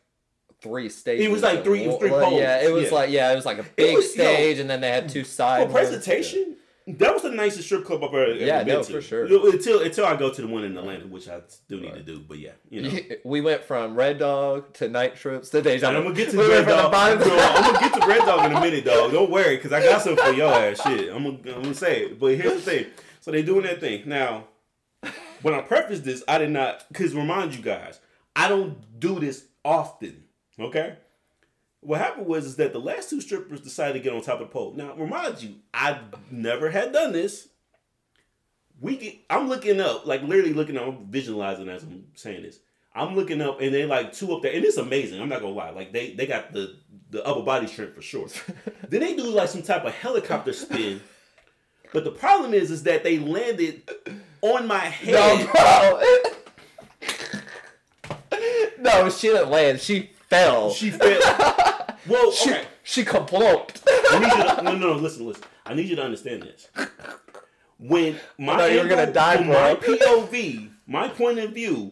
three 0.62 0.90
stages. 0.90 1.26
It 1.26 1.32
was 1.32 1.42
like 1.42 1.64
three- 1.64 1.84
it 1.84 1.88
was 1.88 1.98
three 2.00 2.10
Well, 2.12 2.34
Yeah, 2.34 2.62
it 2.66 2.72
was 2.74 2.86
yeah. 2.86 2.94
like 2.96 3.10
yeah, 3.12 3.32
it 3.32 3.36
was 3.36 3.46
like 3.46 3.60
a 3.60 3.64
big 3.78 3.96
was- 3.96 4.12
stage, 4.12 4.60
and 4.60 4.70
then 4.70 4.82
they 4.82 4.90
had 4.90 5.08
two 5.08 5.24
For 5.24 5.30
side 5.30 5.72
presentation, 5.72 6.58
that 6.88 7.14
was 7.14 7.24
the 7.24 7.32
nicest 7.32 7.66
strip 7.66 7.84
club 7.84 8.04
I've 8.04 8.14
ever, 8.14 8.34
Yeah, 8.36 8.64
been 8.64 8.76
no, 8.76 8.84
to. 8.84 8.94
for 8.94 9.02
sure. 9.02 9.26
Until 9.26 9.82
until 9.82 10.06
I 10.06 10.16
go 10.16 10.32
to 10.32 10.42
the 10.42 10.48
one 10.48 10.64
in 10.64 10.78
Atlanta, 10.78 11.08
which 11.08 11.28
I 11.28 11.42
do 11.68 11.80
need 11.82 11.94
to 11.94 12.04
do. 12.04 12.20
But 12.20 12.38
yeah, 12.40 12.52
you 12.70 12.82
know. 12.84 12.92
We 13.26 13.42
went 13.42 13.64
from 13.64 13.96
Red 13.96 14.20
Dog 14.20 14.74
to 14.76 14.88
Night 14.88 15.16
Trips 15.16 15.50
to 15.50 15.62
Deja. 15.62 15.88
I'm 15.88 16.04
gonna 16.04 16.14
get 16.14 16.30
to 16.32 16.38
We 16.38 16.48
red 16.48 16.68
dog. 16.68 16.92
bottom 16.92 17.20
to- 17.20 17.26
No, 17.28 17.38
I'm 17.38 17.64
gonna 17.74 17.80
get 17.90 18.02
to 18.02 18.08
red 18.08 18.20
dog 18.20 18.46
in 18.52 18.56
a 18.58 18.62
minute, 18.62 18.86
dog. 18.86 19.12
Don't 19.12 19.32
worry, 19.32 19.58
cause 19.58 19.74
I 19.74 19.82
got 19.82 20.02
something 20.02 20.24
for 20.24 20.32
your 20.34 20.54
ass. 20.54 20.82
Shit, 20.84 21.10
I'm 21.14 21.24
gonna, 21.24 21.56
I'm 21.56 21.62
gonna 21.64 21.74
say 21.74 22.04
it. 22.06 22.20
But 22.20 22.36
here's 22.36 22.64
the 22.64 22.72
thing. 22.72 22.86
So 23.22 23.32
they 23.32 23.42
doing 23.42 23.64
that 23.64 23.80
thing 23.80 24.04
now. 24.08 24.46
When 25.42 25.54
I 25.54 25.62
preface 25.62 26.00
this, 26.02 26.24
I 26.28 26.38
did 26.40 26.50
not, 26.52 26.86
cause 26.94 27.14
remind 27.14 27.56
you 27.56 27.62
guys, 27.62 28.00
I 28.36 28.48
don't 28.48 29.00
do 29.00 29.20
this 29.20 29.46
often. 29.64 30.24
Okay. 30.60 30.96
What 31.86 32.02
happened 32.02 32.26
was 32.26 32.46
is 32.46 32.56
that 32.56 32.74
the 32.74 32.80
last 32.80 33.12
two 33.12 33.22
strippers 33.22 33.62
decided 33.62 33.94
to 33.94 34.00
get 34.00 34.12
on 34.12 34.22
top 34.22 34.42
of 34.42 34.48
the 34.48 34.54
pole. 34.54 34.74
Now, 34.76 34.96
remind 34.96 35.42
you, 35.42 35.56
I 35.72 36.00
never 36.32 36.72
had 36.72 36.92
done 36.92 37.12
this. 37.12 37.48
We 38.82 38.98
get, 38.98 39.16
I'm 39.30 39.48
looking 39.48 39.80
up, 39.80 40.08
like 40.08 40.24
literally 40.24 40.54
looking 40.54 40.78
up, 40.78 40.88
I'm 40.88 41.06
visualizing 41.06 41.70
as 41.70 41.84
I'm 41.84 42.06
saying 42.16 42.42
this. 42.42 42.60
I'm 42.96 43.14
looking 43.14 43.40
up 43.42 43.62
and 43.62 43.74
they 43.74 43.86
like 43.86 44.14
two 44.14 44.34
up 44.34 44.42
there, 44.42 44.54
and 44.54 44.66
it's 44.66 44.78
amazing. 44.78 45.22
I'm 45.22 45.30
not 45.30 45.42
gonna 45.42 45.54
lie, 45.54 45.70
like 45.70 45.92
they 45.92 46.14
they 46.14 46.26
got 46.26 46.54
the 46.54 46.78
the 47.12 47.24
upper 47.26 47.42
body 47.42 47.68
strength 47.68 47.94
for 47.94 48.02
sure. 48.02 48.28
then 48.90 49.02
they 49.02 49.16
do 49.16 49.26
like 49.30 49.50
some 49.50 49.62
type 49.62 49.84
of 49.84 49.94
helicopter 49.94 50.54
spin, 50.54 51.02
but 51.94 52.06
the 52.06 52.12
problem 52.12 52.54
is 52.54 52.72
is 52.72 52.84
that 52.84 53.04
they 53.04 53.20
landed 53.20 53.90
on 54.42 54.66
my 54.66 54.80
head. 54.80 55.14
No, 55.14 55.52
bro. 58.32 58.42
no, 58.80 59.10
she 59.10 59.28
didn't 59.28 59.52
land. 59.52 59.82
She 59.82 60.12
fell. 60.30 60.72
She 60.72 60.90
fell. 60.90 61.56
Well, 62.08 62.32
she, 62.32 62.52
okay. 62.52 62.66
she 62.84 63.04
kaplopped. 63.04 63.82
I 63.88 64.20
need 64.20 64.26
you 64.28 64.56
to, 64.56 64.62
no, 64.64 64.72
no, 64.76 64.94
no, 64.94 64.96
listen, 64.96 65.26
listen. 65.28 65.44
I 65.66 65.74
need 65.74 65.88
you 65.90 65.96
to 65.96 66.04
understand 66.04 66.44
this. 66.44 66.68
When 67.78 68.18
my 68.38 68.58
thought 68.58 68.72
you 68.72 68.80
were 68.82 68.88
gonna 68.88 69.12
die, 69.12 69.38
bro. 69.38 69.48
my 69.48 69.76
POV, 69.76 70.70
my 70.88 71.08
point 71.10 71.40
of 71.40 71.52
view, 71.52 71.92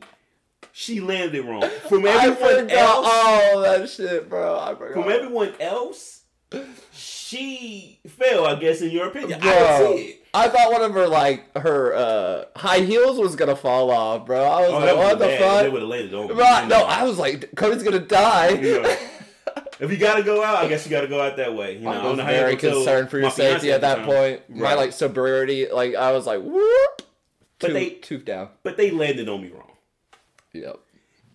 she 0.71 0.99
landed 1.01 1.43
wrong. 1.45 1.67
From 1.89 2.05
everyone 2.05 2.69
else, 2.69 3.07
all 3.11 3.61
that 3.61 3.89
shit, 3.89 4.29
bro. 4.29 4.59
I 4.59 4.75
forgot. 4.75 4.93
from 4.93 5.11
everyone 5.11 5.53
else, 5.59 6.21
she 6.93 7.99
fell. 8.07 8.45
I 8.45 8.55
guess 8.55 8.81
in 8.81 8.91
your 8.91 9.07
opinion, 9.07 9.39
I 9.41 9.77
Bro, 9.79 9.93
it. 9.97 10.19
I 10.33 10.47
thought 10.49 10.71
one 10.71 10.81
of 10.81 10.93
her 10.93 11.07
like 11.07 11.55
her 11.57 11.93
uh, 11.93 12.45
high 12.55 12.79
heels 12.79 13.17
was 13.19 13.35
gonna 13.35 13.55
fall 13.55 13.91
off, 13.91 14.25
bro. 14.25 14.41
I 14.43 14.61
was 14.61 14.71
Oh, 14.71 14.77
like, 14.79 14.95
what 14.95 15.19
the 15.19 15.25
bad. 15.25 15.39
fuck? 15.41 15.63
They 15.63 15.69
would 15.69 15.81
have 15.81 15.89
landed 15.89 16.13
on. 16.13 16.27
Right, 16.35 16.67
no, 16.67 16.79
know. 16.79 16.85
I 16.85 17.03
was 17.03 17.17
like, 17.19 17.49
Cody's 17.55 17.83
gonna 17.83 17.99
die. 17.99 18.49
You 18.49 18.81
know. 18.81 18.95
If 19.83 19.91
you 19.91 19.97
gotta 19.97 20.23
go 20.23 20.41
out, 20.41 20.63
I 20.63 20.69
guess 20.69 20.85
you 20.85 20.91
gotta 20.91 21.09
go 21.09 21.21
out 21.21 21.35
that 21.35 21.53
way. 21.53 21.73
You 21.73 21.81
know, 21.81 21.89
I 21.89 21.95
don't 21.95 22.17
was 22.17 22.19
you 22.19 22.23
very 22.23 22.55
concerned 22.55 23.09
for 23.09 23.19
your 23.19 23.29
safety 23.31 23.69
at 23.69 23.81
that 23.81 24.05
point. 24.05 24.49
My 24.49 24.75
like 24.75 24.93
sobriety, 24.93 25.67
like 25.69 25.93
I 25.93 26.13
was 26.13 26.25
like, 26.25 26.41
whoop, 26.41 27.01
But 27.59 27.73
they- 27.73 27.89
tooth 27.89 28.23
down. 28.23 28.47
But 28.63 28.77
they 28.77 28.91
landed 28.91 29.27
on 29.27 29.41
me 29.41 29.49
wrong. 29.49 29.71
Yep. 30.53 30.79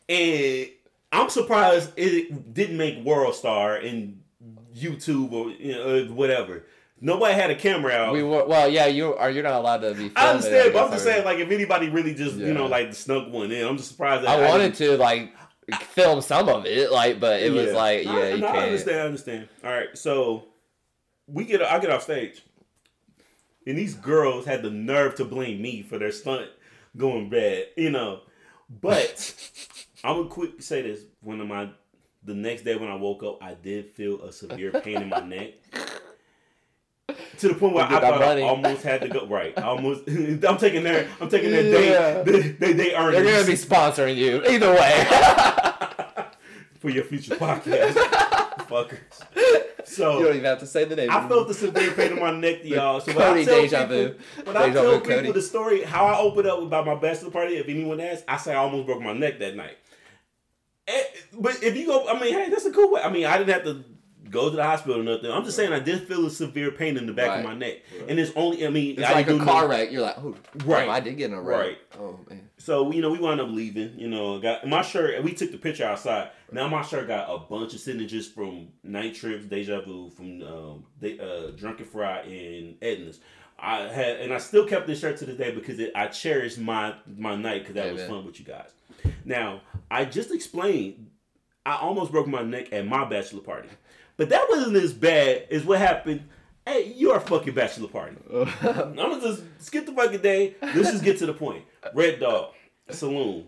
and 0.08 0.68
I'm 1.10 1.28
surprised 1.28 1.90
it 1.96 2.54
didn't 2.54 2.76
make 2.76 3.04
World 3.04 3.34
Star 3.34 3.74
and 3.76 4.22
YouTube 4.74 5.32
or 5.32 5.50
you 5.50 5.72
know, 5.72 6.04
whatever. 6.14 6.64
Nobody 7.00 7.34
had 7.34 7.50
a 7.50 7.54
camera 7.54 7.92
out. 7.92 8.12
We 8.12 8.22
were 8.22 8.44
well, 8.46 8.68
yeah. 8.68 8.86
You 8.86 9.14
are 9.14 9.30
you're 9.30 9.42
not 9.42 9.54
allowed 9.54 9.78
to 9.78 9.94
be. 9.94 10.10
I 10.16 10.30
understand, 10.30 10.72
but 10.72 10.84
I'm 10.86 10.90
just 10.90 11.04
saying, 11.04 11.24
like, 11.24 11.38
if 11.38 11.50
anybody 11.50 11.88
really 11.90 12.14
just, 12.14 12.36
you 12.36 12.52
know, 12.52 12.66
like 12.66 12.92
snuck 12.94 13.30
one 13.30 13.52
in, 13.52 13.66
I'm 13.66 13.76
just 13.76 13.90
surprised. 13.90 14.24
That 14.24 14.30
I 14.30 14.48
wanted 14.48 14.74
to 14.76 14.96
like 14.96 15.32
film 15.76 16.20
some 16.22 16.48
of 16.48 16.66
it, 16.66 16.90
like, 16.92 17.20
but 17.20 17.40
it 17.42 17.52
was 17.52 17.72
like, 17.72 18.04
No, 18.04 18.18
yeah, 18.18 18.34
you 18.34 18.40
no, 18.40 18.48
I 18.48 18.52
can't. 18.52 18.64
understand. 18.64 18.98
I 19.00 19.04
understand. 19.04 19.48
All 19.64 19.70
right, 19.70 19.96
so 19.96 20.46
we 21.26 21.44
get. 21.44 21.62
I 21.62 21.78
get 21.78 21.90
off 21.90 22.02
stage, 22.02 22.42
and 23.66 23.76
these 23.76 23.94
girls 23.94 24.46
had 24.46 24.62
the 24.62 24.70
nerve 24.70 25.14
to 25.16 25.24
blame 25.24 25.60
me 25.60 25.82
for 25.82 25.98
their 25.98 26.12
stunt 26.12 26.48
going 26.96 27.28
bad. 27.28 27.66
You 27.76 27.90
know, 27.90 28.20
but 28.68 29.34
I'm 30.04 30.16
gonna 30.16 30.28
quick 30.28 30.62
say 30.62 30.82
this: 30.82 31.00
when 31.22 31.40
of 31.40 31.48
my 31.48 31.70
the 32.24 32.34
next 32.34 32.62
day 32.62 32.76
when 32.76 32.88
I 32.88 32.94
woke 32.96 33.22
up, 33.22 33.42
I 33.42 33.54
did 33.54 33.90
feel 33.90 34.22
a 34.22 34.32
severe 34.32 34.70
pain 34.72 35.02
in 35.02 35.08
my 35.08 35.20
neck. 35.20 35.54
To 37.38 37.48
the 37.48 37.54
point 37.54 37.74
where 37.74 37.84
I 37.84 37.88
thought 37.88 38.22
I 38.22 38.42
almost 38.42 38.82
had 38.82 39.00
to 39.02 39.08
go. 39.08 39.26
Right, 39.26 39.56
I 39.58 39.62
almost. 39.62 40.08
I'm 40.08 40.58
taking 40.58 40.82
their. 40.82 41.08
I'm 41.20 41.28
taking 41.28 41.50
their 41.50 41.62
Yeah. 41.64 42.22
day. 42.22 42.40
They, 42.40 42.48
they, 42.48 42.72
they 42.72 42.94
earn 42.94 43.12
They're 43.12 43.24
gonna 43.24 43.46
be 43.46 43.52
sponsoring 43.52 44.16
you 44.16 44.44
either 44.44 44.72
way. 44.72 45.06
for 46.78 46.90
your 46.90 47.04
future 47.04 47.34
podcast, 47.34 47.94
fuckers. 48.68 48.98
So 49.84 50.18
you 50.18 50.24
don't 50.26 50.34
even 50.36 50.44
have 50.44 50.60
to 50.60 50.66
say 50.66 50.84
the 50.84 50.96
name. 50.96 51.10
I 51.10 51.26
felt 51.26 51.48
the 51.48 51.54
severe 51.54 51.90
pain 51.92 52.12
in 52.12 52.20
my 52.20 52.30
neck, 52.30 52.64
y'all. 52.64 53.00
So 53.00 53.12
when 53.12 53.26
Cody 53.26 53.40
I 53.40 53.44
tell 53.44 53.62
deja 53.62 53.80
people, 53.86 53.96
vu. 53.96 54.14
when 54.44 54.56
I 54.56 54.70
tell 54.72 55.00
people 55.00 55.16
Cody. 55.16 55.32
the 55.32 55.42
story, 55.42 55.82
how 55.82 56.06
I 56.06 56.18
opened 56.18 56.46
up 56.46 56.60
about 56.62 56.86
my 56.86 56.94
bachelor 56.94 57.30
party, 57.30 57.56
if 57.56 57.68
anyone 57.68 58.00
asks, 58.00 58.24
I 58.28 58.36
say 58.36 58.52
I 58.52 58.58
almost 58.58 58.86
broke 58.86 59.00
my 59.02 59.12
neck 59.12 59.38
that 59.40 59.56
night. 59.56 59.76
Eh, 60.86 61.02
but 61.38 61.62
if 61.62 61.76
you 61.76 61.86
go, 61.86 62.08
I 62.08 62.18
mean, 62.20 62.32
hey, 62.32 62.48
that's 62.48 62.64
a 62.64 62.70
cool 62.72 62.92
way. 62.92 63.00
I 63.02 63.10
mean, 63.10 63.26
I 63.26 63.38
didn't 63.38 63.52
have 63.52 63.64
to 63.64 63.84
go 64.30 64.50
to 64.50 64.56
the 64.56 64.62
hospital 64.62 65.00
or 65.00 65.02
nothing. 65.02 65.30
I'm 65.30 65.44
just 65.44 65.56
saying 65.56 65.72
I 65.72 65.80
did 65.80 66.06
feel 66.08 66.26
a 66.26 66.30
severe 66.30 66.70
pain 66.70 66.96
in 66.96 67.06
the 67.06 67.12
back 67.12 67.28
Right. 67.28 67.38
of 67.40 67.44
my 67.44 67.54
neck, 67.54 67.78
and 68.08 68.18
it's 68.18 68.32
only. 68.36 68.66
I 68.66 68.70
mean, 68.70 68.98
It's 68.98 69.08
I 69.08 69.12
like 69.12 69.28
a 69.28 69.38
car 69.38 69.62
know- 69.62 69.68
wreck. 69.68 69.90
You're 69.92 70.02
like, 70.02 70.18
oh, 70.18 70.34
Right. 70.64 70.80
damn, 70.82 70.90
I 70.90 71.00
did 71.00 71.16
get 71.16 71.30
in 71.30 71.36
a 71.36 71.40
wreck. 71.42 71.58
Right. 71.58 71.78
Oh 71.98 72.18
man. 72.28 72.48
So 72.58 72.90
you 72.92 73.00
know, 73.02 73.10
we 73.10 73.18
wound 73.18 73.40
up 73.40 73.48
leaving. 73.50 73.98
You 73.98 74.08
know, 74.08 74.38
got 74.38 74.66
my 74.66 74.82
shirt. 74.82 75.14
and 75.14 75.24
We 75.24 75.32
took 75.32 75.50
the 75.52 75.58
picture 75.58 75.84
outside. 75.84 76.30
Now 76.52 76.68
my 76.68 76.82
shirt 76.82 77.06
got 77.08 77.28
a 77.28 77.38
bunch 77.38 77.74
of 77.74 77.80
signatures 77.80 78.26
from 78.28 78.68
Night 78.82 79.14
Trips, 79.14 79.44
Deja 79.46 79.80
Vu, 79.82 80.10
from 80.10 80.42
um, 80.42 80.84
they, 81.00 81.18
uh, 81.18 81.50
Drunken 81.56 81.84
Fry, 81.86 82.20
and 82.20 82.76
Edna's. 82.80 83.20
I 83.60 83.88
had, 83.88 84.20
and 84.20 84.32
I 84.32 84.38
still 84.38 84.64
kept 84.66 84.86
this 84.86 85.00
shirt 85.00 85.16
to 85.18 85.26
this 85.26 85.36
day 85.36 85.50
because 85.50 85.80
it, 85.80 85.90
I 85.94 86.06
cherished 86.06 86.58
my 86.58 86.94
my 87.16 87.34
night 87.34 87.62
because 87.62 87.74
that 87.74 87.92
was 87.92 88.02
fun 88.04 88.24
with 88.24 88.38
you 88.38 88.46
guys. 88.46 88.70
Now 89.24 89.62
I 89.90 90.04
just 90.04 90.30
explained. 90.32 91.10
I 91.66 91.76
almost 91.76 92.12
broke 92.12 92.26
my 92.28 92.42
neck 92.42 92.72
at 92.72 92.86
my 92.86 93.04
bachelor 93.04 93.40
party, 93.42 93.68
but 94.18 94.28
that 94.28 94.46
wasn't 94.50 94.76
as 94.76 94.92
bad 94.92 95.46
as 95.50 95.64
what 95.64 95.78
happened 95.78 96.28
at 96.66 96.96
your 96.96 97.18
fucking 97.20 97.54
bachelor 97.54 97.88
party. 97.88 98.16
I'm 98.34 98.94
gonna 98.94 99.20
just 99.22 99.42
skip 99.58 99.86
the 99.86 99.92
fucking 99.92 100.20
day. 100.20 100.56
Let's 100.60 100.90
just 100.90 101.02
get 101.04 101.16
to 101.20 101.26
the 101.26 101.32
point. 101.32 101.64
Red 101.94 102.20
Dog 102.20 102.52
Saloon, 102.90 103.46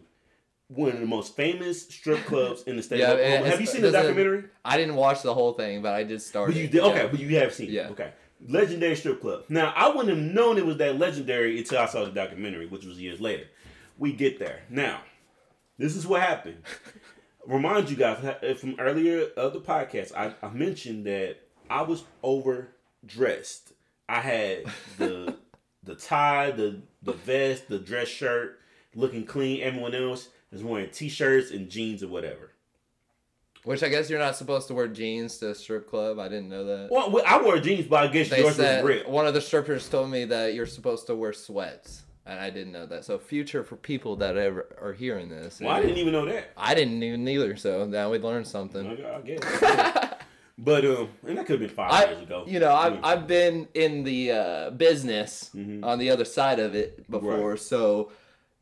one 0.68 0.92
of 0.92 1.00
the 1.00 1.06
most 1.06 1.36
famous 1.36 1.82
strip 1.88 2.24
clubs 2.24 2.62
in 2.62 2.76
the 2.76 2.82
state. 2.82 3.00
Yeah, 3.00 3.10
of 3.12 3.44
Have 3.46 3.60
you 3.60 3.66
seen 3.66 3.82
the 3.82 3.90
documentary? 3.90 4.44
I 4.64 4.78
didn't 4.78 4.94
watch 4.96 5.20
the 5.22 5.34
whole 5.34 5.52
thing, 5.52 5.82
but 5.82 5.92
I 5.92 6.04
did 6.04 6.22
start. 6.22 6.48
But 6.48 6.56
you 6.56 6.64
it. 6.64 6.70
did. 6.70 6.80
Okay, 6.80 7.02
Yeah. 7.02 7.06
but 7.08 7.20
you 7.20 7.36
have 7.38 7.52
seen 7.52 7.70
Yeah. 7.70 7.88
it. 7.88 7.90
Okay. 7.90 8.12
Legendary 8.48 8.96
strip 8.96 9.20
club. 9.20 9.44
Now 9.50 9.74
I 9.76 9.88
wouldn't 9.88 10.08
have 10.08 10.18
known 10.34 10.56
it 10.56 10.64
was 10.64 10.78
that 10.78 10.98
legendary 10.98 11.58
until 11.58 11.78
I 11.80 11.86
saw 11.86 12.04
the 12.06 12.10
documentary, 12.12 12.64
which 12.66 12.86
was 12.86 12.98
years 12.98 13.20
later. 13.20 13.44
We 13.98 14.12
get 14.14 14.38
there. 14.38 14.60
Now, 14.70 15.02
this 15.76 15.94
is 15.94 16.06
what 16.06 16.22
happened. 16.22 16.62
Remind 17.46 17.90
you 17.90 17.96
guys 17.96 18.24
uh, 18.24 18.54
from 18.54 18.76
earlier 18.78 19.28
of 19.36 19.52
the 19.52 19.60
podcast, 19.60 20.14
I, 20.14 20.34
I 20.42 20.50
mentioned 20.50 21.06
that 21.06 21.36
I 21.68 21.82
was 21.82 22.04
overdressed. 22.22 23.72
I 24.08 24.20
had 24.20 24.64
the 24.98 25.36
the 25.84 25.94
tie, 25.94 26.50
the 26.50 26.80
the 27.02 27.12
vest, 27.12 27.68
the 27.68 27.78
dress 27.78 28.08
shirt, 28.08 28.58
looking 28.94 29.24
clean. 29.24 29.62
Everyone 29.62 29.94
else 29.94 30.28
is 30.52 30.62
wearing 30.62 30.90
t-shirts 30.90 31.50
and 31.50 31.70
jeans 31.70 32.02
or 32.02 32.08
whatever. 32.08 32.50
Which 33.62 33.82
I 33.82 33.88
guess 33.88 34.08
you're 34.08 34.18
not 34.18 34.36
supposed 34.36 34.68
to 34.68 34.74
wear 34.74 34.88
jeans 34.88 35.36
to 35.38 35.50
a 35.50 35.54
strip 35.54 35.88
club. 35.88 36.18
I 36.18 36.28
didn't 36.28 36.48
know 36.48 36.64
that. 36.64 36.88
Well, 36.90 37.20
I 37.26 37.42
wore 37.42 37.58
jeans, 37.58 37.86
but 37.86 38.04
I 38.04 38.06
guess 38.06 38.30
They 38.30 38.40
yours 38.40 38.56
was 38.56 38.82
ripped. 38.82 39.08
one 39.08 39.26
of 39.26 39.34
the 39.34 39.40
strippers 39.42 39.86
told 39.86 40.10
me 40.10 40.24
that 40.24 40.54
you're 40.54 40.64
supposed 40.66 41.06
to 41.08 41.14
wear 41.14 41.34
sweats, 41.34 42.02
and 42.26 42.38
I 42.38 42.50
didn't 42.50 42.72
know 42.72 42.86
that. 42.86 43.04
So 43.04 43.18
future 43.18 43.62
for 43.64 43.76
people 43.76 44.16
that 44.16 44.36
ever 44.36 44.66
are 44.80 44.92
hearing 44.92 45.28
this. 45.28 45.60
Well, 45.60 45.70
I 45.70 45.80
didn't 45.80 45.98
even 45.98 46.12
know 46.12 46.26
that. 46.26 46.50
I 46.56 46.74
didn't 46.74 47.02
even 47.02 47.26
either. 47.28 47.56
So 47.56 47.86
now 47.86 48.10
we 48.10 48.18
learned 48.18 48.46
something. 48.46 48.86
I, 48.86 49.16
I 49.16 50.10
but 50.58 50.84
um, 50.84 51.08
and 51.26 51.38
that 51.38 51.46
could 51.46 51.60
have 51.60 51.68
been 51.68 51.76
five 51.76 51.90
I, 51.92 52.04
years 52.10 52.22
ago. 52.22 52.44
you 52.46 52.60
know, 52.60 52.74
I've, 52.74 52.92
Mm. 52.94 53.00
I've 53.02 53.26
been 53.26 53.68
in 53.74 54.04
the 54.04 54.32
uh, 54.32 54.70
business 54.70 55.50
Mhm. 55.54 55.84
on 55.84 55.98
the 55.98 56.10
other 56.10 56.24
side 56.26 56.58
of 56.58 56.74
it 56.74 57.10
before, 57.10 57.50
Right. 57.52 57.58
so 57.58 58.12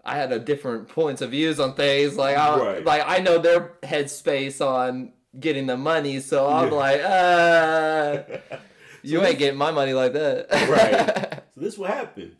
I 0.04 0.14
had 0.16 0.30
a 0.32 0.38
different 0.38 0.88
points 0.88 1.20
of 1.22 1.32
views 1.32 1.58
on 1.60 1.74
things. 1.74 2.16
Like, 2.16 2.36
I, 2.36 2.58
Right. 2.58 2.84
like 2.84 3.02
I 3.06 3.18
know 3.18 3.38
their 3.38 3.72
headspace 3.82 4.64
on 4.64 5.12
getting 5.38 5.66
the 5.66 5.76
money, 5.76 6.20
so 6.20 6.46
I'm 6.48 6.68
Yeah. 6.68 6.74
like, 6.74 7.00
uh, 7.02 8.56
you 9.02 9.22
ain't 9.22 9.38
getting 9.38 9.58
my 9.58 9.70
money 9.72 9.92
like 9.92 10.12
that, 10.14 10.46
Right. 10.68 11.42
So 11.54 11.60
this 11.60 11.76
will 11.76 11.86
happened. 11.86 12.36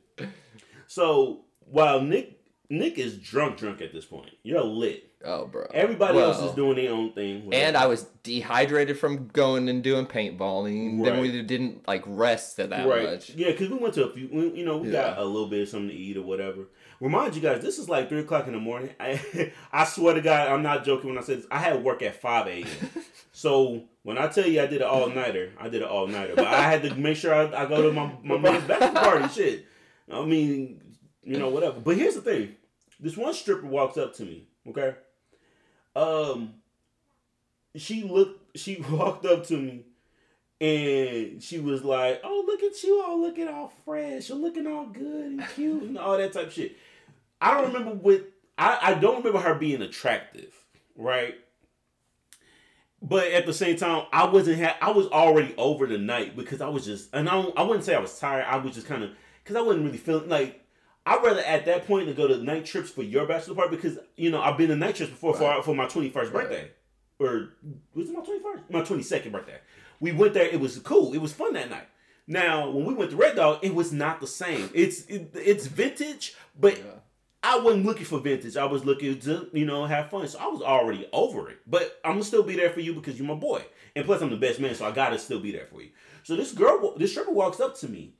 So 0.89 1.43
while 1.61 2.01
Nick 2.01 2.41
Nick 2.70 2.99
is 2.99 3.16
drunk, 3.16 3.57
drunk 3.59 3.80
at 3.80 3.93
this 3.93 4.05
point, 4.05 4.30
you're 4.43 4.62
lit. 4.62 5.05
oh, 5.24 5.47
bro. 5.47 5.66
Everybody 5.72 6.18
else 6.18 6.39
is 6.43 6.53
doing 6.53 6.76
their 6.76 6.93
own 6.93 7.12
thing. 7.14 7.47
whatever. 7.47 7.64
And 7.64 7.76
I 7.78 7.86
was 7.86 8.05
dehydrated 8.22 8.99
from 8.99 9.28
going 9.28 9.68
and 9.70 9.82
doing 9.82 10.05
paintballing. 10.07 11.03
Then 11.03 11.20
we 11.20 11.41
didn't 11.43 11.89
like 11.89 12.03
rest 12.07 12.59
that 12.59 12.70
right, 12.86 13.05
much. 13.05 13.30
yeah, 13.30 13.51
because 13.53 13.70
we 13.70 13.76
went 13.78 13.95
to 13.95 14.05
a 14.07 14.12
few. 14.12 14.28
we- 14.30 14.59
You 14.59 14.66
know, 14.66 14.76
we 14.78 14.91
got 14.91 15.18
a 15.18 15.24
little 15.24 15.49
bit 15.49 15.62
of 15.62 15.68
something 15.70 15.89
to 15.89 15.95
eat 15.95 16.16
or 16.18 16.22
whatever. 16.22 16.64
Remind 17.01 17.34
you 17.36 17.41
guys, 17.41 17.62
this 17.62 17.78
is 17.78 17.89
like 17.89 18.09
three 18.09 18.20
o'clock 18.20 18.49
in 18.49 18.53
the 18.53 18.59
morning. 18.59 18.91
I, 19.01 19.53
I 19.72 19.84
swear 19.84 20.14
to 20.14 20.20
God, 20.20 20.49
I'm 20.49 20.62
not 20.62 20.84
joking 20.84 21.09
when 21.11 21.18
I 21.18 21.22
say 21.22 21.36
this. 21.36 21.47
I 21.51 21.59
had 21.61 21.82
work 21.84 22.03
at 22.03 22.20
five 22.20 22.49
a.m. 22.49 22.66
so 23.32 23.84
when 24.03 24.18
I 24.18 24.26
tell 24.26 24.47
you 24.47 24.61
I 24.61 24.66
did 24.66 24.82
an 24.82 24.89
all 24.89 25.09
nighter, 25.09 25.53
I 25.61 25.68
did 25.68 25.80
an 25.82 25.89
all 25.89 26.07
nighter. 26.09 26.34
But 26.34 26.49
I 26.49 26.62
had 26.70 26.82
to 26.82 26.95
make 26.97 27.16
sure 27.16 27.32
I, 27.32 27.62
I 27.62 27.66
go 27.66 27.82
to 27.82 27.93
my 27.93 28.12
my 28.24 28.36
man's 28.51 28.64
bachelor 28.64 29.01
party. 29.01 29.28
Shit, 29.28 29.66
I 30.12 30.24
mean, 30.24 30.80
you 31.22 31.38
know, 31.38 31.48
whatever. 31.48 31.80
But 31.80 31.96
here's 31.96 32.14
the 32.14 32.20
thing: 32.20 32.56
this 33.00 33.16
one 33.16 33.34
stripper 33.34 33.66
walks 33.66 33.96
up 33.96 34.14
to 34.16 34.24
me. 34.24 34.48
Okay, 34.68 34.94
um, 35.96 36.54
she 37.76 38.02
looked. 38.02 38.56
She 38.59 38.84
walked 38.90 39.26
up 39.26 39.46
to 39.46 39.56
me. 39.56 39.84
And 40.61 41.40
she 41.40 41.61
was 41.61 41.84
like, 41.84 42.20
"Oh, 42.24 42.42
look 42.44 42.64
at 42.64 42.82
you 42.82 43.00
all 43.00 43.20
looking 43.20 43.46
all 43.46 43.72
fresh. 43.84 44.28
You're 44.28 44.38
looking 44.38 44.66
all 44.66 44.86
good 44.86 45.26
and 45.26 45.44
cute 45.54 45.84
and 45.84 45.96
all 45.96 46.18
that 46.18 46.32
type 46.32 46.50
shit." 46.50 46.76
I 47.40 47.54
don't 47.54 47.72
remember 47.72 47.94
what 47.94 48.28
I, 48.56 48.78
I 48.82 48.94
don't 48.94 49.18
remember 49.18 49.38
her 49.38 49.54
being 49.54 49.82
attractive, 49.82 50.52
right? 50.96 51.36
But 53.00 53.28
at 53.28 53.46
the 53.46 53.54
same 53.54 53.76
time, 53.76 54.06
I 54.12 54.26
wasn't 54.26 54.61
ha- 54.61 54.76
I 54.80 54.90
was 54.90 55.06
already 55.06 55.54
over 55.56 55.86
the 55.86 55.98
night 55.98 56.34
because 56.34 56.61
I 56.61 56.68
was 56.68 56.84
just 56.84 57.14
and 57.14 57.28
I 57.28 57.40
I 57.40 57.62
wouldn't 57.62 57.84
say 57.84 57.94
I 57.94 58.00
was 58.00 58.18
tired. 58.18 58.44
I 58.48 58.56
was 58.56 58.74
just 58.74 58.88
kind 58.88 59.04
of 59.04 59.11
because 59.49 59.57
I 59.62 59.66
wasn't 59.66 59.86
really 59.86 59.99
feeling 59.99 60.28
like 60.28 60.64
I'd 61.07 61.22
rather 61.24 61.40
at 61.40 61.64
that 61.64 61.86
point 61.86 62.07
to 62.09 62.12
go 62.14 62.28
to 62.28 62.36
night 62.42 62.66
trips 62.66 62.90
for 62.90 63.03
your 63.03 63.26
bachelor 63.26 63.55
party 63.55 63.76
because 63.76 63.99
you 64.16 64.30
know 64.30 64.42
I've 64.42 64.59
been 64.59 64.68
to 64.68 64.76
night 64.76 64.96
trips 64.96 65.11
before 65.11 65.34
for 65.34 65.62
for 65.62 65.74
my 65.74 65.86
twenty 65.86 66.11
first 66.11 66.32
Right. 66.32 66.44
birthday 66.49 66.70
or 67.18 67.49
was 67.94 68.11
it 68.11 68.12
my 68.16 68.22
twenty 68.22 68.40
first 68.42 68.64
my 68.70 68.82
twenty 68.82 69.03
second 69.03 69.32
birthday. 69.32 69.59
We 70.01 70.12
went 70.12 70.34
there. 70.34 70.46
It 70.46 70.61
was 70.61 70.78
cool. 70.80 71.14
It 71.14 71.18
was 71.18 71.32
fun 71.32 71.55
that 71.55 71.70
night. 71.70 71.88
Now, 72.26 72.68
when 72.70 72.84
we 72.84 72.92
went 72.92 73.11
to 73.12 73.16
Red 73.16 73.36
Dog, 73.36 73.61
it 73.62 73.74
was 73.74 73.90
not 73.90 74.20
the 74.20 74.26
same. 74.26 74.68
It's 74.74 75.01
it, 75.07 75.30
it's 75.34 75.66
vintage, 75.66 76.34
but 76.61 76.76
Yeah. 76.76 76.84
I 77.42 77.59
wasn't 77.61 77.86
looking 77.86 78.05
for 78.05 78.18
vintage. 78.20 78.57
I 78.57 78.66
was 78.66 78.84
looking 78.84 79.18
to 79.20 79.49
you 79.55 79.64
know 79.64 79.86
have 79.86 80.11
fun. 80.11 80.28
So 80.28 80.38
I 80.38 80.46
was 80.49 80.61
already 80.61 81.09
over 81.12 81.49
it. 81.49 81.59
But 81.66 81.99
I'm 82.05 82.12
gonna 82.12 82.24
still 82.24 82.42
be 82.42 82.55
there 82.55 82.70
for 82.70 82.80
you 82.80 82.92
because 82.94 83.18
you're 83.18 83.26
my 83.26 83.34
boy, 83.34 83.64
and 83.96 84.05
plus 84.05 84.20
I'm 84.20 84.28
the 84.30 84.36
best 84.36 84.61
man, 84.61 84.74
so 84.74 84.84
I 84.86 84.90
gotta 84.90 85.18
still 85.18 85.40
be 85.40 85.53
there 85.53 85.66
for 85.66 85.80
you. 85.80 85.90
So 86.22 86.36
this 86.36 86.53
girl, 86.53 86.94
this 86.99 87.12
stripper 87.12 87.32
walks 87.32 87.61
up 87.61 87.74
to 87.78 87.88
me, 87.88 88.12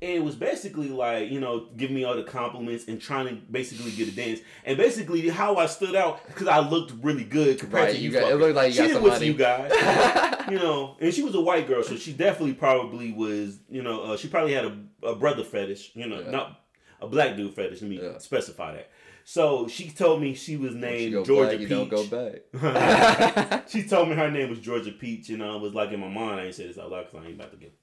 and 0.00 0.10
it 0.12 0.22
was 0.22 0.36
basically 0.36 0.88
like 0.90 1.30
you 1.30 1.40
know 1.40 1.66
giving 1.76 1.96
me 1.96 2.04
all 2.04 2.14
the 2.16 2.22
compliments 2.22 2.86
and 2.88 3.00
trying 3.00 3.26
to 3.28 3.34
basically 3.50 3.90
get 3.92 4.08
a 4.08 4.12
dance. 4.12 4.40
And 4.64 4.76
basically 4.76 5.28
how 5.28 5.56
I 5.56 5.66
stood 5.66 5.96
out 5.96 6.26
because 6.26 6.46
I 6.48 6.60
looked 6.60 6.92
really 7.02 7.24
good 7.24 7.58
compared 7.58 7.84
Right, 7.86 7.94
to 7.94 7.98
you. 8.00 8.10
you 8.10 8.20
got- 8.20 8.30
it 8.32 8.36
looked 8.36 8.54
like 8.56 8.68
you 8.68 8.72
she 8.72 8.78
got 8.92 9.00
didn't 9.02 9.12
some 9.14 9.22
you 9.24 9.34
guys. 9.34 10.44
you 10.50 10.58
know, 10.58 10.96
and 11.00 11.12
she 11.12 11.22
was 11.22 11.34
a 11.34 11.40
white 11.40 11.66
girl, 11.66 11.82
so 11.82 11.96
she 11.96 12.12
definitely 12.12 12.54
probably 12.54 13.12
was, 13.12 13.58
you 13.68 13.82
know, 13.82 14.02
uh, 14.02 14.16
she 14.16 14.28
probably 14.28 14.54
had 14.54 14.64
a, 14.64 14.78
a 15.02 15.14
brother 15.14 15.44
fetish, 15.44 15.90
you 15.94 16.06
know, 16.08 16.20
Yeah. 16.20 16.30
not 16.30 16.60
a 17.02 17.06
black 17.06 17.36
dude 17.36 17.52
fetish. 17.54 17.82
Let 17.82 17.90
me 17.90 18.00
Yeah. 18.02 18.18
specify 18.18 18.72
that. 18.74 18.90
So 19.24 19.68
she 19.68 19.90
told 19.90 20.22
me 20.22 20.32
she 20.34 20.56
was 20.56 20.74
named 20.74 21.12
go 21.12 21.22
Georgia 21.24 21.58
black, 21.58 21.68
Peach. 21.68 21.90
go 21.90 22.06
back. 22.06 23.68
she 23.68 23.82
told 23.82 24.08
me 24.08 24.14
her 24.14 24.30
name 24.30 24.48
was 24.48 24.58
Georgia 24.60 24.90
Peach, 24.92 25.28
and 25.28 25.42
I 25.42 25.54
was 25.56 25.74
like 25.74 25.90
in 25.92 26.00
my 26.00 26.08
mind, 26.08 26.40
I 26.40 26.44
ain't 26.46 26.54
say 26.54 26.66
this 26.66 26.78
out 26.78 26.90
loud 26.90 27.06
because 27.10 27.24
I 27.24 27.28
ain't 27.28 27.34
about 27.38 27.50
to 27.50 27.58
get 27.58 27.74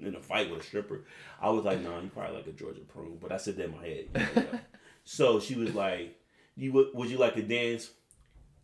in 0.00 0.14
a 0.14 0.20
fight 0.20 0.50
with 0.50 0.60
a 0.60 0.64
stripper. 0.64 1.04
I 1.40 1.50
was 1.50 1.64
like, 1.64 1.80
nah, 1.80 2.00
you 2.00 2.08
probably 2.08 2.36
like 2.36 2.46
a 2.46 2.52
Georgia 2.52 2.80
prune, 2.80 3.18
but 3.20 3.32
I 3.32 3.36
said 3.36 3.56
that 3.56 3.66
in 3.66 3.72
my 3.72 3.82
head. 3.82 4.06
you 4.14 4.42
know, 4.42 4.48
yeah. 4.52 4.58
so 5.04 5.40
she 5.40 5.54
was 5.54 5.74
like, 5.74 6.18
"You 6.56 6.72
would, 6.72 6.88
would 6.94 7.10
you 7.10 7.18
like 7.18 7.34
to 7.34 7.42
dance?" 7.42 7.90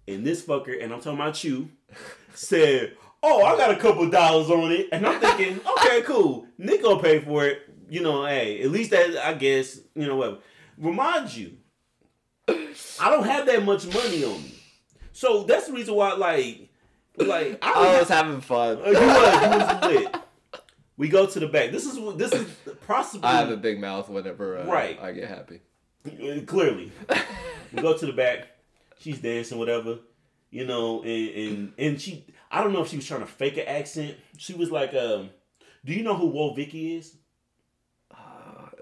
And 0.09 0.27
this 0.27 0.43
fucker, 0.43 0.83
and 0.83 0.93
I'm 0.93 1.01
talking 1.01 1.21
about 1.21 1.43
you, 1.45 1.71
said, 2.35 2.97
"Oh, 3.23 3.45
I 3.45 3.57
got 3.57 3.71
a 3.71 3.77
couple 3.77 4.09
dollars 4.11 4.51
on 4.51 4.73
it," 4.73 4.89
and 4.93 5.07
I'm 5.07 5.21
thinking, 5.21 5.61
"Okay, 5.79 6.03
cool. 6.03 6.47
Nick 6.59 6.83
gonna 6.83 7.03
pay 7.03 7.21
for 7.21 7.47
it. 7.47 7.63
You 7.89 8.03
know, 8.03 8.25
hey, 8.25 8.63
at 8.63 8.71
least 8.71 8.91
that 8.91 9.17
I 9.17 9.35
guess 9.35 9.81
you 9.95 10.07
know 10.07 10.17
what." 10.17 10.43
Remind 10.79 11.35
you, 11.35 11.59
I 12.49 13.11
don't 13.11 13.25
have 13.25 13.45
that 13.45 13.63
much 13.65 13.87
money 13.93 14.25
on 14.25 14.43
me, 14.43 14.55
so 15.13 15.43
that's 15.43 15.67
the 15.67 15.75
reason 15.75 15.95
why, 15.95 16.15
like, 16.15 16.71
like 17.19 17.59
I 17.61 17.73
I 17.73 17.99
was 17.99 18.09
having 18.09 18.41
fun. 18.41 18.79
uh, 18.79 18.89
you 18.89 18.95
was, 18.95 19.43
you 19.43 19.51
was 19.51 20.05
lit. 20.05 20.20
We 21.01 21.09
go 21.09 21.25
to 21.25 21.41
the 21.41 21.47
back. 21.47 21.71
This 21.73 21.87
is 21.87 21.99
this 22.19 22.31
is 22.31 22.47
possibly 22.87 23.27
I 23.27 23.39
have 23.39 23.49
a 23.51 23.57
big 23.57 23.81
mouth 23.81 24.11
whenever 24.11 24.59
uh, 24.59 24.67
Right. 24.67 25.01
I 25.01 25.13
get 25.13 25.31
happy. 25.31 25.63
Uh, 26.07 26.43
clearly. 26.45 26.93
we 27.73 27.81
go 27.81 27.97
to 27.97 28.05
the 28.05 28.13
back. 28.13 28.49
She's 28.99 29.19
dancing, 29.19 29.57
whatever, 29.57 30.01
you 30.51 30.67
know, 30.67 31.03
and 31.03 31.29
and 31.31 31.73
and 31.79 31.99
she. 31.99 32.27
I 32.51 32.63
don't 32.63 32.75
know 32.75 32.83
if 32.83 32.89
she 32.89 32.97
was 32.97 33.07
trying 33.07 33.21
to 33.21 33.27
fake 33.27 33.57
an 33.57 33.67
accent. 33.67 34.15
She 34.37 34.53
was 34.53 34.71
like, 34.71 34.93
um, 34.93 35.31
"Do 35.87 35.95
you 35.95 36.03
know 36.03 36.15
who 36.15 36.27
Woe 36.27 36.53
Vicky 36.53 36.97
is?" 36.99 37.17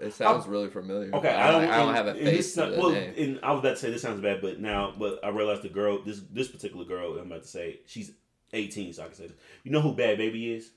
It 0.01 0.13
sounds 0.13 0.45
really 0.45 0.69
familiar. 0.69 1.15
Okay, 1.15 1.29
I 1.29 1.51
don't, 1.51 1.69
I 1.69 1.77
don't 1.77 1.87
and- 1.87 1.97
have 1.97 2.07
a 2.07 2.15
face 2.15 2.53
the 2.53 2.75
well, 2.77 2.91
name. 2.91 3.13
and 3.17 3.39
I 3.43 3.53
was 3.53 3.59
about 3.59 3.71
to 3.71 3.77
say 3.77 3.91
this 3.91 4.01
sounds 4.01 4.21
bad, 4.21 4.41
but 4.41 4.59
now, 4.59 4.93
but 4.99 5.23
I 5.23 5.29
realized 5.29 5.61
the 5.61 5.69
girl, 5.69 6.03
this 6.03 6.19
this 6.31 6.49
particular 6.49 6.83
girl, 6.83 7.17
I'm 7.17 7.27
about 7.27 7.43
to 7.43 7.47
say, 7.47 7.79
she's 7.85 8.11
18, 8.51 8.91
so 8.91 9.03
I 9.03 9.05
can 9.05 9.15
say 9.15 9.27
this. 9.27 9.37
You 9.63 9.71
know 9.71 9.79
who 9.79 9.93
Bhad 9.95 10.17
Bhabie 10.19 10.57
is? 10.57 10.71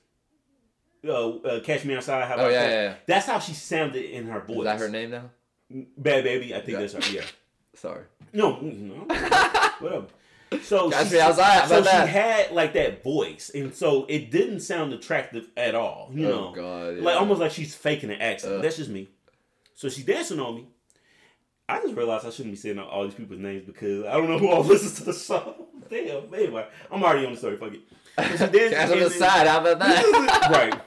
Uh, 1.07 1.37
uh, 1.37 1.59
Catch 1.61 1.85
Me 1.85 1.95
Outside. 1.95 2.25
How 2.27 2.35
Oh 2.37 2.47
yeah, 2.49 2.63
yeah, 2.63 2.69
yeah. 2.83 2.93
That's 3.07 3.25
how 3.25 3.39
she 3.39 3.53
sounded 3.53 4.05
in 4.05 4.27
her 4.27 4.39
voice. 4.41 4.57
Is 4.59 4.63
that 4.63 4.79
her 4.79 4.89
name 4.89 5.11
now? 5.11 5.29
Bhad 5.71 6.23
Bhabie. 6.23 6.53
I 6.53 6.59
think 6.61 6.69
Yeah. 6.69 6.79
that's 6.85 6.93
her. 6.93 7.13
Yeah. 7.13 7.23
Sorry. 7.75 8.03
No, 8.31 8.59
no, 8.61 8.93
whatever. 9.79 10.05
So 10.61 10.89
Catch 10.91 11.07
she, 11.07 11.13
Me 11.15 11.19
Outside, 11.19 11.67
so 11.67 11.81
that? 11.81 12.05
she 12.05 12.11
had 12.13 12.51
like 12.51 12.73
that 12.73 13.03
voice, 13.03 13.49
and 13.53 13.73
so 13.73 14.05
it 14.07 14.29
didn't 14.31 14.59
sound 14.61 14.93
attractive 14.93 15.49
at 15.57 15.73
all. 15.75 16.09
You 16.13 16.27
know, 16.27 16.49
oh 16.49 16.55
god. 16.55 16.97
like 17.03 17.17
almost 17.17 17.41
like 17.41 17.51
she's 17.51 17.73
faking 17.75 18.11
an 18.11 18.21
accent. 18.21 18.53
Uh. 18.53 18.61
That's 18.61 18.77
just 18.77 18.89
me. 18.89 19.09
So 19.75 19.89
she's 19.89 20.05
dancing 20.05 20.39
on 20.39 20.55
me. 20.55 20.67
I 21.67 21.79
just 21.81 21.95
realized 21.95 22.25
I 22.25 22.29
shouldn't 22.29 22.53
be 22.53 22.57
saying 22.59 22.77
all 22.77 23.03
these 23.05 23.13
people's 23.15 23.39
names 23.39 23.65
because 23.65 24.05
I 24.05 24.13
don't 24.13 24.29
know 24.29 24.37
who 24.37 24.49
all 24.49 24.63
listens 24.63 24.95
to 24.95 25.05
the 25.05 25.13
song. 25.13 25.55
Damn, 25.89 26.33
anyway, 26.33 26.67
I'm 26.91 27.03
already 27.03 27.25
on 27.25 27.31
the 27.33 27.37
story. 27.37 27.57
Fuck 27.57 27.73
it. 27.73 27.81
So 28.37 28.45
she 28.45 28.51
dancing, 28.51 28.77
Catch 28.77 28.91
on 28.91 28.99
the 28.99 29.09
side. 29.09 29.47
How 29.47 29.59
about 29.59 29.79
this 29.79 30.05
is 30.05 30.11
what- 30.13 30.27
that? 30.27 30.51
right. 30.51 30.81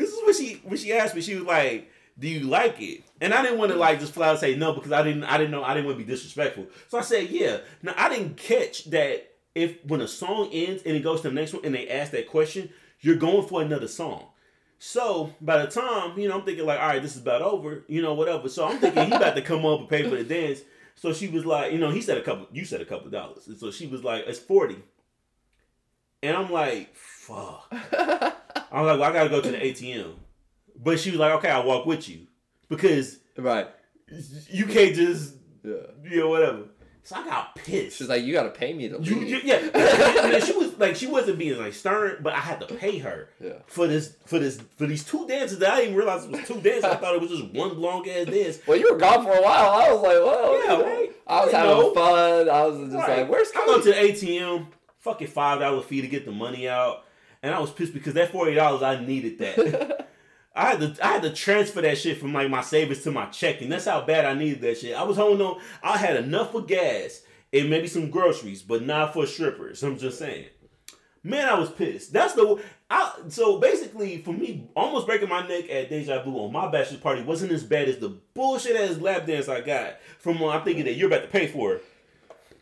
This 0.00 0.12
is 0.12 0.22
what 0.22 0.34
she 0.34 0.60
when 0.64 0.78
she 0.78 0.92
asked 0.92 1.14
me. 1.14 1.20
She 1.20 1.34
was 1.34 1.44
like, 1.44 1.90
"Do 2.18 2.26
you 2.28 2.40
like 2.40 2.80
it?" 2.80 3.02
And 3.20 3.34
I 3.34 3.42
didn't 3.42 3.58
want 3.58 3.70
to 3.72 3.78
like 3.78 4.00
just 4.00 4.14
flat 4.14 4.30
out 4.30 4.40
say 4.40 4.56
no 4.56 4.72
because 4.72 4.92
I 4.92 5.02
didn't. 5.02 5.24
I 5.24 5.36
didn't 5.36 5.50
know. 5.50 5.62
I 5.62 5.74
didn't 5.74 5.86
want 5.86 5.98
to 5.98 6.04
be 6.04 6.10
disrespectful. 6.10 6.66
So 6.88 6.98
I 6.98 7.02
said, 7.02 7.28
"Yeah." 7.30 7.58
Now 7.82 7.94
I 7.96 8.08
didn't 8.08 8.36
catch 8.36 8.84
that 8.86 9.30
if 9.54 9.84
when 9.84 10.00
a 10.00 10.08
song 10.08 10.48
ends 10.52 10.82
and 10.84 10.96
it 10.96 11.02
goes 11.02 11.20
to 11.20 11.28
the 11.28 11.34
next 11.34 11.52
one 11.52 11.64
and 11.64 11.74
they 11.74 11.88
ask 11.88 12.12
that 12.12 12.28
question, 12.28 12.70
you're 13.00 13.16
going 13.16 13.46
for 13.46 13.62
another 13.62 13.88
song. 13.88 14.26
So 14.78 15.34
by 15.40 15.64
the 15.64 15.70
time 15.70 16.18
you 16.18 16.28
know, 16.28 16.38
I'm 16.38 16.44
thinking 16.44 16.64
like, 16.64 16.80
all 16.80 16.88
right, 16.88 17.02
this 17.02 17.14
is 17.14 17.22
about 17.22 17.42
over. 17.42 17.84
You 17.88 18.00
know, 18.00 18.14
whatever. 18.14 18.48
So 18.48 18.66
I'm 18.66 18.78
thinking 18.78 19.06
he 19.06 19.12
about 19.12 19.36
to 19.36 19.42
come 19.42 19.66
up 19.66 19.80
and 19.80 19.88
pay 19.88 20.08
for 20.08 20.16
the 20.16 20.24
dance. 20.24 20.60
So 20.94 21.12
she 21.12 21.28
was 21.28 21.44
like, 21.44 21.72
you 21.72 21.78
know, 21.78 21.90
he 21.90 22.00
said 22.00 22.18
a 22.18 22.22
couple. 22.22 22.48
You 22.52 22.64
said 22.64 22.80
a 22.80 22.86
couple 22.86 23.10
dollars. 23.10 23.46
And 23.46 23.58
so 23.58 23.70
she 23.70 23.86
was 23.86 24.02
like, 24.02 24.24
it's 24.26 24.38
forty. 24.38 24.76
And 26.22 26.36
I'm 26.36 26.50
like, 26.50 26.94
fuck. 27.30 27.66
I'm 28.72 28.84
like, 28.86 29.00
well, 29.00 29.04
I 29.04 29.12
gotta 29.12 29.30
go 29.30 29.40
to 29.40 29.50
the 29.50 29.58
ATM. 29.58 30.12
But 30.82 30.98
she 31.00 31.10
was 31.10 31.20
like, 31.20 31.32
okay, 31.34 31.50
I'll 31.50 31.64
walk 31.64 31.86
with 31.86 32.08
you. 32.08 32.26
Because 32.68 33.18
right. 33.36 33.68
you 34.50 34.66
can't 34.66 34.94
just, 34.94 35.34
Yeah. 35.62 35.74
you 36.04 36.20
know, 36.20 36.28
whatever. 36.28 36.62
So 37.02 37.16
I 37.16 37.24
got 37.24 37.54
pissed. 37.56 37.96
She's 37.98 38.08
like, 38.08 38.22
you 38.22 38.32
gotta 38.32 38.50
pay 38.50 38.72
me 38.72 38.88
to 38.88 39.00
You, 39.02 39.16
leave. 39.16 39.28
you- 39.28 39.40
yeah, 39.44 39.56
and 39.74 40.32
then 40.34 40.42
she 40.44 40.52
was 40.52 40.78
like, 40.78 40.94
she 40.96 41.06
wasn't 41.06 41.38
being 41.38 41.58
like 41.58 41.72
stern, 41.72 42.18
but 42.22 42.32
I 42.34 42.38
had 42.38 42.60
to 42.60 42.74
pay 42.74 42.98
her 42.98 43.30
Yeah. 43.40 43.54
for 43.66 43.86
this, 43.86 44.14
for 44.26 44.38
this, 44.38 44.60
for 44.76 44.86
these 44.86 45.02
two 45.04 45.26
dances 45.26 45.58
that 45.58 45.72
I 45.72 45.80
didn't 45.80 45.96
realize 45.96 46.24
it 46.26 46.30
was 46.30 46.46
two 46.46 46.60
dances. 46.60 46.84
I 46.84 46.96
thought 46.96 47.14
it 47.16 47.20
was 47.20 47.30
just 47.30 47.44
one 47.52 47.80
long 47.80 48.08
ass 48.08 48.26
dance. 48.26 48.58
Well, 48.66 48.78
you 48.78 48.92
were 48.92 48.98
gone 48.98 49.24
for 49.24 49.32
a 49.32 49.42
while. 49.42 49.70
I 49.70 49.90
was 49.92 50.02
like, 50.02 50.18
well, 50.18 50.64
Yeah, 50.64 50.88
right. 50.88 51.10
I 51.26 51.44
was 51.44 51.54
I 51.54 51.58
having 51.58 51.76
know. 51.78 51.94
fun. 51.94 52.48
I 52.50 52.66
was 52.66 52.78
just 52.78 52.94
Right. 52.94 53.18
like, 53.22 53.30
where's 53.30 53.50
I 53.56 53.66
go 53.66 53.80
to 53.80 53.88
the 53.88 53.94
ATM, 53.94 54.66
fucking 54.98 55.28
five 55.28 55.60
dollar 55.60 55.82
fee 55.82 56.02
to 56.02 56.08
get 56.08 56.26
the 56.26 56.32
money 56.32 56.68
out, 56.68 57.04
and 57.42 57.54
I 57.54 57.58
was 57.58 57.70
pissed 57.70 57.94
because 57.94 58.14
that 58.14 58.32
forty 58.32 58.54
dollars 58.54 58.82
I 58.82 59.04
needed 59.04 59.38
that. 59.38 60.08
I 60.54 60.70
had 60.70 60.80
to 60.80 61.06
I 61.06 61.12
had 61.12 61.22
to 61.22 61.32
transfer 61.32 61.80
that 61.80 61.98
shit 61.98 62.18
from 62.18 62.32
like 62.32 62.50
my 62.50 62.60
savings 62.60 63.02
to 63.04 63.10
my 63.10 63.26
checking. 63.26 63.68
That's 63.68 63.84
how 63.86 64.00
bad 64.02 64.24
I 64.24 64.34
needed 64.34 64.60
that 64.62 64.78
shit. 64.78 64.96
I 64.96 65.04
was 65.04 65.16
holding 65.16 65.46
on. 65.46 65.60
I 65.82 65.96
had 65.96 66.16
enough 66.16 66.52
for 66.52 66.62
gas 66.62 67.22
and 67.52 67.70
maybe 67.70 67.86
some 67.86 68.10
groceries, 68.10 68.62
but 68.62 68.84
not 68.84 69.12
for 69.12 69.26
strippers. 69.26 69.82
I'm 69.82 69.98
just 69.98 70.18
saying. 70.18 70.46
Man, 71.22 71.48
I 71.48 71.58
was 71.58 71.70
pissed. 71.70 72.12
That's 72.12 72.32
the 72.32 72.62
I, 72.90 73.12
so 73.28 73.60
basically 73.60 74.18
for 74.22 74.32
me, 74.32 74.68
almost 74.74 75.06
breaking 75.06 75.28
my 75.28 75.46
neck 75.46 75.70
at 75.70 75.90
Deja 75.90 76.22
Vu 76.22 76.32
on 76.38 76.52
my 76.52 76.68
bachelor 76.70 76.98
party 76.98 77.22
wasn't 77.22 77.52
as 77.52 77.62
bad 77.62 77.88
as 77.88 77.98
the 77.98 78.08
bullshit 78.34 78.74
ass 78.74 78.98
lap 78.98 79.26
dance 79.26 79.48
I 79.48 79.60
got 79.60 79.98
from 80.18 80.40
one 80.40 80.56
I'm 80.56 80.64
thinking 80.64 80.84
that 80.86 80.94
you're 80.94 81.08
about 81.08 81.22
to 81.22 81.28
pay 81.28 81.46
for. 81.46 81.80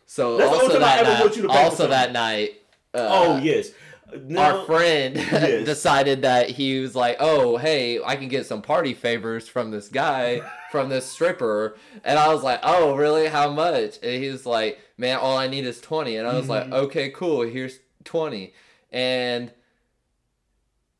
So 0.05 0.37
That's 0.37 0.49
the 0.49 0.55
only 0.55 0.67
also 0.67 0.79
that 0.79 0.99
ever 0.99 1.09
night, 1.09 1.21
want 1.21 1.35
you 1.35 1.41
to 1.43 1.47
pay 1.47 1.53
for 1.53 1.59
also 1.61 1.87
that 1.87 2.11
night, 2.11 2.61
uh, 2.93 3.07
oh 3.09 3.37
yes, 3.37 3.71
Now- 4.23 4.59
our 4.59 4.65
friend 4.65 5.15
Yes. 5.17 5.65
decided 5.65 6.21
that 6.23 6.49
he 6.49 6.79
was 6.79 6.95
like, 6.95 7.17
"Oh, 7.19 7.57
hey, 7.57 8.01
I 8.03 8.15
can 8.15 8.27
get 8.27 8.45
some 8.45 8.61
party 8.61 8.93
favors 8.93 9.47
from 9.47 9.71
this 9.71 9.87
guy, 9.89 10.41
from 10.71 10.89
this 10.89 11.05
stripper," 11.05 11.75
and 12.03 12.17
I 12.19 12.33
was 12.33 12.43
like, 12.43 12.59
"Oh, 12.63 12.95
really? 12.95 13.27
How 13.27 13.51
much?" 13.51 13.97
And 14.01 14.23
he 14.23 14.29
was 14.29 14.45
like, 14.45 14.79
"Man, 14.97 15.17
all 15.17 15.37
I 15.37 15.47
need 15.47 15.65
is 15.65 15.79
20. 15.81 16.15
And 16.17 16.27
I 16.27 16.33
was 16.35 16.47
Mm-hmm. 16.47 16.71
like, 16.71 16.83
"Okay, 16.83 17.09
cool. 17.09 17.41
Here's 17.41 17.79
20." 18.03 18.53
And 18.91 19.51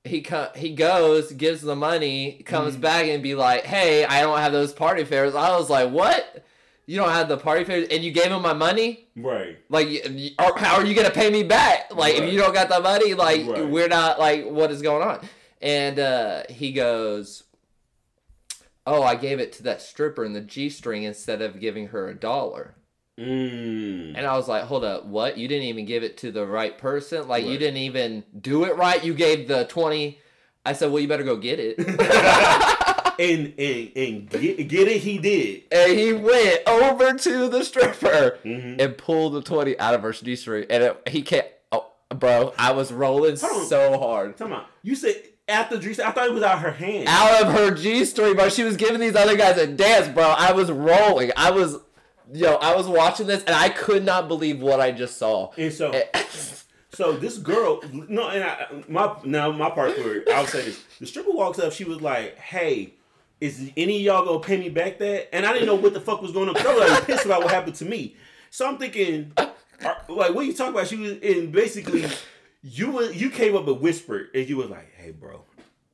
he 0.03 0.21
co- 0.21 0.51
he 0.55 0.73
goes, 0.75 1.31
gives 1.33 1.61
the 1.61 1.75
money, 1.75 2.41
comes 2.45 2.73
Mm-hmm. 2.73 2.81
back 2.81 3.05
and 3.07 3.21
be 3.23 3.35
like, 3.35 3.63
"Hey, 3.65 4.05
I 4.05 4.21
don't 4.21 4.39
have 4.39 4.51
those 4.51 4.73
party 4.73 5.03
favors." 5.03 5.35
I 5.35 5.57
was 5.57 5.69
like, 5.69 5.89
"What? 5.91 6.38
You 6.89 6.97
don't 6.97 7.11
have 7.11 7.29
the 7.29 7.37
party 7.37 7.63
favors, 7.65 7.87
and 7.91 8.03
you 8.03 8.11
gave 8.11 8.31
him 8.31 8.41
my 8.41 8.53
money?" 8.53 9.07
right. 9.15 9.57
Like, 9.69 9.87
y- 9.87 10.01
y- 10.07 10.31
or 10.43 10.57
how 10.57 10.75
are 10.77 10.85
you 10.85 10.95
gonna 10.95 11.11
pay 11.11 11.29
me 11.29 11.43
back? 11.43 11.93
Like, 11.93 12.15
Right. 12.15 12.23
if 12.23 12.33
you 12.33 12.39
don't 12.39 12.53
got 12.53 12.67
the 12.69 12.79
money, 12.79 13.13
like, 13.13 13.45
Right. 13.47 13.67
we're 13.67 13.87
not 13.87 14.17
like, 14.19 14.45
what 14.45 14.71
is 14.71 14.81
going 14.81 15.07
on? 15.07 15.19
And 15.61 15.99
uh, 15.99 16.43
he 16.49 16.71
goes, 16.71 17.43
"Oh, 18.87 19.03
I 19.03 19.15
gave 19.15 19.39
it 19.39 19.51
to 19.53 19.63
that 19.63 19.81
stripper 19.83 20.25
in 20.25 20.33
the 20.33 20.41
G 20.41 20.69
string 20.69 21.03
instead 21.03 21.41
of 21.43 21.59
giving 21.59 21.89
her 21.89 22.07
a 22.07 22.15
dollar." 22.15 22.73
Mm. 23.19 24.13
And 24.17 24.25
I 24.25 24.35
was 24.37 24.47
like, 24.47 24.63
"Hold 24.63 24.83
up, 24.83 25.05
what? 25.05 25.37
You 25.37 25.47
didn't 25.47 25.65
even 25.67 25.85
give 25.85 26.03
it 26.03 26.17
to 26.19 26.31
the 26.31 26.45
right 26.47 26.75
person? 26.77 27.27
Like, 27.27 27.45
you 27.45 27.57
didn't 27.59 27.77
even 27.77 28.23
do 28.39 28.63
it 28.63 28.75
right? 28.77 29.03
You 29.03 29.13
gave 29.13 29.47
the 29.47 29.65
twenty. 29.65 30.19
I 30.65 30.73
said, 30.73 30.91
"Well, 30.91 31.01
you 31.01 31.07
better 31.07 31.23
go 31.23 31.35
get 31.35 31.59
it." 31.59 31.77
and 33.19 33.53
and 33.59 33.91
and 33.95 34.29
get, 34.29 34.67
get 34.67 34.87
it, 34.87 35.01
he 35.01 35.17
did. 35.19 35.63
and 35.71 35.91
he 35.99 36.13
went 36.13 36.61
over 36.67 37.13
to 37.13 37.49
the 37.49 37.63
stripper 37.63 38.39
Mhm. 38.45 38.81
and 38.81 38.97
pulled 38.97 39.33
the 39.33 39.41
20 39.41 39.77
out 39.79 39.93
of 39.93 40.01
her 40.01 40.13
G 40.13 40.35
string. 40.35 40.65
And 40.69 40.83
it, 40.83 41.07
he 41.09 41.21
can't. 41.21 41.45
Oh, 41.71 41.85
bro, 42.15 42.53
I 42.57 42.71
was 42.71 42.91
rolling 42.91 43.35
so 43.35 43.99
hard. 43.99 44.37
Come 44.37 44.53
on, 44.53 44.65
you 44.81 44.95
said 44.95 45.15
after 45.47 45.75
I 45.77 46.11
thought 46.11 46.27
it 46.27 46.33
was 46.33 46.43
out 46.43 46.59
her 46.59 46.71
hand. 46.71 47.07
Out 47.09 47.43
of 47.43 47.53
her 47.53 47.71
G 47.71 48.05
string, 48.05 48.35
bro. 48.35 48.49
She 48.49 48.63
was 48.63 48.77
giving 48.77 48.99
these 48.99 49.15
other 49.15 49.35
guys 49.35 49.57
a 49.57 49.67
dance, 49.67 50.07
bro. 50.07 50.23
I 50.23 50.51
was 50.53 50.71
rolling. 50.71 51.31
I 51.35 51.51
was, 51.51 51.77
yo, 52.31 52.53
I 52.55 52.75
was 52.75 52.87
watching 52.87 53.27
this 53.27 53.43
and 53.43 53.55
I 53.55 53.69
could 53.69 54.05
not 54.05 54.27
believe 54.27 54.61
what 54.61 54.79
I 54.79 54.91
just 54.91 55.17
saw. 55.17 55.51
And 55.57 55.73
so, 55.73 55.89
Eh, 55.91 56.03
so 56.93 57.13
this 57.13 57.37
girl, 57.39 57.81
no, 57.91 58.29
and 58.29 58.43
I, 58.43 58.67
my 58.87 59.15
now 59.23 59.51
my 59.51 59.69
part 59.71 59.95
for 59.95 60.15
it, 60.15 60.29
I'll 60.29 60.45
say 60.45 60.61
this: 60.65 60.83
the 60.99 61.05
stripper 61.07 61.31
walks 61.31 61.57
up, 61.59 61.73
she 61.73 61.83
was 61.83 61.99
like, 62.01 62.37
"Hey, 62.37 62.93
is 63.41 63.71
any 63.77 63.97
of 63.97 64.01
y'all 64.01 64.25
gonna 64.25 64.39
pay 64.39 64.57
me 64.57 64.69
back 64.69 64.97
that?" 64.99 65.33
And 65.33 65.45
I 65.45 65.53
didn't 65.53 65.67
know 65.67 65.75
what 65.75 65.93
the 65.93 66.01
fuck 66.01 66.21
was 66.21 66.31
going 66.31 66.49
on. 66.49 66.57
I 66.57 66.73
was 66.73 66.91
like 66.91 67.07
pissed 67.07 67.25
about 67.25 67.43
what 67.43 67.51
happened 67.51 67.75
to 67.75 67.85
me. 67.85 68.15
So 68.51 68.67
I'm 68.67 68.77
thinking, 68.77 69.31
are- 69.37 69.51
like, 70.09 70.33
what 70.33 70.45
you 70.45 70.53
talking 70.53 70.73
about? 70.73 70.87
She 70.87 70.95
was, 70.97 71.11
and 71.21 71.51
basically, 71.51 72.05
you 72.63 73.03
you 73.11 73.29
came 73.29 73.55
up 73.55 73.67
and 73.67 73.79
whispered, 73.79 74.29
and 74.33 74.47
you 74.47 74.57
was 74.57 74.69
like, 74.69 74.91
"Hey, 74.95 75.11
bro, 75.11 75.43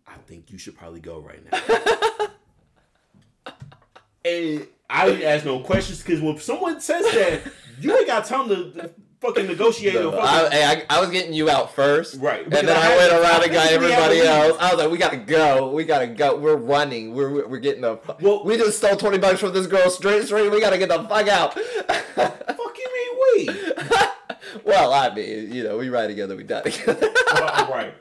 I 0.08 0.16
think 0.28 0.52
you 0.52 0.58
should 0.58 0.78
probably 0.78 1.02
go 1.02 1.20
right 1.20 1.40
now." 1.52 2.28
and 4.26 4.68
I 4.90 5.06
didn't 5.08 5.24
ask 5.24 5.46
no 5.46 5.60
questions 5.60 6.02
because 6.02 6.22
when 6.22 6.38
someone 6.40 6.82
says 6.82 7.06
that, 7.14 7.42
you 7.80 7.96
ain't 7.96 8.08
got 8.08 8.26
time 8.26 8.50
to 8.50 8.90
fucking 9.26 9.48
negotiate 9.48 9.96
or 9.96 10.04
no, 10.04 10.12
fucking 10.12 10.26
I, 10.26 10.50
hey, 10.52 10.86
I, 10.90 10.98
I 10.98 11.00
was 11.02 11.10
getting 11.10 11.34
you 11.34 11.50
out 11.50 11.74
first. 11.76 12.20
Right, 12.20 12.44
And 12.44 12.52
then 12.54 12.70
I 12.70 12.94
I, 12.94 12.98
went 12.98 13.10
to- 13.12 13.22
around 13.22 13.42
I 13.42 13.44
and 13.46 13.54
got 13.54 13.64
physically 13.68 13.92
had 13.92 13.98
to 13.98 14.04
everybody 14.04 14.16
leave. 14.16 14.26
else. 14.52 14.58
I 14.60 14.70
was 14.74 14.84
like, 14.84 14.92
we 14.92 14.98
gotta 14.98 15.18
go. 15.18 15.72
We 15.72 15.84
gotta 15.86 16.08
go. 16.08 16.36
We're 16.38 16.56
running. 16.56 17.14
We're, 17.14 17.48
we're 17.48 17.60
getting 17.60 17.82
the. 17.82 18.00
Well- 18.22 18.44
we 18.46 18.58
just 18.58 18.78
stole 18.78 18.96
20 18.96 19.18
bucks 19.18 19.40
from 19.40 19.54
this 19.54 19.68
girl 19.68 19.90
straight 19.90 20.26
straight. 20.26 20.50
We 20.52 20.60
gotta 20.62 20.78
get 20.78 20.90
the 20.90 21.04
fuck 21.04 21.28
out. 21.28 21.54
Fuck 22.16 22.78
you 22.78 22.90
mean 22.96 23.48
we? 23.56 23.74
well, 24.64 24.94
I 24.94 25.14
mean, 25.14 25.52
you 25.54 25.64
know, 25.64 25.78
we 25.78 25.90
ride 25.90 26.08
together, 26.08 26.36
we 26.36 26.44
die 26.44 26.62
together. 26.62 27.12
Well, 27.34 27.70
right. 27.72 27.94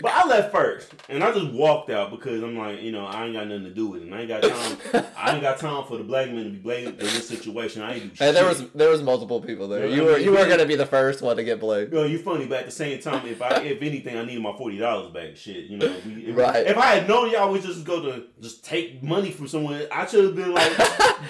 But 0.00 0.12
I 0.12 0.26
left 0.26 0.50
first, 0.52 0.92
and 1.10 1.22
I 1.22 1.30
just 1.32 1.50
walked 1.52 1.90
out 1.90 2.10
because 2.10 2.42
I'm 2.42 2.56
like, 2.56 2.80
you 2.80 2.90
know, 2.90 3.04
I 3.04 3.26
ain't 3.26 3.34
got 3.34 3.46
nothing 3.48 3.64
to 3.64 3.70
do 3.70 3.88
with 3.88 4.02
it, 4.02 4.06
and 4.06 4.14
I 4.14 4.20
ain't 4.20 4.28
got 4.28 4.42
time. 4.42 5.04
I 5.16 5.32
ain't 5.32 5.42
got 5.42 5.58
time 5.58 5.84
for 5.84 5.98
the 5.98 6.04
black 6.04 6.30
men 6.30 6.44
to 6.44 6.50
be 6.50 6.56
blamed 6.58 6.88
in 6.88 6.96
this 6.98 7.28
situation. 7.28 7.82
I 7.82 7.94
ain't 7.96 8.14
do 8.16 8.24
and 8.24 8.34
there 8.34 8.46
was 8.46 8.64
there 8.70 8.88
was 8.88 9.02
multiple 9.02 9.40
people 9.42 9.68
there. 9.68 9.86
You 9.86 10.02
I 10.02 10.04
were 10.06 10.12
mean, 10.16 10.24
you 10.24 10.30
were 10.32 10.42
we- 10.42 10.48
gonna 10.48 10.64
be 10.66 10.76
the 10.76 10.86
first 10.86 11.20
one 11.20 11.36
to 11.36 11.44
get 11.44 11.60
blamed. 11.60 11.92
Yo, 11.92 12.04
you 12.04 12.18
funny, 12.18 12.46
but 12.46 12.60
at 12.60 12.64
the 12.66 12.70
same 12.72 12.98
time, 13.00 13.26
if 13.26 13.42
I, 13.42 13.60
if 13.62 13.82
anything, 13.82 14.16
I 14.16 14.24
needed 14.24 14.42
my 14.42 14.56
forty 14.56 14.78
dollars 14.78 15.12
back. 15.12 15.36
Shit, 15.36 15.64
you 15.66 15.76
know. 15.78 15.94
We, 16.06 16.26
if, 16.26 16.36
Right. 16.36 16.66
If 16.66 16.78
I 16.78 16.86
had 16.94 17.08
known 17.08 17.30
y'all 17.30 17.50
would 17.52 17.62
just 17.62 17.84
go 17.84 18.00
to 18.02 18.24
just 18.40 18.64
take 18.64 19.02
money 19.02 19.30
from 19.30 19.48
someone, 19.48 19.82
I 19.92 20.06
should 20.06 20.24
have 20.24 20.34
been 20.36 20.52
like, 20.54 20.72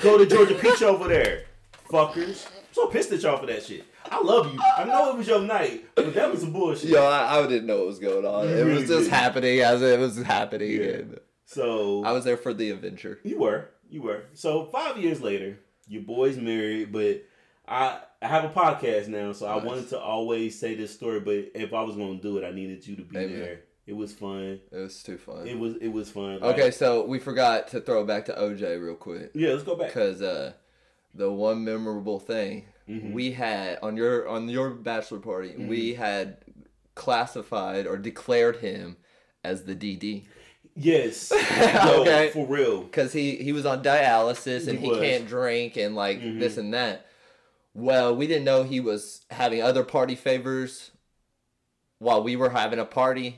go 0.03 0.17
to 0.17 0.27
Georgia 0.27 0.55
Peach 0.55 0.83
over 0.83 1.09
there, 1.09 1.45
fuckers. 1.89 2.47
I'm 2.47 2.63
so 2.73 2.87
pissed 2.87 3.11
at 3.13 3.23
y'all 3.23 3.37
for 3.39 3.47
that 3.47 3.65
shit. 3.65 3.85
I 4.11 4.21
love 4.23 4.53
you. 4.53 4.61
I 4.77 4.85
know 4.85 5.11
it 5.11 5.17
was 5.17 5.27
your 5.29 5.41
night, 5.43 5.85
but 5.95 6.15
that 6.15 6.31
was 6.31 6.41
some 6.41 6.53
bullshit. 6.53 6.91
Yo, 6.91 7.03
I, 7.05 7.39
I 7.39 7.47
didn't 7.47 7.67
know 7.67 7.79
what 7.79 7.87
was 7.87 7.99
going 7.99 8.25
on. 8.25 8.49
You 8.49 8.55
It 8.55 8.63
really 8.65 8.73
was 8.81 8.89
just 8.89 9.01
didn't. 9.05 9.13
happening 9.13 9.61
as 9.61 9.83
it 9.83 9.99
was 9.99 10.21
happening. 10.23 10.71
Yeah. 10.71 10.87
And 10.89 11.19
So 11.45 12.05
I 12.05 12.13
was 12.13 12.25
there 12.25 12.37
for 12.37 12.53
the 12.55 12.71
adventure. 12.71 13.19
You 13.25 13.39
were, 13.39 13.69
you 13.89 14.03
were. 14.03 14.25
So 14.35 14.67
five 14.67 14.97
years 14.99 15.21
later, 15.21 15.59
your 15.89 16.03
boy's 16.03 16.37
married, 16.37 16.93
but 16.93 17.25
I 17.69 18.01
I 18.23 18.27
have 18.29 18.45
a 18.45 18.49
podcast 18.51 19.09
now, 19.09 19.33
so 19.33 19.47
I 19.47 19.57
wanted 19.65 19.89
to 19.91 19.99
always 19.99 20.59
say 20.59 20.75
this 20.75 20.93
story. 20.93 21.21
But 21.21 21.53
if 21.61 21.73
I 21.73 21.83
was 21.83 21.97
going 21.97 22.17
to 22.17 22.23
do 22.23 22.37
it, 22.39 22.45
I 22.45 22.51
needed 22.53 22.87
you 22.87 22.97
to 22.97 23.03
be 23.03 23.17
Amen. 23.17 23.39
there. 23.41 23.61
It 23.87 23.97
was 23.97 24.13
fun. 24.13 24.61
It 24.71 24.77
was 24.77 25.03
too 25.03 25.17
fun. 25.19 25.47
It 25.47 25.59
was 25.59 25.77
it 25.81 25.89
was 25.89 26.11
fun. 26.11 26.41
Like- 26.41 26.59
okay, 26.59 26.71
so 26.71 27.05
we 27.07 27.19
forgot 27.19 27.69
to 27.69 27.81
throw 27.81 28.05
back 28.05 28.27
to 28.27 28.33
OJ 28.35 28.81
real 28.83 28.95
quick. 28.95 29.31
yeah, 29.35 29.51
let's 29.51 29.63
go 29.63 29.75
back. 29.77 29.89
because 29.89 30.21
uh, 30.23 30.53
the 31.15 31.31
one 31.33 31.65
memorable 31.65 32.19
thing 32.21 32.67
Mhm. 32.91 33.13
we 33.13 33.33
had 33.33 33.79
on 33.83 33.97
your 33.97 34.29
on 34.29 34.49
your 34.49 34.71
bachelor 34.71 35.21
party, 35.21 35.51
Mm-hmm. 35.51 35.69
we 35.69 35.95
had 35.95 36.39
classified 36.95 37.87
or 37.87 37.97
declared 37.97 38.57
him 38.57 38.97
as 39.45 39.65
the 39.65 39.75
DD 39.75 40.27
Yes, 40.77 41.31
Yo, 41.85 42.03
Okay. 42.03 42.31
for 42.31 42.47
real. 42.47 42.83
because 42.83 43.13
he 43.13 43.37
he 43.37 43.53
was 43.53 43.67
on 43.67 43.83
dialysis 43.83 44.69
and 44.69 44.79
He 44.79 44.89
he, 44.95 44.99
can't 45.01 45.27
drink 45.27 45.77
and 45.77 45.95
like 45.95 46.21
Mhm. 46.21 46.39
this 46.41 46.57
and 46.57 46.73
that. 46.75 47.07
Well, 47.75 48.15
we 48.17 48.27
didn't 48.27 48.45
know 48.45 48.63
he 48.65 48.81
was 48.81 49.21
having 49.31 49.63
other 49.63 49.85
party 49.85 50.15
favors 50.15 50.91
while 51.99 52.23
we 52.23 52.35
were 52.37 52.51
having 52.51 52.79
a 52.79 52.85
party. 52.85 53.37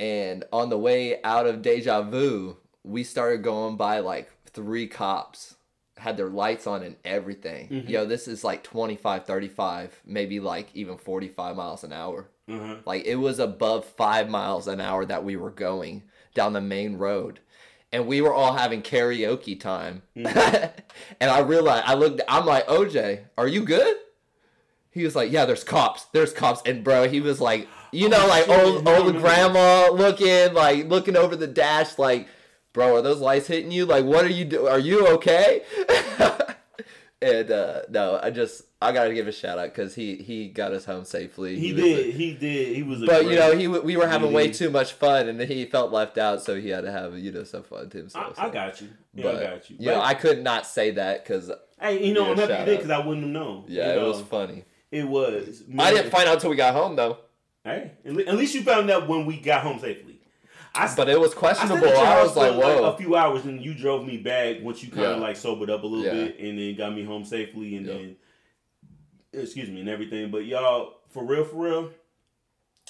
And 0.00 0.44
on 0.52 0.68
the 0.68 0.78
way 0.78 1.22
out 1.22 1.46
of 1.46 1.62
Deja 1.62 2.02
Vu, 2.02 2.56
we 2.82 3.04
started 3.04 3.42
going 3.42 3.76
by 3.76 4.00
like 4.00 4.30
three 4.46 4.86
cops, 4.88 5.54
had 6.02 6.16
their 6.16 6.28
lights 6.28 6.66
on 6.66 6.82
and 6.82 6.96
everything. 7.04 7.68
Mhm. 7.68 7.88
Yo, 7.88 8.04
this 8.04 8.26
is 8.28 8.42
like 8.44 8.62
25, 8.64 9.24
35, 9.24 10.00
maybe 10.04 10.40
like 10.40 10.68
even 10.74 10.96
45 10.98 11.56
miles 11.56 11.84
an 11.84 11.92
hour. 11.92 12.28
Uh-huh. 12.50 12.76
Like 12.84 13.04
it 13.04 13.16
was 13.16 13.38
above 13.38 13.84
five 13.84 14.28
miles 14.28 14.66
an 14.68 14.80
hour 14.80 15.04
that 15.06 15.24
we 15.24 15.36
were 15.36 15.50
going 15.50 16.02
down 16.34 16.52
the 16.52 16.60
main 16.60 16.96
road. 16.98 17.38
And 17.92 18.06
we 18.06 18.20
were 18.20 18.32
all 18.34 18.54
having 18.54 18.82
karaoke 18.82 19.58
time. 19.60 20.02
and 20.16 21.30
I 21.30 21.40
realized, 21.40 21.84
I 21.86 21.94
looked, 21.94 22.20
I'm 22.26 22.46
like, 22.46 22.66
OJ, 22.66 23.24
are 23.38 23.46
you 23.46 23.64
good? 23.64 23.96
He 24.90 25.04
was 25.04 25.14
like, 25.14 25.30
yeah, 25.30 25.44
there's 25.44 25.64
cops. 25.64 26.04
There's 26.12 26.32
cops. 26.32 26.62
And 26.66 26.82
bro, 26.82 27.08
he 27.08 27.20
was 27.20 27.40
like, 27.40 27.68
you 27.92 28.08
know, 28.08 28.22
Oh, 28.24 28.28
like 28.28 28.46
shit, 28.46 28.58
old, 28.58 28.88
old 28.88 29.16
grandma 29.18 29.90
looking, 29.90 30.52
like 30.54 30.88
looking 30.88 31.16
over 31.16 31.36
the 31.36 31.46
dash, 31.46 31.98
like, 31.98 32.28
bro, 32.72 32.96
are 32.96 33.02
those 33.02 33.20
lights 33.20 33.46
hitting 33.46 33.70
you? 33.70 33.86
Like, 33.86 34.04
what 34.04 34.24
are 34.24 34.30
you 34.30 34.44
doing? 34.44 34.70
Are 34.70 34.78
you 34.78 35.06
okay? 35.08 35.62
and 37.22 37.50
uh, 37.50 37.82
no, 37.88 38.18
I 38.22 38.30
just, 38.30 38.64
I 38.80 38.92
gotta 38.92 39.14
give 39.14 39.28
a 39.28 39.32
shout 39.32 39.58
out 39.58 39.74
because 39.74 39.94
he, 39.94 40.16
he 40.16 40.48
got 40.48 40.72
us 40.72 40.84
home 40.84 41.04
safely. 41.04 41.58
He 41.58 41.70
a- 41.70 41.74
did. 41.74 42.14
He 42.14 42.34
did. 42.34 42.76
He 42.76 42.82
was. 42.82 43.02
A 43.02 43.06
but 43.06 43.26
you 43.26 43.36
know, 43.36 43.56
he 43.56 43.68
we 43.68 43.96
were 43.96 44.08
having 44.08 44.32
way 44.32 44.50
too 44.50 44.70
much 44.70 44.92
fun, 44.92 45.28
and 45.28 45.40
he 45.40 45.64
felt 45.66 45.92
left 45.92 46.18
out, 46.18 46.42
so 46.42 46.60
he 46.60 46.68
had 46.70 46.82
to 46.82 46.92
have 46.92 47.18
you 47.18 47.32
know 47.32 47.44
some 47.44 47.62
fun 47.62 47.88
to 47.90 47.98
I, 47.98 48.00
himself. 48.00 48.38
I 48.38 48.46
so. 48.46 48.52
got 48.52 48.80
you. 48.80 48.88
Yeah, 49.14 49.22
But, 49.24 49.36
I 49.36 49.50
got 49.50 49.70
you. 49.70 49.76
You 49.78 49.86
know, 49.86 50.00
I 50.00 50.14
could 50.14 50.42
not 50.42 50.66
say 50.66 50.92
that 50.92 51.24
because 51.24 51.50
Hey, 51.82 52.06
you 52.06 52.14
know, 52.14 52.30
I'm 52.30 52.38
happy 52.38 52.52
you 52.52 52.64
did 52.64 52.78
because 52.78 52.90
I 52.90 52.98
wouldn't 52.98 53.24
have 53.24 53.32
known. 53.32 53.64
Yeah, 53.66 53.94
you 53.94 54.00
it 54.00 54.04
was 54.04 54.20
funny. 54.20 54.64
It 54.92 55.08
was. 55.08 55.64
I 55.78 55.92
didn't 55.92 56.10
find 56.10 56.28
out 56.28 56.34
until 56.34 56.50
we 56.50 56.56
got 56.56 56.74
home 56.74 56.94
though. 56.96 57.18
Hey, 57.64 57.92
at 58.04 58.36
least 58.36 58.54
you 58.54 58.62
found 58.62 58.90
out 58.90 59.08
when 59.08 59.26
we 59.26 59.38
got 59.38 59.62
home 59.62 59.78
safely. 59.78 60.11
I, 60.74 60.92
But 60.96 61.08
it 61.08 61.20
was 61.20 61.34
questionable. 61.34 61.86
your 61.86 61.96
I, 61.96 62.22
was 62.22 62.34
like, 62.36 62.52
for 62.52 62.58
like 62.58 62.78
whoa. 62.78 62.84
a 62.92 62.96
few 62.96 63.14
hours, 63.16 63.44
and 63.44 63.62
you 63.62 63.74
drove 63.74 64.06
me 64.06 64.16
back 64.16 64.56
once 64.62 64.82
you 64.82 64.90
kind 64.90 65.04
of 65.04 65.16
Yeah. 65.18 65.22
like 65.22 65.36
sobered 65.36 65.68
up 65.70 65.82
a 65.82 65.86
little 65.86 66.04
Yeah. 66.04 66.24
bit, 66.26 66.38
and 66.40 66.58
then 66.58 66.74
got 66.76 66.94
me 66.94 67.04
home 67.04 67.24
safely, 67.24 67.76
and 67.76 67.86
Yeah. 67.86 67.92
then 67.94 68.16
excuse 69.34 69.68
me 69.68 69.80
and 69.80 69.88
everything. 69.88 70.30
But 70.30 70.46
y'all, 70.46 70.94
for 71.10 71.24
real, 71.24 71.44
for 71.44 71.56
real, 71.56 71.90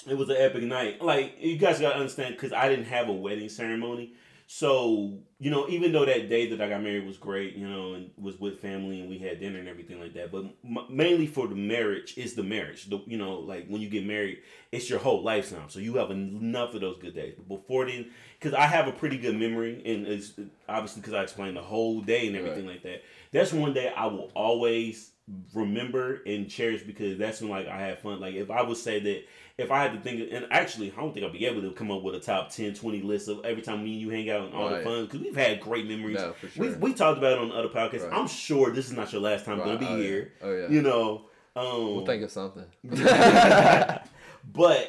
it 0.09 0.17
was 0.17 0.29
an 0.29 0.37
epic 0.37 0.63
night. 0.63 1.01
Like 1.01 1.35
you 1.39 1.57
guys 1.57 1.79
gotta 1.79 1.95
understand, 1.97 2.35
because 2.35 2.53
I 2.53 2.69
didn't 2.69 2.85
have 2.85 3.09
a 3.09 3.13
wedding 3.13 3.49
ceremony, 3.49 4.13
so 4.47 5.19
you 5.39 5.51
know, 5.51 5.67
even 5.67 5.91
though 5.91 6.05
that 6.05 6.29
day 6.29 6.49
that 6.49 6.61
I 6.61 6.69
got 6.69 6.81
married 6.81 7.05
was 7.05 7.17
great, 7.17 7.55
you 7.55 7.67
know, 7.67 7.95
and 7.95 8.11
was 8.17 8.39
with 8.39 8.61
family 8.61 9.01
and 9.01 9.09
we 9.09 9.17
had 9.17 9.41
dinner 9.41 9.59
and 9.59 9.67
everything 9.67 9.99
like 9.99 10.13
that, 10.13 10.31
but 10.31 10.45
m- 10.63 10.87
mainly 10.89 11.27
for 11.27 11.47
the 11.47 11.55
marriage 11.55 12.17
is 12.17 12.33
the 12.35 12.43
marriage. 12.43 12.89
The, 12.89 13.01
you 13.05 13.17
know, 13.17 13.39
like 13.39 13.67
when 13.67 13.81
you 13.81 13.89
get 13.89 14.05
married, 14.05 14.37
it's 14.71 14.89
your 14.89 14.99
whole 14.99 15.21
lifetime, 15.21 15.69
so 15.69 15.79
you 15.79 15.95
have 15.95 16.11
enough 16.11 16.73
of 16.75 16.81
those 16.81 16.97
good 16.97 17.13
days. 17.13 17.33
But 17.35 17.49
before 17.49 17.85
then, 17.87 18.11
because 18.39 18.53
I 18.53 18.67
have 18.67 18.87
a 18.87 18.93
pretty 18.93 19.17
good 19.17 19.35
memory, 19.35 19.81
and 19.85 20.07
it's 20.07 20.33
obviously 20.69 21.01
because 21.01 21.13
I 21.13 21.23
explained 21.23 21.57
the 21.57 21.61
whole 21.61 21.99
day 22.01 22.27
and 22.27 22.35
everything 22.37 22.65
like 22.65 22.83
that. 22.83 23.03
That's 23.33 23.51
one 23.51 23.73
day 23.73 23.91
I 23.93 24.05
will 24.05 24.31
always 24.35 25.11
remember 25.53 26.21
and 26.25 26.49
cherish 26.49 26.83
because 26.83 27.17
that's 27.17 27.41
when 27.41 27.49
like 27.49 27.67
I 27.67 27.79
had 27.79 27.99
fun. 27.99 28.19
Like 28.19 28.35
if 28.35 28.51
I 28.51 28.61
would 28.61 28.77
say 28.77 28.99
that 28.99 29.23
if 29.57 29.71
I 29.71 29.83
had 29.83 29.93
to 29.93 29.99
think, 29.99 30.29
and 30.31 30.47
actually 30.51 30.91
I 30.91 30.99
don't 30.99 31.13
think 31.13 31.25
I'll 31.25 31.31
be 31.31 31.45
able 31.45 31.61
to 31.61 31.71
come 31.71 31.91
up 31.91 32.01
with 32.01 32.15
a 32.15 32.19
top 32.19 32.49
10, 32.49 32.73
20 32.73 33.01
list 33.01 33.29
of 33.29 33.45
every 33.45 33.61
time 33.61 33.83
me 33.83 33.93
and 33.93 34.01
you 34.01 34.09
hang 34.09 34.29
out 34.29 34.45
and 34.45 34.53
all 34.53 34.69
the 34.69 34.81
fun 34.81 35.05
because 35.05 35.21
we've 35.21 35.35
had 35.35 35.59
great 35.59 35.87
memories. 35.87 36.17
No, 36.17 36.33
for 36.33 36.47
we 36.59 36.69
sure. 36.69 36.77
we 36.77 36.93
talked 36.93 37.19
about 37.19 37.33
it 37.33 37.39
on 37.39 37.51
other 37.51 37.69
podcasts. 37.69 38.09
Right. 38.09 38.19
I'm 38.19 38.27
sure 38.27 38.71
this 38.71 38.87
is 38.87 38.93
not 38.93 39.11
your 39.13 39.21
last 39.21 39.45
time 39.45 39.59
gonna 39.59 39.77
be 39.77 39.85
Oh, 39.85 39.95
yeah. 39.95 40.03
here. 40.03 40.33
Oh 40.41 40.53
yeah. 40.53 40.67
You 40.69 40.81
know. 40.81 41.25
Um, 41.55 41.95
we'll 41.95 42.05
think 42.05 42.23
of 42.23 42.31
something. 42.31 42.65
but 42.83 44.07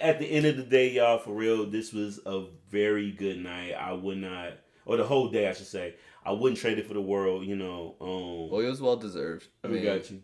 at 0.01 0.19
the 0.19 0.27
end 0.27 0.47
of 0.47 0.57
the 0.57 0.63
day, 0.63 0.91
y'all, 0.91 1.19
for 1.19 1.33
real, 1.33 1.67
this 1.67 1.93
was 1.93 2.21
a 2.27 2.45
very 2.71 3.13
good 3.13 3.39
night. 3.39 3.75
I 3.75 3.93
would 3.93 4.19
not, 4.19 4.55
or 4.87 4.97
the 4.97 5.05
whole 5.05 5.29
day, 5.29 5.49
I 5.49 5.53
should 5.53 5.67
say, 5.67 5.95
I 6.25 6.33
wouldn't 6.33 6.59
trade 6.61 6.79
it 6.79 6.87
for 6.87 6.95
the 6.95 7.01
world. 7.01 7.45
You 7.45 7.57
know, 7.57 7.95
um, 8.01 8.51
well, 8.51 8.61
it 8.61 8.69
was 8.69 8.81
well 8.81 8.97
deserved. 8.97 9.47
I 9.63 9.69
we 9.69 9.75
mean, 9.75 9.85
got 9.85 10.11
you. 10.11 10.23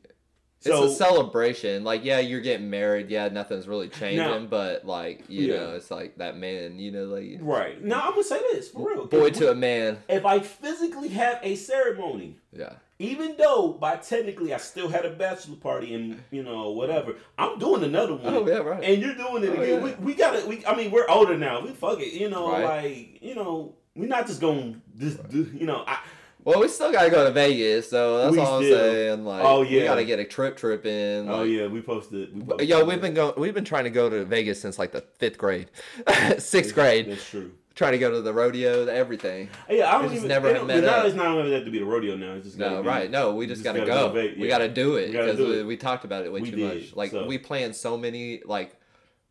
it's 0.59 0.67
So 0.67 0.85
a 0.85 0.91
celebration. 0.91 1.85
Like, 1.85 2.05
yeah, 2.05 2.19
you're 2.21 2.41
getting 2.41 2.71
married. 2.71 3.11
Yeah, 3.11 3.29
nothing's 3.29 3.67
really 3.69 3.89
changing. 3.89 4.19
Now- 4.19 4.39
but 4.47 4.85
like, 4.87 5.25
you 5.29 5.49
Yeah. 5.53 5.57
know, 5.61 5.71
it's 5.77 5.91
like 5.91 6.17
that 6.19 6.37
man. 6.37 6.79
You 6.79 6.91
know, 6.93 7.05
like 7.05 7.39
right 7.41 7.83
now, 7.83 8.03
I'm 8.07 8.11
gonna 8.13 8.25
say 8.25 8.41
this 8.53 8.69
for 8.71 8.89
real. 8.89 9.07
boy 9.07 9.27
If 9.27 9.35
to 9.35 9.45
we- 9.47 9.51
a 9.51 9.55
man. 9.55 9.99
If 10.09 10.25
I 10.27 10.41
physically 10.41 11.09
have 11.09 11.39
a 11.43 11.55
ceremony, 11.55 12.37
Yeah. 12.53 12.75
even 12.99 13.37
though 13.39 13.69
by 13.81 13.97
technically 13.97 14.53
I 14.53 14.59
still 14.59 14.89
had 14.89 15.05
a 15.07 15.11
bachelor 15.11 15.57
party 15.57 15.95
and 15.95 16.23
you 16.31 16.43
know 16.43 16.71
whatever, 16.73 17.17
I'm 17.39 17.59
doing 17.59 17.83
another 17.85 18.15
one. 18.15 18.35
Oh 18.35 18.47
yeah, 18.47 18.59
right. 18.59 18.83
And 18.85 19.01
you're 19.03 19.15
doing 19.15 19.45
it 19.45 19.51
Oh, 19.51 19.63
again. 19.63 19.69
yeah. 19.69 19.79
We, 19.85 19.93
we 20.05 20.15
gotta. 20.15 20.47
We, 20.47 20.65
I 20.67 20.75
mean, 20.77 20.91
we're 20.91 21.09
older 21.09 21.37
now. 21.39 21.61
We 21.61 21.71
fuck 21.73 22.01
it. 22.01 22.13
You 22.13 22.29
know, 22.29 22.51
Right. 22.53 22.65
like 22.65 23.23
you 23.23 23.35
know, 23.35 23.75
we're 23.95 24.09
not 24.09 24.27
just 24.27 24.41
gonna 24.41 24.75
just 24.99 25.29
do. 25.29 25.51
You 25.55 25.67
know, 25.67 25.85
I, 25.87 25.99
Well, 26.45 26.61
we 26.61 26.69
still 26.69 26.93
gotta 26.93 27.11
go 27.11 27.25
to 27.25 27.33
Vegas, 27.33 27.91
so 27.91 28.19
that's 28.19 28.33
We 28.33 28.39
all 28.41 28.59
I'm 28.59 28.65
still- 28.65 28.79
saying. 28.79 29.25
Like, 29.25 29.45
Oh, 29.45 29.63
yeah, 29.63 29.71
we 29.71 29.77
yeah. 29.79 29.85
gotta 29.85 30.05
get 30.05 30.19
a 30.19 30.25
trip 30.25 30.57
trip 30.57 30.87
in. 30.87 31.29
oh 31.29 31.43
yeah, 31.43 31.67
we 31.67 31.81
posted. 31.83 32.35
We 32.35 32.43
posted 32.43 32.69
Yo, 32.69 32.85
we've 32.85 33.01
been 33.01 33.15
going. 33.15 33.35
We've 33.37 33.55
been 33.55 33.65
trying 33.65 33.85
to 33.85 33.91
go 33.91 34.09
to 34.09 34.25
Vegas 34.25 34.61
since 34.61 34.79
like 34.79 34.93
the 34.93 35.03
fifth 35.19 35.39
grade, 35.39 35.71
sixth 36.39 36.75
grade. 36.75 37.11
That's 37.11 37.29
true. 37.29 37.53
Trying 37.77 37.93
to 37.93 37.99
go 37.99 38.11
to 38.11 38.21
the 38.21 38.33
rodeo, 38.35 38.85
the 38.85 38.93
everything. 38.93 39.49
Yeah, 39.71 39.89
I 39.89 39.93
don't 40.03 40.11
just 40.11 40.17
even. 40.17 40.29
never 40.29 40.49
it 40.49 40.57
have 40.57 40.67
don't- 40.67 40.81
met 40.83 40.85
now. 40.85 41.05
It's 41.07 41.15
not 41.15 41.39
even 41.39 41.53
have 41.53 41.65
to 41.65 41.71
be 41.71 41.79
the 41.79 41.85
rodeo 41.85 42.17
now. 42.17 42.33
It's 42.35 42.47
just 42.47 42.59
No, 42.59 42.83
be- 42.83 42.89
right? 42.89 43.11
No, 43.11 43.35
we 43.35 43.47
just, 43.47 43.63
just 43.63 43.65
gotta, 43.65 43.87
gotta 43.87 43.91
go. 43.91 44.09
go 44.09 44.15
to 44.23 44.35
Ve- 44.35 44.41
We 44.41 44.49
yeah. 44.49 44.59
gotta 44.59 44.69
do 44.69 44.97
it 44.97 45.13
because 45.13 45.39
we, 45.39 45.63
we 45.63 45.77
talked 45.77 46.05
about 46.05 46.25
it 46.25 46.33
way 46.33 46.41
We 46.41 46.51
too 46.51 46.57
did, 46.57 46.75
much. 46.83 46.97
Like 46.97 47.13
so- 47.13 47.27
we 47.27 47.39
planned 47.39 47.77
so 47.77 47.97
many 47.97 48.43
like 48.45 48.77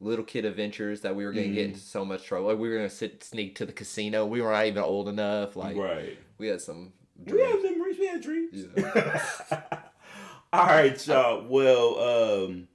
little 0.02 0.24
kid 0.24 0.46
adventures 0.46 1.02
that 1.02 1.16
we 1.16 1.26
were 1.26 1.32
gonna 1.34 1.48
get 1.50 1.66
Mhm. 1.68 1.74
into 1.74 1.80
so 1.80 2.06
much 2.06 2.24
trouble. 2.24 2.48
Like, 2.48 2.58
we 2.58 2.70
were 2.70 2.76
gonna 2.78 2.90
sit 2.90 3.24
sneak 3.24 3.56
to 3.56 3.66
the 3.66 3.74
casino. 3.74 4.26
We 4.26 4.42
were 4.42 4.52
not 4.52 4.66
even 4.66 4.82
old 4.84 5.10
enough. 5.10 5.56
Like 5.56 5.76
right. 5.76 6.18
we 6.38 6.48
had 6.48 6.62
some. 6.62 6.94
We 7.26 7.40
had 7.42 7.52
dreams. 7.52 7.64
memories. 7.64 8.00
We 8.00 8.08
had 8.08 8.22
dreams. 8.22 8.66
Yeah. 8.78 9.24
All 10.54 10.66
right, 10.66 11.08
y'all. 11.08 11.46
Well, 11.48 12.00
um, 12.46 12.68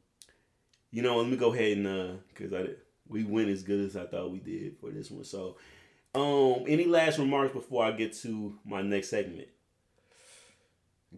you 0.90 1.02
know, 1.02 1.16
let 1.16 1.26
me 1.28 1.36
go 1.36 1.52
ahead 1.52 1.78
and 1.78 1.86
uh, 1.86 2.12
cause 2.34 2.52
I 2.52 2.66
we 3.08 3.24
went 3.24 3.48
as 3.48 3.62
good 3.62 3.80
as 3.84 3.96
I 3.96 4.06
thought 4.06 4.30
we 4.30 4.38
did 4.38 4.76
for 4.78 4.90
this 4.90 5.10
one. 5.10 5.24
So, 5.24 5.56
um, 6.14 6.64
any 6.68 6.84
last 6.84 7.18
remarks 7.18 7.52
before 7.52 7.84
I 7.84 7.92
get 7.92 8.12
to 8.22 8.58
my 8.64 8.80
next 8.82 9.08
segment? 9.08 9.48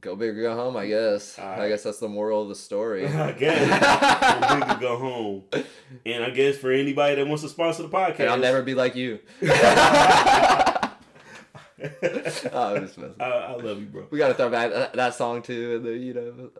Go 0.00 0.14
big 0.14 0.36
or 0.36 0.42
go 0.42 0.54
home. 0.54 0.76
I 0.76 0.86
guess. 0.88 1.38
I 1.38 1.68
guess 1.68 1.82
that's 1.82 1.98
the 1.98 2.08
moral 2.08 2.42
of 2.42 2.48
the 2.48 2.54
story. 2.54 3.06
I 3.08 3.32
guess 3.32 3.60
we 4.54 4.60
could 4.68 4.80
go 4.80 4.98
home, 4.98 5.44
and 6.06 6.24
I 6.24 6.30
guess 6.30 6.58
for 6.58 6.70
anybody 6.70 7.14
that 7.16 7.26
wants 7.26 7.42
to 7.42 7.48
sponsor 7.48 7.82
the 7.82 7.88
podcast, 7.88 8.20
And 8.20 8.30
I'll 8.30 8.38
never 8.38 8.62
be 8.62 8.74
like 8.74 8.94
you. 8.94 9.20
oh, 9.42 9.48
I'm 12.54 12.82
just 12.82 12.98
messing. 12.98 13.14
I, 13.20 13.24
I 13.24 13.52
love 13.56 13.80
you, 13.80 13.86
bro. 13.86 14.06
We 14.10 14.18
gotta 14.18 14.34
throw 14.34 14.50
back 14.50 14.70
that, 14.72 14.92
that 14.94 15.14
song 15.14 15.42
too, 15.42 15.76
and 15.76 16.02
you 16.02 16.14
know. 16.14 16.50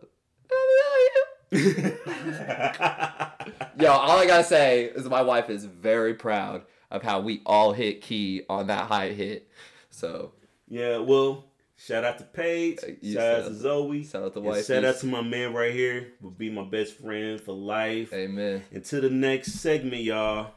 Yo, 3.79 3.91
all 3.91 4.17
I 4.17 4.25
gotta 4.25 4.43
say 4.43 4.85
is 4.85 5.05
my 5.05 5.21
wife 5.21 5.49
is 5.49 5.65
very 5.65 6.15
proud 6.15 6.63
of 6.89 7.03
how 7.03 7.19
we 7.19 7.41
all 7.45 7.73
hit 7.73 8.01
key 8.01 8.43
on 8.49 8.67
that 8.67 8.87
high 8.87 9.09
hit. 9.09 9.47
So 9.91 10.31
yeah, 10.67 10.97
well, 10.97 11.45
shout 11.77 12.03
out 12.03 12.17
to 12.17 12.23
Paige, 12.23 12.79
you 13.01 13.13
shout 13.13 13.41
out 13.41 13.47
to 13.47 13.53
Zoe, 13.53 14.03
shout 14.03 14.23
out 14.23 14.33
to 14.33 14.41
wife. 14.41 14.65
shout 14.65 14.83
out 14.83 14.97
to 14.97 15.05
my 15.05 15.21
man 15.21 15.53
right 15.53 15.73
here, 15.73 16.13
will 16.21 16.31
be 16.31 16.49
my 16.49 16.65
best 16.65 16.97
friend 16.97 17.39
for 17.39 17.53
life. 17.53 18.11
Amen. 18.13 18.63
And 18.71 18.83
to 18.85 18.99
the 18.99 19.09
next 19.09 19.53
segment, 19.53 20.03
y'all. 20.03 20.51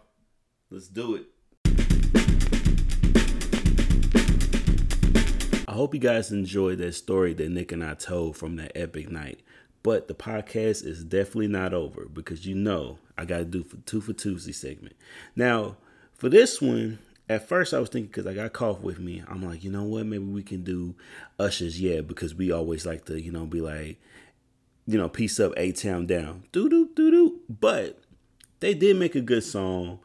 Let's 0.70 0.88
do 0.88 1.16
it. 1.16 1.26
I 5.66 5.72
hope 5.72 5.94
you 5.94 6.00
guys 6.00 6.32
enjoyed 6.32 6.78
that 6.78 6.94
story 6.94 7.32
that 7.34 7.48
Nick 7.48 7.72
and 7.72 7.84
I 7.84 7.94
told 7.94 8.36
from 8.36 8.56
that 8.56 8.72
epic 8.74 9.10
night. 9.10 9.40
But 9.82 10.08
the 10.08 10.14
podcast 10.14 10.84
is 10.84 11.04
definitely 11.04 11.48
not 11.48 11.72
over 11.72 12.06
because 12.12 12.46
you 12.46 12.54
know 12.54 12.98
I 13.16 13.24
got 13.24 13.38
to 13.38 13.44
do 13.44 13.62
for 13.62 13.76
two 13.78 14.00
for 14.00 14.12
Tuesday 14.12 14.52
segment. 14.52 14.94
Now, 15.34 15.76
for 16.12 16.28
this 16.28 16.60
one, 16.60 16.98
at 17.30 17.46
first 17.46 17.72
I 17.72 17.78
was 17.78 17.88
thinking 17.88 18.08
because 18.08 18.26
I 18.26 18.34
got 18.34 18.52
cough 18.52 18.80
with 18.80 18.98
me, 18.98 19.22
I'm 19.28 19.40
like, 19.40 19.62
you 19.62 19.70
know 19.70 19.84
what? 19.84 20.04
Maybe 20.04 20.24
we 20.24 20.42
can 20.42 20.64
do 20.64 20.96
Usher's 21.38 21.80
Yeah 21.80 22.00
because 22.00 22.34
we 22.34 22.50
always 22.50 22.84
like 22.84 23.04
to, 23.04 23.20
you 23.20 23.30
know, 23.30 23.46
be 23.46 23.60
like, 23.60 24.00
you 24.84 24.98
know, 24.98 25.08
peace 25.08 25.38
up, 25.38 25.52
A 25.56 25.70
Town 25.70 26.06
down, 26.06 26.42
doo 26.50 26.68
doo 26.68 26.90
doo 26.96 27.10
doo. 27.12 27.40
But 27.48 28.00
they 28.58 28.74
did 28.74 28.96
make 28.96 29.14
a 29.14 29.20
good 29.20 29.44
song 29.44 30.00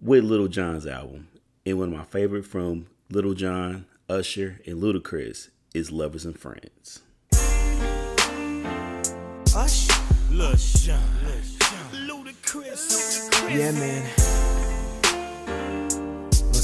with 0.00 0.22
Lil 0.22 0.46
Jon's 0.46 0.86
album. 0.86 1.26
And 1.66 1.80
one 1.80 1.92
of 1.92 1.98
my 1.98 2.04
favorite 2.04 2.46
from 2.46 2.86
Little 3.10 3.34
John, 3.34 3.86
Usher, 4.08 4.60
and 4.64 4.80
Ludacris 4.80 5.48
is 5.74 5.90
Lovers 5.90 6.24
and 6.24 6.38
Friends. 6.38 7.00
Ush. 9.52 9.88
Lil 10.30 10.54
Jon. 10.54 11.00
Ludacris. 11.92 13.32
Yeah, 13.50 13.72
man. 13.72 14.45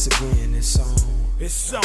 Once 0.03 0.21
again, 0.21 0.51
this 0.51 0.67
song. 0.67 0.99
This 1.39 1.53
song. 1.53 1.85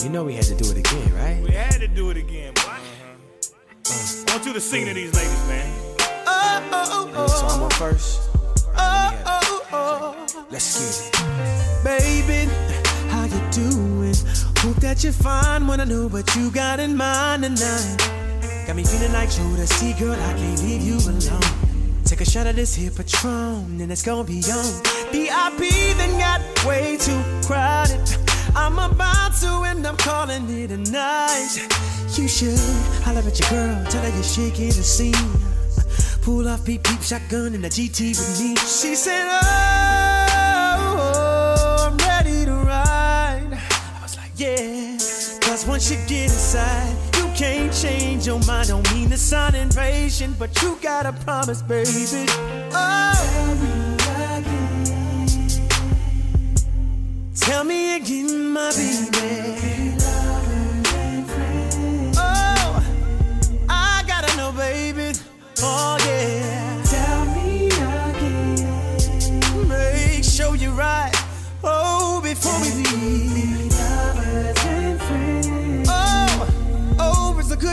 You 0.00 0.10
know 0.10 0.22
we 0.22 0.34
had 0.34 0.44
to 0.44 0.54
do 0.54 0.70
it 0.70 0.78
again, 0.78 1.12
right? 1.16 1.42
We 1.42 1.50
had 1.50 1.80
to 1.80 1.88
do 1.88 2.10
it 2.10 2.16
again, 2.16 2.54
boy. 2.54 2.70
I 2.70 4.24
want 4.28 4.46
you 4.46 4.52
to 4.52 4.60
sing 4.60 4.86
to 4.86 4.94
these 4.94 5.12
ladies, 5.12 5.48
man. 5.48 5.66
So 7.26 7.46
I'm 7.48 7.62
on 7.62 7.70
first. 7.70 8.30
Let's 10.52 10.78
get 10.78 10.94
it. 10.94 11.82
Baby, 11.82 12.48
how 13.08 13.24
you 13.24 13.40
doing? 13.50 14.14
Hope 14.58 14.76
that 14.76 15.02
you're 15.02 15.12
fine 15.12 15.66
when 15.66 15.80
I 15.80 15.84
know 15.84 16.06
what 16.06 16.32
you 16.36 16.52
got 16.52 16.78
in 16.78 16.96
mind 16.96 17.42
tonight. 17.42 17.96
Got 18.68 18.76
me 18.76 18.84
feeling 18.84 19.12
like 19.12 19.30
Jodeci, 19.30 19.98
girl, 19.98 20.12
I 20.12 20.34
can't 20.34 20.62
leave 20.62 20.80
you 20.80 20.98
alone. 21.10 21.69
Take 22.10 22.22
a 22.22 22.24
shot 22.24 22.48
of 22.48 22.56
this 22.56 22.74
here 22.74 22.90
Patron, 22.90 23.80
and 23.80 23.92
it's 23.92 24.02
gonna 24.02 24.24
be 24.24 24.42
on. 24.50 24.82
VIP 25.12 25.70
then 25.96 26.18
got 26.18 26.40
way 26.66 26.96
too 26.96 27.22
crowded. 27.46 28.00
I'm 28.56 28.80
about 28.80 29.36
to 29.36 29.62
end 29.62 29.86
up 29.86 29.96
calling 29.98 30.50
it 30.50 30.72
a 30.72 30.76
night. 30.90 31.54
You 32.18 32.26
should 32.26 32.58
holler 33.04 33.20
at 33.20 33.38
your 33.38 33.48
girl, 33.48 33.86
tell 33.86 34.02
her 34.02 34.08
you're 34.08 34.24
shaking 34.24 34.70
the 34.70 34.82
scene. 34.82 35.14
Pull 36.22 36.48
off 36.48 36.64
peep 36.64 36.82
peep 36.82 37.00
shotgun 37.00 37.54
in 37.54 37.62
the 37.62 37.68
GT 37.68 38.08
with 38.08 38.40
me. 38.40 38.56
She 38.56 38.96
said, 38.96 39.28
oh, 39.30 39.46
oh, 40.98 41.90
I'm 41.92 41.96
ready 41.96 42.44
to 42.44 42.54
ride. 42.54 43.52
I 43.52 44.02
was 44.02 44.16
like, 44.16 44.32
Yeah. 44.34 44.98
Cause 45.42 45.64
once 45.64 45.88
you 45.88 45.96
get 46.08 46.24
inside, 46.24 47.09
can't 47.40 47.72
change 47.72 48.26
your 48.26 48.38
mind. 48.40 48.68
Don't 48.68 48.92
mean 48.92 49.08
to 49.08 49.16
sound 49.16 49.54
impatient, 49.54 50.38
but 50.38 50.60
you 50.60 50.76
gotta 50.82 51.12
promise, 51.24 51.62
baby. 51.62 52.26
Oh, 52.70 53.16
Tell 57.34 57.64
me 57.64 57.96
again, 57.96 58.52
my 58.52 58.70
baby. 58.72 59.96
Oh, 62.18 62.84
I 63.70 64.04
gotta 64.06 64.36
know, 64.36 64.52
baby. 64.52 65.18
Oh, 65.62 65.96
yeah. 66.04 66.82
Tell 66.92 67.24
me 67.36 67.68
again. 68.12 69.66
Make 69.66 70.24
sure 70.24 70.54
you're 70.56 70.72
right. 70.72 71.12
Oh, 71.64 72.20
before 72.22 72.60
we 72.60 72.70
leave. 72.82 72.89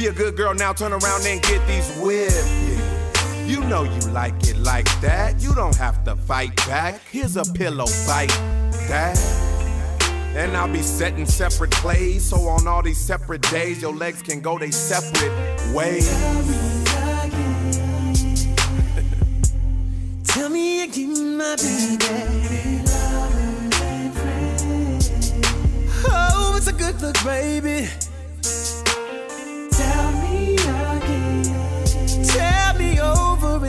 Be 0.00 0.06
a 0.06 0.12
good 0.14 0.34
girl 0.34 0.54
now, 0.54 0.72
turn 0.72 0.94
around 0.94 1.26
and 1.26 1.42
get 1.42 1.66
these 1.66 1.86
whipping. 1.98 2.80
You 3.46 3.60
know 3.64 3.82
you 3.82 4.00
like 4.12 4.32
it 4.48 4.56
like 4.56 4.88
that. 5.02 5.42
You 5.42 5.54
don't 5.54 5.76
have 5.76 6.02
to 6.04 6.16
fight 6.16 6.56
back. 6.66 7.02
Here's 7.12 7.36
a 7.36 7.44
pillow 7.52 7.84
fight 7.84 8.30
that. 8.88 9.18
And 10.34 10.56
I'll 10.56 10.72
be 10.72 10.80
setting 10.80 11.26
separate 11.26 11.72
plays. 11.72 12.24
So 12.24 12.48
on 12.48 12.66
all 12.66 12.82
these 12.82 12.96
separate 12.98 13.42
days, 13.50 13.82
your 13.82 13.94
legs 13.94 14.22
can 14.22 14.40
go 14.40 14.58
they 14.58 14.70
separate 14.70 15.74
ways. 15.74 16.08
Tell 20.24 20.48
me 20.48 20.84
again, 20.84 21.36
my 21.36 21.56
baby. 21.56 22.82
Oh, 26.08 26.54
it's 26.56 26.68
a 26.68 26.72
good 26.72 26.98
look, 27.02 27.22
baby. 27.22 27.86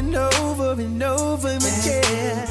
And 0.02 0.16
over 0.16 0.72
and 0.82 1.04
over 1.04 1.48
again. 1.50 2.48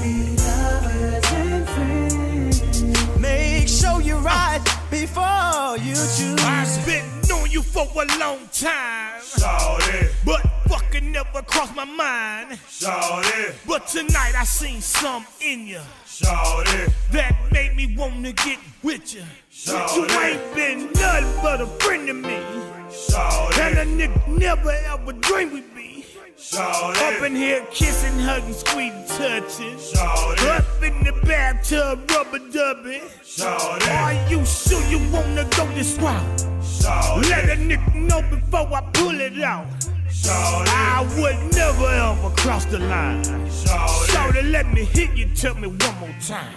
Make 3.21 3.67
sure 3.69 4.01
you're 4.01 4.21
right 4.21 4.61
before 4.91 5.77
you 5.79 5.95
choose. 5.95 6.39
I've 6.41 6.87
been 6.87 7.05
knowing 7.29 7.51
you 7.51 7.63
for 7.63 7.87
a 7.87 8.19
long 8.19 8.39
time. 8.53 9.21
Shawty, 9.23 10.13
But 10.25 10.43
fucking 10.69 11.11
never 11.11 11.43
crossed 11.43 11.75
my 11.75 11.85
mind. 11.85 12.59
shawty, 12.69 13.55
But 13.67 13.89
tonight 13.89 14.35
I 14.39 14.45
seen 14.45 14.81
some 14.81 15.27
in 15.41 15.67
you 15.67 15.81
shawty, 16.07 16.93
that 17.11 17.35
made 17.51 17.75
me 17.75 17.97
wanna 17.97 18.33
get 18.33 18.59
with 18.85 19.13
you. 19.15 19.25
You 19.67 20.07
ain't 20.21 20.55
been 20.55 20.93
nothing 20.93 21.43
but 21.43 21.61
a 21.61 21.67
friend 21.67 22.07
to 22.07 22.15
me. 22.15 22.39
And 23.61 23.79
a 23.79 23.85
nigga 23.85 24.39
never 24.39 24.71
ever 24.71 25.13
dreamed 25.13 25.53
we'd 25.53 25.70
be. 26.41 26.59
Up 26.59 27.23
in 27.23 27.37
here 27.37 27.65
kissing, 27.71 28.19
hugging, 28.19 28.53
squeezing, 28.55 29.05
touching. 29.07 29.77
shawty, 29.77 30.59
Up 30.59 30.83
in 30.83 31.05
the 31.05 31.13
bathtub, 31.27 32.11
rubber 32.11 32.39
dubbing. 32.51 33.03
shawty, 33.25 33.89
Are 34.01 34.31
you 34.31 34.45
sure 34.47 34.83
you 34.87 34.99
wanna 35.13 35.45
go 35.57 35.67
this 35.75 35.97
route? 35.99 36.47
Let 37.29 37.49
a 37.51 37.57
nigga 37.57 37.95
know 37.95 38.23
before 38.23 38.67
I 38.75 38.81
pull 38.95 39.21
it 39.21 39.41
out. 39.43 39.67
shawty, 40.09 40.69
I 40.69 41.03
would 41.19 41.55
never 41.55 41.87
ever 41.89 42.31
cross 42.37 42.65
the 42.67 42.79
line. 42.79 43.23
shawty. 43.49 44.07
Shawty, 44.13 44.51
let 44.51 44.73
me 44.73 44.85
hit 44.85 45.17
you, 45.17 45.27
tell 45.35 45.55
me 45.55 45.69
one 45.69 45.99
more 46.01 46.17
time. 46.27 46.55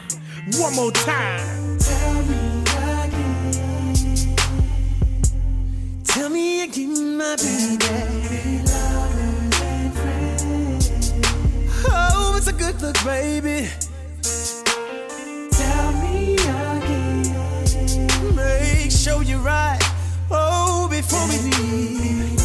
One 0.59 0.75
more 0.75 0.91
time. 0.91 1.77
Tell 6.05 6.29
me 6.29 6.63
again, 6.63 7.17
my 7.17 7.35
baby. 7.35 8.62
It's 12.45 12.51
a 12.51 12.55
good 12.55 12.81
look, 12.81 13.01
baby. 13.05 13.69
Tell 15.53 15.93
me 15.93 16.35
again. 16.35 17.25
Make 18.35 18.91
sure 18.91 19.23
you're 19.23 19.39
right. 19.39 19.79
Oh, 20.29 20.89
before 20.89 21.25
we 21.29 21.37
leave. 21.37 22.37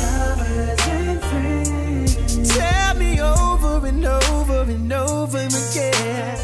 Tell 2.47 2.95
me 2.95 3.21
over 3.21 3.85
and 3.89 4.07
over 4.07 4.71
and 4.71 4.93
over 4.93 5.39
again. 5.39 6.39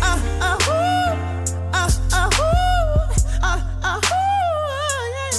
Ah, 0.00 0.22
ah, 0.40 0.56
ooh. 0.68 1.16
Ah, 1.72 1.90
ah, 2.12 2.30
ooh. 2.30 3.10
Ah, 3.42 3.60
ah, 3.82 3.98
ooh. 4.06 4.70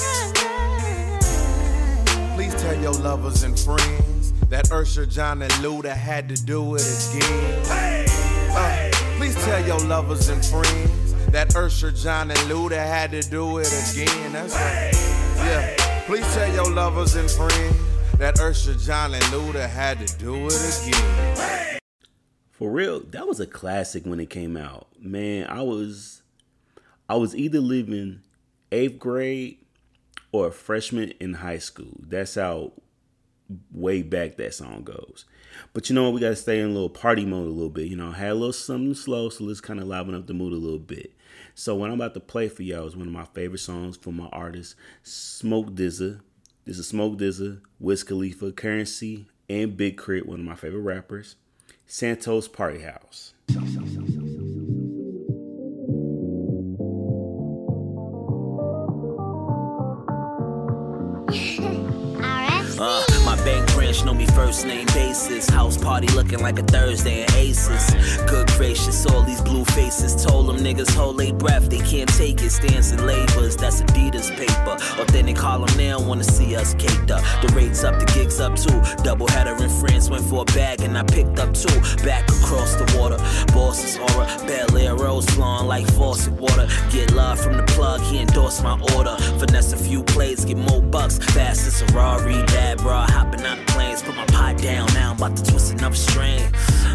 Yeah, 0.04 0.34
yeah, 0.44 1.20
yeah. 2.20 2.36
Please 2.36 2.56
tell 2.62 2.76
your 2.76 2.92
lovers 2.92 3.44
and 3.44 3.58
friends 3.58 4.34
that 4.50 4.72
Usher, 4.72 5.06
Jon, 5.06 5.42
and 5.42 5.52
Luda 5.54 5.94
had 5.94 6.30
to 6.30 6.36
do 6.36 6.76
it 6.76 6.82
again. 7.16 7.66
Uh, 7.68 8.92
please 9.18 9.36
tell 9.44 9.66
your 9.66 9.80
lovers 9.80 10.30
and 10.30 10.46
friends 10.46 11.14
that 11.32 11.56
Usher, 11.56 11.92
Jon, 11.92 12.30
and 12.32 12.40
Luda 12.42 12.78
had 12.78 13.12
to 13.12 13.22
do 13.22 13.58
it 13.58 13.68
again. 13.68 14.34
That's 14.34 14.54
right. 14.56 14.92
Yeah. 15.38 16.02
Please 16.06 16.32
tell 16.34 16.54
your 16.54 16.72
lovers 16.72 17.16
and 17.16 17.30
friends 17.30 17.76
that 18.18 18.40
Usher, 18.40 18.76
Jon, 18.76 19.14
and 19.14 19.24
Luda 19.26 19.68
had 19.68 20.06
to 20.06 20.18
do 20.18 20.48
it 20.48 20.88
again. 20.88 21.80
For 22.52 22.72
real, 22.72 23.02
that 23.02 23.28
was 23.28 23.40
a 23.40 23.48
classic 23.48 24.06
when 24.06 24.20
it 24.20 24.30
came 24.30 24.56
out. 24.56 24.88
Man, 25.00 25.48
I 25.50 25.62
was 25.62 26.22
I 27.10 27.16
was 27.16 27.36
either 27.36 27.60
living 27.60 28.22
eighth 28.72 28.98
grade 28.98 29.58
or 30.32 30.48
a 30.48 30.52
freshman 30.52 31.12
in 31.20 31.34
high 31.34 31.58
school. 31.58 31.98
That's 32.00 32.36
how 32.36 32.72
way 33.72 34.02
back 34.02 34.38
that 34.38 34.54
song 34.54 34.84
goes. 34.84 35.26
But 35.74 35.90
you 35.90 35.96
know 35.96 36.04
what? 36.04 36.14
We 36.14 36.22
got 36.22 36.30
to 36.30 36.36
stay 36.36 36.60
in 36.60 36.66
a 36.66 36.74
little 36.74 36.90
party 36.90 37.26
mode 37.26 37.48
a 37.48 37.52
little 37.52 37.70
bit. 37.70 37.88
You 37.88 37.96
know, 37.96 38.10
I 38.10 38.16
had 38.16 38.32
a 38.32 38.36
little 38.36 38.54
something 38.54 38.94
slow, 38.94 39.30
so 39.30 39.44
let's 39.44 39.62
kind 39.62 39.80
of 39.80 39.88
liven 39.88 40.16
up 40.16 40.28
the 40.28 40.34
mood 40.34 40.54
a 40.54 40.58
little 40.58 40.80
bit. 40.80 41.14
So 41.54 41.76
what 41.76 41.90
I'm 41.90 41.96
about 41.96 42.14
to 42.16 42.20
play 42.20 42.50
for 42.50 42.64
y'all 42.64 42.88
is 42.88 42.96
one 42.96 43.08
of 43.08 43.14
my 43.14 43.26
favorite 43.26 43.60
songs 43.60 43.98
from 43.98 44.18
my 44.18 44.28
artist, 44.28 44.76
Smoke 45.04 45.72
DZA. 45.72 46.22
This 46.66 46.80
is 46.80 46.88
Smoke 46.88 47.18
DZA, 47.18 47.62
Wiz 47.80 48.04
Khalifa, 48.04 48.52
Curren$y, 48.52 49.26
and 49.50 49.78
Big 49.78 49.98
K.R.I.T., 49.98 50.28
one 50.28 50.40
of 50.40 50.46
my 50.46 50.56
favorite 50.56 50.82
rappers. 50.82 51.36
Santos 51.86 52.48
Party 52.48 52.82
House. 52.82 53.34
Know 64.06 64.14
me 64.14 64.28
first 64.28 64.66
name 64.66 64.86
basis. 64.88 65.50
House 65.50 65.78
party 65.78 66.08
looking 66.10 66.40
like 66.40 66.60
a 66.60 66.64
Thursday 66.64 67.24
in 67.24 67.32
Aces. 67.34 68.18
Good 68.28 68.48
gracious, 68.50 69.06
all 69.08 69.24
these 69.24 69.42
blue 69.42 69.66
faces. 69.66 70.24
Told 70.24 70.48
them 70.48 70.58
niggas 70.58 70.94
hold 70.94 71.18
their 71.18 71.34
breath, 71.34 71.70
they 71.70 71.80
can't 71.80 72.10
take 72.10 72.42
it. 72.42 72.52
Stands 72.52 72.92
in 72.92 73.06
labors, 73.06 73.56
that's 73.58 73.82
Adidas 73.82 74.30
paper. 74.38 74.78
Authentic 75.02 75.38
Harlem, 75.38 75.76
don't 75.78 76.08
wanna 76.08 76.24
see 76.24 76.56
us 76.56 76.76
caked 76.76 77.10
up. 77.10 77.24
The 77.42 77.52
rates 77.56 77.84
up, 77.84 78.00
the 78.00 78.06
gigs 78.14 78.40
up 78.40 78.56
too. 78.56 78.80
Double 79.04 79.28
header 79.28 79.56
in 79.64 79.70
France, 79.70 80.10
went 80.10 80.24
for 80.26 80.42
a 80.44 80.46
bag 80.46 80.82
and 80.82 80.98
I 80.98 81.04
picked 81.04 81.40
up 81.40 81.54
two. 81.54 81.80
Back 82.04 82.30
across 82.30 82.76
the 82.76 82.86
water, 82.98 83.18
boss's 83.54 83.98
aura. 83.98 84.28
Bel 84.46 84.78
Air 84.78 84.96
rose 84.96 85.26
flowing 85.32 85.68
like 85.68 85.88
faucet 85.94 86.34
water. 86.34 86.68
Get 86.92 87.12
love 87.14 87.40
from 87.40 87.58
the 87.58 87.64
plug, 87.64 88.02
he 88.02 88.20
endorsed 88.20 88.62
my 88.62 88.80
order. 88.96 89.16
Finesse 89.40 89.74
a 89.74 89.78
few 89.78 90.04
plays, 90.04 90.46
get 90.46 90.58
more 90.58 90.82
bucks. 90.82 91.18
Fast 91.18 91.66
as 91.66 91.82
a 91.82 91.86
Rari, 91.88 92.46
dad, 92.48 92.78
bro. 92.80 93.06
Hopping 93.08 93.42
the 93.42 93.58
planes, 93.68 93.95
put 94.04 94.16
my 94.16 94.26
pot 94.28 94.58
down. 94.58 94.88
Now 94.94 95.12
I'm 95.12 95.18
about 95.18 95.36
to 95.38 95.44
twist 95.44 95.72
another 95.74 95.96
string. 95.96 96.42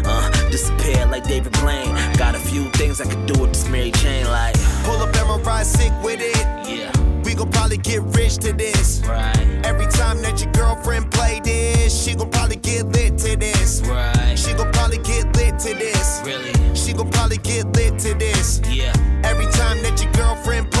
Uh, 0.05 0.29
disappear 0.49 1.05
like 1.07 1.23
David 1.23 1.53
Blaine. 1.53 1.93
Got 2.17 2.35
a 2.35 2.39
few 2.39 2.65
things 2.71 2.99
I 3.01 3.05
could 3.05 3.25
do 3.25 3.41
with 3.41 3.53
this 3.53 3.67
Mary 3.69 3.91
Jane, 3.91 4.25
like, 4.27 4.55
Pull 4.83 4.97
up 4.97 5.15
and 5.15 5.27
we'll 5.27 5.39
ride 5.39 5.65
sick 5.65 5.91
with 6.03 6.19
it. 6.21 6.35
yeah, 6.67 6.91
We 7.23 7.35
gon' 7.35 7.51
probably 7.51 7.77
get 7.77 8.01
rich 8.15 8.37
to 8.39 8.53
this. 8.53 9.01
right, 9.07 9.37
Every 9.63 9.85
time 9.87 10.21
that 10.23 10.41
your 10.41 10.51
girlfriend 10.53 11.11
play 11.11 11.39
this, 11.43 11.93
she 12.03 12.15
gon' 12.15 12.29
probably 12.31 12.55
get 12.57 12.85
lit 12.87 13.17
to 13.19 13.35
this. 13.35 13.81
right. 13.85 14.35
She 14.37 14.53
gon' 14.53 14.71
probably 14.71 14.97
get 14.99 15.25
lit 15.35 15.59
to 15.59 15.73
this. 15.75 16.21
Really? 16.25 16.51
She 16.75 16.93
gon' 16.93 17.11
probably 17.11 17.37
get 17.37 17.65
lit 17.75 17.99
to 17.99 18.13
this. 18.15 18.59
Yeah. 18.69 18.91
Every 19.23 19.45
time 19.45 19.81
that 19.83 20.01
your 20.01 20.11
girlfriend 20.13 20.71
play 20.71 20.80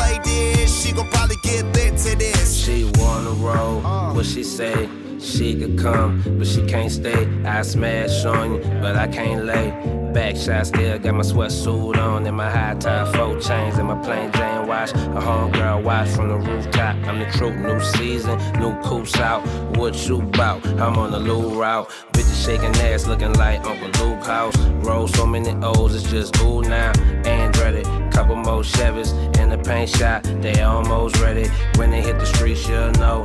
she 0.91 0.97
gon' 0.97 1.07
probably 1.09 1.37
get 1.37 1.63
lit 1.73 1.97
to 1.97 2.15
this. 2.17 2.53
She 2.53 2.91
wanna 2.95 3.31
roll 3.31 3.85
uh. 3.85 4.13
what 4.13 4.25
she 4.25 4.43
say. 4.43 4.89
She 5.19 5.55
could 5.55 5.77
come, 5.77 6.21
but 6.37 6.47
she 6.47 6.65
can't 6.65 6.91
stay. 6.91 7.27
I 7.45 7.61
smash 7.61 8.25
on 8.25 8.55
you, 8.55 8.59
but 8.81 8.95
I 8.95 9.07
can't 9.07 9.45
lay. 9.45 9.69
Back 10.13 10.35
shot 10.35 10.67
still 10.67 10.99
got 10.99 11.13
my 11.13 11.21
sweatsuit 11.21 11.95
on 11.95 12.25
and 12.25 12.35
my 12.35 12.49
high 12.49 12.75
tie 12.75 13.09
four 13.13 13.39
chains 13.39 13.77
and 13.77 13.87
my 13.87 13.95
plain 14.03 14.31
Jane 14.33 14.67
watch. 14.67 14.91
A 14.91 15.21
homegirl 15.27 15.83
watch 15.83 16.09
from 16.09 16.27
the 16.27 16.37
rooftop. 16.37 16.95
I'm 17.07 17.19
the 17.19 17.25
truth, 17.37 17.55
new 17.55 17.79
season, 17.79 18.37
new 18.59 18.75
coops 18.81 19.15
out. 19.17 19.45
What 19.77 19.95
you 20.09 20.21
bout? 20.21 20.65
I'm 20.65 20.97
on 20.97 21.11
the 21.11 21.19
loo 21.19 21.61
route. 21.61 21.89
Bitches 22.11 22.45
shaking 22.45 22.75
ass, 22.87 23.07
looking 23.07 23.33
like 23.33 23.63
Uncle 23.63 24.05
Luke 24.05 24.25
house. 24.25 24.57
Roll 24.83 25.07
so 25.07 25.25
many 25.25 25.51
O's, 25.63 25.95
it's 25.95 26.09
just 26.11 26.35
ooh 26.41 26.61
now. 26.63 26.91
Andretti, 27.23 27.85
couple 28.21 28.35
more 28.35 28.61
Chevys 28.61 29.13
in 29.39 29.49
the 29.49 29.57
paint 29.57 29.89
shop. 29.89 30.21
They 30.21 30.61
almost 30.61 31.19
ready. 31.19 31.49
When 31.77 31.89
they 31.89 32.03
hit 32.03 32.19
the 32.19 32.25
streets, 32.27 32.69
you'll 32.69 32.91
know. 32.91 33.23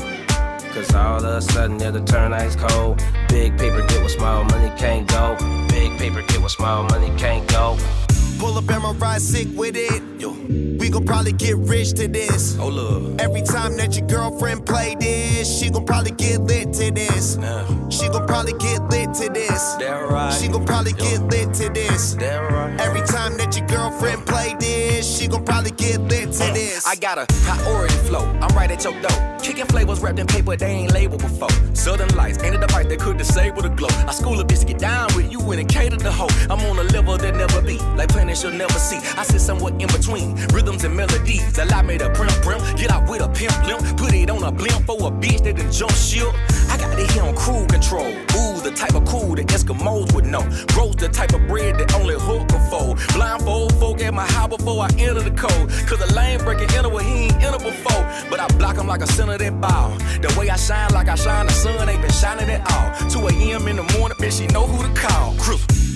Cause 0.73 0.95
all 0.95 1.19
of 1.19 1.25
a 1.25 1.43
sudden 1.43 1.79
it'll 1.83 2.03
turn 2.03 2.33
ice 2.33 2.57
cold. 2.57 3.03
Big 3.29 3.59
paper 3.59 3.83
get 3.89 3.99
where 4.01 4.09
small 4.09 4.45
money 4.45 4.73
can't 4.79 5.07
go. 5.07 5.37
Big 5.69 5.99
paper 5.99 6.23
get 6.23 6.41
where 6.41 6.49
small 6.49 6.85
money 6.85 7.13
can't 7.19 7.47
go. 7.49 7.77
Pull 8.39 8.57
up 8.57 8.71
and 8.71 8.83
my 8.83 8.93
ride 8.93 9.21
sick 9.21 9.49
with 9.55 9.77
it. 9.77 10.03
Yo. 10.19 10.31
We 10.79 10.91
gon' 10.91 11.05
probably 11.05 11.33
get 11.33 11.57
rich 11.57 11.93
to 11.95 12.07
this. 12.09 12.57
Oh 12.59 12.69
look. 12.69 13.21
Every 13.21 13.43
time 13.43 13.77
that 13.79 13.97
your 13.97 14.07
girlfriend 14.07 14.67
play 14.67 14.95
this, 14.99 15.59
she 15.59 15.69
gon' 15.69 15.85
probably 15.85 16.13
get 16.13 16.41
lit 16.43 16.73
to 16.75 16.91
this. 16.91 17.37
Nah. 17.37 17.89
She 17.89 18.09
gon' 18.09 18.27
probably 18.27 18.53
get 18.55 18.83
lit 18.89 19.13
to 19.15 19.29
this. 19.31 19.77
Damn 19.79 20.09
right. 20.09 20.33
She 20.33 20.49
gon' 20.49 20.65
probably 20.65 20.93
get 20.93 21.23
lit 21.23 21.53
to 21.55 21.69
this. 21.71 22.15
Damn 22.15 22.53
right. 22.55 22.81
Every 22.81 23.01
time 23.03 23.37
that 23.39 23.57
your 23.57 23.67
girlfriend 23.67 24.27
play 24.27 24.55
this, 24.61 24.86
she 25.07 25.29
gon' 25.29 25.45
probably 25.45 25.71
get 25.73 26.01
lit 26.01 26.33
to 26.33 26.45
uh, 26.45 26.53
this. 26.53 26.87
I 26.87 26.97
got 26.97 27.19
a 27.19 27.27
priority 27.45 27.95
flow. 28.09 28.25
I'm 28.41 28.55
right 28.57 28.71
at 28.71 28.83
your 28.85 29.01
door. 29.01 29.37
Kicking 29.43 29.67
flavors 29.67 30.01
wrapped 30.01 30.19
in 30.19 30.27
paper 30.27 30.57
they 30.57 30.67
ain't 30.67 30.93
labeled 30.93 31.23
before. 31.23 31.49
Southern 31.75 32.09
lights 32.17 32.43
ain't 32.43 32.57
a 32.57 32.59
device 32.59 32.87
that 32.87 32.99
could 32.99 33.17
disable 33.17 33.63
the 33.63 33.69
glow. 33.69 33.89
I 34.07 34.13
school 34.13 34.41
a 34.41 34.45
bitch 34.45 34.67
get 34.67 34.79
down 34.79 35.15
with 35.15 35.31
you 35.31 35.41
and 35.53 35.69
cater 35.69 35.97
the 35.97 36.11
hoe. 36.11 36.29
I'm 36.51 36.61
on 36.67 36.79
a 36.79 36.89
level 36.91 37.17
that 37.17 37.35
never 37.35 37.63
be, 37.63 37.79
like 37.97 38.09
planets 38.09 38.43
you'll 38.43 38.53
never 38.53 38.79
see. 38.79 38.99
I 39.17 39.23
sit 39.23 39.41
somewhere 39.41 39.73
in 39.79 39.87
between 39.87 40.35
rhythms 40.53 40.85
and 40.85 40.97
melodies. 40.97 41.59
Allow 41.59 41.83
me 41.83 41.99
to 41.99 42.11
prim 42.11 42.29
prim, 42.43 42.61
get 42.77 42.91
out 42.91 43.09
with 43.09 43.23
a 43.23 43.29
pimp 43.29 43.55
limp, 43.67 43.97
put 43.97 44.13
it 44.13 44.31
on 44.31 44.43
a 44.43 44.51
blimp 44.51 44.85
for 44.85 44.97
a 44.97 45.11
bitch 45.11 45.45
that 45.45 45.57
done 45.57 45.71
jump 45.71 45.93
ship. 45.93 46.35
I 46.69 46.77
got 46.77 46.99
it 46.99 47.11
here 47.13 47.23
on 47.23 47.37
cruise 47.37 47.67
control. 47.67 48.09
Ooh, 48.09 48.61
the 48.61 48.73
type 48.75 48.95
of 48.95 49.05
cool 49.05 49.37
that 49.37 49.47
Eskimos 49.47 50.13
would 50.15 50.27
know. 50.27 50.43
Grows 50.75 50.97
the 50.97 51.09
type 51.09 51.33
of 51.33 51.47
bread 51.47 51.79
that 51.79 51.95
only 51.95 52.17
hook 52.19 52.49
can 52.49 52.71
fold. 52.71 52.99
Blindfold 53.15 53.75
folk 53.79 54.01
at 54.01 54.13
my 54.13 54.27
house 54.27 54.49
before 54.49 54.83
I 54.83 54.91
enter 55.01 55.23
the 55.23 55.31
code. 55.31 55.69
Cause 55.89 55.99
the 55.99 56.13
lane 56.15 56.39
breaking 56.41 56.71
enter 56.75 56.89
where 56.89 57.05
he 57.05 57.27
ain't 57.27 57.43
enter 57.43 57.59
before. 57.59 58.03
But 58.31 58.41
I 58.41 58.47
block 58.59 58.77
him 58.77 58.87
like 58.87 59.03
a 59.03 59.07
center 59.07 59.39
that 59.39 59.61
ball. 59.61 59.91
The 60.21 60.35
way 60.39 60.51
I 60.51 60.57
shine 60.57 60.93
like 60.93 61.09
I 61.09 61.15
shine, 61.15 61.47
the 61.47 61.53
sun 61.53 61.89
ain't 61.89 62.01
been 62.01 62.11
shining 62.11 62.49
at 62.51 62.63
all. 62.73 63.11
2 63.11 63.29
a.m. 63.29 63.69
in 63.69 63.77
the 63.77 63.99
morning, 63.99 64.17
bitch, 64.19 64.39
she 64.39 64.47
know 64.49 64.67
who 64.67 64.83
to 64.83 65.01
call. 65.01 65.35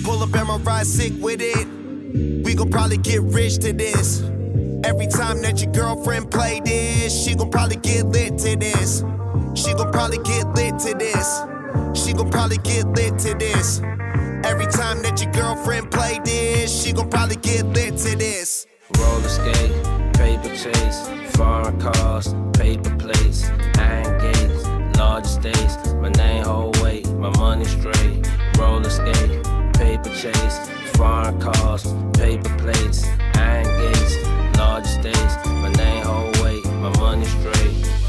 Pull 0.03 0.23
up 0.23 0.33
and 0.33 0.47
my 0.47 0.57
ride 0.57 0.87
sick 0.87 1.13
with 1.19 1.41
it. 1.41 1.67
We 2.43 2.55
gon' 2.55 2.69
probably 2.69 2.97
get 2.97 3.21
rich 3.21 3.59
to 3.59 3.71
this. 3.71 4.21
Every 4.83 5.07
time 5.07 5.41
that 5.43 5.61
your 5.61 5.71
girlfriend 5.71 6.31
play 6.31 6.59
this, 6.59 7.23
she 7.23 7.35
gon' 7.35 7.51
probably 7.51 7.77
get 7.77 8.05
lit 8.07 8.37
to 8.39 8.55
this. 8.55 9.03
She 9.53 9.73
gon' 9.73 9.91
probably 9.91 10.17
get 10.19 10.47
lit 10.55 10.79
to 10.79 10.93
this. 10.95 11.41
She 11.93 12.13
gon' 12.13 12.31
probably 12.31 12.57
get 12.57 12.87
lit 12.87 13.19
to 13.19 13.35
this. 13.35 13.79
Every 14.43 14.65
time 14.65 15.03
that 15.03 15.21
your 15.21 15.31
girlfriend 15.31 15.91
play 15.91 16.19
this, 16.25 16.83
she 16.83 16.93
gon' 16.93 17.09
probably 17.09 17.35
get 17.37 17.65
lit 17.67 17.97
to 17.97 18.15
this. 18.17 18.65
Roller 18.99 19.29
skate, 19.29 19.73
paper 20.13 20.49
chase, 20.55 21.09
foreign 21.35 21.79
cars, 21.79 22.33
paper 22.53 22.95
plates, 22.97 23.49
iron 23.77 24.19
gates, 24.19 24.65
large 24.97 25.25
estates. 25.25 25.93
My 25.93 26.09
name 26.09 26.43
whole 26.43 26.71
weight, 26.83 27.07
my 27.13 27.29
money 27.37 27.65
straight. 27.65 28.27
Roller 28.57 28.89
skate, 28.89 29.43
paper 29.73 30.09
chase, 30.09 30.69
foreign 30.95 31.39
cars, 31.39 31.93
paper 32.13 32.55
plates, 32.57 33.05
iron 33.35 33.65
gates, 33.79 34.17
large 34.57 34.85
estates. 34.85 35.35
My 35.45 35.71
name 35.73 36.03
whole 36.05 36.43
weight, 36.43 36.65
my 36.65 36.89
money 36.99 37.25
straight. 37.25 38.00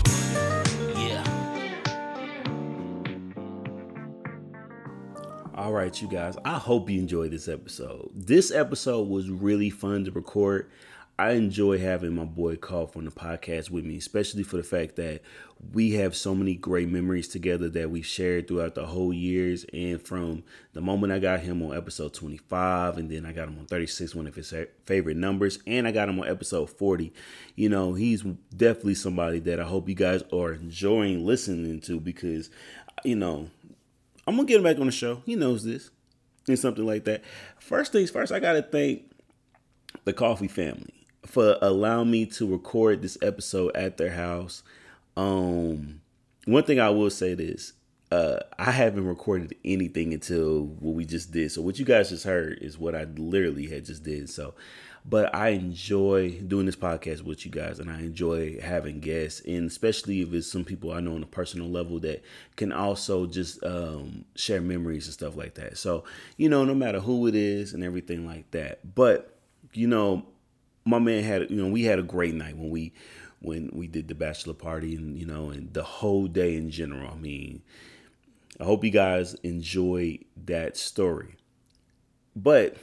All 5.54 5.72
right, 5.72 6.00
you 6.00 6.08
guys. 6.08 6.38
I 6.46 6.56
hope 6.56 6.88
you 6.88 6.98
enjoyed 6.98 7.30
this 7.30 7.46
episode. 7.46 8.10
This 8.14 8.50
episode 8.50 9.08
was 9.08 9.28
really 9.28 9.68
fun 9.68 10.06
to 10.06 10.10
record. 10.10 10.70
I 11.18 11.32
enjoy 11.32 11.78
having 11.78 12.14
my 12.14 12.24
boy 12.24 12.56
Cough 12.56 12.96
on 12.96 13.04
the 13.04 13.10
podcast 13.10 13.68
with 13.68 13.84
me, 13.84 13.98
especially 13.98 14.44
for 14.44 14.56
the 14.56 14.62
fact 14.62 14.96
that 14.96 15.20
we 15.74 15.92
have 15.92 16.16
so 16.16 16.34
many 16.34 16.54
great 16.54 16.88
memories 16.88 17.28
together 17.28 17.68
that 17.68 17.90
we've 17.90 18.06
shared 18.06 18.48
throughout 18.48 18.74
the 18.74 18.86
whole 18.86 19.12
years. 19.12 19.66
And 19.74 20.00
from 20.00 20.42
the 20.72 20.80
moment 20.80 21.12
I 21.12 21.18
got 21.18 21.40
him 21.40 21.62
on 21.62 21.76
episode 21.76 22.14
25, 22.14 22.96
and 22.96 23.10
then 23.10 23.26
I 23.26 23.32
got 23.32 23.48
him 23.48 23.58
on 23.58 23.66
36, 23.66 24.14
one 24.14 24.26
of 24.26 24.34
his 24.34 24.54
favorite 24.86 25.18
numbers, 25.18 25.58
and 25.66 25.86
I 25.86 25.92
got 25.92 26.08
him 26.08 26.18
on 26.18 26.28
episode 26.28 26.70
40, 26.70 27.12
you 27.56 27.68
know, 27.68 27.92
he's 27.92 28.22
definitely 28.56 28.94
somebody 28.94 29.38
that 29.40 29.60
I 29.60 29.64
hope 29.64 29.86
you 29.90 29.94
guys 29.94 30.22
are 30.32 30.54
enjoying 30.54 31.26
listening 31.26 31.82
to 31.82 32.00
because, 32.00 32.48
you 33.04 33.16
know, 33.16 33.50
I'm 34.26 34.36
gonna 34.36 34.46
get 34.46 34.58
him 34.58 34.62
back 34.62 34.78
on 34.78 34.86
the 34.86 34.92
show. 34.92 35.22
He 35.26 35.36
knows 35.36 35.64
this 35.64 35.90
and 36.48 36.58
something 36.58 36.86
like 36.86 37.04
that. 37.04 37.22
First 37.58 37.92
things 37.92 38.10
first, 38.10 38.32
I 38.32 38.40
gotta 38.40 38.62
thank 38.62 39.10
the 40.04 40.12
Coffee 40.12 40.48
family 40.48 41.06
for 41.26 41.56
allowing 41.62 42.10
me 42.10 42.26
to 42.26 42.50
record 42.50 43.02
this 43.02 43.18
episode 43.22 43.74
at 43.76 43.96
their 43.96 44.12
house. 44.12 44.62
Um, 45.16 46.00
one 46.44 46.64
thing 46.64 46.80
I 46.80 46.90
will 46.90 47.10
say 47.10 47.34
this. 47.34 47.74
Uh, 48.10 48.40
I 48.58 48.70
haven't 48.72 49.06
recorded 49.06 49.54
anything 49.64 50.12
until 50.12 50.64
what 50.64 50.94
we 50.94 51.06
just 51.06 51.32
did. 51.32 51.50
So 51.50 51.62
what 51.62 51.78
you 51.78 51.84
guys 51.86 52.10
just 52.10 52.24
heard 52.24 52.58
is 52.60 52.78
what 52.78 52.94
I 52.94 53.04
literally 53.04 53.66
had 53.68 53.86
just 53.86 54.02
did. 54.02 54.28
So, 54.28 54.52
but 55.04 55.34
I 55.34 55.48
enjoy 55.48 56.30
doing 56.46 56.66
this 56.66 56.76
podcast 56.76 57.22
with 57.22 57.44
you 57.44 57.50
guys, 57.50 57.80
and 57.80 57.90
I 57.90 58.00
enjoy 58.00 58.60
having 58.60 59.00
guests, 59.00 59.40
and 59.40 59.68
especially 59.68 60.20
if 60.20 60.32
it's 60.32 60.50
some 60.50 60.64
people 60.64 60.92
I 60.92 61.00
know 61.00 61.14
on 61.14 61.22
a 61.22 61.26
personal 61.26 61.68
level 61.68 61.98
that 62.00 62.22
can 62.56 62.72
also 62.72 63.26
just 63.26 63.62
um, 63.64 64.24
share 64.36 64.60
memories 64.60 65.06
and 65.06 65.14
stuff 65.14 65.36
like 65.36 65.54
that. 65.54 65.76
So, 65.76 66.04
you 66.36 66.48
know, 66.48 66.64
no 66.64 66.74
matter 66.74 67.00
who 67.00 67.26
it 67.26 67.34
is 67.34 67.72
and 67.72 67.82
everything 67.82 68.26
like 68.26 68.50
that. 68.52 68.94
But 68.94 69.36
you 69.72 69.88
know, 69.88 70.24
my 70.84 70.98
man 70.98 71.24
had 71.24 71.50
you 71.50 71.56
know 71.56 71.68
we 71.68 71.84
had 71.84 71.98
a 71.98 72.02
great 72.04 72.34
night 72.34 72.56
when 72.56 72.70
we 72.70 72.92
when 73.40 73.70
we 73.72 73.88
did 73.88 74.08
the 74.08 74.14
bachelor 74.14 74.54
party 74.54 74.94
and 74.94 75.18
you 75.18 75.26
know 75.26 75.50
and 75.50 75.72
the 75.74 75.82
whole 75.82 76.26
day 76.26 76.56
in 76.56 76.70
general. 76.70 77.10
I 77.10 77.16
mean, 77.16 77.62
I 78.60 78.64
hope 78.64 78.84
you 78.84 78.90
guys 78.90 79.34
enjoyed 79.42 80.24
that 80.44 80.76
story. 80.76 81.36
But 82.34 82.76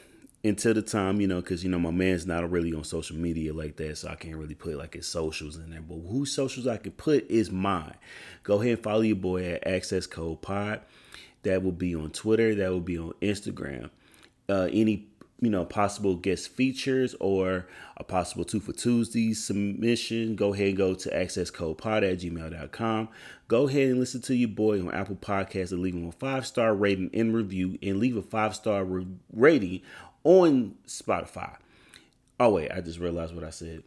until 0.44 0.74
the 0.74 0.82
time, 0.82 1.20
you 1.20 1.28
know, 1.28 1.42
because 1.42 1.64
you 1.64 1.70
know 1.70 1.80
my 1.80 1.92
man's 1.92 2.26
not 2.26 2.50
really 2.50 2.74
on 2.74 2.84
social 2.84 3.18
media 3.18 3.54
like 3.54 3.76
that, 3.78 3.98
so 3.98 4.10
I 4.10 4.16
can't 4.16 4.38
really 4.38 4.56
put 4.56 4.78
like 4.78 4.94
his 4.94 5.08
socials 5.08 5.58
in 5.58 5.70
there. 5.70 5.82
But 5.82 6.00
whose 6.08 6.34
socials 6.34 6.68
I 6.68 6.78
can 6.78 6.94
put 6.94 7.30
is 7.30 7.52
mine. 7.52 7.96
Go 8.44 8.62
ahead 8.62 8.74
and 8.74 8.84
follow 8.84 9.02
your 9.02 9.18
boy 9.18 9.44
at 9.54 9.68
Access 9.68 10.08
Code 10.08 10.42
Pod. 10.42 10.82
That 11.44 11.64
will 11.64 11.72
be 11.72 11.96
on 11.96 12.12
Twitter. 12.12 12.56
That 12.56 12.72
will 12.72 12.80
be 12.80 12.98
on 12.98 13.14
Instagram. 13.22 13.90
Uh, 14.48 14.68
any 14.72 15.10
you 15.42 15.50
know 15.50 15.64
possible 15.64 16.16
guest 16.16 16.50
features 16.50 17.16
or 17.20 17.68
a 17.98 18.04
possible 18.04 18.46
two 18.46 18.60
for 18.60 18.74
Tuesday 18.74 19.34
submission, 19.34 20.36
go 20.36 20.54
ahead 20.54 20.70
and 20.70 20.78
go 20.78 20.94
to 20.96 21.10
accesscodepod 21.10 22.10
at 22.10 22.20
gmail.com. 22.20 23.10
Go 23.48 23.68
ahead 23.68 23.90
and 23.90 24.00
listen 24.00 24.22
to 24.22 24.36
your 24.36 24.50
boy 24.50 24.80
on 24.80 24.94
Apple 24.94 25.16
Podcasts 25.16 25.72
and 25.72 25.82
leave 25.82 25.96
him 25.96 26.08
a 26.08 26.12
five 26.12 26.46
star 26.46 26.74
rating 26.74 27.10
and 27.14 27.34
review 27.34 27.78
and 27.82 28.00
leave 28.00 28.16
a 28.16 28.22
five 28.22 28.56
star 28.56 28.84
re- 28.86 29.08
rating 29.34 29.82
on 30.24 30.76
Spotify. 30.88 31.56
Oh 32.40 32.52
wait, 32.52 32.72
I 32.72 32.82
just 32.82 33.00
realized 33.00 33.36
what 33.36 33.44
I 33.44 33.50
said. 33.50 33.84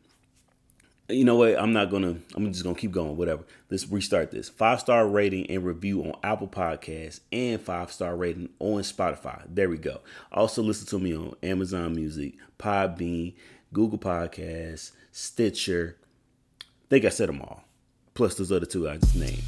You 1.09 1.25
know 1.25 1.37
what? 1.37 1.59
I'm 1.59 1.73
not 1.73 1.91
gonna. 1.91 2.17
I'm 2.35 2.51
just 2.53 2.65
gonna 2.65 2.77
keep 2.77 2.93
going. 2.93 3.17
Whatever. 3.17 3.45
Let's 3.71 3.87
restart 3.89 4.31
this. 4.31 4.49
Five 4.49 4.81
star 4.81 5.07
rating 5.07 5.51
and 5.51 5.65
review 5.65 6.03
on 6.03 6.15
Apple 6.23 6.49
Podcasts 6.49 7.21
and 7.33 7.61
five 7.61 7.93
star 7.93 8.17
rating 8.17 8.49
on 8.59 8.83
Spotify. 8.83 9.43
There 9.49 9.69
we 9.69 9.79
go. 9.79 10.01
Also 10.31 10.63
listen 10.63 10.87
to 10.89 10.99
me 10.99 11.17
on 11.17 11.35
Amazon 11.43 11.95
Music, 11.95 12.35
Podbean, 12.59 13.35
Google 13.73 13.99
Podcasts, 13.99 14.93
Stitcher. 15.11 15.97
I 16.61 16.65
think 16.89 17.05
I 17.05 17.11
said 17.11 17.29
them 17.29 17.43
all. 17.43 17.65
Plus 18.15 18.35
those 18.35 18.53
other 18.53 18.67
two 18.67 18.89
I 18.89 18.99
just 18.99 19.17
named. 19.17 19.43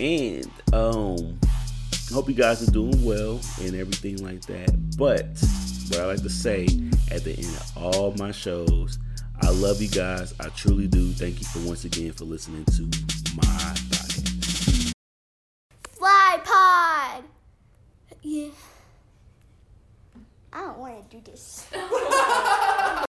And 0.00 0.50
um, 0.72 1.38
hope 2.12 2.28
you 2.28 2.34
guys 2.34 2.66
are 2.66 2.70
doing 2.70 3.04
well 3.04 3.40
and 3.60 3.74
everything 3.74 4.22
like 4.22 4.42
that. 4.42 4.96
But 4.96 5.26
what 5.92 6.00
I 6.00 6.06
like 6.06 6.22
to 6.22 6.30
say 6.30 6.62
at 7.10 7.22
the 7.22 7.34
end 7.36 7.54
of 7.54 7.76
all 7.76 8.12
my 8.12 8.32
shows, 8.32 8.98
I 9.42 9.50
love 9.50 9.82
you 9.82 9.88
guys. 9.88 10.32
I 10.40 10.48
truly 10.50 10.86
do. 10.86 11.12
Thank 11.12 11.38
you 11.38 11.46
for 11.46 11.58
once 11.68 11.84
again 11.84 12.12
for 12.12 12.24
listening 12.24 12.64
to 12.64 12.82
my 13.36 13.42
podcast. 13.42 14.92
Fly 15.90 16.40
pod. 16.44 17.24
Yeah. 18.22 18.48
I 20.52 20.60
don't 20.60 20.78
want 20.78 21.10
to 21.10 21.16
do 21.16 21.30
this. 21.30 21.66